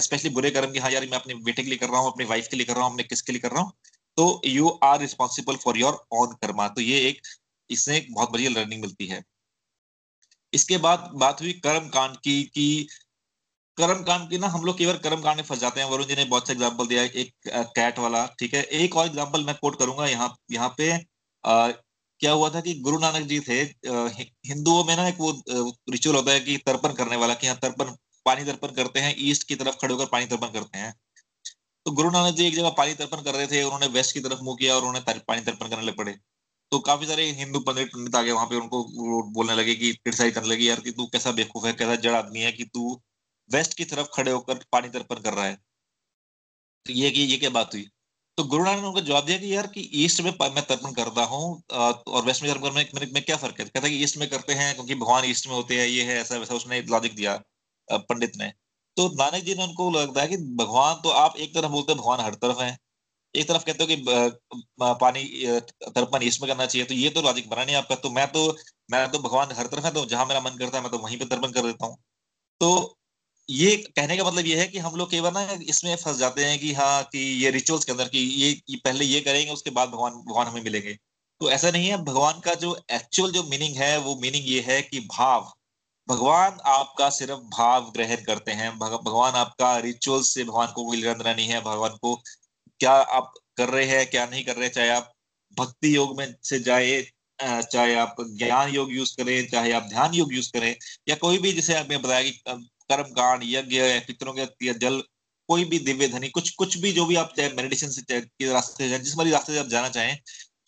स्पेशली 0.00 0.30
बुरे 0.30 0.50
कर्म 0.50 0.72
की 0.72 0.78
हाँ 0.78 0.90
यार, 0.90 1.06
मैं 1.06 1.18
अपने 1.18 1.34
बेटे 1.36 1.62
के 1.62 1.68
लिए 1.68 1.78
कर 1.78 1.88
रहा 1.88 2.00
हूँ, 2.00 2.12
अपनी 2.12 2.24
वाइफ 2.26 2.48
के 2.48 2.56
लिए 2.56 2.66
कर 2.66 2.74
रहा 2.74 2.84
हूँ, 2.84 2.92
अपने 2.92 3.04
किसके 3.04 3.32
लिए 3.32 3.40
कर 3.40 3.50
रहा 3.50 3.62
हूँ। 3.62 3.72
तो 4.18 4.40
you 4.46 4.68
are 4.84 5.00
responsible 5.00 5.56
for 5.56 5.78
your 5.78 6.04
own 6.12 6.34
karma 6.42 6.68
तो 6.68 6.80
ये 6.80 6.98
एक, 7.08 7.20
इससे 7.70 7.96
एक 7.96 8.06
बहुत 8.14 8.30
बढ़िया 8.32 8.50
लर्निंग 8.50 8.80
मिलती 8.82 9.06
है। 9.06 9.22
इसके 10.52 10.78
बाद 10.78 11.10
बात 11.14 11.40
हुई 11.42 11.52
कर्म 11.64 11.88
कांड 11.88 12.16
की, 12.16 12.42
कि 12.44 12.88
कर्म 13.80 14.02
कांड 14.04 14.28
की 14.30 14.38
ना 14.38 14.48
हम 14.48 14.64
लोग 14.64 14.78
केवल 14.78 14.96
कर्म 15.04 15.20
कांड 15.22 15.36
में 15.36 15.44
फंस 15.44 15.58
जाते 15.58 15.80
हैं। 15.80 15.88
वरुण 15.88 16.04
जी 16.06 16.16
ने 16.16 16.24
बहुत 16.26 16.46
सा 16.46 16.52
एग्ज़ाम्पल 16.52 16.86
दिया 16.86 17.02
एक 17.02 17.32
कैट 17.76 17.98
वाला 17.98 18.26
ठीक 18.38 18.54
है? 18.54 18.62
एक 18.62 18.96
और 18.96 19.06
एग्ज़ाम्पल 19.06 19.44
मैं 19.44 19.54
कोट 19.56 19.78
करूँगा 19.78 20.06
यहाँ 20.08 20.34
यहाँ 20.52 20.74
पे 20.78 20.92
आ, 21.44 21.70
क्या 22.20 22.32
हुआ 22.32 22.48
था 22.50 22.60
कि 22.60 22.74
गुरु 22.82 22.98
नानक 23.00 23.26
जी 23.28 23.38
थे 23.40 23.60
हिंदुओं 24.48 24.84
में 24.84 24.96
ना 24.96 25.06
एक 25.08 25.20
वो 25.20 25.30
रिचुअल 25.90 26.16
होता 26.16 26.32
है 26.32 26.40
कि 26.40 26.56
तर्पण 26.66 26.92
करने 26.94 27.16
वाला 27.16 27.34
कि 27.34 27.46
यहाँ 27.46 27.58
तर्पण 27.62 27.92
पानी 28.26 28.44
तर्पण 28.44 28.74
करते 28.74 29.00
हैं 29.00 29.14
ईस्ट 29.28 29.46
की 29.48 29.54
तरफ़ 29.56 29.76
खड़े 29.80 29.92
होकर 29.94 30.06
पानी 30.12 30.26
तर्पण 30.26 30.48
करते 30.54 30.78
हैं। 30.78 30.92
तो 31.86 31.90
गुरु 31.92 32.10
नानक 32.10 32.34
जी 32.36 32.46
एक 32.46 32.54
जगह 32.54 32.70
पानी 32.78 32.94
तर्पण 32.94 33.22
कर 33.22 33.34
रहे 33.34 33.46
थे 33.46 33.62
उन्होंने 33.64 33.86
वेस्ट 33.94 34.14
की 34.14 34.20
तरफ़ 34.20 34.42
मुँह 34.44 34.56
किया 34.60 34.74
और 34.74 34.84
उन्होंने 34.84 35.20
पानी 35.28 35.40
तर्पण 35.42 35.68
करने 35.68 35.86
लग 35.86 35.96
पड़े। 35.96 36.12
तो 36.72 36.78
काफ़ी 36.80 37.06
सारे 37.06 37.24
हिंदू 37.34 37.60
पंडित 37.60 37.88
पंडित 37.94 38.16
आ 38.16 38.22
गए 38.22 38.32
वहाँ 38.32 38.46
पे 38.46 38.56
उनको 38.56 38.82
बोलने 39.32 39.54
लगे 39.54 39.74
कि 39.74 39.92
क्रिटिसाइज 39.92 40.34
करने 40.34 40.48
लगे 40.48 40.64
यार 40.64 40.80
कि 40.80 40.90
तू 40.92 41.06
कैसा 41.14 41.32
बेवकूफ़ 41.32 41.66
है 41.66 41.72
कैसा 41.74 41.94
जड़ 42.02 42.14
आदमी 42.14 42.40
है 42.40 42.52
कि 42.52 42.64
तू 42.74 43.00
वेस्ट 43.50 43.74
की 43.74 43.84
तरफ़ 43.86 44.08
खड़े 44.14 44.30
होकर 44.30 44.64
पानी 44.72 44.88
तर्पण 44.90 45.20
कर 45.20 45.34
रहा 45.34 45.44
है। 45.44 45.56
तो 46.86 46.92
ये 46.94 47.10
कि 47.10 47.20
ये 47.22 47.36
क्या 47.38 47.50
बात 47.50 47.74
हुई? 47.74 47.86
तो 48.38 48.44
गुरु 48.44 48.64
नानक 48.64 48.80
ने 48.80 48.86
उनको 48.88 49.00
जवाब 49.02 49.24
दिया 49.26 49.38
कि 49.38 49.54
यार 49.54 49.66
कि 49.68 49.80
ईस्ट 50.04 50.20
में 50.20 50.30
मैं 50.32 50.62
तर्पण 50.66 50.92
करता 50.94 51.24
हूँ 51.24 51.42
और 51.72 52.24
वेस्ट 52.26 52.42
में 52.42 52.52
तर्पण 52.52 52.68
करने 52.68 52.84
में, 52.96 53.12
में 53.14 53.22
क्या 53.24 53.36
फ़र्क 53.36 53.60
है? 53.60 53.64
कहता 53.66 53.86
है 53.86 53.90
कि 53.90 54.02
ईस्ट 54.04 54.16
में 54.18 54.28
करते 54.30 54.54
हैं 54.54 54.74
क्योंकि 54.74 54.94
भगवान 54.96 55.24
ईस्ट 55.24 55.46
में 55.48 55.54
होते 55.54 55.78
हैं 55.80 55.86
ये 55.88 56.04
है 56.04 56.20
ऐसा 56.20 56.36
वैसा 56.38 56.54
उसने 56.54 56.80
लॉजिक 56.90 57.14
दिया 57.16 57.36
पंडित 57.88 58.36
ने। 58.36 58.48
तो 58.96 59.08
नानक 59.16 59.44
जी 59.44 59.54
ने 59.54 59.62
उनको 59.64 59.90
लगता 59.92 60.20
है 60.22 60.28
कि 60.28 60.36
भगवान 60.58 60.94
तो 61.02 61.10
आप 61.18 61.36
एक 61.38 61.54
तरफ़ 61.54 61.70
बोलते 61.72 61.92
हैं 61.92 62.00
भगवान 62.00 62.20
हर 62.20 62.34
तरफ़ 62.36 62.62
है। 62.62 62.76
एक 63.34 63.48
तरफ़ 63.48 63.64
कहते 63.64 63.84
हो 63.84 63.88
कि 63.88 63.96
पानी 65.00 65.24
तर्पण 65.90 66.22
ईस्ट 66.24 66.42
में 66.42 66.50
करना 66.50 66.66
चाहिए 66.66 66.86
तो 66.86 66.94
ये 66.96 67.10
तो 67.10 67.22
लॉजिक 67.22 67.48
बना 67.50 67.64
नहीं 67.64 67.76
आपका। 67.76 67.94
तो 67.96 68.10
मैं 68.12 68.26
तो 68.32 68.46
मैं 68.88 69.06
तो 69.12 69.18
भगवान 69.20 69.52
हर 69.58 69.66
तरफ़ 69.66 69.84
है 69.86 69.92
तो 69.94 70.04
जहाँ 70.06 70.26
मेरा 70.26 70.40
मन 70.40 70.56
करता 70.58 70.76
है 70.78 70.82
मैं 70.84 70.92
तो 70.92 70.98
वहीं 71.00 71.18
पे 71.18 71.24
तर्पण 71.26 71.52
कर 71.52 71.62
देता 71.64 71.86
हूँ। 71.86 71.96
तो 72.60 72.70
ये 73.50 73.76
कहने 73.96 74.16
का 74.16 74.24
मतलब 74.24 74.46
ये 74.46 74.60
है 74.60 74.66
कि 74.68 74.78
हम 74.78 74.96
लोग 74.96 75.10
केवल 75.10 75.32
ना 75.34 75.42
इसमें 75.68 75.94
फंस 75.96 76.16
जाते 76.16 76.44
हैं 76.44 76.58
कि 76.58 76.72
हाँ 76.72 77.02
कि 77.04 77.18
ये 77.44 77.50
रिचुअल्स 77.50 77.84
के 77.84 77.92
अंदर 77.92 78.08
कि 78.08 78.18
ये, 78.18 78.76
पहले 78.76 79.04
ये 79.04 79.20
करेंगे 79.20 79.52
उसके 79.52 79.70
बाद 79.70 79.88
भगवान 79.88 80.12
भगवान 80.12 80.46
हमें 80.46 80.62
मिलेंगे। 80.62 80.92
तो 81.40 81.50
ऐसा 81.50 81.70
नहीं 81.70 81.88
है 81.88 81.96
भगवान 82.04 82.40
का 82.40 82.54
जो 82.54 82.78
एक्चुअल 82.92 83.32
जो 83.32 83.42
मीनिंग 83.42 83.76
है 83.76 83.98
वो 83.98 84.16
मीनिंग 84.16 84.44
ये 84.48 84.60
है 84.60 84.80
कि 84.82 85.00
भाव। 85.00 85.52
भगवान 86.08 86.58
आपका 86.66 87.08
सिर्फ़ 87.10 87.40
भाव 87.58 87.90
ग्रहण 87.90 88.24
करते 88.24 88.52
हैं। 88.52 88.78
भगवान 88.78 89.32
आपका 89.32 89.76
रिचुअल 89.78 90.22
से 90.22 90.44
भगवान 90.44 90.66
को 90.66 90.84
कोई 90.84 90.96
लेना 90.96 91.34
नहीं 91.34 91.48
है। 91.48 91.60
भगवान 91.60 91.90
को 91.90 92.14
क्या 92.80 92.92
आप 92.92 93.34
कर 93.56 93.68
रहे 93.68 93.84
हैं 93.84 94.06
क्या 94.10 94.26
नहीं 94.26 94.44
कर 94.44 94.56
रहे 94.56 94.68
चाहे 94.68 94.88
आप 94.88 95.12
भक्ति 95.58 95.96
योग 95.96 96.18
में 96.18 96.34
से 96.44 96.58
जाए 96.60 97.02
चाहे 97.42 97.94
आप 97.94 98.16
ज्ञान 98.20 98.70
योग 98.70 98.92
यूज़ 98.92 99.16
करें 99.16 99.48
चाहे 99.48 99.72
आप 99.72 99.82
ध्यान 99.82 100.14
योग 100.14 100.34
यूज़ 100.34 100.52
करें 100.52 100.76
या 101.08 101.14
कोई 101.16 101.38
भी 101.38 101.52
जैसे 101.52 101.74
आपने 101.74 101.98
बताया 101.98 102.22
कि 102.22 102.42
कर्म 102.90 103.10
कांड 103.14 103.42
यज्ञ 103.44 103.80
पितरों 104.06 104.32
के 104.34 104.72
जल, 104.74 105.02
कोई 105.48 105.64
भी 105.66 105.78
दिव्य 105.80 106.08
धनी 106.08 106.28
कुछ 106.30 106.50
कुछ 106.54 106.76
भी 106.78 106.92
जो 106.92 107.04
भी 107.06 107.16
आप 107.16 107.32
चाहे 107.36 107.48
मेडिटेशन 107.50 107.88
से 107.90 108.02
के 108.12 108.52
रास्ते 108.52 108.88
से, 108.88 108.98
जिस 108.98 109.16
मरी 109.18 109.30
रास्ते 109.30 109.52
से 109.52 109.58
आप 109.58 109.66
जाना 109.68 109.88
चाहें, 109.90 110.18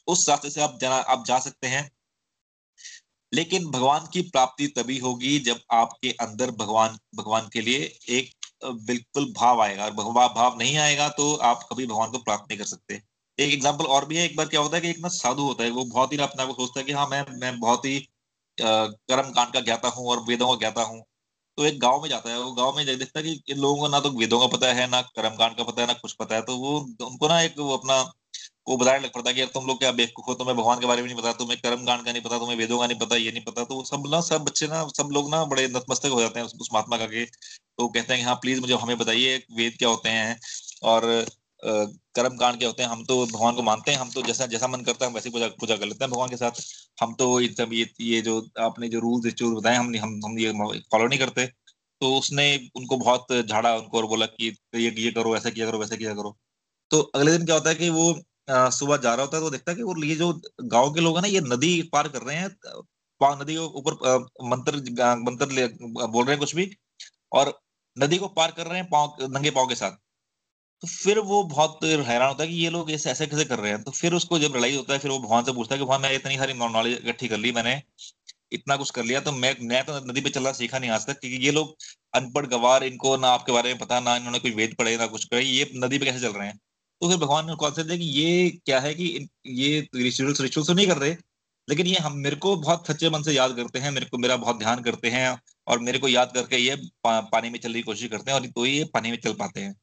उस 0.09 0.29
रास्ते 0.29 0.51
से 0.51 0.61
आप 0.63 0.79
जाना, 0.81 0.97
आप 0.97 1.25
जा 1.27 1.39
सकते 1.41 1.67
हैं। 1.69 1.91
लेकिन 3.33 3.67
भगवान 3.71 4.09
की 4.13 4.21
प्राप्ति 4.23 4.67
तभी 4.77 4.99
होगी 4.99 5.39
जब 5.41 5.61
आपके 5.73 6.11
अंदर 6.21 6.51
भगवान 6.57 6.99
भगवान 7.17 7.49
के 7.53 7.61
लिए 7.61 7.79
एक 8.11 8.31
बिल्कुल 8.65 9.33
भाव 9.33 9.63
आएगा। 9.63 9.85
और 9.85 9.91
भगवान, 9.93 10.29
भाव 10.29 10.59
नहीं 10.59 10.77
आएगा 10.79 11.09
तो 11.11 11.35
आप 11.45 11.63
कभी 11.71 11.87
भगवान 11.87 12.11
को 12.11 12.19
प्राप्त 12.21 12.51
नहीं 12.51 12.59
कर 12.59 12.65
सकते। 12.67 12.95
एक 13.39 13.53
एग्ज़ाम्पल 13.53 13.85
और 13.87 14.07
भी 14.07 14.17
है, 14.17 14.25
एक 14.25 14.37
बार 14.37 14.49
क्या 14.49 14.61
होता 14.61 14.77
है 14.77 14.83
कि 14.83 14.91
एक 14.91 14.99
ना 14.99 15.09
साधु 15.11 15.43
होता 15.43 15.65
है, 15.65 15.71
वो 15.71 15.85
बहुत 15.87 16.13
ही 16.13 16.19
अपने 16.21 16.43
आप 16.43 16.49
को 16.49 16.55
सोचता 16.57 16.81
है 16.81 16.87
कि 16.87 16.93
हाँ 16.93 17.07
मैं 17.09 17.25
मैं 17.39 17.59
बहुत 17.61 17.85
ही 17.87 17.99
कर्म 18.59 19.31
कांड 19.31 19.53
का 19.53 19.61
ज्ञाता 19.63 19.89
हूँ 19.89 20.09
और 20.09 20.25
वेदों 20.25 20.49
का 20.49 20.59
ज्ञाता 20.59 20.83
हूँ। 20.83 21.03
तो 21.59 21.65
एक 21.65 21.79
गाँव 21.81 22.03
में 22.03 22.09
जाता 22.09 22.31
है, 22.31 22.39
वो 22.39 22.53
गाँव 22.55 22.77
में 22.77 22.85
देखता 22.89 23.21
है 23.21 23.35
कि 23.37 23.55
लोगों 23.55 23.77
को 23.79 23.89
ना 23.89 24.01
तो 24.01 24.11
वेदों 24.13 24.39
का 24.41 24.47
पता 24.49 24.73
है, 24.75 24.87
ना 24.91 25.01
कर्मकांड 25.13 25.57
का 25.57 25.65
पता 25.65 25.81
है, 25.83 25.87
ना 25.87 25.93
कुछ 25.97 26.13
पता 26.17 26.35
है 26.35 26.43
तो 26.45 26.57
वो 26.59 26.79
उनको 27.03 27.29
ना 27.29 27.41
एक 27.43 27.59
वो 27.59 27.77
अपना 27.77 28.01
वो 28.69 28.77
बताने 28.77 28.99
लग 28.99 29.13
पड़ता 29.13 29.29
है 29.31 29.35
कि 29.35 29.41
यार 29.41 29.49
तुम 29.55 29.67
लोग 29.67 29.79
क्या 29.79 29.91
बेवकूफ़ 29.93 30.27
हो, 30.27 30.35
तुम्हें 30.35 30.57
भगवान 30.57 30.81
के 30.81 30.87
बारे 30.87 31.03
में 31.03 31.09
नहीं 31.09 31.19
पता, 31.19 31.33
तुम्हें 31.35 31.59
कर्म 31.61 31.85
कांड 31.87 32.05
का 32.05 32.13
नहीं 32.13 32.23
पता, 32.23 32.39
तुम्हें 32.39 32.57
वेदों 32.59 32.79
का 32.79 32.87
नहीं 32.87 32.99
पता, 32.99 33.17
ये 33.17 33.33
नहीं 33.33 33.45
पता 33.45 33.65
तो 33.67 33.83
सब 33.87 34.05
ना, 34.09 34.21
सब 34.23 34.45
बच्चे 34.45 34.67
ना, 34.69 34.83
सब 34.99 35.09
लोग 35.13 35.31
ना 35.31 35.45
बड़े 35.47 35.67
नतमस्तक 35.69 36.11
हो 36.11 36.21
जाते 36.21 36.41
हैं 36.41 36.47
उस 36.49 36.69
महात्मा 36.75 36.97
का 36.99 37.07
के। 37.07 37.25
तो 37.25 37.89
कहते 37.89 38.13
हैं 38.15 38.23
कि 38.23 38.27
हाँ 38.27 38.35
प्लीज़ 38.37 38.61
मुझे 38.61 38.75
हमें 38.77 38.97
बताइए, 38.99 39.37
वेद 39.57 39.77
क्या 39.79 39.89
होते 39.89 40.09
हैं? 40.11 40.39
और 40.85 41.07
कर्म 42.15 42.37
कांड 42.37 42.59
क्या 42.59 42.69
होते 42.69 42.83
हैं, 42.83 42.89
हम 42.91 43.05
तो 43.05 43.25
भगवान 43.27 43.55
को 43.55 43.63
मानते 43.63 43.91
हैं, 43.91 43.99
हम 43.99 44.11
तो 44.11 44.23
जैसा 44.23 44.47
जैसा 44.49 44.67
मन 44.69 44.83
करता 44.85 45.07
है 45.07 45.13
वैसे 45.13 45.31
पूजा 45.31 45.49
पूजा 45.61 45.77
कर 45.77 45.87
लेते 45.87 46.05
हैं 46.05 46.11
भगवान 46.13 46.29
के 46.31 46.37
साथ। 46.37 46.61
हम 46.99 47.15
तो 47.15 47.27
सब, 47.53 47.73
ये 47.73 47.87
ये 48.03 48.21
जो 48.23 48.41
आपने 48.61 48.89
जो 48.89 49.01
रूल 49.01 49.23
रिचुअल 49.25 49.55
बताए 49.55 49.77
हम 49.77 49.95
हम 49.97 50.21
हम 50.25 50.39
ये 50.39 50.53
फॉलो 50.93 51.07
नहीं 51.07 51.19
करते। 51.19 51.47
तो 52.01 52.15
उसने 52.19 52.45
उनको 52.77 52.97
बहुत 52.99 53.33
झाड़ा, 53.35 53.75
उनको 53.77 53.99
और 53.99 54.07
बोला 54.09 54.27
कि 54.29 54.47
ये 54.77 54.91
ये 54.99 55.11
करो, 55.13 55.37
ऐसा 55.37 55.51
किया 55.51 55.67
करो, 55.67 55.79
वैसा 55.79 55.97
किया 55.97 56.15
करो। 56.15 56.37
तो 56.91 57.01
अगले 57.01 57.33
दिन 57.33 57.45
क्या 57.47 57.55
होता 57.55 57.71
है 57.71 57.75
कि 57.77 57.89
वो 57.91 58.15
सुबह 58.73 58.97
जा 58.99 59.15
रहा 59.15 59.25
होता 59.25 59.37
है 59.37 59.43
तो 59.43 59.51
देखता 59.51 59.71
है 59.73 59.77
कि 59.77 59.83
वो, 59.83 59.95
ये 60.05 60.15
जो 60.17 60.33
गाँव 60.63 60.93
के 60.95 61.01
लोग 61.01 61.17
हैं 61.17 61.23
ना, 61.23 61.29
ये 61.29 61.41
नदी 61.43 61.83
पार 61.93 62.09
कर 62.09 62.23
रहे 62.23 62.37
हैं 62.37 62.49
नदी 63.21 63.55
के 63.55 63.61
ऊपर 63.79 63.95
मंत्र 64.45 64.77
मंत्र 65.21 65.47
बोल 66.07 66.25
रहे 66.25 66.33
हैं 66.33 66.39
कुछ 66.39 66.55
भी, 66.57 66.71
और 67.33 67.59
नदी 67.97 68.19
को 68.19 68.29
पार 68.31 68.51
कर 68.53 68.67
रहे 68.67 68.79
हैं 68.79 68.89
पाँव, 68.91 69.17
नंगे 69.31 69.51
पाँव 69.51 69.67
के 69.69 69.75
साथ। 69.75 69.97
तो 70.83 70.89
फिर 70.89 71.19
वो 71.19 71.43
बहुत 71.45 71.85
हैरान 71.85 72.29
होता 72.29 72.43
है 72.43 72.49
कि 72.49 72.55
ये 72.55 72.71
लोग 72.71 72.91
ऐसे 72.91 73.11
ऐसे 73.11 73.27
कैसे 73.27 73.45
कर 73.45 73.59
रहे 73.59 73.71
हैं? 73.71 73.83
तो 73.83 73.91
फिर 73.91 74.15
उसको 74.15 74.39
जब 74.39 74.57
लड़ाई 74.57 74.77
होता 74.77 74.93
है 74.93 74.99
फिर 74.99 75.11
वो 75.11 75.19
भगवान 75.19 75.45
से 75.45 75.53
पूछता 75.53 75.75
है 75.75 75.79
कि 75.79 75.85
भगवान 75.85 76.01
मैं 76.01 76.13
इतनी 76.13 76.37
सारी 76.39 76.53
नॉलेज 76.55 76.97
इकट्ठी 76.97 77.29
कर 77.29 77.37
ली 77.39 77.53
मैंने 77.53 77.83
इतना 78.53 78.77
कुछ 78.77 78.91
कर 78.91 79.05
लिया 79.05 79.21
तो 79.21 79.33
मैं 79.33 79.55
मैं 79.63 79.85
तो 79.85 79.99
नदी 80.07 80.21
पे 80.21 80.31
चलना 80.31 80.53
सीखा 80.53 80.79
नहीं 80.79 80.91
आज 80.91 81.07
तक 81.07 81.21
क्योंकि 81.21 81.47
ये 81.47 81.53
लोग 81.53 81.77
अनपढ़ 82.15 82.47
गवार 82.47 82.85
इनको 82.85 83.17
ना 83.17 83.29
आपके 83.29 83.53
बारे 83.53 83.71
में 83.71 83.79
पता 83.79 84.01
ना 84.01 84.17
इन्होंने 84.17 84.39
कोई 84.39 84.51
वेद 84.51 84.75
पढ़े 84.79 84.97
ना 84.97 85.07
कुछ 85.07 85.25
करे 85.25 85.43
ये 85.43 85.71
नदी 85.77 85.99
पे 85.99 86.05
कैसे 86.05 86.21
चल 86.21 86.33
रहे 86.33 86.49
हैं? 86.49 86.59
तो 87.01 87.09
फिर 87.09 87.17
भगवान 87.19 87.47
ने 87.47 87.55
कॉन्सेप्ट 87.55 87.89
दिया 87.89 87.99
कि 87.99 88.05
ये 88.05 88.51
क्या 88.51 88.81
है 88.81 88.95
कि 88.95 89.29
ये 89.47 89.89
रिचुअल्स 89.95 90.41
रिचुअल्स 90.41 90.69
तो 90.69 90.75
नहीं 90.75 90.87
कर 90.87 90.99
रहे 90.99 91.17
लेकिन 91.69 91.87
ये 91.87 91.99
हम 91.99 92.17
मेरे 92.19 92.37
को 92.37 92.57
बहुत 92.57 92.87
सच्चे 92.87 93.11
मन 93.11 93.23
से 93.23 93.33
याद 93.33 93.57
करते 93.57 93.79
हैं 93.79 93.91
मेरे 93.91 94.07
को 94.07 94.19
मेरा 94.19 94.37
बहुत 94.37 94.59
ध्यान 94.59 94.83
करते 94.83 95.11
हैं 95.11 95.29
और 95.67 95.79
मेरे 95.79 95.99
को 95.99 96.09
याद 96.09 96.33
करके 96.35 96.57
ये 96.57 96.77
पा, 96.77 97.21
पानी 97.21 97.51
में 97.51 97.59
चलने 97.61 97.79
की 97.79 97.83
कोशिश 97.83 98.11
करते 98.11 98.31
हैं 98.31 98.41
और 98.41 98.47
तो 98.47 98.67
ये 98.67 98.85
पानी 98.85 99.11
में 99.11 99.19
चल 99.21 99.33
पाते 99.33 99.61
हैं। 99.61 99.75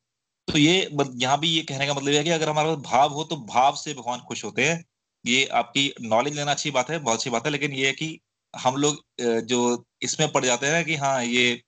तो 0.49 0.57
ये 0.57 0.89
यहाँ 1.15 1.39
भी 1.39 1.47
ये 1.49 1.61
कहने 1.63 1.87
का 1.87 1.93
मतलब 1.93 2.13
है 2.13 2.23
कि 2.23 2.29
अगर 2.31 2.49
हमारा 2.49 2.75
भाव 2.83 3.13
हो 3.13 3.23
तो 3.25 3.35
भाव 3.47 3.75
से 3.77 3.93
भगवान 3.93 4.19
खुश 4.27 4.43
होते 4.45 4.65
हैं। 4.65 4.83
ये 5.25 5.45
आपकी 5.53 5.93
नॉलेज 6.03 6.35
लेना 6.35 6.51
अच्छी 6.51 6.71
बात 6.71 6.89
है, 6.89 6.99
बहुत 6.99 7.17
अच्छी 7.17 7.29
बात 7.29 7.45
है, 7.45 7.51
लेकिन 7.51 7.73
ये 7.73 7.87
है 7.87 7.93
कि 7.93 8.19
हम 8.53 8.75
लोग 8.77 9.03
जो 9.47 9.85
इसमें 10.03 10.31
पड़ 10.31 10.43
जाते 10.45 10.67
हैं 10.67 10.83
कि 10.85 10.95
हाँ 10.97 11.23
ये 11.25 11.61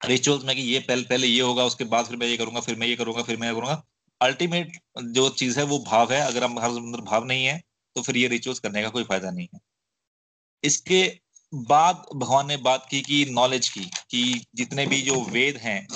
रिचुअल्स 0.00 0.44
में 0.44 0.54
कि 0.56 0.62
ये 0.62 0.78
पहले 0.80 1.02
पहले 1.04 1.26
ये 1.26 1.40
होगा, 1.42 1.64
उसके 1.64 1.84
बाद 1.86 2.06
फिर 2.06 2.16
मैं 2.16 2.26
ये 2.26 2.36
करूँगा, 2.36 2.60
फिर 2.60 2.76
मैं 2.76 2.86
ये 2.86 2.96
करूँगा, 2.96 3.22
फिर 3.22 3.36
मैं 3.36 3.48
ये 3.48 3.54
करूँगा। 3.54 3.82
अल्टीमेट 4.20 4.72
जो 5.12 5.28
चीज़ 5.32 5.58
है 5.58 5.64
वो 5.66 5.78
भाव 5.80 6.12
है। 6.12 6.20
अगर 6.22 6.44
हम 6.44 6.58
हर 6.58 6.70
अंदर 6.70 7.00
भाव 7.02 7.24
नहीं 7.26 7.44
है 7.46 7.60
तो 7.96 8.02
फिर 8.02 8.16
ये 8.16 8.28
रिचुअल्स 8.28 8.58
करने 8.60 8.82
का 8.82 8.88
कोई 8.90 9.04
फ़ायदा 9.04 9.30
नहीं 9.30 9.46
है। 9.54 9.60
इसके 10.62 11.02
बाद 11.52 12.04
भगवान 12.14 12.46
ने 12.46 12.56
बात 12.58 12.86
की 12.90 13.00
कि 13.02 13.24
नॉलेज 13.30 13.68
की, 13.68 13.84
कि 14.10 14.44
जितने 14.56 14.86
भी 14.86 15.00
जो 15.02 15.20
वेद 15.24 15.56
हैं 15.56 15.86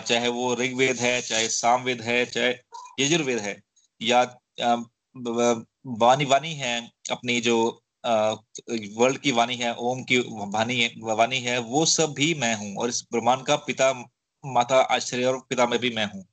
चाहे 0.00 0.28
वो 0.28 0.54
ऋग्वेद 0.54 0.96
है, 0.98 1.20
चाहे 1.22 1.48
सामवेद 1.50 2.00
है, 2.02 2.24
चाहे 2.26 2.54
यजुर्वेद 3.00 3.38
है, 3.38 3.60
या 4.00 4.22
वाणी 5.98 6.24
वाणी 6.24 6.52
है, 6.54 6.78
अपनी 7.10 7.40
जो 7.40 7.56
वर्ल्ड 8.04 9.18
की 9.18 9.32
वाणी 9.32 9.56
है, 9.56 9.74
ओम 9.74 10.02
की 10.04 10.18
वाणी 10.52 10.80
है 10.80 10.90
वाणी 11.14 11.40
है, 11.40 11.58
वो 11.60 11.84
सब 11.86 12.14
भी 12.16 12.32
मैं 12.34 12.54
हूँ, 12.54 12.74
और 12.76 12.88
इस 12.88 13.02
ब्रह्मांड 13.12 13.44
का 13.46 13.56
पिता, 13.66 13.92
माता, 14.44 14.80
आश्चर्य, 14.80 15.24
और 15.24 15.38
पिता 15.50 15.66
में 15.66 15.78
भी 15.80 15.90
मैं 15.90 16.06
हूँ। 16.06 16.24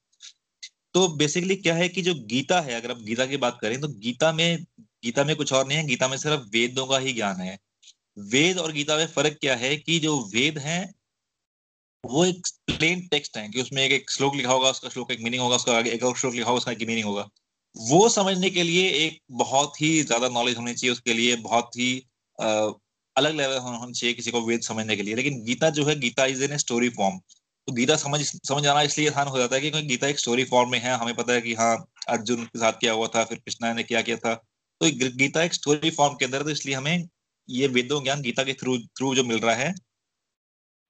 तो 0.94 1.08
बेसिकली 1.18 1.56
क्या 1.58 1.74
है 1.76 1.88
कि 1.90 2.02
जो 2.02 2.14
गीता 2.28 2.60
है, 2.62 2.74
अगर 2.74 2.92
आप 2.92 2.98
गीता 3.04 3.26
की 3.26 3.38
बात 3.38 3.58
करें 3.62 3.80
तो 3.82 3.88
गीता 4.00 4.32
में 4.32 4.66
गीता 5.04 5.24
में 5.24 5.36
कुछ 5.36 5.54
और 5.54 5.68
नहीं 5.68 5.78
है, 5.78 5.86
गीता 5.86 6.08
में 6.08 6.18
सिर्फ़ 6.18 6.42
वेदों 6.54 6.86
का 6.88 6.98
ही 6.98 7.14
ज्ञान 7.14 7.40
है। 7.42 7.58
वेद 8.18 8.58
और 8.58 8.72
गीता 8.72 8.98
में 8.98 9.06
फ़र्क 9.08 9.38
क्या 9.42 9.56
है 9.56 9.76
कि 9.78 10.00
जो 10.00 10.18
वेद 10.36 10.58
है 10.58 10.82
वो 12.04 12.26
एक 12.26 12.48
प्लेन 12.68 13.08
टेक्स्ट 13.08 13.38
है 13.38 13.48
कि 13.50 13.62
उसमें 13.62 13.82
एक, 13.84 13.92
एक 13.92 14.12
श्लोक 14.12 14.36
लिखा 14.36 14.52
होगा 14.52 14.70
उसका 14.70 14.90
श्लोक 14.90 15.12
एक 15.12 15.22
मीनिंग 15.22 15.42
होगा 15.42 15.56
उसका 15.56 15.80
एक 15.80 16.04
और 16.04 16.16
श्लोक 16.18 16.34
लिखा 16.34 16.48
होगा 16.48 16.58
उसका 16.58 16.72
एक 16.72 16.82
मीनिंग 16.88 17.06
होगा। 17.06 17.28
वो 17.76 18.08
समझने 18.10 18.50
के 18.50 18.64
लिए 18.64 18.90
एक 19.06 19.20
बहुत 19.32 19.82
ही 19.82 20.02
ज़्यादा 20.02 20.28
नॉलेज 20.30 20.58
होनी 20.58 20.74
चाहिए 20.74 20.92
उसके 20.92 21.14
लिए 21.14 21.36
बहुत 21.38 21.78
ही 21.78 21.92
आ, 22.40 22.72
अलग 23.16 23.36
लेवल 23.36 23.58
होना 23.60 23.92
चाहिए 23.92 24.14
किसी 24.16 24.32
को 24.32 24.42
वेद 24.42 24.62
समझने 24.62 24.96
के 24.96 25.04
लिए। 25.04 25.16
लेकिन 25.16 25.44
गीता 25.46 25.70
जो 25.70 25.86
है 25.86 25.96
Gita 26.00 26.26
is 26.26 26.44
in 26.44 26.58
story 26.58 26.90
form 26.90 27.18
तो 27.68 27.74
गीता 27.74 27.96
समझ 27.96 28.22
समझ 28.24 28.66
आना 28.68 28.82
इसलिए 28.82 29.10
आसान 29.10 29.28
हो 29.28 29.38
जाता 29.38 29.56
है 29.56 29.62
कि 29.62 29.82
गीता 29.84 30.08
एक 30.08 30.20
स्टोरी 30.20 30.44
फॉर्म 30.44 30.72
में 30.72 30.80
है 30.80 30.98
हमें 30.98 31.16
पता 31.16 31.34
है 31.34 31.42
कि 31.42 31.54
हाँ 31.54 31.76
अर्जुन 32.10 32.46
के 32.46 32.60
साथ 32.60 32.80
क्या 32.80 32.94
हुआ 32.94 33.08
था 33.08 33.24
फिर 33.24 33.38
कृष्णा 33.38 33.74
ने 33.74 33.84
क्या 33.84 34.02
किया 34.02 34.18
था। 34.18 34.34
तो 34.34 34.90
गीता 35.18 35.44
एक 35.44 35.54
स्टोरी 35.54 35.90
फॉर्म 35.92 36.16
के 36.16 36.26
अंदर 36.26 36.44
तो 36.44 36.50
इसलिए 36.50 36.76
हमें 36.76 37.08
ये 37.50 37.68
वेदों 37.68 38.04
ज्ञान 38.04 38.22
गीता 38.22 38.44
के 38.44 38.54
थ्रू 38.54 38.78
थ्रू 38.98 39.14
जो 39.16 39.24
मिल 39.24 39.40
रहा 39.40 39.56
है 39.56 39.74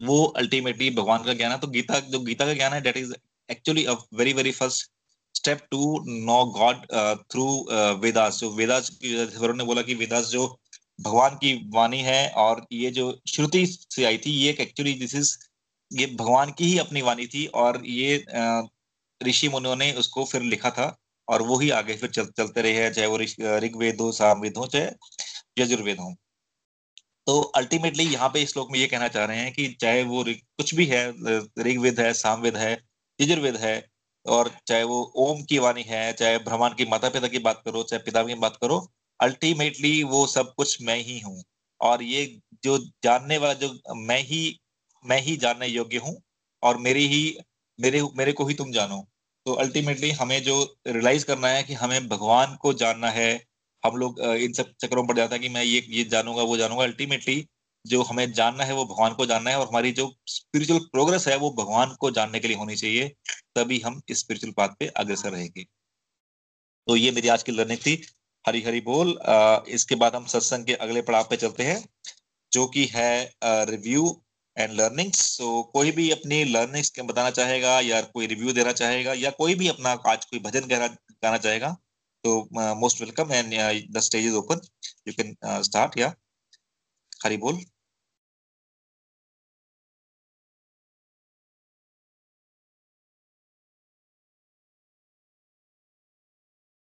वो 0.02 0.24
अल्टीमेटली 0.38 0.90
भगवान 0.90 1.24
का 1.24 1.34
ज्ञान 1.34 1.52
है। 1.52 1.60
तो 1.60 1.68
गीता 1.68 2.00
जो 2.00 2.20
गीता 2.20 2.46
का 2.46 2.54
ज्ञान 2.54 2.74
है 2.74 2.82
that 2.82 2.98
is 2.98 3.14
actually 3.50 3.86
a 3.86 3.94
very 4.14 4.34
very 4.34 4.52
first 4.52 4.92
step 5.36 5.60
to 5.72 6.00
know 6.08 6.44
God 6.58 6.86
through 7.32 7.46
Vedas 8.02 8.40
जो 8.40 8.52
वेदास 8.52 8.92
ने 9.04 9.64
बोला 9.64 9.82
कि 9.82 9.94
वेदास 9.96 10.26
जो 10.26 10.48
भगवान 11.02 11.36
की 11.36 11.54
वाणी 11.70 12.00
है 12.02 12.30
और 12.38 12.66
ये 12.72 12.92
जो 12.92 13.06
श्रुति 13.28 13.66
से 13.68 14.04
आई 14.06 14.18
थी 14.18 14.32
ये 14.32 14.56
एक्चुअली 14.60 14.94
दिस 14.94 15.16
इज़ 15.16 15.38
ये 15.92 16.06
भगवान 16.16 16.52
की 16.52 16.66
ही 16.66 16.78
अपनी 16.78 17.02
वाणी 17.02 17.28
थी 17.28 17.46
और 17.64 17.82
ये 17.86 18.24
ऋषि 19.22 19.50
मुनियों 19.50 19.76
ने 19.76 19.92
उसको 19.94 20.24
फिर 20.26 20.42
लिखा 20.44 20.70
था 20.70 20.86
और 21.28 21.42
वो 21.42 21.58
ही 21.60 21.70
आगे 21.70 21.96
फिर 21.98 22.10
चल, 22.10 22.26
चलते 22.38 22.62
रहे 22.62 22.74
हैं 22.74 22.92
चाहे 22.94 23.08
वो 23.08 23.18
ऋग्वेद 23.60 24.02
हो 24.02 24.12
सामवेद 24.12 24.58
हो 24.58 24.66
चाहे 24.68 24.90
यजुर्वेद। 25.60 26.00
हो 26.00 26.16
तो 27.28 27.40
अल्टीमेटली 27.58 28.04
यहाँ 28.04 28.30
पे 28.30 28.44
लोग 28.58 28.72
में 28.72 28.80
ये 28.80 28.88
कहना 28.88 29.08
चाह 29.08 29.26
रहे 29.26 29.38
हैं 29.38 29.52
कि 29.54 29.68
चाहे 29.82 30.04
वो 30.04 30.24
कुछ 30.28 30.74
भी 30.76 30.86
है 30.86 31.04
ऋग्वेद 31.60 32.00
है, 32.00 32.14
सामवेद 32.14 32.58
है, 32.58 32.72
यजुर्वेद 33.20 33.56
है, 33.58 33.76
और 34.26 34.52
चाहे 34.68 34.84
वो 34.84 35.02
ओम 35.18 35.42
की 35.44 35.58
वाणी 35.60 35.84
है, 35.84 36.12
चाहे 36.14 36.38
ब्रह्मांड 36.40 36.76
की 36.76 36.86
माता 36.86 37.10
पिता 37.10 37.28
की 37.28 37.40
बात 37.40 37.62
करो, 37.66 37.84
चाहे 37.84 38.04
पिता 38.04 38.24
की 38.24 38.36
बात 38.36 38.58
करो 38.62 38.80
अल्टीमेटली 39.20 40.04
वो 40.06 40.26
सब 40.28 40.54
कुछ 40.58 40.78
मैं 40.82 40.98
ही 41.00 41.20
हूँ। 41.20 41.44
और 41.82 42.04
ये 42.04 42.26
जो 42.64 42.78
जानने 43.04 43.38
वाला, 43.38 43.54
जो 43.54 43.96
मैं 43.98 44.20
ही 44.22 44.60
मैं 45.06 45.20
ही 45.22 45.36
जानने 45.38 45.68
योग्य 45.68 45.98
हूँ, 45.98 46.16
और 46.64 46.78
मेरी 46.80 47.08
ही, 47.08 47.38
मेरे 47.80 48.02
मेरे 48.18 48.32
को 48.34 48.46
ही 48.46 48.54
तुम 48.54 48.72
जानो। 48.72 49.02
तो 49.46 49.54
अल्टीमेटली 49.56 50.12
हमें 50.12 50.42
जो 50.44 50.56
रियलाइज़ 50.88 51.26
करना 51.26 51.48
है 51.48 51.64
कि 51.64 51.74
हमें 51.74 52.08
भगवान 52.10 52.56
को 52.56 52.74
जानना 52.74 53.10
है 53.12 53.32
हम 53.84 53.96
लोग 53.98 54.20
इन 54.22 54.54
सब 54.54 54.72
चक्रों 54.82 55.06
पड़ 55.08 55.16
जाता 55.18 55.36
है 55.36 55.40
कि 55.40 55.50
मैं 55.50 55.64
ये 55.64 55.86
ये 55.90 56.04
जानूँगा 56.12 56.44
वो 56.44 56.58
जानूँगा। 56.58 56.84
अल्टीमेटली 56.84 57.46
जो 57.86 58.02
हमें 58.04 58.32
जानना 58.34 58.64
है 58.64 58.74
वो 58.74 58.86
भगवान 58.86 59.14
को 59.14 59.26
जानना 59.26 59.50
है 59.50 59.60
और 59.60 59.68
हमारी 59.68 59.92
जो 59.92 60.12
स्पिरिचुअल 60.28 60.80
प्रोग्रेस 60.92 61.28
है 61.28 61.38
वो 61.38 61.50
भगवान 61.60 61.96
को 62.00 62.12
जानने 62.12 62.40
के 62.40 62.48
लिए 62.48 62.58
होनी 62.58 62.76
चाहिए 62.76 63.08
तभी 63.56 63.80
हम 63.80 64.02
स्पिरिचुअल 64.14 64.54
पाथ 64.58 64.70
पे 64.80 64.88
अग्रसर 64.98 65.32
रहेंगे। 65.32 65.64
तो 66.88 66.96
ये 66.96 67.12
मेरी 67.12 67.28
आज 67.28 67.44
की 67.44 67.52
लर्निंग 67.52 67.80
थी। 67.80 68.02
हरी 68.46 68.62
हरी 68.62 68.82
बोल। 68.82 69.18
आ, 69.20 69.60
इसके 69.70 69.96
बाद 69.96 70.16
हम 70.16 70.26
सत्संग 70.26 70.66
के 70.66 70.74
अगले 70.76 71.02
पड़ाव 71.02 71.28
पे 71.30 71.36
चलते 71.38 71.64
हैं 71.64 71.84
जो 72.52 72.66
कि 72.68 72.86
है 72.86 73.34
रिव्यू 73.70 74.10
एंड 74.58 74.74
लर्निंग्स 74.74 75.20
सो 75.38 75.62
कोई 75.74 75.92
भी 75.92 76.10
अपनी 76.12 76.44
लर्निंग्स 76.46 76.90
के 76.90 77.02
बताना 77.02 77.30
चाहेगा 77.32 77.80
या 77.82 78.02
कोई 78.02 78.28
रिव्यू 78.28 78.54
देना 78.54 78.72
चाहेगा 78.72 79.14
या 79.14 79.30
कोई 79.38 79.56
भी 79.56 79.68
अपना 79.68 79.92
आज 80.08 80.26
कोई 80.26 80.40
भजन 80.40 80.68
कहना 80.68 80.88
गाना 80.88 81.38
चाहेगा 81.38 81.76
तो 82.24 82.50
most 82.76 83.02
welcome 83.02 83.32
and 83.34 83.54
the 83.94 84.00
stage 84.00 84.26
is 84.26 84.36
open 84.36 84.62
you 85.08 85.14
can 85.14 85.36
start 85.64 85.98
या 85.98 86.14
हरी 87.26 87.38
बोल 87.38 87.58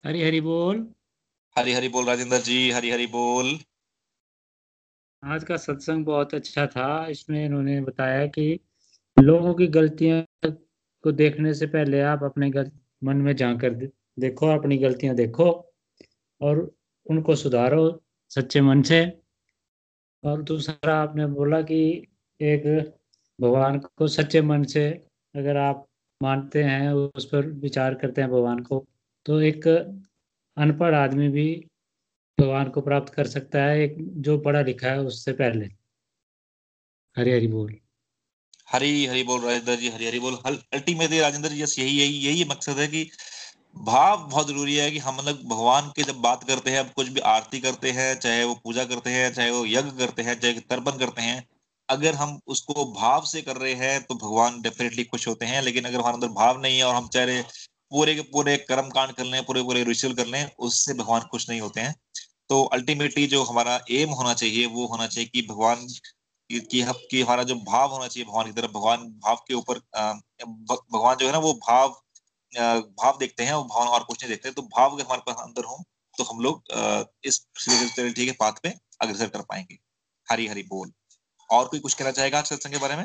हरी 0.04 0.22
हरी 0.22 0.40
बोल 0.40 0.86
हरी 1.56 1.72
हरी 1.72 1.88
बोल 1.88 2.06
राजेंद्र 2.06 2.38
जी 2.38 2.70
हरी 2.70 2.90
हरी 2.90 3.06
बोल 3.06 3.58
आज 5.22 5.44
का 5.44 5.56
सत्संग 5.56 6.04
बहुत 6.04 6.34
अच्छा 6.34 6.66
था। 6.66 7.06
इसमें 7.06 7.44
इन्होंने 7.44 7.80
बताया 7.80 8.26
कि 8.26 8.60
लोगों 9.16 9.54
की 9.54 9.66
गलतियाँ 9.66 10.22
को 11.04 11.12
देखने 11.12 11.54
से 11.54 11.66
पहले 11.66 12.00
आप 12.00 12.22
अपने 12.22 12.50
मन 13.04 13.16
में 13.16 13.34
जाकर 13.36 13.74
देखो, 14.18 14.46
अपनी 14.46 14.76
गलतियाँ 14.78 15.14
देखो 15.14 15.72
और 16.40 16.74
उनको 17.06 17.36
सुधारो, 17.36 18.02
सच्चे 18.30 18.60
मन 18.60 18.82
से। 18.82 19.04
और 20.24 20.42
दूसरा 20.42 20.94
आपने 20.94 21.26
बोला 21.26 21.60
कि 21.62 22.06
एक 22.40 22.66
भगवान 23.40 23.78
को 23.78 24.08
सच्चे 24.08 24.42
मन 24.42 24.64
से 24.64 24.88
अगर 25.34 25.56
आप 25.56 25.86
मानते 26.22 26.62
हैं, 26.62 26.92
उस 26.92 27.24
पर 27.24 27.46
विचार 27.46 27.94
करते 27.94 28.20
हैं 28.20 28.30
भगवान 28.30 28.58
को 28.58 28.86
तो 29.26 29.40
एक 29.40 29.66
अनपढ़ 30.56 30.94
आदमी 30.94 31.28
भी 31.28 31.66
भगवान 32.40 32.68
को 32.68 32.80
प्राप्त 32.80 33.14
कर 33.14 33.26
सकता 33.26 33.62
है, 33.62 33.80
एक 33.80 33.96
जो 34.00 34.38
पढ़ा 34.38 34.62
लिखा 34.62 34.88
है 34.88 35.00
उससे 35.00 35.32
पहले। 35.32 35.66
हरी 37.16 37.32
हरी 37.32 37.46
बोल। 37.46 37.74
हरी 38.68 39.06
हरी 39.06 39.22
बोल 39.22 39.40
राजेंद्र 39.40 39.76
जी 39.76 39.88
हरी 39.88 40.06
हरी 40.06 40.20
बोल 40.20 40.36
अल्टीमेटली 40.46 41.20
राजेंद्र 41.20 41.48
जी 41.48 41.60
यही 41.60 41.98
यही 41.98 42.18
यही 42.26 42.44
मकसद 42.44 42.72
है 42.72 42.86
कि 42.88 43.10
भाव 43.76 44.16
बहुत 44.30 44.46
ज़रूरी 44.48 44.76
है 44.76 44.90
कि 44.90 44.98
हम 44.98 45.16
लोग 45.16 45.42
भगवान 45.48 45.88
के 45.88 46.02
जब 46.02 46.16
बात 46.16 46.44
करते 46.44 46.70
हैं 46.70 46.84
कुछ 46.92 47.08
भी 47.08 47.20
आरती 47.20 47.60
करते 47.60 47.90
हैं 47.90 48.14
चाहे 48.18 48.44
वो 48.44 48.54
पूजा 48.54 48.84
करते 48.84 49.10
हैं 49.10 49.32
चाहे 49.34 49.50
वो 49.50 49.64
यज्ञ 49.66 49.90
करते 49.98 50.22
हैं 50.22 50.38
चाहे 50.40 50.60
तर्पण 50.60 50.98
करते 50.98 51.22
हैं 51.22 51.44
अगर 51.88 52.14
हम 52.14 52.38
उसको 52.46 52.84
भाव 52.92 53.24
से 53.24 53.42
कर 53.42 53.56
रहे 53.56 53.74
हैं 53.74 54.02
तो 54.02 54.14
भगवान 54.14 54.60
डेफिनेटली 54.62 55.04
खुश 55.04 55.26
होते 55.28 55.46
हैं। 55.46 55.62
लेकिन 55.62 55.84
अगर 55.84 55.98
हमारे 56.00 56.14
अंदर 56.14 56.28
भाव 56.28 56.60
नहीं 56.62 56.78
है 56.78 56.84
और 56.84 56.94
हम 56.94 57.08
चाह 57.08 57.42
पूरे 57.92 58.14
के 58.14 58.20
पूरे 58.32 58.56
कर्म 58.68 58.88
कांड 58.90 59.12
कर 59.12 59.24
लें 59.24 59.44
पूरे 59.44 59.62
पूरे 59.62 59.82
रिचुअल 59.84 60.14
कर 60.14 60.26
लें 60.26 60.50
उससे 60.58 60.94
भगवान 60.94 61.20
खुश 61.30 61.48
नहीं 61.50 61.60
होते 61.60 61.80
हैं। 61.80 61.94
तो 62.48 62.62
अल्टीमेटली 62.72 63.26
जो 63.26 63.42
हमारा 63.44 63.80
एम 63.90 64.10
होना 64.10 64.34
चाहिए 64.34 64.66
वो 64.66 64.86
होना 64.86 65.06
चाहिए 65.06 65.30
कि 65.34 65.46
भगवान 65.50 65.86
कि, 66.50 66.60
कि 66.60 67.20
हमारा 67.22 67.42
जो 67.42 67.54
भाव 67.54 67.90
होना 67.90 68.08
चाहिए 68.08 68.26
भगवान 68.28 68.46
की 68.46 68.52
तरफ़ 68.52 68.70
भगवान 68.70 69.04
भाव 69.24 69.44
के 69.48 69.54
ऊपर 69.54 69.78
भगवान 70.46 71.16
जो 71.16 71.26
है 71.26 71.32
ना 71.32 71.38
वो 71.38 71.52
भाव 71.68 72.00
भाव 72.54 73.18
देखते 73.18 73.44
हैं 73.44 73.52
और 73.52 73.64
भाव 73.66 73.88
और 73.94 74.04
कुछ 74.04 74.22
नहीं 74.22 74.30
देखते 74.30 74.50
तो 74.52 74.62
भाव 74.76 74.94
अगर 74.94 75.04
हमारे 75.04 75.22
पास 75.26 75.36
अंदर 75.44 75.64
हो 75.64 75.82
तो 76.14 76.24
हम 76.24 76.40
लोग 76.40 76.62
इस 77.26 77.36
स्पिरिचुअलिटी 77.60 78.26
के 78.26 78.32
पाथ 78.40 78.60
पे 78.62 78.72
अग्रसर 79.02 79.28
कर 79.28 79.42
पाएँगे। 79.50 79.78
हरी 80.28 80.46
हरी 80.48 80.62
बोल। 80.68 80.92
और 81.50 81.68
कोई 81.68 81.80
कुछ 81.80 81.94
कहना 81.94 82.10
चाहेगा 82.12 82.42
सत्संग 82.42 82.72
के 82.72 82.78
बारे 82.80 82.96
में? 82.96 83.04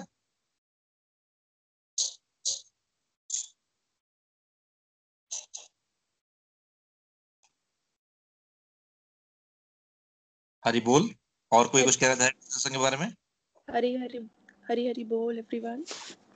हरी 10.63 10.79
बोल। 10.81 11.09
और 11.51 11.67
कोई 11.67 11.83
कुछ 11.83 11.95
कहना 11.95 12.15
चाहे 12.15 12.29
सत्संग 12.41 12.71
के 12.71 12.77
बारे 12.79 12.97
में? 12.97 13.07
हरी 13.67 13.95
हरी 13.95 14.17
हरी 14.69 14.87
हरी 14.87 15.03
बोल 15.05 15.37
एवरीवन 15.39 15.83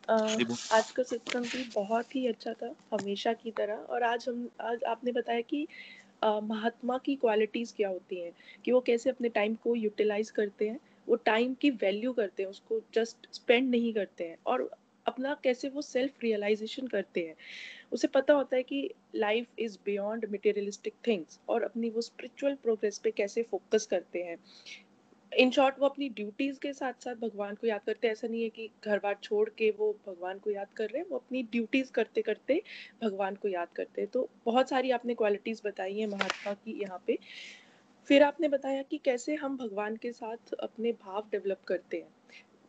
आज 0.08 0.90
का 0.92 1.04
सत्संग 1.04 1.46
भी 1.48 1.64
बहुत 1.66 2.16
ही 2.16 2.26
अच्छा 2.28 2.54
था 2.54 2.74
हमेशा 2.92 3.34
की 3.34 3.52
तरह। 3.52 3.76
और 3.76 4.04
आज 4.04 4.26
हम 4.30 4.50
आज 4.62 4.84
आपने 4.84 5.12
बताया 5.12 5.42
कि 5.44 5.68
महात्मा 6.22 6.98
की 6.98 7.16
क्वालिटीज 7.16 7.72
क्या 7.72 7.90
होती 7.90 8.20
हैं 8.20 8.32
कि 8.66 8.72
वो 8.72 8.80
कैसे 8.82 9.10
अपने 9.10 9.30
टाइम 9.32 9.56
को 9.64 9.76
यूटिलाइज 9.76 10.30
करते 10.32 10.68
हैं 10.70 10.80
वो 11.08 11.16
टाइम 11.26 11.54
की 11.62 11.70
वैल्यू 11.78 12.14
करते 12.14 12.44
हैं 12.44 12.50
उसको 12.50 12.80
जस्ट 12.96 13.28
स्पेंड 13.34 13.70
नहीं 13.70 13.94
करते 13.94 14.24
हैं 14.24 14.38
और 14.46 14.70
अपना 15.06 15.34
कैसे 15.44 15.70
वो 15.70 15.82
सेल्फ 15.82 16.24
रियलाइजेशन 16.24 16.88
करते 16.88 17.22
हैं। 17.22 17.36
उसे 17.92 18.08
पता 18.10 18.34
होता 18.34 18.56
है 18.58 18.64
कि 18.64 18.90
life 19.16 19.48
is 19.60 19.78
beyond 19.86 20.26
materialistic 20.34 20.96
things 21.08 21.40
और 21.50 21.64
अपनी 21.64 21.90
वो 21.90 22.02
स्पिरिचुअल 22.02 22.56
प्रोग्रेस 22.64 23.00
पे 23.00 23.12
कैसे 23.14 23.44
फोकस 23.52 23.86
करते 23.92 24.24
हैं। 24.24 24.38
इन 25.38 25.52
शॉर्ट 25.52 25.76
वो 25.80 25.86
अपनी 25.86 26.10
ड्यूटीज़ 26.10 26.60
के 26.60 26.74
साथ 26.74 26.94
साथ 26.94 27.16
भगवान 27.16 27.56
को 27.56 27.68
याद 27.68 27.82
करते 27.86 28.08
ऐसा 28.08 28.28
नहीं 28.28 28.44
है 28.44 28.50
कि 28.50 28.70
घर 28.86 29.00
बार 29.00 29.16
छोड़ 29.24 29.50
के 29.50 29.70
वो 29.72 29.92
भगवान 30.08 30.40
को 30.40 30.52
याद 30.52 30.68
कर 30.76 30.84
रहे 30.84 30.98
हैं, 30.98 31.06
वो 31.10 31.18
अपनी 31.18 31.44
ड्यूटीज़ 31.44 31.92
करते 31.92 32.22
करते 32.22 32.62
भगवान 33.04 33.36
को 33.36 33.48
याद 33.48 33.68
करते 33.76 34.02
हैं। 34.02 34.10
तो 34.10 34.30
बहुत 34.46 34.70
सारी 34.70 34.92
आपने 34.92 35.14
क्वालिटीज 35.14 35.62
बताई 35.66 36.00
हैं 36.00 36.08
महात्मा 36.08 36.54
की 36.54 36.80
यहाँ 36.82 37.04
पे। 37.08 37.18
फिर 38.10 38.24
आपने 38.24 38.48
बताया 38.48 38.82
कि 38.82 38.98
कैसे 38.98 39.36
हम 39.36 39.58
भगवान 39.58 39.96
के 39.96 40.12
साथ 40.12 40.54
अपने 40.54 40.92
भाव 40.92 41.28
डेवलप 41.32 41.62
करते 41.68 41.98
हैं। 41.98 42.08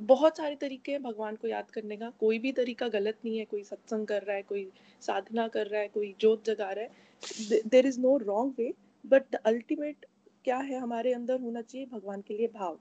बहुत 0.00 0.36
सारे 0.36 0.56
तरीके 0.56 0.92
हैं 0.92 1.02
भगवान 1.02 1.36
को 1.36 1.48
याद 1.48 1.70
करने 1.70 1.96
का। 1.96 2.10
कोई 2.10 2.38
भी 2.38 2.52
तरीका 2.52 2.88
गलत 2.88 3.18
नहीं 3.24 3.38
है, 3.38 3.44
कोई 3.44 3.62
सत्संग 3.62 4.06
कर 4.06 4.22
रहा 4.22 4.36
है, 4.36 4.42
कोई 4.42 4.70
साधना 5.00 5.48
कर 5.48 5.66
रहा 5.66 5.80
है, 5.80 5.88
कोई 5.88 6.14
जोत 6.20 6.44
जगा 6.44 6.70
रहा 6.72 6.84
है। 6.84 7.60
There 7.66 7.86
is 7.86 8.00
no 8.00 8.16
wrong 8.16 8.54
way 8.58 8.72
but 9.06 9.22
the 9.32 9.34
ultimate 9.34 10.06
क्या 10.44 10.56
है 10.58 10.78
हमारे 10.78 11.12
अंदर 11.12 11.40
होना 11.40 11.60
चाहिए 11.62 11.86
भगवान 11.92 12.20
के 12.20 12.34
लिए 12.34 12.46
भाव? 12.54 12.78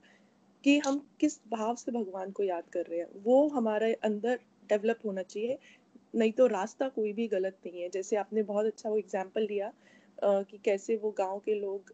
कि 0.64 0.78
हम 0.80 1.00
किस 1.20 1.40
भाव 1.52 1.76
से 1.76 1.92
भगवान 1.92 2.32
को 2.32 2.44
याद 2.44 2.64
कर 2.74 2.86
रहे 2.86 3.00
हैं? 3.00 3.08
वो 3.24 3.48
हमारे 3.50 3.94
अंदर 4.04 4.40
डेवलप 4.70 5.00
होना 5.06 5.22
चाहिए। 5.22 5.58
नहीं 6.16 6.32
तो 6.32 6.48
रास्ता 6.48 6.88
कोई 6.90 7.14
भी 7.14 7.28
गलत 7.28 7.58
नहीं 7.66 7.82
है। 7.82 7.90
जैसे 7.90 8.16
आपने 8.16 8.44
बहुत 8.44 8.66
अच्छा 8.66 8.90
वो 8.90 8.98
एग्ज़ाम्पल 8.98 9.48
दिया 9.48 9.72
कि 10.24 10.60
कैसे 10.66 10.96
वो 10.96 11.12
गाँव 11.12 11.40
के 11.40 11.54
लोग 11.54 11.92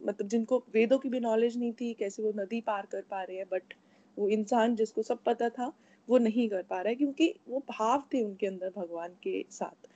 मतलब 0.00 0.28
जिनको 0.28 0.62
वेदों 0.74 0.98
की 0.98 1.08
भी 1.08 1.20
नॉलेज 1.20 1.56
नहीं 1.58 1.72
थी, 1.72 1.92
कैसे 1.94 2.22
वो 2.22 2.32
नदी 2.36 2.60
पार 2.60 2.86
कर 2.86 3.02
पा 3.10 3.22
रहे 3.22 3.36
हैं 3.36 3.46
बट 3.52 3.74
वो 4.16 4.28
इंसान 4.28 4.74
जिसको 4.76 5.02
सब 5.02 5.22
पता 5.22 5.48
था, 5.48 5.72
वो 6.08 6.18
नहीं 6.18 6.48
कर 6.48 6.62
पा 6.62 6.80
रहा 6.80 6.88
है, 6.88 6.94
क्योंकि 6.94 7.34
वो 7.48 7.58
भाव 7.70 8.04
थे 8.14 8.22
उनके 8.22 8.46
अंदर 8.46 8.72
भगवान 8.76 9.14
के 9.22 9.44
साथ। 9.50 9.88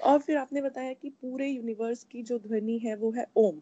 और 0.00 0.18
फिर 0.18 0.36
आपने 0.36 0.62
बताया 0.62 0.92
कि 0.92 1.10
पूरे 1.10 1.48
यूनिवर्स 1.48 2.04
की 2.04 2.22
जो 2.22 2.38
ध्वनि 2.38 2.78
है, 2.78 2.94
वो 2.96 3.10
है 3.12 3.26
ओम। 3.36 3.60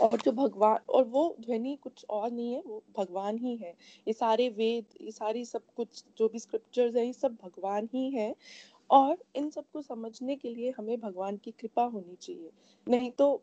और 0.00 0.20
जो 0.20 0.32
भगवान, 0.32 0.78
और 0.88 1.04
वो 1.04 1.36
ध्वनि 1.40 1.78
कुछ 1.82 2.06
और 2.10 2.30
नहीं 2.30 2.54
है, 2.54 2.62
वो 2.66 2.82
भगवान 2.96 3.38
ही 3.38 3.56
है। 3.56 3.74
ये 4.08 4.12
सारे 4.12 4.48
वेद, 4.48 4.84
ये 5.00 5.10
सारी 5.10 5.44
सब 5.44 5.62
कुछ, 5.76 6.04
जो 6.18 6.28
भी 6.28 6.38
स्क्रिप्चर्स 6.38 6.96
है, 6.96 7.06
ये 7.06 7.12
सब 7.12 7.36
भगवान 7.42 7.88
ही 7.94 8.10
है। 8.10 8.34
और 8.90 9.16
इन 9.36 9.50
सबको 9.50 9.82
समझने 9.82 10.36
के 10.36 10.50
लिए 10.50 10.74
हमें 10.78 11.00
भगवान 11.00 11.36
की 11.36 11.50
कृपा 11.50 11.84
होनी 11.84 12.16
चाहिए। 12.16 12.50
नहीं 12.88 13.10
तो 13.10 13.42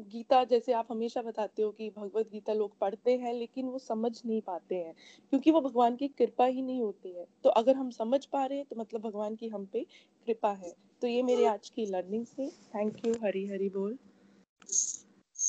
गीता 0.00 0.44
जैसे 0.44 0.72
आप 0.72 0.86
हमेशा 0.90 1.22
बताते 1.22 1.62
हो 1.62 1.70
कि 1.70 1.90
भगवत 1.90 2.30
गीता 2.32 2.52
लोग 2.52 2.78
पढ़ते 2.78 3.16
हैं, 3.16 3.34
लेकिन 3.34 3.66
वो 3.66 3.78
समझ 3.78 4.22
नहीं 4.26 4.40
पाते 4.40 4.74
हैं, 4.74 4.94
क्योंकि 5.30 5.50
वो 5.50 5.60
भगवान 5.60 5.96
की 5.96 6.08
कृपा 6.08 6.44
ही 6.44 6.62
नहीं 6.62 6.82
होती 6.82 7.12
है। 7.12 7.26
तो 7.44 7.50
अगर 7.50 7.76
हम 7.76 7.90
समझ 7.90 8.24
पा 8.26 8.46
रहे 8.46 8.58
हैं 8.58 8.66
तो 8.70 8.76
मतलब 8.76 9.00
भगवान 9.00 9.36
की 9.36 9.48
हम 9.48 9.66
पे 9.66 9.86
कृपा 10.26 10.52
है। 10.52 10.72
तो 11.00 11.06
ये 11.06 11.22
मेरे 11.22 11.46
आज 11.46 11.68
की 11.68 11.86
लर्निंग 11.86 12.26
से। 12.26 12.48
थैंक 12.48 13.06
यू 13.06 13.14
हरी 13.22 13.46
हरी 13.46 13.68
बोल। 13.68 13.98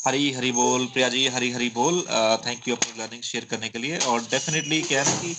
हरी 0.02 0.32
हरी 0.34 0.52
बोल 0.52 0.86
प्रिया 0.86 1.08
जी 1.10 1.28
हरी 1.28 1.50
हरी 1.52 1.70
बोल। 1.70 2.02
थैंक 2.46 2.68
यू 2.68 2.76
अपनी 2.76 3.02
लर्निंग 3.02 3.22
शेयर 3.24 3.46
करने 3.46 3.68
के 3.70 3.80
लिए। 3.80 3.98
और 3.98 4.22
डेफिनेटली 4.22 4.82
क्या 4.82 5.04
है 5.04 5.18
कि 5.22 5.34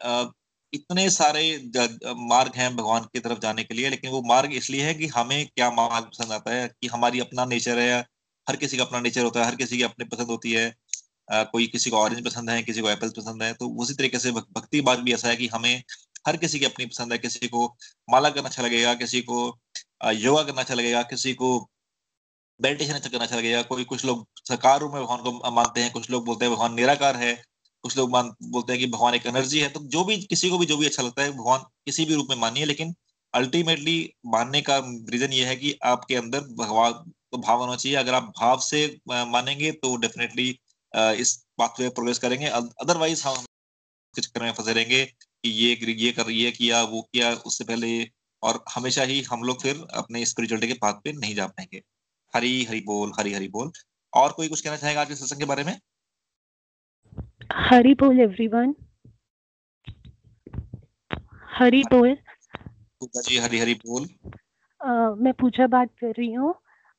uh, 0.00 0.26
इतने 0.72 1.08
सारे 1.10 1.42
मार्ग 2.24 2.56
हैं 2.56 2.74
भगवान 2.76 3.04
की 3.12 3.20
तरफ़ 3.20 3.38
जाने 3.38 3.64
के 3.64 3.74
लिए 3.74 3.90
लेकिन 3.90 4.10
वो 4.10 4.22
मार्ग 4.26 4.52
इसलिए 4.52 4.84
है 4.84 4.94
कि 4.94 5.06
हमें 5.08 5.46
क्या 5.46 5.70
मार्ग 5.70 6.04
पसंद 6.06 6.32
आता 6.32 6.54
है 6.54 6.66
कि 6.80 6.88
हमारी 6.88 7.20
अपना 7.20 7.44
नेचर 7.44 7.78
है 7.78 8.00
हर 8.46 8.56
किसी 8.56 8.76
का 8.76 8.84
अपना 8.84 9.00
नेचर 9.00 9.24
होता 9.24 9.40
है 9.40 9.46
हर 9.46 9.56
किसी 9.56 9.76
की 9.76 9.82
अपनी 9.82 10.04
पसंद 10.04 10.26
होती 10.26 10.52
है। 10.52 10.66
आ, 11.32 11.42
कोई 11.44 11.66
किसी 11.66 11.90
को 11.90 11.96
ऑरेंज 11.96 12.24
पसंद 12.24 12.50
है 12.50 12.62
किसी 12.62 12.80
को 12.80 12.90
एप्पल 12.90 13.08
पसंद 13.16 13.42
है 13.42 13.52
तो 13.54 13.68
उसी 13.82 13.94
तरीके 13.94 14.18
से 14.18 14.30
भक्ति 14.32 14.80
बात 14.80 14.98
भी 14.98 15.14
ऐसा 15.14 15.28
है 15.28 15.36
कि 15.36 15.46
हमें 15.48 15.82
हर 16.28 16.36
किसी 16.36 16.58
की 16.58 16.64
अपनी 16.64 16.86
पसंद 16.86 17.12
है। 17.12 17.18
किसी 17.18 17.48
को 17.48 17.66
माला 18.10 18.30
करना 18.30 18.48
अच्छा 18.48 18.62
लगेगा 18.62 18.94
किसी 18.94 19.20
को 19.20 19.38
योगा 20.04 20.42
करना 20.42 20.60
अच्छा 20.60 20.74
लगेगा 20.74 21.02
किसी 21.02 21.34
को 21.34 21.50
मेडिटेशन 22.60 22.98
करना 23.00 23.24
अच्छा 23.24 23.36
लगेगा 23.36 23.62
कोई, 23.64 23.84
कुछ 23.84 24.04
लोग 24.04 24.26
सरकार 24.48 24.80
रूप 24.80 24.92
में 24.92 25.02
भगवान 25.02 25.22
को 25.22 25.50
मानते 25.52 25.80
हैं, 25.80 25.92
कुछ 25.92 26.10
लोग 26.10 26.24
बोलते 26.26 26.44
हैं 26.44 26.54
भगवान 26.54 26.74
निराकार 26.74 27.16
है, 27.16 27.34
कुछ 27.84 27.96
लोग 27.96 28.10
मान, 28.10 28.30
बोलते 28.42 28.72
हैं 28.72 28.80
कि 28.80 28.86
भगवान 28.88 29.14
एक 29.14 29.26
एनर्जी 29.26 29.60
है 29.60 29.68
तो 29.68 29.80
जो 29.86 30.04
भी, 30.04 30.16
किसी 30.18 30.50
को 30.50 30.58
भी, 30.58 30.66
जो 30.66 30.76
भी 30.76 30.86
अच्छा 30.86 31.02
लगता 31.02 31.22
है, 31.22 31.30
भगवान 31.32 31.60
किसी 31.86 32.04
भी 32.04 32.14
रूप 32.14 32.26
में 32.30 32.36
मानिए, 32.38 32.64
लेकिन 32.64 32.94
अल्टीमेटली 33.34 33.96
मानने 34.26 34.60
का 34.62 34.76
रीजन 35.10 35.32
ये 35.32 35.44
है 35.44 35.56
कि 35.56 35.74
आपके 35.84 36.16
अंदर 36.16 36.40
भगवान 36.56 36.92
तो 37.32 37.38
भाव 37.38 37.60
होना 37.60 37.76
चाहिए। 37.76 37.96
अगर 37.98 38.14
आप 38.14 38.32
भाव 38.38 38.58
से 38.60 38.86
मानेंगे 39.08 39.70
तो 39.74 39.94
डेफिनेटली 39.96 40.48
इस 40.92 41.36
बात 41.58 41.74
पे 41.78 41.88
प्रोग्रेस 41.90 42.18
करेंगे। 42.18 42.46
अदरवाइज़ 42.46 43.22
हम 43.24 43.44
चक्कर 44.14 44.42
में 44.42 44.52
फंसे 44.52 44.72
रहेंगे 44.72 45.04
कि 45.04 45.50
ये 45.50 45.94
ये 45.96 46.12
कर 46.12 46.30
ये 46.32 46.50
किया, 46.52 46.82
वो 46.82 47.00
किया, 47.04 47.32
उससे 47.34 47.64
पहले, 47.64 48.02
और 48.42 48.62
हमेशा 48.74 49.02
ही 49.04 49.20
हम 49.22 49.42
लोग 49.42 49.62
फिर 49.62 49.84
अपने 49.94 50.24
स्पिरिचुअलिटी 50.26 50.68
के 50.68 50.78
पाथ 50.78 51.00
पे 51.04 51.12
नहीं 51.14 51.34
जा 51.34 51.46
पाएँगे। 51.48 51.82
हरी 52.36 52.64
हरी 52.64 52.80
बोल 52.80 53.12
हरी 53.20 53.32
हरी 53.32 53.48
बोल। 53.48 53.70
और 54.14 54.32
कोई 54.32 54.48
कुछ 54.48 54.60
कहना 54.60 54.76
चाहेगा 54.76 55.00
आज 55.00 55.08
के 55.08 55.14
सत्संग 55.14 55.38
के 55.38 55.44
बारे 55.44 55.64
में? 55.64 55.80
हरी 57.52 57.94
बोल 57.94 58.20
एवरीवन 58.20 58.74
हरी 61.48 61.82
बोल। 61.82 62.16
जी 63.02 63.38
हरी 63.38 63.58
हरी 63.58 63.74
बोल। 63.74 64.04
uh, 64.04 65.22
मैं 65.22 65.32
पूजा 65.32 65.66
बात 65.66 65.88
कर 66.00 66.10
रही 66.10 66.32
हूँ। 66.32 66.54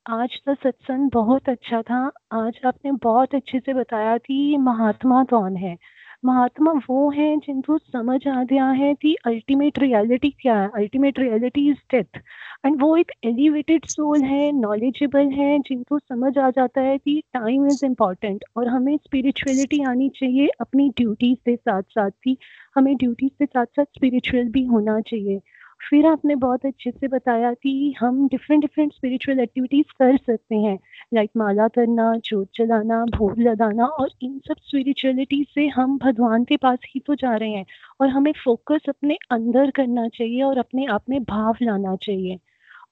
आज 0.09 0.29
का 0.45 0.53
सत्संग 0.53 1.11
बहुत 1.13 1.49
अच्छा 1.49 1.81
था। 1.81 2.11
आज 2.31 2.53
आपने 2.65 2.91
बहुत 2.91 3.35
अच्छे 3.35 3.59
से 3.59 3.73
बताया 3.73 4.17
कि 4.17 4.57
महात्मा 4.57 5.23
कौन 5.23 5.55
है। 5.57 5.77
महात्मा 6.23 6.71
वो 6.89 7.09
हैं 7.11 7.37
जिनको 7.39 7.77
समझ 7.77 8.19
आ 8.27 8.43
गया 8.43 8.65
है 8.71 8.93
कि 8.95 9.13
अल्टीमेट 9.27 9.79
रियलिटी 9.79 10.29
क्या 10.41 10.55
है? 10.59 10.69
Ultimate 10.75 11.19
reality 11.19 11.67
is 11.69 11.77
death 11.91 12.19
and 12.65 12.81
वो 12.81 12.95
एक 12.97 13.11
एलिवेटेड 13.25 13.85
सोल 13.85 14.23
है 14.23 14.51
नॉलेजेबल 14.51 15.31
है, 15.31 15.57
जिनको 15.59 15.99
समझ 15.99 16.37
आ 16.37 16.49
जाता 16.49 16.81
है 16.81 16.97
कि 16.97 17.19
टाइम 17.33 17.67
इज़ 17.67 17.85
इंपॉर्टेंट 17.85 18.43
और 18.57 18.67
हमें 18.67 18.95
स्पिरिचुअलिटी 18.97 19.81
आनी 19.85 20.09
चाहिए 20.15 20.47
अपनी 20.61 20.89
ड्यूटीज़ 20.97 21.37
के 21.45 21.55
साथ 21.55 21.83
साथ 21.91 22.11
ही 22.27 22.37
हमें 22.75 22.95
ड्यूटीज़ 22.97 23.31
के 23.39 23.45
साथ 23.45 23.65
साथ 23.75 23.85
स्पिरिचुअल 23.95 24.49
भी 24.51 24.65
होना 24.67 24.99
चाहिए। 25.01 25.39
फिर 25.83 26.05
आपने 26.05 26.35
बहुत 26.35 26.65
अच्छे 26.65 26.91
से 26.91 27.07
बताया 27.07 27.53
कि 27.55 27.71
हम 27.99 28.27
डिफरेंट 28.27 28.61
डिफरेंट 28.61 28.93
स्पिरिचुअल 28.93 29.39
एक्टिविटीज़ 29.39 29.91
कर 29.99 30.17
सकते 30.17 30.55
हैं 30.55 30.77
लाइक 31.13 31.29
माला 31.37 31.67
करना, 31.67 32.11
जोत 32.21 32.49
जलाना, 32.55 33.03
भोग 33.15 33.39
लगाना 33.39 33.85
और 33.85 34.09
इन 34.21 34.39
सब 34.47 34.55
स्पिरिचुअलिटी 34.61 35.43
से 35.53 35.67
हम 35.69 35.97
भगवान 35.97 36.43
के 36.43 36.57
पास 36.57 36.79
ही 36.87 36.99
तो 36.99 37.15
जा 37.15 37.35
रहे 37.35 37.49
हैं 37.49 37.65
और 38.01 38.07
हमें 38.09 38.31
फोकस 38.43 38.89
अपने 38.89 39.17
अंदर 39.31 39.71
करना 39.71 40.07
चाहिए 40.09 40.41
और 40.43 40.57
अपने 40.57 40.85
आप 40.91 41.03
में 41.09 41.21
भाव 41.23 41.57
लाना 41.61 41.95
चाहिए। 41.97 42.39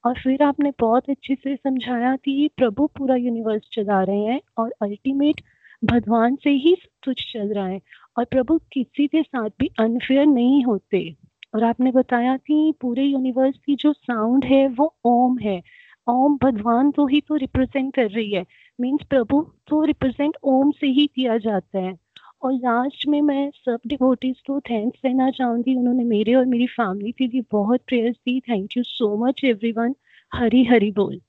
और 0.05 0.19
फिर 0.19 0.43
आपने 0.43 0.71
बहुत 0.79 1.09
अच्छे 1.09 1.35
से 1.35 1.55
समझाया 1.55 2.15
कि 2.17 2.49
प्रभु 2.57 2.87
पूरा 2.97 3.15
यूनिवर्स 3.15 3.69
चला 3.73 4.01
रहे 4.03 4.25
हैं 4.25 4.41
और 4.57 4.73
अल्टीमेट 4.81 5.41
भगवान 5.83 6.35
से 6.35 6.49
ही 6.59 6.75
कुछ 7.05 7.31
चल 7.33 7.53
रहा 7.53 7.67
है 7.67 7.79
और 8.17 8.25
प्रभु 8.25 8.57
किसी 8.73 9.07
के 9.07 9.21
साथ 9.23 9.49
भी 9.59 9.69
अनफेयर 9.79 10.25
नहीं 10.27 10.63
होते। 10.65 11.03
और 11.53 11.63
आपने 11.63 11.91
बताया 11.91 12.37
कि 12.37 12.73
पूरे 12.81 13.03
यूनिवर्स 13.03 13.55
की 13.65 13.75
जो 13.75 13.93
साउंड 13.93 14.45
है, 14.45 14.67
वो 14.67 14.95
ओम 15.05 15.37
है। 15.37 15.61
ओम 16.09 16.37
भगवान 16.43 16.91
को 16.91 17.07
ही 17.07 17.21
तो 17.21 17.35
रिप्रेजेंट 17.35 17.93
कर 17.95 18.09
रही 18.09 18.31
है। 18.31 18.45
मीन्स 18.81 19.01
प्रभु 19.09 19.41
तो 19.67 19.83
रिप्रेजेंट 19.83 20.37
ओम 20.43 20.71
से 20.71 20.87
ही 20.87 21.07
किया 21.07 21.37
जाता 21.37 21.79
है। 21.79 21.97
और 22.41 22.53
लास्ट 22.53 23.07
में 23.07 23.21
मैं 23.21 23.51
सब 23.65 23.79
डिवोटीज 23.87 24.39
को 24.39 24.59
थैंक्स 24.59 24.99
देना 24.99 25.31
चाहूँगी। 25.31 25.75
उन्होंने 25.75 26.03
मेरे 26.03 26.33
और 26.33 26.45
मेरी 26.45 26.67
फैमिली 26.67 27.11
के 27.11 27.27
लिए 27.27 27.43
बहुत 27.51 27.81
prayers 27.87 28.15
the 28.15 28.39
thank 28.39 28.77
you 28.77 28.83
so 28.83 29.25
much 29.25 29.41
everyone 29.43 29.95
Hari 30.33 30.63
Hari 30.63 30.91
बोल। 30.91 31.21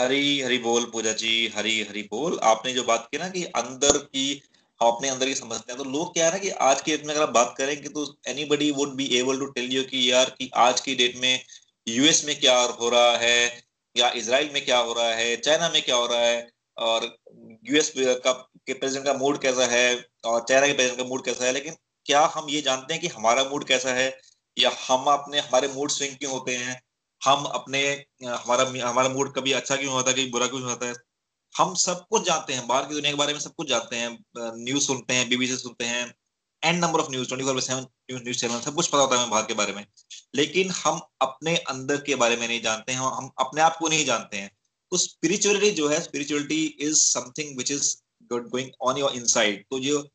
हरी 0.00 0.40
हरी 0.40 0.58
बोल 0.58 0.84
पूजा 0.84 1.12
जी, 1.12 1.50
हरी 1.56 1.82
हरी 1.82 2.02
बोल। 2.02 2.38
आपने 2.42 2.72
जो 2.72 2.82
बात 2.82 3.08
की 3.12 3.18
ना 3.18 3.28
कि 3.28 3.44
अंदर 3.44 3.98
की 3.98 4.42
हम 4.80 4.88
अपने 4.88 5.08
अंदर 5.08 5.28
ही 5.28 5.34
समझते 5.34 5.72
हैं। 5.72 5.78
तो 5.78 5.84
लोग 5.90 6.12
क्या 6.14 6.26
है 6.26 6.32
ना 6.32 6.38
कि 6.38 6.48
आज 6.62 6.80
की 6.80 6.90
डेट 6.90 7.06
में 7.06 7.14
अगर 7.14 7.22
आप 7.22 7.30
बात 7.30 7.54
करेंगे 7.58 7.88
तो 7.88 8.06
anybody 8.44 8.70
would 8.72 8.94
be 8.96 9.06
able 9.18 9.38
to 9.40 9.46
tell 9.52 9.70
you 9.72 9.82
कि 9.84 10.10
यार 10.10 10.30
कि 10.38 10.50
आज 10.56 10.80
की 10.80 10.94
डेट 10.94 11.16
में 11.16 11.40
यूएस 11.86 12.24
में 12.26 12.38
क्या 12.40 12.58
हो 12.80 12.88
रहा 12.88 13.16
है 13.18 13.38
या 13.96 14.10
इसराइल 14.16 14.50
में 14.54 14.64
क्या 14.64 14.78
हो 14.78 14.92
रहा 14.92 15.10
है 15.14 15.36
चाइना 15.38 15.68
में 15.68 15.82
क्या 15.82 15.96
हो 15.96 16.06
रहा 16.06 16.20
है 16.20 16.48
और 16.76 17.04
यूएस 17.70 17.92
का 17.98 18.32
के 18.66 18.74
प्रेसिडेंट 18.74 19.06
का 19.06 19.12
मूड 19.14 19.38
कैसा 19.42 19.66
है 19.66 19.86
और 20.24 20.44
चाइना 20.48 20.66
के 20.66 20.72
प्रेसिडेंट 20.72 21.02
का 21.02 21.08
मूड 21.08 21.24
कैसा 21.24 21.44
है। 21.44 21.52
लेकिन 21.52 21.74
क्या 22.06 22.24
हम 22.34 22.48
ये 22.50 22.60
जानते 22.62 22.94
हैं 22.94 23.00
कि 23.02 23.08
हमारा 23.08 23.44
मूड 23.44 23.64
कैसा 23.64 23.92
है 23.94 24.08
या 24.56 24.70
हम 24.88 25.04
अपने, 25.12 25.38
हमारे 25.40 25.68
मूड 25.68 25.90
स्विंग 25.90 26.16
क्यों 26.16 26.32
होते 26.32 26.56
हैं? 26.56 26.80
हम 27.22 27.44
अपने, 27.54 27.82
हमारा 28.24 28.64
हमारा 28.88 29.08
मूड 29.08 29.32
कभी 29.34 29.52
अच्छा 29.52 29.76
क्यों 29.76 29.92
होता 29.92 30.10
है, 30.10 30.16
कभी 30.16 30.30
बुरा 30.30 30.46
क्यों 30.46 30.62
होता 30.62 30.86
है? 30.86 30.94
हम 31.58 31.74
सब 31.74 32.04
कुछ 32.10 32.24
जानते 32.26 32.52
हैं, 32.52 32.66
बाहर 32.66 32.86
की 32.86 32.94
दुनिया 32.94 33.10
के 33.12 33.16
बारे 33.18 33.32
में 33.32 33.40
सब 33.40 33.54
कुछ 33.56 33.68
जानते 33.68 33.96
हैं 33.96 34.18
न्यूज़ 34.56 34.86
सुनते 34.86 35.14
हैं 35.14 35.28
बीबीसी 35.28 35.56
सुनते 35.56 35.84
हैं 35.84 36.02
and 36.62 36.84
number 36.84 37.00
of 37.00 37.10
news 37.10 37.28
twenty 37.28 37.44
four 37.44 37.60
seven 37.60 37.86
news 38.12 38.38
channel 38.38 38.60
सब 38.60 38.74
कुछ 38.74 38.86
पता 38.86 38.98
होता 38.98 39.14
है 39.14 39.20
हमें 39.20 39.30
बाहर 39.30 39.44
के 39.46 39.54
बारे 39.54 39.72
में। 39.72 39.84
लेकिन 40.34 40.70
हम 40.76 41.00
अपने 41.20 41.56
अंदर 41.70 42.00
के 42.06 42.14
बारे 42.14 42.36
में 42.36 42.46
नहीं 42.48 42.60
जानते 42.62 42.92
हैं, 42.92 42.98
हम 42.98 43.30
अपने 43.38 43.62
आप 43.62 43.76
को 43.76 43.88
नहीं 43.88 44.04
जानते 44.04 44.36
हैं। 44.36 44.50
तो 44.92 44.96
स्पिरिचुअलिटी 44.96 45.70
जो 45.70 45.88
है 45.88 46.00
spirituality 46.00 46.64
is 46.80 46.94
something 46.96 47.56
which 47.58 47.70
is 47.72 47.94
going 48.32 48.70
on 48.82 48.98
your 48.98 49.16
inside 49.16 49.64
तो 49.70 49.78
जो 49.80 50.06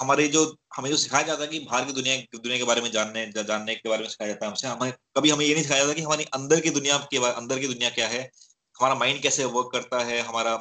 हमारे 0.00 0.26
जो, 0.28 0.44
हमें 0.76 0.88
जो 0.90 0.96
सिखाया 0.96 1.26
जाता 1.26 1.42
है 1.42 1.48
कि 1.48 1.58
बाहर 1.60 1.84
की 1.84 1.92
दुनिया 1.92 2.16
दुनिया 2.34 2.58
के 2.58 2.64
बारे 2.64 2.80
में 2.80 2.90
जानने 2.92 3.26
जानने 3.34 3.74
के 3.74 3.88
बारे 3.88 4.02
में 4.02 4.08
सिखाया 4.10 4.30
जाता 4.30 4.46
है 4.46 4.50
हमसे, 4.50 4.68
हमें, 4.68 4.92
कभी 5.16 5.30
हमें 5.30 5.44
ये 5.46 5.54
नहीं 5.54 5.62
सिखाया 5.64 5.84
जाता 5.84 5.94
कि 5.94 6.02
हमारी 6.02 6.24
अंदर 6.34 6.60
की 6.60 6.70
दुनिया 6.70 6.96
के 7.12 7.16
अंदर 7.30 7.58
की 7.58 7.66
दुनिया 7.66 7.90
क्या 7.90 8.08
है 8.08 8.30
हमारा 8.78 8.94
माइंड 8.94 9.22
कैसे 9.22 9.44
वर्क 9.44 9.68
करता 9.72 10.04
है, 10.04 10.20
हमारा 10.20 10.52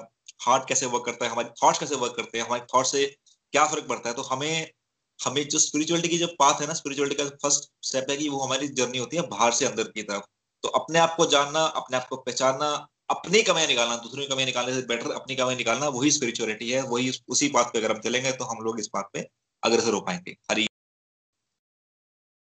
हार्ट 0.41 0.67
कैसे 0.67 0.85
वर्क 0.85 1.05
करता 1.05 1.25
है, 1.25 1.31
हमारे 1.31 1.49
थॉट्स 1.63 1.79
कैसे 1.79 1.95
वर्क 1.95 2.13
करते 2.15 2.37
हैं, 2.37 2.45
हमारे 2.45 2.65
थॉट 2.75 2.85
से 2.85 3.05
क्या 3.51 3.65
फ़र्क 3.67 3.87
पड़ता 3.87 4.09
है? 4.09 4.15
तो 4.15 4.21
हमें 4.21 4.71
हमें 5.19 5.47
जो 5.49 5.59
स्पिरिचुअलिटी 5.59 6.07
की 6.07 6.17
जो 6.17 6.27
पाथ 6.39 6.61
है 6.61 6.67
ना 6.67 6.73
स्पिरिचुअलिटी 6.73 7.15
का 7.15 7.29
फ़र्स्ट 7.29 7.69
स्टेप 7.81 8.07
है 8.09 8.17
कि 8.17 8.29
वो 8.29 8.39
हमारी 8.39 8.67
जर्नी 8.67 8.97
होती 8.97 9.17
है 9.17 9.23
बाहर 9.27 9.51
से 9.51 9.65
अंदर 9.65 9.83
की 9.83 10.03
तरफ़। 10.03 10.23
तो 10.63 10.69
अपने 10.69 10.99
आप 10.99 11.13
को 11.17 11.25
जानना, 11.25 11.65
अपने 11.65 11.97
आप 11.97 12.07
को 12.07 12.17
पहचानना, 12.17 12.87
अपनी 13.09 13.41
कमाई 13.43 13.67
निकालना, 13.67 13.95
दूसरों 13.95 14.23
की 14.23 14.27
कमाई 14.27 14.45
निकालने 14.45 14.73
से 14.73 14.81
बेटर 14.81 15.11
अपनी 15.11 15.35
कमाई 15.35 15.55
निकालना, 15.55 15.87
वही 15.89 16.11
स्पिरिचुअलिटी 16.11 16.71
है, 16.71 16.81
वही 16.83 17.11
उसी 17.27 17.49
बात 17.49 17.69
पे 17.73 17.79
अगर 17.79 17.91
हम 17.91 18.01
चलेंगे 18.01 18.31
तो 18.31 18.45
हम 18.45 18.63
लोग 18.63 18.79
इस 18.79 18.89
बात 18.93 19.09
पे 19.13 19.27
अग्रसर 19.63 19.93
हो 19.93 20.01
पाएँगे। 20.01 20.37
हरी 20.51 20.67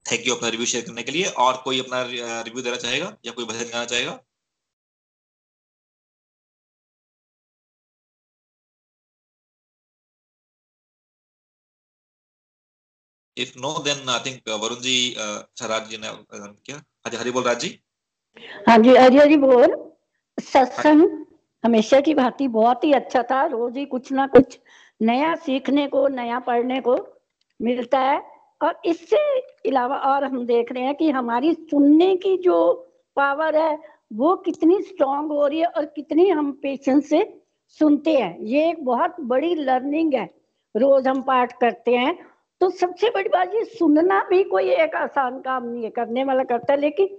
थैंक 0.06 0.28
यू 0.28 0.36
अपना 0.36 0.50
रिव्यू 0.50 0.66
शेयर 0.66 0.86
करने 0.86 1.04
के 1.04 1.12
लिए। 1.12 1.26
और 1.26 1.62
कोई 1.64 1.80
अपना 1.80 2.02
रिव्यू 2.42 2.62
देना 2.64 2.76
चाहेगा 2.78 3.18
या 3.26 3.32
कोई 3.32 3.46
भजन 3.46 3.70
गाना 3.70 3.86
चाहेगा? 3.86 4.20
If 13.38 13.54
no 13.60 13.72
then 13.84 14.10
I 14.10 14.20
think 14.26 14.50
Varun 14.62 14.82
ji 14.82 14.98
Sharaj 15.60 15.90
ji 15.90 15.98
ने 15.98 16.08
uh, 16.08 16.56
क्या? 16.66 16.82
हरी 17.06 17.18
हरी 17.18 17.32
बोल 17.32 17.44
राज 17.44 17.60
जी 17.60 17.80
हाँ 18.68 18.78
जी 18.78 18.96
हरी 18.96 19.18
हरी 19.18 19.38
बोल। 19.38 19.76
सत्संग 20.38 21.26
हमेशा 21.64 22.00
की 22.02 22.14
भांति 22.14 22.48
बहुत 22.50 22.84
ही 22.84 22.92
अच्छा 22.94 23.24
था। 23.24 23.46
रोज 23.46 23.78
ही 23.78 23.86
कुछ 23.86 24.12
ना 24.12 24.28
कुछ 24.28 24.58
नया 25.02 25.34
सीखने 25.46 25.88
को 25.88 26.08
नया 26.08 26.40
पढ़ने 26.40 26.80
को 26.82 26.96
मिलता 27.60 28.00
है। 28.00 28.22
और 28.62 28.82
इससे 28.86 29.18
अलावा 29.70 29.98
और 30.08 30.24
हम 30.24 30.46
देख 30.46 30.72
रहे 30.72 30.84
हैं 30.84 30.96
कि 30.96 31.10
हमारी 31.10 31.54
सुनने 31.54 32.16
की 32.16 32.38
जो 32.38 32.58
पावर 33.18 33.56
है 33.56 33.78
वो 34.14 34.36
कितनी 34.46 34.82
स्ट्रांग 34.82 35.32
हो 35.32 35.46
रही 35.48 35.60
है 35.60 35.68
और 35.68 35.86
कितनी 35.86 36.28
हम 36.30 36.52
पेशेंस 36.64 37.10
से 37.10 37.24
सुनते 37.80 38.14
हैं। 38.14 38.38
ये 38.40 38.70
एक 38.70 38.84
बहुत 38.86 39.16
बड़ी 39.22 39.54
लर्निंग 39.56 40.14
है। 40.14 40.26
रोज 40.76 41.08
हम 41.08 41.22
पाठ 41.22 41.60
करते 41.62 41.96
हैं 41.96 42.18
तो 42.62 42.70
सबसे 42.70 43.10
बड़ी 43.10 43.30
बात 43.30 43.54
ये, 43.56 43.64
सुनना 43.64 44.20
भी 44.30 44.44
कोई 44.44 44.70
एक 44.72 44.96
आसान 44.96 45.40
काम 45.42 45.64
नहीं 45.64 45.84
है, 45.84 45.90
करने 45.90 46.24
वाला 46.24 46.44
करता 46.44 46.74
है, 46.74 46.80
लेकिन 46.80 47.18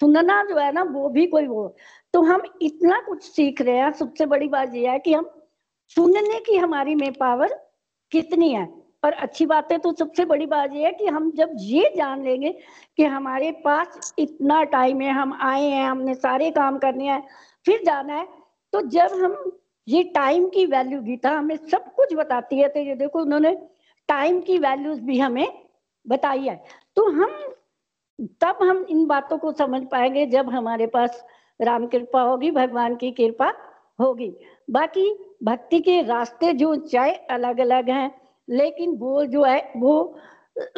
सुनना 0.00 0.42
जो 0.44 0.58
है 0.58 0.70
ना, 0.72 0.82
वो 0.82 1.08
भी 1.08 1.26
कोई 1.26 1.46
वो। 1.46 1.74
तो 2.14 2.22
हम 2.22 2.42
इतना 2.62 3.00
कुछ 3.00 3.22
सीख 3.22 3.60
रहे 3.62 3.76
हैं, 3.76 3.92
सबसे 3.92 4.26
बड़ी 4.26 4.48
बात 4.48 4.74
यह 4.74 4.90
है 4.90 4.98
कि 4.98 5.14
हम 5.14 5.30
सुनने 5.96 6.40
की 6.40 6.56
हमारी 6.56 6.94
में 6.94 7.12
पावर 7.12 7.58
कितनी 8.12 8.52
है। 8.54 8.68
और 9.04 9.12
अच्छी 9.12 9.46
बात 9.46 9.72
है 9.72 9.78
तो 9.78 9.92
सबसे 9.92 10.24
बड़ी 10.24 10.46
बात 10.46 10.72
यह 10.72 10.86
है 10.86 10.92
कि 10.92 11.06
हम 11.06 11.30
जब 11.36 11.50
ये 11.60 11.92
जान 11.96 12.22
लेंगे 12.24 12.52
कि 12.96 13.04
हमारे 13.04 13.50
पास 13.64 14.14
इतना 14.18 14.62
टाइम 14.64 15.00
है, 15.00 15.10
हम 15.10 15.38
आए 15.42 15.62
हैं, 15.62 15.84
हमने 15.86 16.14
सारे 16.14 16.50
काम 16.50 16.78
करने 16.78 17.04
हैं, 17.04 17.22
फिर 17.66 17.82
जाना 17.84 18.14
है 18.14 18.26
तो 18.72 18.80
जब 18.88 19.20
हम 19.22 19.52
ये 19.88 20.02
टाइम 20.14 20.48
की 20.48 20.66
वैल्यू 20.66 21.00
गीता 21.02 21.30
हमें 21.30 21.56
सब 21.56 21.92
कुछ 21.94 22.14
बताती 22.14 22.58
है 22.58 22.68
तो 22.68 22.80
ये 22.80 22.94
देखो 22.94 23.20
उन्होंने 23.20 23.56
टाइम 24.08 24.40
की 24.40 24.58
वैल्यूज़ 24.58 25.00
भी 25.00 25.18
हमें 25.18 25.64
बताई 26.08 26.42
है। 26.42 26.64
तो 26.96 27.10
हम, 27.10 27.54
तब 28.20 28.58
हम 28.62 28.86
इन 28.90 29.06
बातों 29.06 29.38
को 29.38 29.52
समझ 29.52 29.82
पाएँगे 29.82 30.26
जब 30.26 30.50
हमारे 30.50 30.86
पास 30.86 31.24
राम 31.60 31.86
कृपा 31.86 32.22
होगी, 32.22 32.50
भगवान 32.50 32.96
की 32.96 33.10
कृपा 33.10 33.52
होगी। 34.00 34.36
बाकी 34.70 35.34
भक्ति 35.42 35.80
के 35.80 36.02
रास्ते 36.02 36.52
जो 36.52 36.76
चाहे 36.76 37.12
अलग 37.12 37.60
अलग 37.60 37.90
हैं, 37.90 38.20
लेकिन 38.50 38.96
वो 38.96 39.24
जो 39.24 39.42
है, 39.42 39.72
वो, 39.76 40.18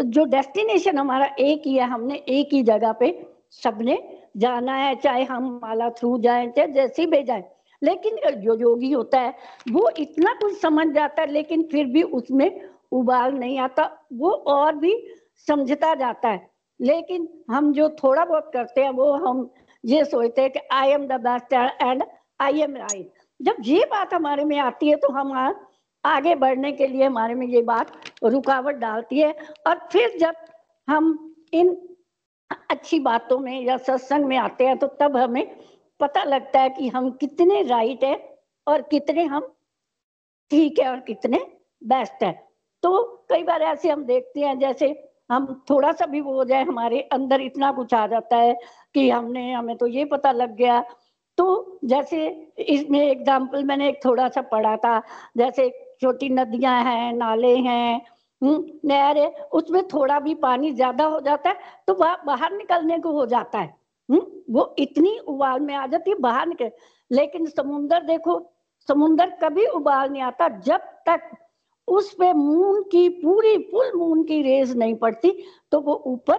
जो 0.05 0.25
डेस्टिनेशन 0.25 0.99
हमारा 0.99 1.27
एक 1.39 1.63
ही 1.67 1.75
है, 1.75 1.85
हमने 1.85 2.15
एक 2.15 2.49
ही 2.53 2.63
जगह 2.63 2.93
पे 2.93 3.27
सबने 3.51 4.21
जाना 4.37 4.75
है, 4.75 4.95
चाहे 4.95 5.25
हम 5.25 5.61
माला 5.63 5.91
थ्रू 5.91 6.19
जाए, 6.19 6.47
चाहे 6.47 6.69
जैसे 6.69 7.07
भी 7.07 7.23
जाए। 7.23 7.45
लेकिन 7.83 8.17
जो 8.41 8.59
योगी 8.59 8.93
होता 8.93 9.21
है, 9.21 9.35
वो 9.71 9.91
इतना 9.99 10.33
कुछ 10.33 10.61
समझ 10.61 10.87
जाता 10.87 11.23
है, 11.23 11.31
लेकिन 11.31 11.63
फिर 11.63 11.87
भी 11.87 12.03
उसमें 12.03 12.69
उबाल 12.93 13.33
नहीं 13.33 13.59
आता, 13.59 13.91
वो 14.13 14.31
और 14.31 14.75
भी 14.77 14.95
समझता 15.49 15.95
जाता 15.95 16.29
है। 16.29 16.49
लेकिन 16.81 17.29
हम 17.51 17.73
जो 17.73 17.89
थोड़ा 18.03 18.25
बहुत 18.25 18.51
करते 18.55 18.81
हैं, 18.81 18.91
वो 18.91 19.13
हम 19.13 19.51
ये 19.85 20.05
सोचते 20.05 20.43
हैं 20.43 20.51
कि 20.51 20.61
I 20.73 20.91
am 20.91 21.07
the 21.07 21.21
best 21.21 21.53
and 21.53 22.03
I 22.41 22.61
am 22.63 22.77
right 22.77 23.13
जब 23.41 23.57
ये 23.61 23.85
बात 23.91 24.15
हमारे 24.15 24.45
में 24.45 24.59
आती 24.59 24.89
है 24.89 24.97
तो 24.97 25.09
हम 25.13 25.33
आगे 26.05 26.35
बढ़ने 26.35 26.73
के 26.73 26.87
लिए 26.87 27.05
हमारे 27.05 27.35
में 27.35 27.47
ये 27.47 27.63
बात 27.63 27.93
रुकावट 28.25 28.75
डालती 28.75 29.19
है। 29.19 29.33
और 29.67 29.79
फिर 29.93 30.19
जब 30.19 30.35
हम 30.89 31.35
इन 31.53 31.77
अच्छी 32.71 32.99
बातों 33.01 33.39
में 33.39 33.61
या 33.63 33.77
सत्संग 33.77 34.25
में 34.25 34.37
आते 34.37 34.67
हैं 34.67 34.77
तो 34.79 34.87
तब 35.01 35.17
हमें 35.17 35.47
पता 36.01 36.25
लगता 36.25 36.61
है 36.61 36.71
कि 36.71 36.89
हम 36.89 37.11
कितने 37.11 37.63
राइट 37.63 38.05
है 38.05 38.17
और 38.67 38.83
कितने 38.83 39.25
हम 39.25 39.47
ठीक 40.51 40.79
है 40.79 40.89
और 40.91 41.01
कितने 41.01 41.39
बेस्ट 41.83 42.23
है। 42.25 42.46
तो 42.87 43.03
कई 43.29 43.43
बार 43.43 43.63
ऐसे 43.63 43.89
हम 43.89 44.05
देखते 44.05 44.41
हैं 44.41 44.59
जैसे 44.59 44.89
हम 45.33 45.47
थोड़ा 45.71 45.91
सा 45.93 46.07
भी 46.07 46.21
वो 46.21 46.33
हो 46.35 46.45
जाए 46.45 46.65
हमारे 46.65 47.01
अंदर 47.13 47.41
इतना 47.41 47.71
कुछ 47.73 47.95
आ 47.95 48.07
जाता 48.07 48.37
है 48.37 48.53
कि 48.95 49.09
हमने 49.11 49.53
हमें 49.53 49.77
तो 49.77 49.87
ये 49.87 50.05
पता 50.05 50.33
लग 50.33 50.55
गया। 50.57 50.81
तो 51.39 51.79
जैसे 51.85 52.27
इसमें 52.59 52.99
एग्ज़ाम्पल 53.01 53.65
मैंने 53.65 53.89
एक 53.89 53.99
थोड़ा 54.05 54.29
सा 54.29 54.43
पढ़ा 54.43 54.77
था 54.77 55.01
जैसे 55.37 55.69
छोटी 56.01 56.29
नदियाँ 56.29 56.83
हैं 56.85 57.13
नाले 57.13 57.57
हैं 57.57 58.01
हम्म, 58.43 58.65
नहर 58.85 59.19
है 59.19 59.49
उसमें 59.53 59.83
थोड़ा 59.89 60.19
भी 60.21 60.35
पानी 60.37 60.71
ज़्यादा 60.73 61.05
हो 61.05 61.21
जाता 61.21 61.51
है 61.51 61.57
तो 61.87 61.95
वह 61.95 62.17
बाहर 62.27 62.53
निकलने 62.53 62.99
को 62.99 63.13
हो 63.13 63.25
जाता 63.27 63.59
है। 63.59 63.75
हम्म, 64.09 64.23
वो 64.51 64.75
इतनी 64.79 65.17
उबाल 65.19 65.61
में 65.61 65.75
आ 65.75 65.87
जाती 65.87 66.11
है 66.11 66.17
बाहर 66.21 66.47
निकल। 66.47 66.71
लेकिन 67.11 67.47
समुन्दर 67.47 68.03
देखो 68.05 68.39
समुन्दर 68.89 69.31
कभी 69.43 69.67
उबाल 69.67 70.11
नहीं 70.11 70.23
आता 70.23 70.49
जब 70.61 70.81
तक 71.09 71.31
उस 71.89 72.13
पे 72.15 72.33
मून 72.33 72.83
की, 72.83 73.09
पूरी 73.09 73.57
फुल 73.63 73.93
मून 73.97 74.23
की 74.25 74.41
रेज 74.43 74.77
नहीं 74.77 74.95
पड़ती 74.97 75.31
तो 75.73 75.81
वो 75.81 76.03
ऊपर 76.07 76.37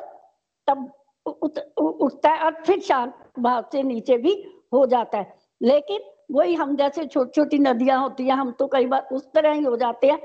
तब 0.68 0.92
उठता 1.26 2.30
है 2.30 2.44
और 2.46 2.64
फिर 2.66 2.80
शांत 2.80 3.14
भाव 3.40 3.66
से 3.72 3.84
नीचे 3.84 4.18
भी 4.18 4.34
हो 4.74 4.86
जाता 4.86 5.18
है। 5.18 5.34
लेकिन 5.62 6.00
वही 6.32 6.54
हम 6.56 6.76
जैसे 6.76 7.06
छोटी 7.06 7.32
छोटी 7.36 7.60
नदियाँ 7.60 8.02
होती 8.02 8.24
हैं, 8.24 8.34
हम 8.34 8.52
तो 8.52 8.68
कई 8.68 8.86
बार 8.86 9.08
उस 9.12 9.26
तरह 9.34 9.52
ही 9.52 9.64
हो 9.64 9.76
जाते 9.78 10.08
हैं। 10.08 10.20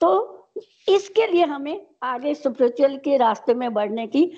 तो 0.00 0.52
इसके 0.88 1.26
लिए 1.26 1.44
हमें 1.44 1.86
आगे 2.02 2.34
स्पिरिचुअल 2.34 2.96
के 2.98 3.16
रास्ते 3.16 3.54
में 3.54 3.72
बढ़ने 3.74 4.06
की 4.06 4.30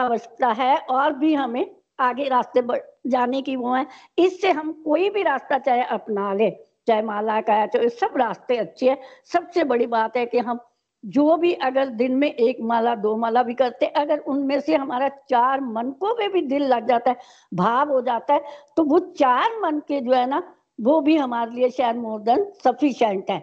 आवश्यकता 0.00 0.48
है 0.52 0.76
और 0.90 1.12
भी 1.12 1.34
हमें 1.34 1.74
आगे 2.00 2.28
रास्ते 2.28 2.62
जाने 3.06 3.42
की 3.42 3.56
वो 3.56 3.74
है। 3.74 3.86
इससे 4.18 4.50
हम 4.50 4.72
कोई 4.84 5.10
भी 5.10 5.22
रास्ता 5.22 5.58
चाहे 5.58 5.82
अपना 5.84 6.32
ले। 6.34 6.50
चाहे 6.88 7.02
माला 7.02 7.40
का 7.40 7.54
है 7.54 7.66
तो 7.66 7.88
सब 7.90 8.16
रास्ते 8.16 8.56
अच्छे 8.56 8.88
हैं। 8.90 8.98
सबसे 9.32 9.64
बड़ी 9.64 9.86
बात 9.88 10.16
है 10.16 10.24
कि 10.26 10.38
हम 10.40 10.60
जो 11.04 11.36
भी 11.36 11.52
अगर 11.62 11.88
दिन 11.88 12.14
में 12.16 12.28
एक 12.28 12.60
माला 12.62 12.94
दो 12.96 13.16
माला 13.16 13.42
भी 13.42 13.54
करते 13.54 13.86
अगर 13.96 14.18
उनमें 14.18 14.58
से 14.60 14.74
हमारा 14.74 15.08
चार 15.30 15.60
मन 15.60 15.90
को 15.90 16.14
भी, 16.14 16.28
भी 16.28 16.42
दिल 16.42 16.62
लग 16.64 16.86
जाता 16.88 17.10
है 17.10 17.16
भाव 17.52 17.92
हो 17.92 18.00
जाता 18.02 18.34
है 18.34 18.40
तो 18.76 18.84
वो 18.84 18.98
चार 19.18 19.58
मन 19.62 19.78
के 19.88 20.00
जो 20.00 20.12
है 20.12 20.26
ना 20.26 20.42
वो 20.80 21.00
भी 21.00 21.16
हमारे 21.16 21.50
लिए 21.50 21.70
शायद 21.70 21.96
मोर 21.96 22.20
देन 22.20 22.46
सफिशियंट 22.64 23.30
है। 23.30 23.42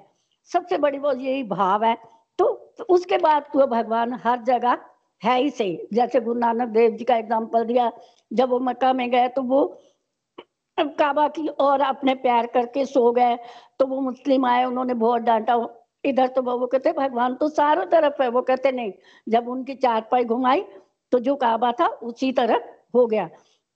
सबसे 0.52 0.78
बड़ी 0.78 0.98
वो 0.98 1.12
यही 1.14 1.44
भाव 1.46 1.84
है। 1.84 1.96
तो, 2.40 2.46
तो 2.78 2.84
उसके 2.86 3.18
बाद 3.18 3.44
तो 3.54 3.68
भगवान 3.68 4.14
हर 4.24 4.42
जगह 4.44 4.78
है 5.22 5.38
ही 5.40 5.50
सही। 5.50 5.88
जैसे 5.94 6.20
गुरु 6.20 6.40
नानक 6.40 6.70
देव 6.70 6.92
जी 6.92 7.04
का 7.04 7.16
एग्ज़ाम्पल 7.16 7.64
दिया 7.66 7.92
जब 8.32 8.50
वो 8.50 8.60
मक्का 8.62 8.94
में 8.94 9.10
गए 9.12 9.28
तो 9.28 9.42
वो 9.44 9.64
काबा 10.90 11.28
की 11.28 11.48
और 11.48 11.82
अपने 11.82 12.16
प्यार 12.16 12.48
करके 12.48 12.86
सो 12.86 13.12
गए। 13.12 13.38
तो 13.80 13.86
वो 13.86 14.02
मुस्लिम 14.02 14.46
आए, 14.46 14.64
उन्होंने 14.66 14.94
बहुत 14.94 15.22
डांटा। 15.22 15.68
इधर 16.06 16.28
तो 16.28 16.42
वो 16.42 16.68
कहते, 16.68 16.92
भगवान 16.92 17.36
तो 17.36 17.50
चारों 17.50 17.86
तरफ़ 17.86 18.22
है। 18.24 18.30
वो 18.30 18.42
कहते, 18.42 18.72
नहीं। 18.72 18.92
जब 19.30 19.48
उनकी 19.48 19.76
चार 19.76 20.08
पाई 20.12 20.24
घुमाई 20.24 20.64
तो 21.12 21.20
जो 21.20 21.36
काबा 21.36 21.72
था, 21.72 21.88
उसी 21.88 22.32
तरफ़ 22.32 22.64
हो 22.96 23.08
गया। 23.08 23.30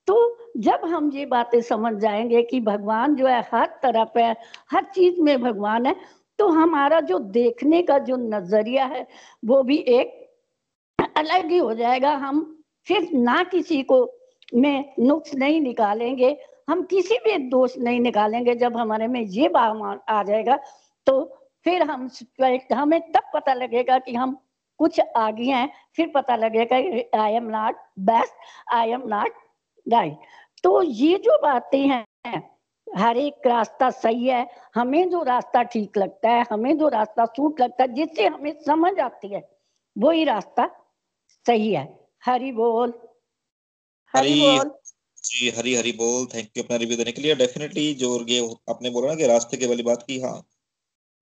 तो 0.07 0.37
जब 0.57 0.81
हम 0.85 1.11
ये 1.13 1.25
बातें 1.25 1.61
समझ 1.61 1.93
जाएँगे 1.95 2.41
कि 2.43 2.59
भगवान 2.61 3.15
जो 3.15 3.27
है, 3.27 3.41
हर 3.53 3.65
तरफ़ 3.83 4.19
है, 4.19 4.35
हर 4.71 4.83
चीज़ 4.83 5.21
में 5.21 5.41
भगवान 5.41 5.85
है 5.85 5.95
तो 6.39 6.47
हमारा 6.47 6.99
जो 7.01 7.19
देखने 7.19 7.81
का 7.83 7.97
जो 7.97 8.15
नज़रिया 8.17 8.85
है, 8.85 9.07
वो 9.45 9.63
भी 9.63 9.77
एक 9.77 10.31
अलग 11.17 11.51
ही 11.51 11.57
हो 11.57 11.73
जाएगा। 11.73 12.11
हम 12.11 12.63
फिर 12.87 13.09
ना 13.13 13.43
किसी 13.43 13.83
को 13.83 14.11
में 14.55 14.93
नुक्स 14.99 15.35
नहीं 15.35 15.61
निकालेंगे। 15.61 16.37
हम 16.69 16.83
किसी 16.83 17.15
भी 17.15 17.37
दोष 17.37 17.77
नहीं 17.77 17.99
निकालेंगे 17.99 18.55
जब 18.55 18.77
हमारे 18.77 19.07
में 19.07 19.21
ये 19.21 19.49
भाव 19.49 19.99
आ 20.09 20.23
जाएगा 20.23 20.59
तो 21.05 21.39
फिर 21.63 21.81
हम 21.81 22.09
हमें 22.73 23.11
तब 23.11 23.21
पता 23.33 23.53
लगेगा 23.53 23.99
कि 23.99 24.15
हम 24.15 24.41
कुछ 24.77 25.01
आगे 25.15 25.43
हैं 25.43 25.69
फिर 25.95 26.11
पता 26.15 26.35
लगेगा 26.35 26.75
I 27.23 27.33
am 27.33 27.43
not 27.43 27.75
best 27.99 28.33
I 28.73 28.89
am 28.89 29.03
not 29.05 29.31
right 29.93 30.17
तो 30.63 30.81
ये 30.81 31.17
जो 31.17 31.41
बातें 31.41 31.87
हैं 31.87 32.57
हर 32.97 33.17
एक 33.17 33.47
रास्ता 33.47 33.89
सही 33.89 34.27
है 34.27 34.49
हमें 34.75 35.09
जो 35.09 35.23
रास्ता 35.23 35.63
ठीक 35.63 35.97
लगता 35.97 36.29
है 36.29 36.45
हमें 36.51 36.77
जो 36.77 36.87
रास्ता 36.87 37.25
सूट 37.25 37.61
लगता 37.61 37.83
है 37.83 37.93
जिससे 37.93 38.27
हमें 38.27 38.63
समझ 38.65 38.99
आती 38.99 39.27
है 39.27 39.49
वही 39.97 40.23
रास्ता 40.23 40.69
सही 41.45 41.73
है। 41.73 42.07
हरी 42.25 42.51
बोल। 42.51 42.93
हरी 44.15 44.41
बोल। 44.41 44.71
जी 45.25 45.49
हरी 45.49 45.73
हरी 45.75 45.91
बोल 45.93 46.25
थैंक 46.33 46.49
यू 46.57 46.63
अपना 46.63 46.75
रिव्यू 46.77 46.97
देने 46.97 47.11
के 47.11 47.21
लिए। 47.21 47.35
डेफिनेटली 47.35 47.93
जो 47.95 48.09
ये 48.29 48.39
आपने 48.69 48.89
बोला 48.89 49.07
ना 49.07 49.15
कि 49.15 49.27
रास्ते 49.27 49.57
के 49.57 49.67
वाली 49.67 49.83
बात 49.83 50.03
की 50.07 50.19
हाँ। 50.21 50.33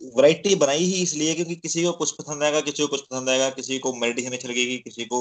वैरायटी 0.01 0.55
बनाई 0.57 0.83
ही 0.85 1.01
इसलिए 1.03 1.35
क्योंकि 1.35 1.55
किसी 1.57 1.83
को 1.83 1.91
कुछ 1.93 2.11
पसंद 2.13 2.43
आएगा, 2.43 2.61
किसी 2.61 2.83
को 2.83 2.87
कुछ 2.89 3.01
पसंद 3.03 3.29
आएगा, 3.29 3.49
किसी 3.51 3.79
को 3.79 3.93
मेडिटेशन 3.95 4.33
अच्छा 4.33 4.49
लगेगी, 4.49 4.77
किसी 4.79 5.05
को 5.05 5.19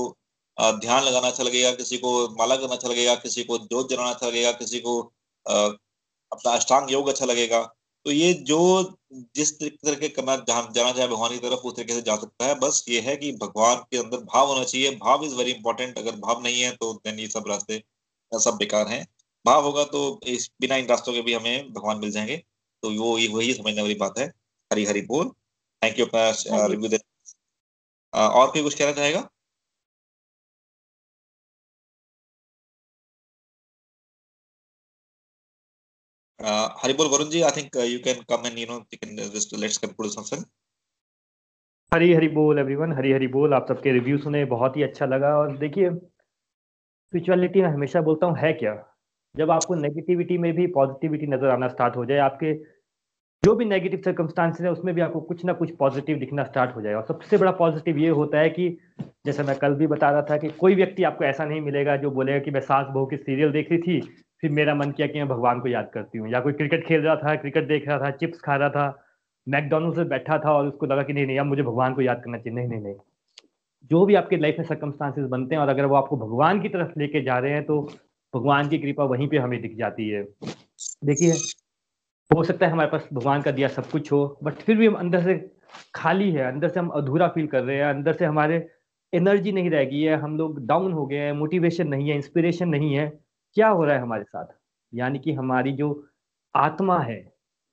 ध्यान 0.81 1.05
लगाना 1.05 1.29
अच्छा 1.29 1.45
लगेगा, 1.45 1.73
किसी 1.75 1.99
को 1.99 2.13
माला 2.39 2.57
करना 2.57 2.75
अच्छा 2.75 2.89
लगेगा, 2.89 3.15
किसी 3.19 3.45
को 3.45 3.59
जोत 3.61 3.91
जलाना 3.91 4.11
अच्छा 4.11 4.29
लगेगा, 4.29 4.53
किसी 4.55 4.81
को 4.81 5.01
अपना 5.47 6.53
अष्टांग 6.53 6.93
योग 6.93 7.09
अच्छा 7.09 7.27
लगेगा। 7.27 7.63
तो 8.07 8.13
ये 8.13 8.33
जो 8.45 8.59
जिस 9.37 9.53
तरह 9.63 9.95
के 9.97 10.09
करना 10.11 10.37
जाना 10.49 10.93
चाहे, 10.93 11.09
भगवान 11.09 11.33
की 11.33 11.39
तरफ़ 11.41 11.61
उस 11.63 11.77
तरीके 11.77 11.95
से 11.95 12.03
जा 12.03 12.17
सकता 12.17 12.47
है। 12.47 12.55
बस 12.61 12.85
ये 12.89 13.01
है 13.03 13.17
कि 13.17 13.33
भगवान 13.43 13.77
के 13.93 13.99
अंदर 13.99 14.19
भाव 14.27 14.49
होना 14.49 14.65
चाहिए। 14.65 14.91
भाव 14.99 15.25
इज़ 15.27 15.35
वेरी 15.37 15.53
इंपॉर्टेंट 15.53 15.99
अगर 15.99 16.17
भाव 16.21 16.43
नहीं 16.45 16.63
है 16.63 16.71
तो 16.77 16.93
देन 16.97 17.19
ये 17.21 17.29
सब 17.29 17.49
रास्ते 17.49 17.83
सब 18.39 18.57
बेकार 18.59 18.89
हैं। 18.89 19.07
भाव 19.47 19.65
होगा 19.65 19.85
तो 19.85 20.21
इस 20.27 20.51
बिना 20.61 20.77
इन 20.77 20.87
रास्तों 20.87 21.13
के 21.13 21.23
भी 21.23 21.35
हमें 21.35 21.73
भगवान 21.73 21.99
मिल 21.99 22.11
जाएँगे। 22.11 22.37
तो 22.83 22.91
वो 23.01 23.19
ये 23.19 23.29
वही 23.29 23.53
समझने 23.55 23.83
वाली 23.83 23.95
बात 23.95 24.19
है। 24.19 24.27
हरी 24.73 24.85
हरी 24.85 25.01
बोल। 25.03 25.29
थैंक 25.83 25.99
यू 25.99 26.07
अपना 26.07 26.67
रिव्यू 26.67 26.89
दे 26.89 26.99
और 28.13 28.51
कोई 28.51 28.63
कुछ 28.63 28.75
कहना 28.75 28.93
चाहेगा? 28.93 29.29
Uh, 36.41 36.69
Haribol 36.77 37.09
Varunji, 37.11 37.41
I 37.45 37.51
think 37.51 37.77
uh, 37.77 37.85
you 37.87 37.99
can 38.05 38.23
come 38.31 38.47
and 38.47 38.59
you 38.59 38.67
know 38.69 38.77
you 38.93 38.99
can 39.01 39.11
just 39.35 39.53
let's 39.57 39.77
conclude 39.79 40.13
something. 40.13 40.41
हरी 41.95 42.13
हरी 42.13 42.29
बोल 42.29 42.59
एवरीवन 42.59 42.93
हरी 42.93 43.13
हरी 43.13 43.27
बोल। 43.27 43.55
आप 43.55 43.67
सबके 43.69 43.93
रिव्यू 43.93 44.19
सुने 44.19 44.45
बहुत 44.45 44.77
ही 44.77 44.83
अच्छा 44.83 45.07
लगा। 45.07 45.29
और 45.39 45.57
देखिए 45.59 45.91
स्पिरिचुअलिटी 47.13 47.63
मैं 47.63 47.69
हमेशा 47.69 48.01
बोलता 48.01 48.27
हूँ, 48.27 48.37
है 48.39 48.53
क्या? 48.53 48.73
जब 49.37 49.51
आपको 49.51 49.75
नेगेटिविटी 49.75 50.39
में 50.39 50.53
भी 50.53 50.67
पॉजिटिविटी 50.67 51.27
नज़र 51.27 51.49
आना 51.49 51.69
स्टार्ट 51.69 51.97
हो 51.97 52.05
जाए, 52.05 52.19
आपके 52.19 52.53
जो 53.43 53.55
भी 53.55 53.65
नेगेटिव 53.65 54.01
सर्कमस्टांसेस 54.05 54.61
है, 54.61 54.73
उसमें 54.73 54.95
भी 54.95 55.01
आपको 55.01 55.21
कुछ 55.21 55.45
ना 55.45 55.53
कुछ 55.53 55.71
पॉजिटिव 55.77 56.19
दिखना 56.19 56.45
स्टार्ट 56.45 56.77
हो 56.77 56.83
जाएगा। 56.83 56.99
और 56.99 57.05
सबसे 57.05 57.39
बड़ा 57.39 57.51
पॉजिटिव 57.51 57.99
ये 57.99 58.09
होता 58.09 58.39
है 58.39 58.51
कि, 58.51 58.79
जैसे 59.27 59.43
मैं 59.43 59.57
कल 59.57 59.75
भी 59.75 59.87
बता 59.87 60.11
रहा 60.11 60.23
था 60.23 60.37
कि 60.37 60.49
कोई 60.49 60.75
व्यक्ति 60.75 61.05
आपको 61.05 61.25
ऐसा 61.25 61.45
नहीं 61.45 61.61
मिलेगा 61.61 61.97
जो 61.97 62.11
बोलेगा 62.11 62.39
कि 62.39 62.51
मैं 62.51 62.61
सास 62.61 62.87
बहू 62.87 63.07
की 63.07 63.17
सीरियल 63.17 63.53
देख 63.53 63.71
रही 63.71 63.81
थी, 63.81 64.01
फिर 64.41 64.51
मेरा 64.51 64.75
मन 64.75 64.91
किया 64.91 65.07
कि 65.07 65.19
मैं 65.19 65.29
भगवान 65.29 65.61
को 65.61 65.69
याद 65.69 65.91
करती 65.95 66.19
हूँ। 66.19 66.29
या 66.29 66.41
कोई 66.41 66.53
क्रिकेट 66.53 66.87
खेल 66.87 67.01
रहा 67.01 67.17
था 67.17 67.35
क्रिकेट 67.37 67.69
देख 67.69 67.89
रहा 67.89 67.99
था 67.99 68.11
चिप्स 68.11 68.41
खा 68.41 68.57
रहा 68.57 68.69
था 68.69 69.05
मैकडोनल्ड 69.47 69.95
से 69.95 70.05
बैठा 70.05 70.39
था 70.39 70.53
और 70.53 70.69
उसको 70.69 70.87
लगा 70.87 71.03
कि 71.03 71.13
नहीं 71.13 71.27
नहीं, 71.27 71.39
अब 71.39 71.47
मुझे 71.47 71.63
भगवान 71.63 71.95
को 71.95 72.03
याद 72.03 72.23
करना 72.25 72.39
चाहिए। 72.39 72.57
नहीं 72.57 72.69
नहीं 72.69 72.81
नहीं। 72.81 72.95
जो 73.91 74.05
भी 74.07 74.15
आपके 74.15 74.37
लाइफ 74.37 74.57
में 74.59 74.67
सर्कमस्टांसेस 74.67 75.27
बनते 75.29 75.55
हैं 75.55 75.63
और 75.63 75.69
अगर 75.69 75.87
वो 75.87 75.95
आपको 75.97 76.17
भगवान 76.17 76.61
की 76.63 76.69
तरफ़ 76.69 76.99
लेके 76.99 77.23
जा 77.23 77.39
रहे 77.39 77.53
हैं 77.53 77.65
तो 77.65 77.81
भगवान 78.35 78.69
की 78.69 78.79
कृपा 78.79 79.05
वहीं 79.05 79.29
पे 79.29 79.39
हमें 79.39 79.61
दिख 79.63 79.77
जाती 79.77 80.09
है। 80.09 80.23
देखिए 81.05 81.33
हो 82.31 82.45
सकता 82.45 82.67
है 82.67 82.73
हमारे 82.73 82.91
पास 82.91 83.09
भगवान 83.13 83.43
का 83.43 83.51
दिया 83.51 83.69
सब 83.69 83.91
कुछ 83.91 84.13
हो 84.13 84.39
बट 84.43 84.55
फिर 84.57 84.77
भी 84.77 84.87
हम 84.87 84.95
अंदर 84.95 85.23
से 85.23 85.35
खाली 85.95 86.31
है 86.33 86.47
अंदर 86.47 86.69
से 86.69 86.81
हम 86.81 86.89
अधूरा 86.91 87.29
फील 87.29 87.47
कर 87.47 87.63
रहे 87.63 87.77
हैं 87.77 87.85
अंदर 87.85 88.13
से 88.13 88.25
हमारे 88.25 88.67
एनर्जी 89.13 89.53
नहीं 89.53 89.71
रह 89.71 89.85
गई 89.85 90.01
है 90.03 90.17
हम 90.17 90.37
लोग 90.39 90.65
डाउन 90.67 90.93
हो 90.93 91.07
गए 91.07 91.17
हैं 91.17 91.33
मोटिवेशन 91.33 91.89
नहीं 91.89 92.09
है 92.11 92.17
इंस्पिरेशन 92.17 92.69
नहीं 92.69 92.95
है। 92.95 93.09
क्या 93.57 93.69
हो 93.69 93.85
रहा 93.85 93.95
है 93.97 94.03
हमारे 94.03 94.25
साथ? 94.25 94.47
यानी 94.93 95.19
कि 95.19 95.33
हमारी 95.33 95.73
जो 95.73 95.89
आत्मा 96.55 96.99
है 97.01 97.19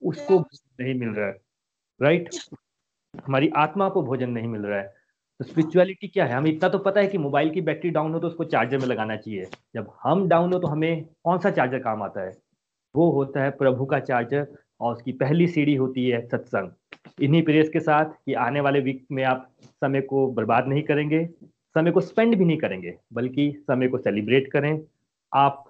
उसको 0.02 0.40
नहीं 0.40 0.94
मिल 0.94 1.10
रहा 1.10 1.28
है 1.28 1.38
राइट 2.00 2.30
हमारी 3.28 3.50
आत्मा 3.58 3.90
को 3.90 4.02
भोजन 4.04 4.30
नहीं 4.30 4.48
मिल 4.48 4.62
रहा 4.62 4.80
है। 4.80 4.94
तो 5.40 5.46
स्पिरिचुअलिटी 5.46 6.08
क्या 6.08 6.26
है? 6.26 6.34
हमें 6.34 6.52
इतना 6.52 6.70
तो 6.70 6.78
पता 6.80 7.02
है 7.02 7.08
कि 7.08 7.18
मोबाइल 7.18 7.50
की 7.50 7.62
बैटरी 7.62 7.90
डाउन 7.90 8.14
हो 8.14 8.20
तो 8.20 8.28
उसको 8.28 8.44
चार्जर 8.46 8.78
में 8.78 8.86
लगाना 8.88 9.16
चाहिए। 9.16 9.46
जब 9.76 9.92
हम 10.04 10.28
डाउन 10.30 10.54
हो 10.54 10.60
तो 10.60 10.68
हमें 10.68 11.04
कौन 11.24 11.40
सा 11.40 11.52
चार्जर 11.52 11.80
काम 11.80 12.04
आता 12.04 12.22
है? 12.22 12.34
वो 12.96 13.10
होता 13.12 13.44
है 13.44 13.52
प्रभु 13.52 13.86
का 13.86 14.00
चार्जर 14.00 14.48
और 14.80 14.96
उसकी 14.96 15.12
पहली 15.12 15.48
सीढ़ी 15.48 15.76
होती 15.76 16.08
है 16.10 16.22
सत्संग। 16.28 17.24
इन्हीं 17.24 17.42
प्रेस 17.44 17.70
के 17.70 17.80
साथ 17.80 18.06
कि 18.26 18.34
आने 18.34 18.60
वाले 18.60 18.80
वीक 18.80 19.06
में 19.12 19.24
आप 19.24 19.50
समय 19.62 20.02
को 20.02 20.28
बर्बाद 20.28 20.68
नहीं 20.68 20.84
करेंगे, 20.84 21.26
समय 21.76 21.92
को 21.92 22.02
स्पेंड 22.02 22.36
भी 22.36 22.46
नहीं 22.46 22.58
करेंगे, 22.58 22.96
बल्कि 23.14 23.52
समय 23.68 23.88
को 23.88 23.98
सेलिब्रेट 23.98 24.52
करें। 24.52 24.80
आप 25.34 25.64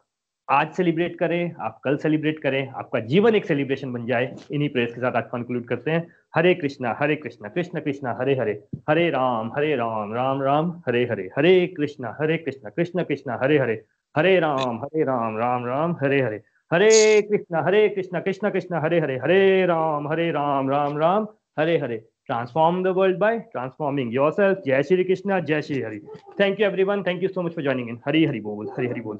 आज 0.47 0.71
सेलिब्रेट 0.73 1.17
करें, 1.17 1.53
आप 1.55 1.79
कल 1.83 1.97
सेलिब्रेट 1.97 2.39
करें, 2.39 2.67
आपका 2.67 2.99
जीवन 2.99 3.35
एक 3.35 3.45
सेलिब्रेशन 3.45 3.91
बन 3.93 4.05
जाए। 4.05 4.35
इन्हीं 4.51 4.69
प्रेस 4.69 4.93
के 4.93 5.01
साथ 5.01 5.11
आज 5.11 5.29
कंक्लूड 5.31 5.65
करते 5.65 5.91
हैं। 5.91 6.07
Hare 6.35 6.53
Krishna 6.53 6.97
Hare 6.99 7.15
Krishna, 7.15 7.49
Krishna 7.49 7.79
Krishna, 7.79 8.17
Hare 8.19 8.35
Hare. 8.35 8.63
Hare 8.89 9.09
Ram 9.09 9.51
Hare 9.55 9.75
Ram 9.75 10.13
Ram 10.13 10.41
Ram, 10.41 10.81
Hare 10.87 11.05
Hare. 11.05 11.29
Hare 11.37 11.67
Krishna 11.67 12.17
Hare 12.21 12.37
Krishna, 12.37 12.69
Krishna 12.69 13.03
Krishna, 13.03 13.39
Hare 13.43 13.57
Hare. 13.57 13.83
Hare 14.17 14.39
Ram 14.39 14.77
Hare 14.77 15.03
Ram 15.03 15.37
Ram 15.37 15.65
Ram, 15.65 15.95
Hare 16.01 16.21
Hare. 16.21 16.41
Hare 16.73 17.21
Krishna 17.21 17.61
Hare 17.61 17.89
Krishna, 17.89 18.19
Krishna 18.19 18.49
Krishna, 18.49 18.75
Hare 18.75 18.99
Hare. 18.99 19.17
Hare 19.17 19.65
Ram 19.65 20.07
Hare 20.07 20.31
Ram 20.31 20.69
Ram 20.69 20.97
Ram, 20.97 21.27
Hare 21.59 21.77
Hare. 21.77 21.97
Transform 22.25 22.83
the 22.83 22.87
world 22.87 23.17
by 23.17 23.39
transforming 23.39 24.13
yourself 24.13 24.61
जय 24.65 24.83
श्री 24.83 25.03
कृष्णा, 25.03 25.39
जय 25.39 25.61
Shri 25.61 25.81
Hari. 25.81 25.99
Thank 26.39 26.59
you 26.59 26.67
everyone 26.67 27.03
thank 27.03 27.23
you 27.23 27.29
so 27.29 27.41
much 27.41 27.55
for 27.55 27.63
joining 27.63 27.89
in 27.89 27.99
Hari 28.07 28.25
Hari 28.25 28.39
बोल, 28.39 28.67
हरी 28.67 28.87
हरि 28.87 29.01
बोल। 29.01 29.19